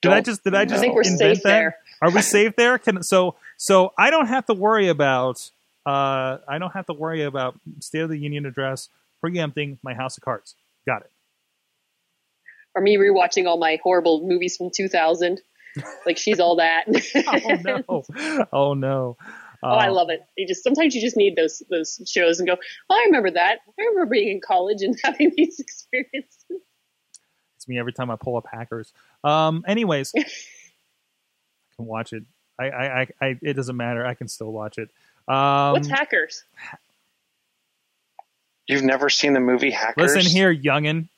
did 0.02 0.12
i 0.12 0.16
Don't 0.16 0.26
just 0.26 0.44
did 0.44 0.54
i 0.56 0.66
just 0.66 0.80
I 0.80 0.80
think 0.82 0.96
we're 0.96 1.02
invent 1.04 1.38
safe 1.38 1.44
that? 1.44 1.50
there. 1.50 1.78
Are 2.02 2.10
we 2.12 2.22
safe 2.22 2.56
there? 2.58 2.78
Can 2.78 3.04
so 3.04 3.36
so 3.56 3.94
I 3.98 4.10
don't 4.10 4.28
have 4.28 4.46
to 4.48 4.54
worry 4.54 4.90
about 4.90 5.50
uh 5.86 6.40
I 6.46 6.58
don't 6.60 6.74
have 6.74 6.86
to 6.88 6.94
worry 6.94 7.24
about 7.24 7.58
State 7.80 8.02
of 8.02 8.10
the 8.10 8.18
Union 8.18 8.46
address 8.46 8.90
preempting 9.22 9.80
my 9.82 9.94
House 9.94 10.18
of 10.18 10.24
Cards. 10.24 10.56
Got 10.86 11.04
it. 11.04 11.12
Or 12.76 12.82
me 12.82 12.98
rewatching 12.98 13.46
all 13.48 13.58
my 13.58 13.80
horrible 13.82 14.28
movies 14.28 14.58
from 14.58 14.72
2000. 14.72 15.40
Like 16.06 16.18
she's 16.18 16.42
all 16.42 16.58
that. 16.58 16.84
Oh 17.88 18.04
no. 18.18 18.46
Oh 18.52 18.74
no. 18.74 19.16
Oh, 19.64 19.70
I 19.76 19.88
love 19.90 20.10
it. 20.10 20.26
You 20.38 20.48
just 20.48 20.64
sometimes 20.64 20.94
you 20.96 21.02
just 21.02 21.16
need 21.18 21.36
those 21.36 21.64
those 21.70 22.02
shows 22.06 22.40
and 22.40 22.48
go. 22.48 22.58
Oh, 22.90 22.96
I 22.96 23.04
remember 23.06 23.32
that. 23.32 23.60
I 23.68 23.82
remember 23.84 24.06
being 24.08 24.30
in 24.30 24.42
college 24.42 24.82
and 24.82 24.98
having 25.04 25.32
these 25.38 25.60
experiences. 25.60 26.44
It's 27.56 27.68
me 27.68 27.80
every 27.80 27.94
time 27.94 28.12
I 28.12 28.16
pull 28.18 28.36
up 28.38 28.46
hackers. 28.52 28.92
Um 29.24 29.64
anyways. 29.68 30.12
I 30.18 30.24
can 31.78 31.86
watch 31.86 32.14
it. 32.14 32.24
I, 32.60 32.66
I, 32.70 33.02
I, 33.02 33.08
I 33.22 33.40
it 33.42 33.54
doesn't 33.54 33.78
matter. 33.78 34.06
I 34.06 34.14
can 34.14 34.28
still 34.28 34.52
watch 34.52 34.78
it. 34.78 34.90
Um 35.28 35.72
What's 35.74 35.88
hackers? 35.88 36.44
You've 38.68 38.84
never 38.84 39.10
seen 39.10 39.34
the 39.34 39.40
movie 39.40 39.72
Hackers? 39.72 40.16
listen 40.16 40.32
here, 40.32 40.54
youngin. 40.54 41.10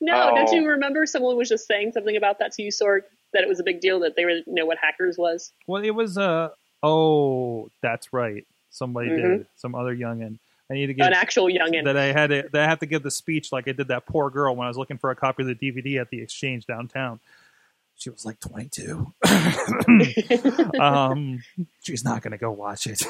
No, 0.00 0.30
Oh. 0.30 0.34
don't 0.34 0.52
you 0.52 0.66
remember 0.68 1.06
someone 1.06 1.36
was 1.36 1.48
just 1.48 1.66
saying 1.66 1.92
something 1.92 2.16
about 2.16 2.38
that 2.40 2.52
to 2.52 2.62
you, 2.62 2.70
Sorg? 2.70 3.00
That 3.32 3.42
it 3.42 3.48
was 3.48 3.60
a 3.60 3.64
big 3.64 3.80
deal 3.80 4.00
that 4.00 4.16
they 4.16 4.22
didn't 4.24 4.46
know 4.52 4.64
what 4.66 4.78
hackers 4.78 5.18
was. 5.18 5.52
Well, 5.66 5.82
it 5.84 5.90
was 5.90 6.16
uh 6.18 6.50
oh, 6.84 7.70
that's 7.82 8.12
right. 8.12 8.46
Somebody 8.70 9.10
Mhm. 9.10 9.38
did. 9.38 9.46
Some 9.56 9.74
other 9.74 9.94
youngin. 9.96 10.38
I 10.70 10.74
need 10.74 10.86
to 10.86 10.94
get 10.94 11.06
An 11.08 11.12
actual 11.12 11.46
youngin. 11.46 11.84
that 11.84 11.96
I 11.96 12.06
had 12.06 12.28
to 12.30 12.48
that 12.52 12.62
I 12.62 12.68
had 12.68 12.80
to 12.80 12.86
give 12.86 13.02
the 13.02 13.10
speech 13.10 13.52
like 13.52 13.68
I 13.68 13.72
did 13.72 13.88
that 13.88 14.06
poor 14.06 14.30
girl 14.30 14.54
when 14.56 14.64
I 14.66 14.68
was 14.68 14.76
looking 14.78 14.98
for 14.98 15.10
a 15.10 15.16
copy 15.16 15.42
of 15.42 15.48
the 15.48 15.54
DVD 15.54 16.00
at 16.00 16.10
the 16.10 16.20
exchange 16.22 16.66
downtown. 16.66 17.20
She 17.96 18.10
was 18.10 18.24
like 18.24 18.40
22. 18.40 19.12
um, 20.80 21.42
she's 21.82 22.04
not 22.04 22.22
going 22.22 22.32
to 22.32 22.38
go 22.38 22.50
watch 22.50 22.86
it. 22.86 23.02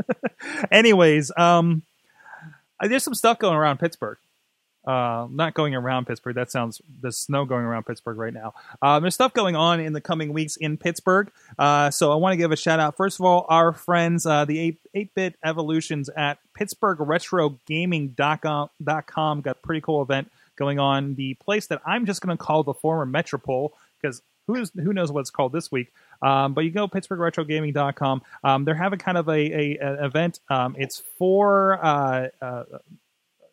Anyways, 0.70 1.32
um, 1.36 1.82
there's 2.80 3.02
some 3.02 3.14
stuff 3.14 3.38
going 3.38 3.56
around 3.56 3.78
Pittsburgh. 3.78 4.18
Uh, 4.86 5.26
not 5.30 5.54
going 5.54 5.74
around 5.74 6.06
Pittsburgh. 6.06 6.34
That 6.34 6.50
sounds 6.50 6.82
the 7.00 7.12
snow 7.12 7.44
going 7.44 7.64
around 7.64 7.86
Pittsburgh 7.86 8.18
right 8.18 8.34
now. 8.34 8.54
Um, 8.80 9.02
there's 9.02 9.14
stuff 9.14 9.32
going 9.32 9.54
on 9.54 9.78
in 9.80 9.92
the 9.92 10.00
coming 10.00 10.32
weeks 10.32 10.56
in 10.56 10.76
Pittsburgh. 10.76 11.30
Uh, 11.58 11.90
so 11.90 12.12
I 12.12 12.16
want 12.16 12.32
to 12.32 12.36
give 12.36 12.50
a 12.50 12.56
shout 12.56 12.80
out. 12.80 12.96
First 12.96 13.20
of 13.20 13.26
all, 13.26 13.46
our 13.48 13.72
friends, 13.72 14.26
uh, 14.26 14.44
the 14.44 14.76
8 14.94 15.14
bit 15.14 15.36
evolutions 15.44 16.10
at 16.16 16.38
PittsburghRetroGaming.com 16.58 19.40
got 19.40 19.56
a 19.56 19.60
pretty 19.62 19.80
cool 19.80 20.02
event 20.02 20.30
going 20.56 20.78
on. 20.78 21.14
The 21.14 21.34
place 21.34 21.66
that 21.68 21.80
I'm 21.86 22.04
just 22.06 22.20
going 22.20 22.36
to 22.36 22.42
call 22.42 22.64
the 22.64 22.74
former 22.74 23.06
Metropole 23.06 23.74
because 24.00 24.22
who's 24.46 24.70
who 24.74 24.92
knows 24.92 25.12
what 25.12 25.20
it's 25.20 25.30
called 25.30 25.52
this 25.52 25.70
week. 25.70 25.92
Um, 26.20 26.54
but 26.54 26.64
you 26.64 26.70
go 26.70 26.88
PittsburghRetroGaming.com. 26.88 28.22
Um, 28.44 28.64
they're 28.64 28.74
having 28.74 28.98
kind 28.98 29.18
of 29.18 29.28
a, 29.28 29.32
a, 29.32 29.78
a 29.78 30.06
event. 30.06 30.40
Um, 30.48 30.74
it's 30.78 31.02
for 31.18 31.84
uh, 31.84 32.28
uh, 32.40 32.64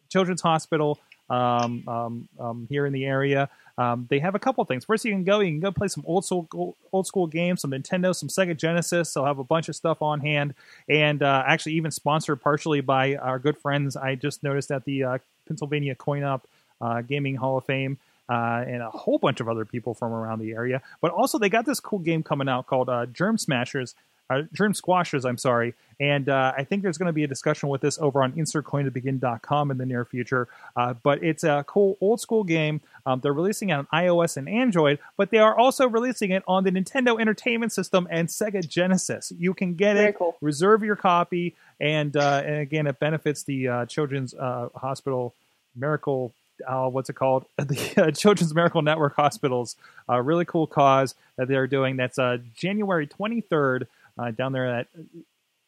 Children's 0.10 0.42
Hospital 0.42 1.00
um, 1.30 1.84
um, 1.88 2.28
um, 2.40 2.68
here 2.70 2.86
in 2.86 2.94
the 2.94 3.06
area. 3.06 3.50
Um, 3.78 4.08
they 4.10 4.20
have 4.20 4.36
a 4.36 4.40
couple 4.40 4.64
things. 4.66 4.84
First, 4.84 5.06
you 5.06 5.12
can 5.12 5.24
go. 5.24 5.40
You 5.40 5.52
can 5.52 5.62
go 5.62 5.72
play 5.72 5.88
some 5.88 6.04
old 6.06 6.26
school 6.26 6.76
old 6.92 7.08
school 7.08 7.28
games, 7.28 7.62
some 7.62 7.72
Nintendo, 7.72 8.14
some 8.14 8.28
Sega 8.28 8.58
Genesis. 8.58 9.14
They'll 9.14 9.26
have 9.26 9.40
a 9.40 9.44
bunch 9.44 9.70
of 9.70 9.76
stuff 9.76 10.02
on 10.02 10.20
hand, 10.20 10.54
and 10.90 11.24
uh, 11.24 11.44
actually 11.48 11.74
even 11.74 11.92
sponsored 11.92 12.42
partially 12.42 12.82
by 12.82 13.16
our 13.16 13.40
good 13.40 13.58
friends. 13.58 13.96
I 13.96 14.16
just 14.16 14.44
noticed 14.44 14.70
at 14.72 14.84
the 14.84 15.04
uh, 15.04 15.18
Pennsylvania 15.48 15.96
Coin-Op 15.96 16.46
uh, 16.82 17.02
Gaming 17.02 17.36
Hall 17.36 17.58
of 17.58 17.66
Fame. 17.66 17.98
Uh, 18.32 18.64
and 18.68 18.84
a 18.84 18.92
whole 18.92 19.18
bunch 19.18 19.40
of 19.40 19.50
other 19.50 19.66
people 19.66 19.96
from 19.96 20.14
around 20.14 20.38
the 20.38 20.52
area, 20.52 20.84
but 21.02 21.10
also 21.10 21.40
they 21.40 21.50
got 21.50 21.66
this 21.66 21.80
cool 21.80 21.98
game 21.98 22.22
coming 22.22 22.48
out 22.48 22.68
called 22.68 22.88
uh, 22.88 23.08
Germ 23.08 23.40
Smashers, 23.40 23.96
uh, 24.30 24.44
Germ 24.54 24.74
Squashers. 24.74 25.26
I'm 25.26 25.38
sorry, 25.38 25.74
and 26.00 26.30
uh, 26.30 26.54
I 26.58 26.64
think 26.64 26.84
there's 26.84 26.98
going 26.98 27.08
to 27.08 27.14
be 27.14 27.24
a 27.24 27.28
discussion 27.28 27.70
with 27.70 27.82
this 27.82 27.98
over 28.00 28.24
on 28.24 28.32
InsertCoinToBegin.com 28.34 29.72
in 29.72 29.78
the 29.78 29.86
near 29.86 30.06
future. 30.06 30.48
Uh, 30.76 30.94
but 31.04 31.22
it's 31.24 31.44
a 31.44 31.64
cool 31.68 31.98
old 32.00 32.22
school 32.22 32.44
game. 32.44 32.82
Um, 33.06 33.20
they're 33.22 33.34
releasing 33.34 33.70
it 33.70 33.74
on 33.74 33.88
iOS 33.94 34.38
and 34.38 34.48
Android, 34.48 35.00
but 35.18 35.32
they 35.32 35.40
are 35.40 35.58
also 35.58 35.88
releasing 35.88 36.32
it 36.32 36.44
on 36.48 36.64
the 36.64 36.72
Nintendo 36.72 37.20
Entertainment 37.20 37.72
System 37.72 38.08
and 38.10 38.28
Sega 38.28 38.66
Genesis. 38.68 39.34
You 39.38 39.54
can 39.54 39.74
get 39.74 39.96
Very 39.96 40.10
it, 40.10 40.18
cool. 40.18 40.38
reserve 40.42 40.84
your 40.84 40.96
copy, 40.96 41.56
and 41.80 42.16
uh, 42.16 42.44
and 42.46 42.56
again, 42.58 42.88
it 42.88 43.00
benefits 43.00 43.44
the 43.44 43.68
uh, 43.68 43.86
Children's 43.86 44.34
uh, 44.34 44.70
Hospital 44.76 45.34
Miracle. 45.76 46.34
Uh, 46.68 46.90
what's 46.90 47.10
it 47.10 47.14
called? 47.14 47.46
The 47.58 47.94
uh, 48.08 48.12
Children's 48.12 48.54
Miracle 48.54 48.82
Network 48.82 49.16
Hospitals. 49.16 49.76
A 50.08 50.22
really 50.22 50.46
cool 50.46 50.68
cause 50.68 51.16
that 51.38 51.48
they're 51.48 51.68
doing. 51.68 51.98
That's 51.98 52.20
uh, 52.20 52.38
January 52.56 53.08
23rd 53.08 53.88
uh, 54.20 54.32
down 54.32 54.52
there 54.52 54.68
at 54.68 54.88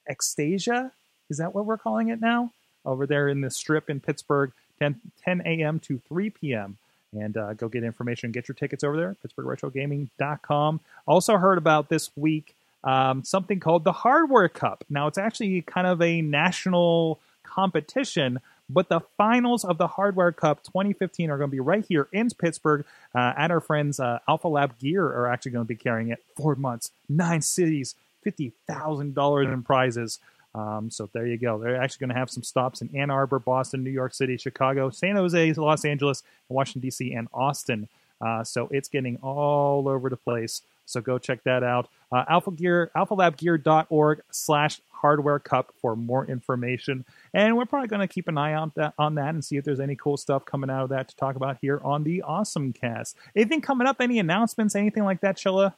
Extasia. 0.10 0.92
Is 1.30 1.38
that 1.38 1.56
what 1.56 1.66
we're 1.66 1.78
calling 1.78 2.10
it 2.10 2.20
now? 2.20 2.52
Over 2.86 3.06
there 3.06 3.30
in 3.30 3.42
the 3.42 3.52
strip 3.52 3.90
in 3.90 4.00
Pittsburgh, 4.00 4.52
10, 4.80 5.00
10 5.24 5.42
a.m. 5.46 5.80
to 5.82 6.02
3 6.10 6.30
p.m. 6.32 6.78
And 7.14 7.38
uh, 7.38 7.54
go 7.54 7.68
get 7.68 7.84
information. 7.84 8.32
Get 8.32 8.48
your 8.48 8.56
tickets 8.56 8.84
over 8.84 8.98
there, 8.98 9.16
PittsburghRetroGaming.com. 9.26 10.80
Also 11.06 11.38
heard 11.38 11.58
about 11.58 11.90
this 11.90 12.10
week 12.16 12.56
um, 12.84 13.24
something 13.24 13.60
called 13.60 13.84
the 13.84 13.92
Hardware 13.92 14.50
Cup. 14.50 14.84
Now, 14.90 15.08
it's 15.08 15.18
actually 15.18 15.62
kind 15.62 15.86
of 15.86 16.02
a 16.02 16.22
national 16.22 17.20
competition. 17.44 18.40
But 18.70 18.88
the 18.88 19.02
finals 19.18 19.66
of 19.66 19.78
the 19.78 19.88
Hardware 19.88 20.32
Cup 20.32 20.64
2015 20.64 21.30
are 21.30 21.38
going 21.38 21.50
to 21.50 21.52
be 21.52 21.60
right 21.60 21.84
here 21.86 22.08
in 22.14 22.30
Pittsburgh 22.30 22.86
uh, 23.14 23.34
at 23.36 23.52
our 23.52 23.60
friends 23.60 24.00
uh, 24.00 24.20
Alpha 24.28 24.48
Lab 24.48 24.80
Gear 24.80 25.06
are 25.06 25.28
actually 25.28 25.52
going 25.52 25.66
to 25.66 25.68
be 25.68 25.76
carrying 25.76 26.10
it. 26.10 26.24
Four 26.38 26.56
months, 26.56 26.92
nine 27.10 27.42
cities, 27.42 27.96
fifty 28.24 28.54
thousand 28.68 29.16
dollars 29.16 29.48
in 29.48 29.64
prizes. 29.64 30.20
Um, 30.54 30.90
so 30.90 31.10
there 31.14 31.26
you 31.26 31.38
go. 31.38 31.60
They're 31.60 31.82
actually 31.82 32.08
going 32.08 32.14
to 32.14 32.20
have 32.20 32.30
some 32.30 32.44
stops 32.44 32.82
in 32.82 32.94
Ann 32.96 33.10
Arbor, 33.10 33.40
Boston, 33.40 33.84
New 33.84 33.90
York 33.90 34.14
City, 34.14 34.36
Chicago, 34.38 34.90
San 34.90 35.16
Jose, 35.16 35.54
Los 35.54 35.86
Angeles, 35.86 36.24
Washington 36.50 36.82
D.C., 36.82 37.14
and 37.14 37.30
Austin. 37.34 37.88
Uh, 38.20 38.44
so 38.44 38.68
it's 38.72 38.90
getting 38.90 39.18
all 39.18 39.88
over 39.88 40.10
the 40.10 40.18
place. 40.18 40.62
So 40.86 41.00
go 41.00 41.18
check 41.18 41.44
that 41.44 41.64
out. 41.64 41.90
Uh, 42.12 42.26
Alpha 42.28 42.52
Gear, 42.52 42.92
alphalabgear.org 42.96 44.22
slash 44.32 44.82
hardware 44.90 45.40
cup 45.40 45.74
for 45.82 45.96
more 45.96 46.26
information. 46.26 47.06
And 47.34 47.56
we're 47.56 47.66
probably 47.66 47.88
going 47.88 48.02
to 48.02 48.14
keep 48.14 48.28
an 48.28 48.38
eye 48.38 48.54
out 48.54 48.76
that, 48.76 48.94
on 49.00 49.16
that 49.16 49.34
and 49.34 49.44
see 49.44 49.56
if 49.56 49.64
there's 49.64 49.80
any 49.80 49.96
cool 49.96 50.18
stuff 50.18 50.46
coming 50.46 50.70
out 50.70 50.84
of 50.84 50.90
that 50.90 51.08
to 51.08 51.16
talk 51.16 51.36
about 51.36 51.58
here 51.62 51.80
on 51.84 52.04
the 52.04 52.22
Awesome 52.22 52.74
Cast. 52.74 53.16
Anything 53.36 53.62
coming 53.62 53.88
up? 53.88 54.02
Any 54.02 54.20
announcements? 54.20 54.76
Anything 54.76 55.04
like 55.04 55.22
that, 55.22 55.38
Chilla? 55.38 55.74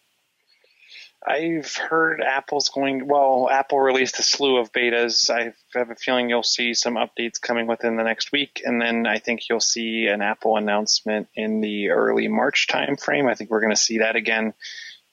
I've 1.26 1.74
heard 1.76 2.22
Apple's 2.22 2.70
going. 2.70 3.08
Well, 3.08 3.50
Apple 3.50 3.80
released 3.80 4.20
a 4.20 4.24
slew 4.24 4.58
of 4.58 4.74
betas. 4.74 5.30
I 5.30 5.54
have 5.74 5.90
a 5.90 5.96
feeling 5.96 6.30
you'll 6.30 6.44
see 6.44 6.74
some 6.74 6.96
updates 6.96 7.40
coming 7.42 7.66
within 7.66 7.96
the 7.96 8.04
next 8.04 8.34
week, 8.34 8.62
and 8.66 8.82
then 8.82 9.08
I 9.08 9.20
think 9.20 9.48
you'll 9.50 9.62
see 9.62 10.08
an 10.08 10.22
Apple 10.22 10.58
announcement 10.58 11.30
in 11.34 11.62
the 11.62 11.90
early 11.90 12.28
March 12.28 12.68
timeframe. 12.70 13.30
I 13.30 13.36
think 13.36 13.50
we're 13.50 13.62
going 13.62 13.76
to 13.76 13.78
see 13.78 14.00
that 14.00 14.18
again. 14.18 14.54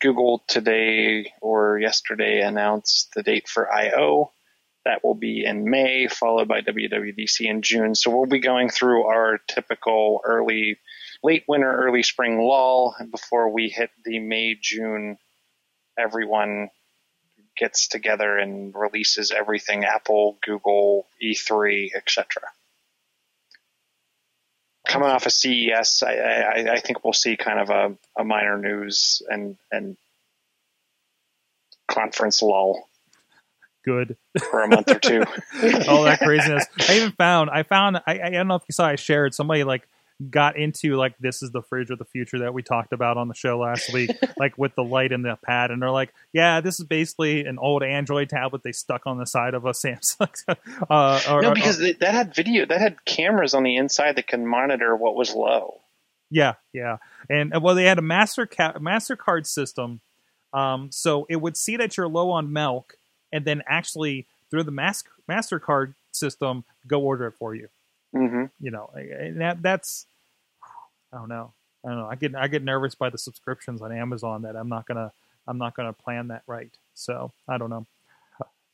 Google 0.01 0.43
today 0.49 1.33
or 1.41 1.79
yesterday 1.79 2.41
announced 2.41 3.13
the 3.15 3.23
date 3.23 3.49
for 3.49 3.73
I/O. 3.73 4.33
That 4.87 5.05
will 5.05 5.15
be 5.15 5.45
in 5.45 5.69
May, 5.71 6.09
followed 6.09 6.49
by 6.49 6.63
WWDC 6.63 7.43
in 7.43 7.63
June. 7.63 7.95
So 7.95 8.11
we'll 8.11 8.27
be 8.27 8.41
going 8.41 8.71
through 8.71 9.05
our 9.05 9.39
typical 9.47 10.23
early, 10.25 10.79
late 11.23 11.45
winter, 11.47 11.71
early 11.71 12.03
spring 12.03 12.41
lull 12.41 12.97
before 13.11 13.51
we 13.51 13.69
hit 13.69 13.91
the 14.05 14.19
May 14.19 14.57
June 14.61 15.19
everyone 16.01 16.71
gets 17.57 17.89
together 17.89 18.39
and 18.39 18.75
releases 18.75 19.31
everything 19.31 19.85
Apple, 19.85 20.39
Google, 20.43 21.07
E3, 21.23 21.91
etc. 21.95 22.27
Coming 24.87 25.09
off 25.09 25.27
of 25.27 25.33
CES, 25.33 26.03
I, 26.03 26.15
I, 26.15 26.73
I 26.73 26.81
think 26.81 27.05
we'll 27.05 27.13
see 27.13 27.37
kind 27.37 27.61
of 27.61 27.71
a, 27.71 27.97
a 28.19 28.25
minor 28.25 28.59
news 28.59 29.23
and, 29.29 29.57
and 29.71 29.97
conference 31.89 32.41
lull 32.41 32.89
Good. 33.85 34.17
for 34.51 34.63
a 34.63 34.69
month 34.69 34.91
or 34.91 34.99
two. 34.99 35.25
all 35.89 36.05
that 36.05 36.21
craziness. 36.23 36.67
I 36.89 36.97
even 36.97 37.13
found 37.13 37.51
I 37.51 37.63
found 37.63 37.99
I, 38.07 38.21
I 38.23 38.31
don't 38.31 38.49
know 38.49 38.57
if 38.57 38.63
you 38.69 38.73
saw 38.73 38.87
I 38.87 38.97
shared 38.97 39.35
somebody 39.35 39.65
like 39.65 39.87
got 40.29 40.57
into 40.59 40.97
like 40.97 41.17
this 41.19 41.43
is 41.43 41.51
the 41.51 41.63
fridge 41.63 41.91
of 41.91 41.99
the 41.99 42.05
future 42.05 42.41
that 42.41 42.53
we 42.53 42.63
talked 42.63 42.93
about 42.93 43.17
on 43.17 43.29
the 43.29 43.35
show 43.35 43.59
last 43.59 43.93
week, 43.93 44.11
like 44.39 44.59
with 44.59 44.75
the 44.75 44.85
light 44.85 45.13
and 45.13 45.25
the 45.25 45.39
pad, 45.43 45.71
and 45.71 45.81
they're 45.81 45.91
like, 45.91 46.13
yeah, 46.33 46.61
this 46.61 46.79
is 46.79 46.87
basically 46.87 47.45
an 47.47 47.59
old 47.59 47.83
Android 47.83 48.29
tablet 48.29 48.63
they 48.63 48.73
stuck 48.73 49.07
on 49.07 49.19
the 49.19 49.25
side 49.25 49.55
of 49.55 49.65
a 49.65 49.71
Samsung. 49.71 50.29
uh, 50.91 51.21
or, 51.31 51.43
no, 51.43 51.55
because 51.55 51.81
it- 51.81 52.01
that 52.01 52.13
had 52.13 52.35
video, 52.35 52.67
that 52.67 52.81
had 52.81 53.05
cameras 53.05 53.55
on 53.55 53.63
the 53.63 53.77
inside 53.77 54.17
that 54.17 54.27
can 54.27 54.47
monitor 54.47 54.95
what 54.95 55.15
was 55.15 55.35
low. 55.35 55.81
Yeah, 56.31 56.55
yeah, 56.73 56.99
and 57.29 57.55
uh, 57.55 57.61
well, 57.61 57.75
they 57.75 57.85
had 57.85 57.99
a 57.99 58.03
master 58.03 58.47
ca- 58.47 58.75
Mastercard 58.75 59.47
system, 59.47 60.01
um, 60.53 60.91
so 60.93 61.27
it 61.31 61.37
would 61.37 61.57
see 61.57 61.77
that 61.79 61.97
you're 61.97 62.09
low 62.09 62.31
on 62.31 62.53
milk, 62.53 62.95
and 63.33 63.45
then 63.45 63.63
actually 63.67 64.27
through 64.51 64.65
the 64.65 64.71
mas- 64.71 65.05
Mastercard 65.29 65.95
system, 66.13 66.65
go 66.87 67.01
order 67.01 67.27
it 67.29 67.35
for 67.39 67.55
you. 67.55 67.69
Hmm 68.13 68.45
You 68.61 68.71
know, 68.71 68.91
and 68.95 69.41
that 69.41 69.63
that's 69.63 70.07
I 71.13 71.19
don't 71.19 71.29
know, 71.29 71.53
I 71.85 71.89
don't 71.89 71.99
know. 71.99 72.07
I 72.07 72.15
get 72.15 72.35
I 72.35 72.49
get 72.49 72.63
nervous 72.63 72.95
by 72.95 73.11
the 73.11 73.19
subscriptions 73.19 73.83
on 73.83 73.93
Amazon 73.93 74.43
that 74.43 74.57
I'm 74.57 74.69
not 74.69 74.87
gonna 74.87 75.13
I'm 75.47 75.59
not 75.59 75.75
gonna 75.75 75.93
plan 75.93 76.29
that 76.29 76.43
right. 76.47 76.71
So 76.95 77.33
I 77.49 77.59
don't 77.59 77.71
know. 77.71 77.87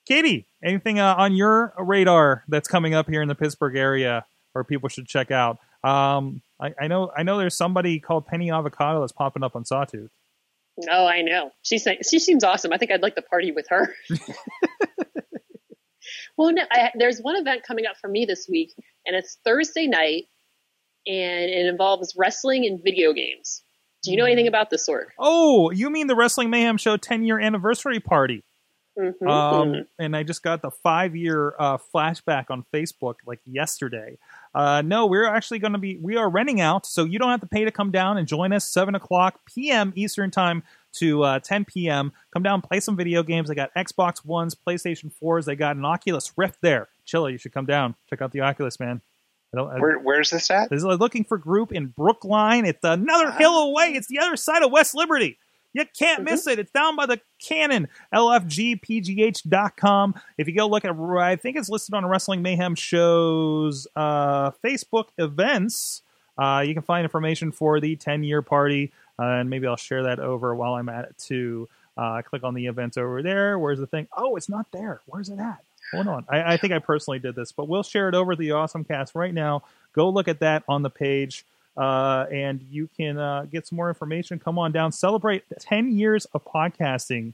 Katie, 0.06 0.46
anything 0.62 1.00
uh, 1.00 1.16
on 1.18 1.34
your 1.34 1.74
radar 1.78 2.44
that's 2.48 2.68
coming 2.68 2.94
up 2.94 3.08
here 3.08 3.22
in 3.22 3.28
the 3.28 3.34
Pittsburgh 3.34 3.76
area, 3.76 4.24
or 4.54 4.62
people 4.62 4.88
should 4.88 5.08
check 5.08 5.32
out? 5.32 5.58
Um, 5.82 6.42
I, 6.60 6.74
I 6.80 6.86
know 6.86 7.10
I 7.16 7.22
know 7.22 7.38
there's 7.38 7.56
somebody 7.56 7.98
called 7.98 8.26
Penny 8.26 8.50
Avocado 8.50 9.00
that's 9.00 9.12
popping 9.12 9.42
up 9.42 9.56
on 9.56 9.64
Sawtooth. 9.64 10.10
Oh, 10.90 11.06
I 11.06 11.22
know. 11.22 11.52
She's 11.62 11.86
she 12.08 12.18
seems 12.18 12.44
awesome. 12.44 12.72
I 12.72 12.78
think 12.78 12.90
I'd 12.90 13.02
like 13.02 13.16
to 13.16 13.22
party 13.22 13.50
with 13.52 13.66
her. 13.68 13.94
well, 16.36 16.52
no, 16.52 16.62
I, 16.70 16.90
there's 16.94 17.20
one 17.20 17.36
event 17.36 17.62
coming 17.62 17.86
up 17.86 17.96
for 18.00 18.08
me 18.08 18.24
this 18.24 18.46
week, 18.48 18.74
and 19.04 19.16
it's 19.16 19.38
Thursday 19.44 19.86
night, 19.86 20.24
and 21.06 21.50
it 21.50 21.66
involves 21.66 22.14
wrestling 22.16 22.66
and 22.66 22.82
video 22.82 23.12
games. 23.12 23.62
Do 24.02 24.10
you 24.10 24.16
know 24.16 24.24
anything 24.24 24.46
about 24.46 24.70
this 24.70 24.86
sort? 24.86 25.08
Oh, 25.18 25.70
you 25.70 25.90
mean 25.90 26.06
the 26.06 26.14
Wrestling 26.14 26.50
Mayhem 26.50 26.76
Show 26.76 26.96
10 26.96 27.24
year 27.24 27.40
anniversary 27.40 28.00
party? 28.00 28.44
Mhm. 28.98 29.28
Um, 29.28 29.86
and 29.98 30.16
I 30.16 30.22
just 30.22 30.42
got 30.42 30.62
the 30.62 30.70
five 30.70 31.14
year 31.14 31.54
uh, 31.58 31.76
flashback 31.76 32.46
on 32.50 32.64
Facebook 32.72 33.16
like 33.26 33.40
yesterday. 33.44 34.16
Uh, 34.54 34.80
no, 34.82 35.04
we're 35.06 35.26
actually 35.26 35.58
going 35.58 35.74
to 35.74 35.78
be 35.78 35.98
we 36.00 36.16
are 36.16 36.30
renting 36.30 36.62
out, 36.62 36.86
so 36.86 37.04
you 37.04 37.18
don't 37.18 37.28
have 37.30 37.40
to 37.40 37.46
pay 37.46 37.64
to 37.64 37.70
come 37.70 37.90
down 37.90 38.16
and 38.16 38.26
join 38.26 38.54
us 38.54 38.64
seven 38.64 38.94
o'clock 38.94 39.40
p.m. 39.54 39.92
Eastern 39.96 40.30
time 40.30 40.62
to 40.98 41.22
uh, 41.22 41.38
10 41.40 41.64
p.m. 41.64 42.12
Come 42.32 42.42
down, 42.42 42.62
play 42.62 42.80
some 42.80 42.96
video 42.96 43.22
games. 43.22 43.48
They 43.48 43.54
got 43.54 43.74
Xbox 43.74 44.24
Ones, 44.24 44.54
PlayStation 44.54 45.12
Fours. 45.12 45.46
They 45.46 45.56
got 45.56 45.76
an 45.76 45.84
Oculus 45.84 46.32
Rift 46.36 46.58
there. 46.60 46.88
Chilla, 47.06 47.30
you 47.30 47.38
should 47.38 47.52
come 47.52 47.66
down 47.66 47.94
check 48.08 48.22
out 48.22 48.32
the 48.32 48.40
Oculus, 48.40 48.80
man. 48.80 49.00
I 49.54 49.58
don't, 49.58 49.70
I, 49.70 49.78
Where, 49.78 49.98
where's 49.98 50.30
this 50.30 50.50
at? 50.50 50.70
this 50.70 50.78
is 50.78 50.84
looking 50.84 51.24
for 51.24 51.38
group 51.38 51.72
in 51.72 51.86
Brookline. 51.86 52.64
It's 52.64 52.82
another 52.82 53.30
hill 53.32 53.54
away. 53.54 53.92
It's 53.94 54.08
the 54.08 54.18
other 54.18 54.36
side 54.36 54.62
of 54.62 54.72
West 54.72 54.94
Liberty. 54.94 55.38
You 55.72 55.84
can't 55.96 56.24
miss 56.24 56.46
it. 56.46 56.58
It's 56.58 56.72
down 56.72 56.96
by 56.96 57.04
the 57.04 57.20
Cannon, 57.38 57.88
lfgpgh.com. 58.14 60.14
If 60.38 60.48
you 60.48 60.54
go 60.54 60.66
look 60.68 60.86
at, 60.86 60.92
I 60.92 61.36
think 61.36 61.58
it's 61.58 61.68
listed 61.68 61.94
on 61.94 62.06
Wrestling 62.06 62.40
Mayhem 62.40 62.74
Show's 62.74 63.86
uh, 63.94 64.52
Facebook 64.64 65.08
events. 65.18 66.00
Uh, 66.38 66.64
you 66.66 66.72
can 66.72 66.82
find 66.82 67.04
information 67.04 67.52
for 67.52 67.78
the 67.78 67.94
10 67.96 68.24
year 68.24 68.40
party, 68.40 68.90
and 69.18 69.50
maybe 69.50 69.66
I'll 69.66 69.76
share 69.76 70.04
that 70.04 70.18
over 70.18 70.54
while 70.54 70.74
I'm 70.74 70.88
at 70.88 71.04
it 71.04 71.14
too. 71.18 71.68
Uh, 71.96 72.20
click 72.22 72.44
on 72.44 72.54
the 72.54 72.66
events 72.66 72.96
over 72.96 73.22
there. 73.22 73.58
Where's 73.58 73.78
the 73.78 73.86
thing? 73.86 74.06
Oh, 74.16 74.36
it's 74.36 74.48
not 74.48 74.66
there. 74.72 75.00
Where's 75.06 75.30
it 75.30 75.38
at? 75.38 75.62
Hold 75.92 76.08
on. 76.08 76.26
I, 76.28 76.54
I 76.54 76.56
think 76.56 76.72
I 76.72 76.78
personally 76.78 77.18
did 77.18 77.34
this, 77.34 77.52
but 77.52 77.68
we'll 77.68 77.82
share 77.82 78.08
it 78.08 78.14
over 78.14 78.36
the 78.36 78.52
Awesome 78.52 78.84
Cast 78.84 79.14
right 79.14 79.32
now. 79.32 79.62
Go 79.92 80.10
look 80.10 80.28
at 80.28 80.40
that 80.40 80.62
on 80.68 80.82
the 80.82 80.90
page, 80.90 81.44
uh, 81.76 82.26
and 82.30 82.60
you 82.70 82.88
can 82.96 83.18
uh, 83.18 83.46
get 83.50 83.66
some 83.66 83.76
more 83.76 83.88
information. 83.88 84.38
Come 84.38 84.58
on 84.58 84.72
down, 84.72 84.92
celebrate 84.92 85.44
10 85.58 85.96
years 85.96 86.26
of 86.34 86.44
podcasting 86.44 87.32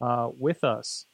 uh, 0.00 0.30
with 0.38 0.62
us 0.62 1.06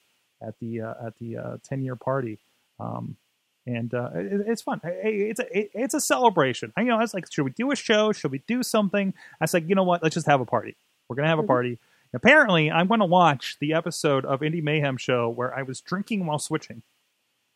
at 0.43 0.59
the 0.59 0.81
uh, 0.81 0.95
at 1.07 1.19
the 1.19 1.37
uh, 1.37 1.57
10 1.63 1.83
year 1.83 1.97
party. 1.97 2.39
Um, 2.79 3.17
and 3.66 3.93
uh, 3.95 4.11
it, 4.15 4.43
it's 4.47 4.62
fun. 4.62 4.81
It's 4.85 5.41
a 5.41 5.59
it, 5.59 5.70
it's 5.74 5.95
a 5.95 6.01
celebration. 6.01 6.73
I 6.77 6.82
you 6.82 6.89
know 6.89 6.97
I 6.97 7.01
was 7.01 7.15
like, 7.15 7.31
should 7.32 7.45
we 7.45 7.51
do 7.53 7.70
a 7.70 7.77
show? 7.77 8.12
Should 8.12 8.31
we 8.32 8.43
do 8.47 8.62
something? 8.62 9.12
I 9.41 9.45
was 9.45 9.55
like, 9.55 9.69
you 9.69 9.74
know 9.74 9.82
what? 9.85 10.03
Let's 10.03 10.15
just 10.15 10.27
have 10.27 10.41
a 10.41 10.47
party. 10.47 10.77
We're 11.09 11.16
gonna 11.16 11.28
have 11.28 11.39
a 11.39 11.43
Mhm. 11.43 11.49
party. 11.49 11.78
Apparently, 12.12 12.73
I'm 12.73 12.89
going 12.89 12.99
to 12.99 13.07
watch 13.07 13.57
the 13.61 13.73
episode 13.74 14.24
of 14.24 14.41
Indie 14.41 14.62
Mayhem 14.65 14.97
Show 14.97 15.28
where 15.28 15.57
I 15.57 15.62
was 15.62 15.81
drinking 15.81 16.27
while 16.27 16.41
switching, 16.41 16.82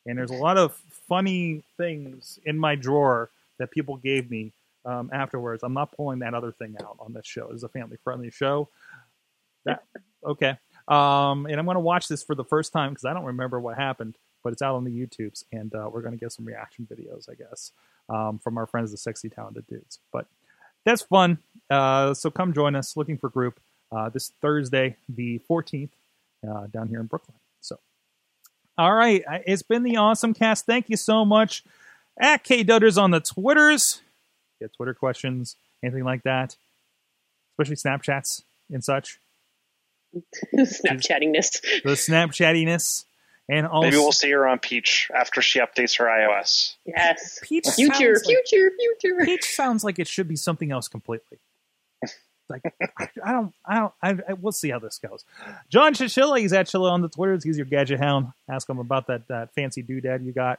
and 0.06 0.16
there's 0.16 0.30
a 0.30 0.34
lot 0.36 0.56
of 0.56 0.76
funny 1.08 1.64
things 1.76 2.38
in 2.44 2.56
my 2.56 2.76
drawer 2.76 3.30
that 3.58 3.72
people 3.72 3.96
gave 3.96 4.30
me 4.30 4.52
um, 4.84 5.10
afterwards. 5.12 5.64
I'm 5.64 5.74
not 5.74 5.90
pulling 5.96 6.20
that 6.20 6.34
other 6.34 6.52
thing 6.52 6.76
out 6.80 6.98
on 7.00 7.12
this 7.14 7.26
show. 7.26 7.48
This 7.48 7.56
is 7.58 7.62
a 7.64 7.68
family 7.68 7.96
friendly 8.04 8.30
show. 8.30 8.68
That 9.64 9.82
okay. 10.24 10.56
Um, 10.86 11.46
and 11.46 11.58
I'm 11.58 11.64
going 11.64 11.74
to 11.76 11.80
watch 11.80 12.06
this 12.06 12.22
for 12.22 12.34
the 12.36 12.44
first 12.44 12.72
time 12.72 12.90
because 12.90 13.06
I 13.06 13.12
don't 13.14 13.24
remember 13.24 13.58
what 13.58 13.76
happened, 13.76 14.14
but 14.44 14.52
it's 14.52 14.62
out 14.62 14.76
on 14.76 14.84
the 14.84 14.90
YouTubes, 14.92 15.44
and 15.50 15.74
uh, 15.74 15.88
we're 15.90 16.02
going 16.02 16.12
to 16.12 16.20
get 16.20 16.30
some 16.30 16.44
reaction 16.44 16.86
videos, 16.88 17.28
I 17.28 17.34
guess, 17.34 17.72
um, 18.08 18.38
from 18.38 18.58
our 18.58 18.66
friends, 18.66 18.90
the 18.90 18.98
Sexy 18.98 19.30
Talented 19.30 19.66
Dudes. 19.66 19.98
But 20.12 20.26
that's 20.84 21.02
fun. 21.02 21.38
Uh, 21.70 22.14
so 22.14 22.30
come 22.30 22.52
join 22.52 22.76
us. 22.76 22.96
Looking 22.96 23.16
for 23.16 23.30
group 23.30 23.58
uh, 23.90 24.10
this 24.10 24.32
Thursday, 24.42 24.96
the 25.08 25.40
14th, 25.50 25.88
uh, 26.48 26.66
down 26.66 26.88
here 26.88 27.00
in 27.00 27.06
Brookline. 27.06 27.38
So, 27.62 27.78
all 28.76 28.94
right, 28.94 29.24
it's 29.46 29.62
been 29.62 29.82
the 29.82 29.96
awesome 29.96 30.34
cast. 30.34 30.66
Thank 30.66 30.90
you 30.90 30.96
so 30.96 31.24
much. 31.24 31.64
At 32.20 32.44
K 32.44 32.62
Dudders 32.62 33.00
on 33.00 33.10
the 33.10 33.20
Twitters, 33.20 34.02
get 34.60 34.72
Twitter 34.74 34.94
questions, 34.94 35.56
anything 35.82 36.04
like 36.04 36.22
that, 36.22 36.56
especially 37.52 37.76
Snapchats 37.76 38.42
and 38.70 38.84
such. 38.84 39.18
Snapchattingness. 40.54 41.82
The 41.82 41.96
Snapchattiness, 41.96 43.04
and 43.48 43.66
also 43.66 43.86
Maybe 43.86 43.96
we'll 43.98 44.12
see 44.12 44.30
her 44.30 44.46
on 44.46 44.58
Peach 44.58 45.10
after 45.14 45.42
she 45.42 45.58
updates 45.60 45.98
her 45.98 46.06
iOS. 46.06 46.74
Yes. 46.86 47.40
Peach 47.42 47.66
Future, 47.74 48.14
sounds 48.16 48.26
like- 48.26 48.36
future, 48.48 48.70
future. 49.00 49.24
Peach 49.24 49.44
sounds 49.44 49.84
like 49.84 49.98
it 49.98 50.08
should 50.08 50.28
be 50.28 50.36
something 50.36 50.72
else 50.72 50.88
completely. 50.88 51.38
Like 52.46 52.60
I, 53.00 53.08
I 53.24 53.32
don't, 53.32 53.54
I 53.64 53.74
don't, 53.78 53.92
I, 54.02 54.10
I, 54.28 54.32
we'll 54.34 54.52
see 54.52 54.68
how 54.68 54.78
this 54.78 54.98
goes. 54.98 55.24
John 55.70 55.94
Chichilla, 55.94 56.38
he's 56.38 56.52
at 56.52 56.66
Chilla 56.66 56.90
on 56.90 57.00
the 57.00 57.08
Twitters. 57.08 57.42
He's 57.42 57.56
your 57.56 57.64
gadget 57.64 57.98
hound. 58.00 58.32
Ask 58.50 58.68
him 58.68 58.78
about 58.78 59.06
that 59.06 59.26
that 59.28 59.54
fancy 59.54 59.82
doodad 59.82 60.22
you 60.26 60.32
got. 60.32 60.58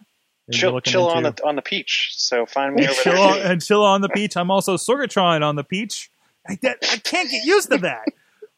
Chill, 0.51 0.81
chill 0.81 1.07
on 1.07 1.21
the 1.21 1.39
on 1.45 1.55
the 1.55 1.61
peach. 1.61 2.13
So 2.15 2.47
find 2.47 2.73
me 2.73 2.87
over 2.87 2.93
chill 3.03 3.13
there. 3.13 3.45
on, 3.45 3.51
and 3.51 3.63
chill 3.63 3.83
on 3.83 4.01
the 4.01 4.09
beach. 4.09 4.35
I'm 4.35 4.49
also 4.49 4.77
Sorgatron 4.77 5.43
on 5.43 5.55
the 5.57 5.63
beach. 5.63 6.09
I, 6.49 6.57
that, 6.63 6.79
I 6.91 6.97
can't 6.97 7.29
get 7.29 7.45
used 7.45 7.69
to 7.69 7.77
that. 7.77 8.05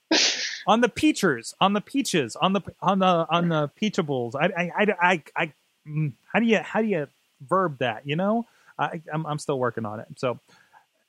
on 0.67 0.81
the 0.81 0.89
peachers, 0.89 1.55
on 1.59 1.73
the 1.73 1.81
peaches, 1.81 2.35
on 2.35 2.53
the 2.53 2.61
on 2.81 2.99
the 2.99 3.25
on 3.29 3.49
the 3.49 3.71
peachables. 3.81 4.35
I 4.35 4.45
I 4.45 4.71
I, 4.77 4.95
I, 5.01 5.23
I 5.35 5.53
mm, 5.87 6.13
how 6.31 6.39
do 6.39 6.45
you 6.45 6.59
how 6.59 6.81
do 6.81 6.87
you 6.87 7.07
verb 7.41 7.79
that? 7.79 8.05
You 8.05 8.15
know, 8.15 8.45
I, 8.77 9.01
I'm 9.11 9.25
I'm 9.25 9.39
still 9.39 9.57
working 9.57 9.85
on 9.85 9.99
it. 9.99 10.07
So 10.17 10.39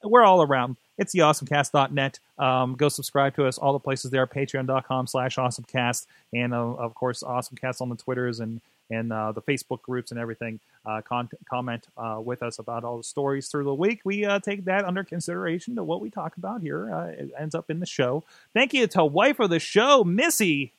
we're 0.03 0.25
all 0.25 0.43
around. 0.43 0.77
It's 0.97 1.13
the 1.13 1.21
awesomecast.net. 1.21 2.19
Um, 2.39 2.75
go 2.75 2.89
subscribe 2.89 3.35
to 3.37 3.47
us. 3.47 3.59
All 3.59 3.73
the 3.73 3.79
places 3.79 4.11
there. 4.11 4.27
Patreon.com 4.27 5.07
slash 5.07 5.37
awesomecast. 5.37 6.07
And, 6.33 6.55
uh, 6.55 6.75
of 6.75 6.95
course, 6.95 7.23
awesomecast 7.23 7.81
on 7.81 7.89
the 7.89 7.97
Twitters 7.97 8.41
and, 8.41 8.61
and 8.91 9.13
uh, 9.13 9.33
the 9.33 9.43
Facebook 9.43 9.83
groups 9.83 10.11
and 10.11 10.21
everything. 10.21 10.61
Uh, 10.87 11.03
con- 11.03 11.29
comment 11.49 11.87
uh, 11.97 12.21
with 12.25 12.43
us 12.43 12.59
about 12.59 12.85
all 12.85 12.97
the 12.97 13.05
stories 13.05 13.49
through 13.49 13.65
the 13.65 13.75
week. 13.75 14.01
We 14.05 14.25
uh, 14.25 14.39
take 14.41 14.65
that 14.65 14.85
under 14.85 15.05
consideration 15.05 15.77
to 15.77 15.85
what 15.85 16.01
we 16.01 16.11
talk 16.11 16.37
about 16.37 16.63
here. 16.63 16.93
Uh, 16.93 17.07
it 17.09 17.31
ends 17.39 17.55
up 17.55 17.71
in 17.71 17.81
the 17.81 17.87
show. 17.87 18.25
Thank 18.55 18.73
you 18.73 18.87
to 18.89 19.05
wife 19.05 19.41
of 19.41 19.51
the 19.51 19.59
show, 19.59 20.05
Missy, 20.05 20.73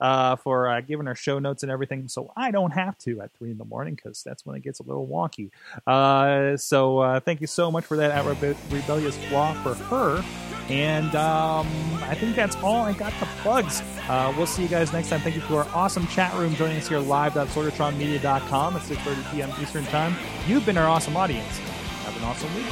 uh, 0.00 0.36
for 0.36 0.80
giving 0.82 1.08
our 1.08 1.16
show 1.16 1.40
notes 1.40 1.64
and 1.64 1.72
everything, 1.72 2.06
so 2.06 2.32
I 2.36 2.52
don't 2.52 2.70
have 2.70 2.96
to 2.98 3.20
at 3.20 3.32
three 3.32 3.50
in 3.50 3.58
the 3.58 3.64
morning 3.64 3.94
because 3.94 4.22
that's 4.22 4.46
when 4.46 4.54
it 4.54 4.62
gets 4.62 4.78
a 4.78 4.84
little 4.84 5.08
wonky. 5.08 5.50
So 6.60 7.20
thank 7.24 7.40
you 7.40 7.48
so 7.48 7.70
much 7.72 7.84
for 7.84 7.96
that 7.96 8.24
Rebe- 8.24 8.56
rebellious 8.70 9.16
flaw 9.26 9.54
for 9.64 9.74
her. 9.74 10.57
And 10.68 11.14
um, 11.14 11.66
I 12.02 12.14
think 12.14 12.36
that's 12.36 12.56
all 12.56 12.84
I 12.84 12.92
got 12.92 13.12
to 13.20 13.26
plugs. 13.42 13.82
Uh, 14.08 14.32
we'll 14.36 14.46
see 14.46 14.62
you 14.62 14.68
guys 14.68 14.92
next 14.92 15.08
time. 15.08 15.20
Thank 15.20 15.36
you 15.36 15.42
to 15.42 15.56
our 15.56 15.68
awesome 15.74 16.06
chat 16.08 16.34
room 16.34 16.54
joining 16.54 16.76
us 16.76 16.88
here 16.88 16.98
live 16.98 17.36
at 17.36 17.48
sorgatronmedia.com 17.48 18.76
at 18.76 18.82
6.30 18.82 19.32
p.m. 19.32 19.50
Eastern 19.60 19.84
Time. 19.86 20.14
You've 20.46 20.66
been 20.66 20.76
our 20.76 20.86
awesome 20.86 21.16
audience. 21.16 21.58
Have 22.04 22.16
an 22.16 22.24
awesome 22.24 22.54
week. 22.54 22.66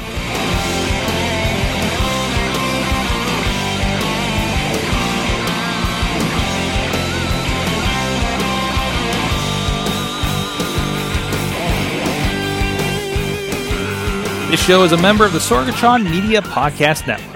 This 14.50 14.64
show 14.64 14.84
is 14.84 14.92
a 14.92 14.96
member 14.96 15.24
of 15.24 15.32
the 15.32 15.38
Sorgatron 15.38 16.04
Media 16.04 16.40
Podcast 16.40 17.06
Network. 17.06 17.35